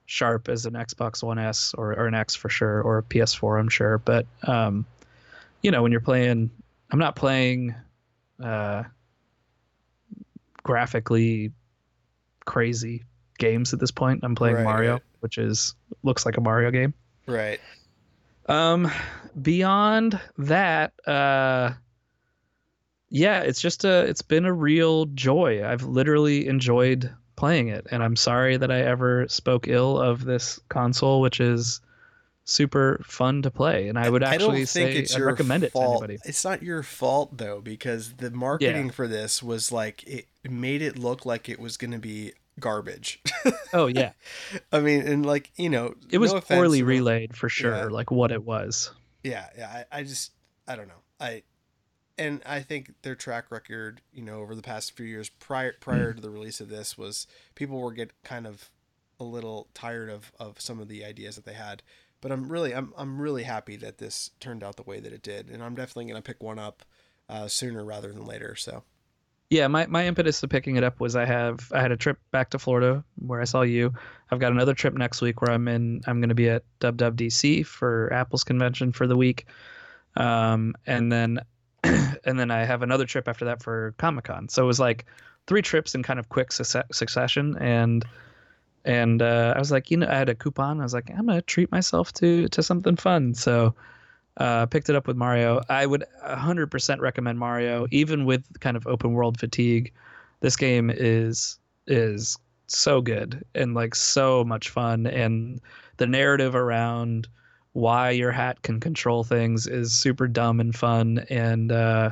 sharp 0.05 0.49
as 0.49 0.65
an 0.65 0.73
Xbox 0.73 1.23
One 1.23 1.39
S 1.39 1.73
or, 1.77 1.93
or 1.93 2.07
an 2.07 2.13
X 2.13 2.35
for 2.35 2.49
sure, 2.49 2.81
or 2.81 2.99
a 2.99 3.03
PS4, 3.03 3.59
I'm 3.59 3.69
sure. 3.69 3.97
But 3.97 4.25
um, 4.43 4.85
you 5.61 5.71
know, 5.71 5.81
when 5.81 5.91
you're 5.91 6.01
playing, 6.01 6.49
I'm 6.91 6.99
not 6.99 7.15
playing. 7.15 7.75
Uh, 8.41 8.83
graphically 10.63 11.51
crazy 12.45 13.03
games 13.37 13.73
at 13.73 13.79
this 13.79 13.91
point. 13.91 14.21
I'm 14.23 14.35
playing 14.35 14.57
Right, 14.57 14.63
Mario, 14.63 14.99
which 15.19 15.37
is 15.37 15.75
looks 16.03 16.25
like 16.25 16.37
a 16.37 16.41
Mario 16.41 16.71
game. 16.71 16.93
Right. 17.27 17.59
Um 18.47 18.91
beyond 19.39 20.19
that, 20.37 20.93
uh 21.07 21.73
yeah, 23.09 23.41
it's 23.41 23.61
just 23.61 23.85
a 23.85 24.05
it's 24.05 24.21
been 24.21 24.45
a 24.45 24.53
real 24.53 25.05
joy. 25.05 25.65
I've 25.65 25.83
literally 25.83 26.47
enjoyed 26.47 27.13
playing 27.35 27.69
it 27.69 27.87
and 27.91 28.03
I'm 28.03 28.15
sorry 28.15 28.57
that 28.57 28.71
I 28.71 28.81
ever 28.81 29.27
spoke 29.27 29.67
ill 29.67 29.99
of 29.99 30.23
this 30.23 30.59
console 30.69 31.21
which 31.21 31.39
is 31.39 31.81
super 32.45 33.01
fun 33.05 33.41
to 33.41 33.49
play 33.49 33.87
and 33.87 33.97
I 33.97 34.09
would 34.09 34.21
actually 34.23 34.65
think 34.65 34.91
say 34.91 34.97
it's 34.97 35.17
recommend 35.17 35.63
it 35.63 35.71
to 35.73 35.79
anybody. 35.81 36.17
It's 36.25 36.43
not 36.43 36.61
your 36.61 36.83
fault 36.83 37.37
though, 37.37 37.61
because 37.61 38.13
the 38.15 38.31
marketing 38.31 38.89
for 38.89 39.07
this 39.07 39.41
was 39.41 39.71
like 39.71 40.03
it 40.05 40.27
made 40.49 40.81
it 40.81 40.97
look 40.99 41.25
like 41.25 41.47
it 41.47 41.59
was 41.59 41.77
going 41.77 41.91
to 41.91 41.99
be 41.99 42.33
garbage. 42.59 43.21
Oh 43.75 43.87
yeah. 43.87 44.11
I 44.71 44.81
mean, 44.81 45.01
and 45.01 45.25
like 45.25 45.49
you 45.55 45.67
know, 45.67 45.95
It 46.11 46.19
was 46.19 46.31
no 46.31 46.41
poorly 46.41 46.83
relayed 46.83 47.35
for 47.35 47.49
sure, 47.49 47.75
Yeah. 47.75 47.85
like 47.85 48.11
what 48.11 48.31
it 48.31 48.43
was. 48.43 48.91
Yeah, 49.23 49.47
yeah. 49.57 49.83
I, 49.91 49.99
I 49.99 50.03
just 50.03 50.31
I 50.67 50.75
don't 50.75 50.87
know. 50.87 51.01
I 51.19 51.41
and 52.19 52.43
I 52.45 52.59
think 52.59 52.91
their 53.01 53.15
track 53.15 53.49
record, 53.49 54.01
you 54.13 54.21
know, 54.21 54.41
over 54.41 54.53
the 54.53 54.61
past 54.61 54.95
few 54.95 55.07
years 55.07 55.29
prior 55.29 55.73
prior 55.79 56.13
to 56.13 56.21
the 56.21 56.29
release 56.29 56.61
of 56.61 56.69
this 56.69 56.97
was 56.99 57.25
people 57.55 57.79
were 57.81 57.91
get 57.93 58.11
kind 58.23 58.45
of 58.45 58.69
a 59.19 59.23
little 59.23 59.69
tired 59.73 60.11
of 60.11 60.31
of 60.39 60.61
some 60.61 60.79
of 60.79 60.87
the 60.87 61.03
ideas 61.03 61.35
that 61.35 61.45
they 61.45 61.53
had. 61.53 61.81
But 62.23 62.31
I'm 62.31 62.51
really 62.51 62.73
I'm 62.73 62.91
I'm 62.97 63.21
really 63.21 63.43
happy 63.43 63.75
that 63.77 63.99
this 63.99 64.31
turned 64.39 64.63
out 64.63 64.77
the 64.77 64.83
way 64.83 64.99
that 64.99 65.13
it 65.13 65.21
did, 65.21 65.49
and 65.49 65.61
I'm 65.61 65.75
definitely 65.75 66.05
gonna 66.05 66.23
pick 66.23 66.41
one 66.41 66.57
up 66.57 66.83
uh, 67.29 67.47
sooner 67.47 67.85
rather 67.85 68.11
than 68.11 68.25
later. 68.25 68.55
So 68.55 68.83
yeah 69.49 69.67
my, 69.67 69.85
my 69.87 70.07
impetus 70.07 70.39
to 70.39 70.47
picking 70.47 70.77
it 70.77 70.85
up 70.85 71.01
was 71.01 71.17
i 71.17 71.25
have 71.25 71.69
i 71.73 71.81
had 71.81 71.91
a 71.91 71.97
trip 71.97 72.17
back 72.31 72.49
to 72.49 72.57
florida 72.57 73.03
where 73.17 73.41
i 73.41 73.43
saw 73.43 73.61
you 73.61 73.93
i've 74.31 74.39
got 74.39 74.53
another 74.53 74.73
trip 74.73 74.93
next 74.93 75.21
week 75.21 75.41
where 75.41 75.51
i'm 75.51 75.67
in 75.67 76.01
i'm 76.07 76.21
going 76.21 76.29
to 76.29 76.33
be 76.33 76.49
at 76.49 76.63
wwdc 76.79 77.65
for 77.65 78.11
apple's 78.13 78.45
convention 78.45 78.93
for 78.93 79.05
the 79.05 79.17
week 79.17 79.45
um, 80.15 80.75
and 80.85 81.11
then 81.11 81.39
and 81.83 82.39
then 82.39 82.51
I 82.51 82.63
have 82.63 82.81
another 82.81 83.05
trip 83.05 83.27
after 83.27 83.45
that 83.45 83.61
for 83.61 83.93
Comic 83.97 84.25
Con. 84.25 84.49
So 84.49 84.63
it 84.63 84.67
was 84.67 84.79
like 84.79 85.05
three 85.47 85.61
trips 85.61 85.95
in 85.95 86.03
kind 86.03 86.19
of 86.19 86.29
quick 86.29 86.51
succession, 86.51 87.57
and 87.59 88.05
and 88.85 89.21
uh, 89.21 89.53
I 89.55 89.59
was 89.59 89.71
like, 89.71 89.91
you 89.91 89.97
know, 89.97 90.07
I 90.07 90.15
had 90.15 90.29
a 90.29 90.35
coupon. 90.35 90.79
I 90.79 90.83
was 90.83 90.93
like, 90.93 91.09
I'm 91.09 91.25
gonna 91.25 91.41
treat 91.41 91.71
myself 91.71 92.11
to 92.13 92.47
to 92.49 92.63
something 92.63 92.95
fun. 92.95 93.33
So 93.33 93.73
uh, 94.37 94.65
picked 94.65 94.89
it 94.89 94.95
up 94.95 95.07
with 95.07 95.15
Mario. 95.17 95.61
I 95.69 95.85
would 95.85 96.03
100% 96.25 96.99
recommend 96.99 97.39
Mario, 97.39 97.87
even 97.91 98.25
with 98.25 98.43
kind 98.59 98.75
of 98.75 98.87
open 98.87 99.13
world 99.13 99.39
fatigue. 99.39 99.93
This 100.41 100.55
game 100.55 100.89
is 100.93 101.59
is 101.87 102.37
so 102.67 103.01
good 103.01 103.43
and 103.53 103.73
like 103.73 103.95
so 103.95 104.43
much 104.43 104.69
fun, 104.69 105.07
and 105.07 105.61
the 105.97 106.07
narrative 106.07 106.55
around 106.55 107.27
why 107.73 108.11
your 108.11 108.31
hat 108.31 108.61
can 108.61 108.79
control 108.79 109.23
things 109.23 109.67
is 109.67 109.91
super 109.91 110.27
dumb 110.27 110.59
and 110.59 110.75
fun 110.75 111.25
and 111.29 111.71
uh, 111.71 112.11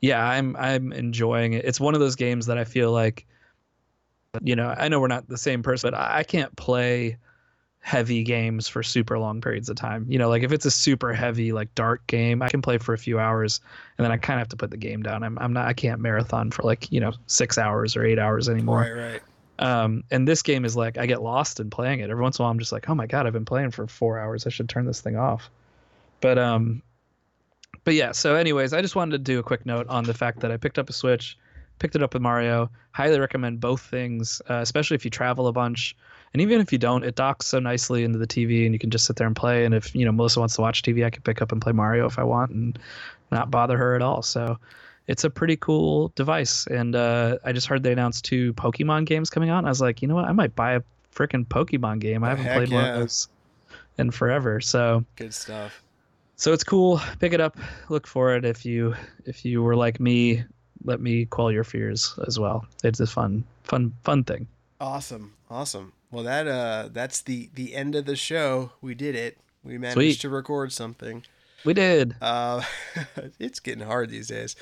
yeah 0.00 0.22
i'm 0.22 0.54
i'm 0.56 0.92
enjoying 0.92 1.54
it 1.54 1.64
it's 1.64 1.80
one 1.80 1.94
of 1.94 2.00
those 2.00 2.14
games 2.14 2.46
that 2.46 2.58
i 2.58 2.64
feel 2.64 2.92
like 2.92 3.26
you 4.40 4.56
know 4.56 4.74
i 4.78 4.88
know 4.88 5.00
we're 5.00 5.08
not 5.08 5.28
the 5.28 5.36
same 5.36 5.62
person 5.62 5.90
but 5.90 5.98
i 5.98 6.22
can't 6.22 6.54
play 6.56 7.16
heavy 7.80 8.22
games 8.22 8.68
for 8.68 8.82
super 8.82 9.18
long 9.18 9.40
periods 9.40 9.68
of 9.68 9.76
time 9.76 10.06
you 10.08 10.18
know 10.18 10.28
like 10.28 10.42
if 10.42 10.52
it's 10.52 10.64
a 10.64 10.70
super 10.70 11.12
heavy 11.12 11.52
like 11.52 11.74
dark 11.74 12.06
game 12.06 12.40
i 12.40 12.48
can 12.48 12.62
play 12.62 12.78
for 12.78 12.94
a 12.94 12.98
few 12.98 13.18
hours 13.18 13.60
and 13.98 14.04
then 14.04 14.12
i 14.12 14.16
kind 14.16 14.38
of 14.38 14.42
have 14.42 14.48
to 14.48 14.56
put 14.56 14.70
the 14.70 14.76
game 14.76 15.02
down 15.02 15.22
i'm, 15.22 15.36
I'm 15.38 15.52
not 15.52 15.66
i 15.66 15.72
can't 15.72 16.00
marathon 16.00 16.50
for 16.50 16.62
like 16.62 16.90
you 16.92 17.00
know 17.00 17.12
six 17.26 17.58
hours 17.58 17.96
or 17.96 18.04
eight 18.04 18.18
hours 18.18 18.48
anymore 18.48 18.80
right 18.80 18.92
right 18.92 19.22
um, 19.58 20.02
and 20.10 20.26
this 20.26 20.42
game 20.42 20.64
is 20.64 20.76
like 20.76 20.98
I 20.98 21.06
get 21.06 21.22
lost 21.22 21.60
in 21.60 21.70
playing 21.70 22.00
it. 22.00 22.10
Every 22.10 22.20
once 22.20 22.38
in 22.38 22.42
a 22.42 22.44
while, 22.44 22.50
I'm 22.50 22.58
just 22.58 22.72
like, 22.72 22.90
oh 22.90 22.96
my 22.96 23.06
god, 23.06 23.26
I've 23.26 23.32
been 23.32 23.44
playing 23.44 23.70
for 23.70 23.86
four 23.86 24.18
hours. 24.18 24.44
I 24.44 24.50
should 24.50 24.68
turn 24.68 24.86
this 24.86 25.00
thing 25.00 25.16
off. 25.16 25.50
But 26.20 26.36
um, 26.36 26.82
but 27.84 27.94
yeah. 27.94 28.10
So, 28.12 28.34
anyways, 28.34 28.72
I 28.72 28.82
just 28.82 28.96
wanted 28.96 29.12
to 29.12 29.18
do 29.18 29.38
a 29.38 29.42
quick 29.42 29.64
note 29.64 29.86
on 29.88 30.02
the 30.02 30.14
fact 30.14 30.40
that 30.40 30.50
I 30.50 30.56
picked 30.56 30.78
up 30.78 30.90
a 30.90 30.92
Switch, 30.92 31.38
picked 31.82 31.96
it 31.96 32.02
up 32.02 32.14
with 32.14 32.22
Mario. 32.22 32.70
Highly 32.92 33.18
recommend 33.18 33.58
both 33.58 33.80
things, 33.80 34.40
uh, 34.48 34.60
especially 34.62 34.94
if 34.94 35.04
you 35.04 35.10
travel 35.10 35.48
a 35.48 35.52
bunch. 35.52 35.96
And 36.32 36.40
even 36.40 36.60
if 36.60 36.72
you 36.72 36.78
don't, 36.78 37.02
it 37.02 37.16
docks 37.16 37.46
so 37.46 37.58
nicely 37.58 38.04
into 38.04 38.18
the 38.18 38.26
TV, 38.26 38.64
and 38.64 38.72
you 38.72 38.78
can 38.78 38.90
just 38.90 39.04
sit 39.04 39.16
there 39.16 39.26
and 39.26 39.34
play. 39.34 39.64
And 39.64 39.74
if 39.74 39.92
you 39.92 40.04
know 40.04 40.12
Melissa 40.12 40.38
wants 40.38 40.54
to 40.54 40.60
watch 40.60 40.82
TV, 40.82 41.04
I 41.04 41.10
can 41.10 41.22
pick 41.22 41.42
up 41.42 41.50
and 41.50 41.60
play 41.60 41.72
Mario 41.72 42.06
if 42.06 42.20
I 42.20 42.22
want, 42.22 42.52
and 42.52 42.78
not 43.32 43.50
bother 43.50 43.76
her 43.76 43.96
at 43.96 44.00
all. 44.00 44.22
So 44.22 44.58
it's 45.08 45.24
a 45.24 45.30
pretty 45.30 45.56
cool 45.56 46.12
device. 46.14 46.68
And 46.68 46.94
uh, 46.94 47.38
I 47.44 47.52
just 47.52 47.66
heard 47.66 47.82
they 47.82 47.92
announced 47.92 48.24
two 48.24 48.54
Pokemon 48.54 49.06
games 49.06 49.28
coming 49.28 49.50
out. 49.50 49.58
And 49.58 49.66
I 49.66 49.70
was 49.70 49.80
like, 49.80 50.00
you 50.00 50.08
know 50.08 50.14
what? 50.14 50.26
I 50.26 50.32
might 50.32 50.54
buy 50.54 50.74
a 50.74 50.82
freaking 51.12 51.44
Pokemon 51.44 51.98
game. 51.98 52.22
I 52.22 52.28
haven't 52.28 52.46
played 52.46 52.68
yeah. 52.68 52.74
one 52.76 52.84
of 52.84 53.00
those 53.00 53.28
in 53.98 54.12
forever. 54.12 54.60
So 54.60 55.04
good 55.16 55.34
stuff. 55.34 55.82
So 56.36 56.52
it's 56.52 56.64
cool. 56.64 57.00
Pick 57.18 57.32
it 57.32 57.40
up. 57.40 57.58
Look 57.88 58.06
for 58.06 58.36
it. 58.36 58.44
If 58.44 58.64
you 58.64 58.94
if 59.26 59.44
you 59.44 59.62
were 59.62 59.76
like 59.76 59.98
me, 59.98 60.44
let 60.84 61.00
me 61.00 61.24
quell 61.26 61.50
your 61.50 61.64
fears 61.64 62.18
as 62.26 62.38
well. 62.38 62.66
It's 62.84 63.00
a 63.00 63.06
fun 63.06 63.44
fun 63.64 63.92
fun 64.02 64.24
thing. 64.24 64.46
Awesome. 64.80 65.34
Awesome. 65.50 65.92
Well, 66.10 66.24
that 66.24 66.46
uh 66.46 66.88
that's 66.92 67.22
the 67.22 67.50
the 67.54 67.74
end 67.74 67.94
of 67.94 68.04
the 68.04 68.16
show. 68.16 68.72
We 68.80 68.94
did 68.94 69.14
it. 69.14 69.38
We 69.64 69.78
managed 69.78 69.94
Sweet. 69.94 70.20
to 70.20 70.28
record 70.28 70.72
something. 70.72 71.24
We 71.64 71.74
did. 71.74 72.16
Uh, 72.20 72.62
it's 73.38 73.60
getting 73.60 73.84
hard 73.84 74.10
these 74.10 74.28
days. 74.28 74.56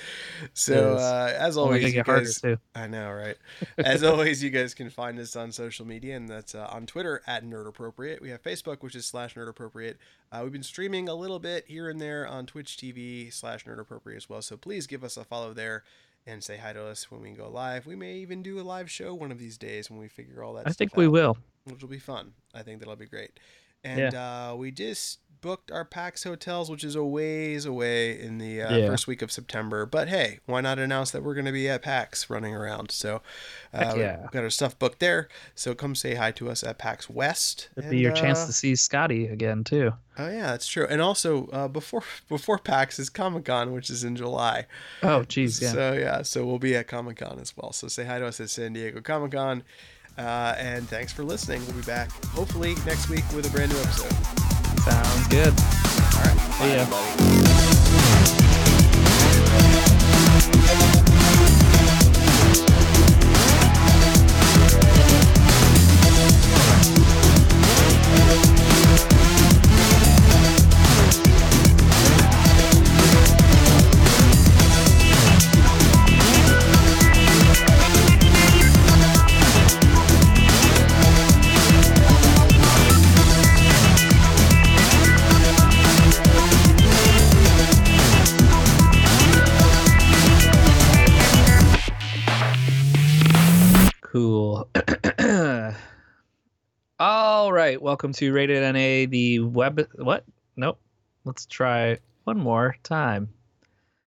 So 0.53 0.97
uh, 0.97 1.33
as 1.39 1.57
always, 1.57 1.95
you 1.95 2.03
guys, 2.03 2.43
I 2.75 2.87
know, 2.87 3.11
right? 3.11 3.37
as 3.79 4.03
always, 4.03 4.43
you 4.43 4.51
guys 4.51 4.75
can 4.75 4.91
find 4.91 5.19
us 5.19 5.35
on 5.35 5.53
social 5.53 5.87
media, 5.87 6.17
and 6.17 6.29
that's 6.29 6.55
uh, 6.55 6.69
on 6.71 6.87
Twitter 6.87 7.23
at 7.27 7.45
Nerd 7.45 7.67
Appropriate. 7.67 8.21
We 8.21 8.31
have 8.31 8.43
Facebook, 8.43 8.83
which 8.83 8.95
is 8.95 9.07
slash 9.07 9.35
Nerd 9.35 9.49
Appropriate. 9.49 9.99
Uh, 10.31 10.41
we've 10.43 10.53
been 10.53 10.63
streaming 10.63 11.09
a 11.09 11.15
little 11.15 11.39
bit 11.39 11.65
here 11.67 11.89
and 11.89 12.01
there 12.01 12.27
on 12.27 12.47
Twitch 12.47 12.77
TV 12.77 13.33
slash 13.33 13.65
Nerd 13.65 13.81
Appropriate 13.81 14.19
as 14.19 14.29
well. 14.29 14.43
So 14.43 14.57
please 14.57 14.87
give 14.87 15.03
us 15.03 15.17
a 15.17 15.25
follow 15.25 15.55
there 15.55 15.85
and 16.27 16.43
say 16.43 16.57
hi 16.57 16.73
to 16.73 16.85
us 16.85 17.11
when 17.11 17.21
we 17.21 17.31
go 17.31 17.49
live. 17.49 17.87
We 17.87 17.97
may 17.97 18.17
even 18.17 18.43
do 18.43 18.61
a 18.61 18.63
live 18.63 18.91
show 18.91 19.15
one 19.15 19.33
of 19.33 19.39
these 19.39 19.59
days 19.59 19.91
when 19.91 19.99
we 19.99 20.09
figure 20.09 20.43
all 20.43 20.55
that. 20.55 20.61
Stuff. 20.63 20.69
Out. 20.69 20.71
I 20.71 20.75
think 20.75 20.97
we 20.97 21.07
out, 21.07 21.13
will, 21.13 21.39
which 21.65 21.83
will 21.83 21.89
be 21.89 21.99
fun. 21.99 22.33
I 22.55 22.63
think 22.63 22.79
that'll 22.79 22.97
be 22.97 23.07
great. 23.07 23.39
And 23.83 24.13
yeah. 24.13 24.51
uh, 24.51 24.57
we 24.57 24.71
just 24.71 25.21
booked 25.41 25.71
our 25.71 25.85
PAX 25.85 26.25
hotels, 26.25 26.71
which 26.71 26.85
is 26.85 26.95
a 26.95 27.05
ways 27.05 27.65
away 27.65 28.19
in 28.19 28.39
the 28.39 28.63
uh, 28.63 28.77
yeah. 28.77 28.87
first 28.89 29.07
week 29.07 29.23
of 29.23 29.33
September. 29.33 29.87
But 29.87 30.09
hey, 30.09 30.41
why 30.47 30.61
not 30.61 30.79
announce 30.79 31.11
that 31.11 31.23
we're 31.23 31.35
going 31.35 31.47
to 31.47 31.53
be 31.53 31.69
at 31.69 31.83
PAX 31.83 32.29
running 32.29 32.55
around? 32.55 32.91
So, 32.91 33.23
uh, 33.73 33.95
yeah. 33.97 34.27
got 34.31 34.43
our 34.43 34.51
stuff 34.51 34.79
booked 34.79 35.01
there. 35.01 35.29
So 35.55 35.75
come 35.75 35.95
say 35.95 36.15
hi 36.15 36.33
to 36.33 36.51
us 36.51 36.63
at 36.63 36.79
PAX 36.79 37.09
West. 37.09 37.69
It'd 37.73 37.85
and, 37.85 37.91
be 37.91 37.99
your 37.99 38.13
uh, 38.13 38.17
chance 38.17 38.47
to 38.47 38.53
see 38.53 38.77
Scotty 38.77 39.27
again 39.27 39.65
too. 39.65 39.93
Oh 40.19 40.29
yeah, 40.29 40.49
that's 40.49 40.67
true. 40.67 40.87
And 40.89 41.01
also 41.01 41.47
uh, 41.49 41.69
before 41.69 42.03
before 42.29 42.59
PAX 42.59 42.99
is 42.99 43.09
Comic 43.09 43.47
Con, 43.47 43.73
which 43.73 43.91
is 43.91 44.05
in 44.05 44.17
July. 44.17 44.67
Oh 45.03 45.25
geez, 45.25 45.61
yeah. 45.61 45.73
So 45.73 45.93
yeah, 45.93 46.23
so 46.23 46.45
we'll 46.45 46.59
be 46.59 46.77
at 46.77 46.89
Comic 46.89 47.19
Con 47.19 47.39
as 47.41 47.57
well. 47.57 47.73
So 47.73 47.89
say 47.89 48.05
hi 48.05 48.19
to 48.19 48.27
us 48.27 48.41
at 48.41 48.51
San 48.51 48.73
Diego 48.73 49.01
Comic 49.01 49.33
Con. 49.33 49.63
Uh, 50.19 50.55
and 50.59 50.89
thanks 50.89 51.13
for 51.13 51.25
listening. 51.25 51.65
We'll 51.67 51.77
be 51.77 51.83
back 51.83 52.11
hopefully 52.27 52.75
next 52.85 53.09
week 53.09 53.25
with 53.35 53.47
a 53.47 53.51
brand 53.51 53.73
new 53.73 53.79
episode. 53.79 54.40
Sounds 54.85 55.29
good. 55.29 55.53
All 56.17 56.23
right. 56.25 56.39
See 56.59 56.75
ya. 60.95 61.00
Everybody. 94.75 95.77
right, 97.53 97.81
welcome 97.81 98.13
to 98.15 98.33
Rated 98.33 98.63
NA, 98.63 99.11
the 99.11 99.41
web. 99.41 99.87
What? 99.95 100.25
Nope. 100.57 100.79
Let's 101.25 101.47
try 101.47 101.99
one 102.25 102.39
more 102.39 102.77
time. 102.83 103.31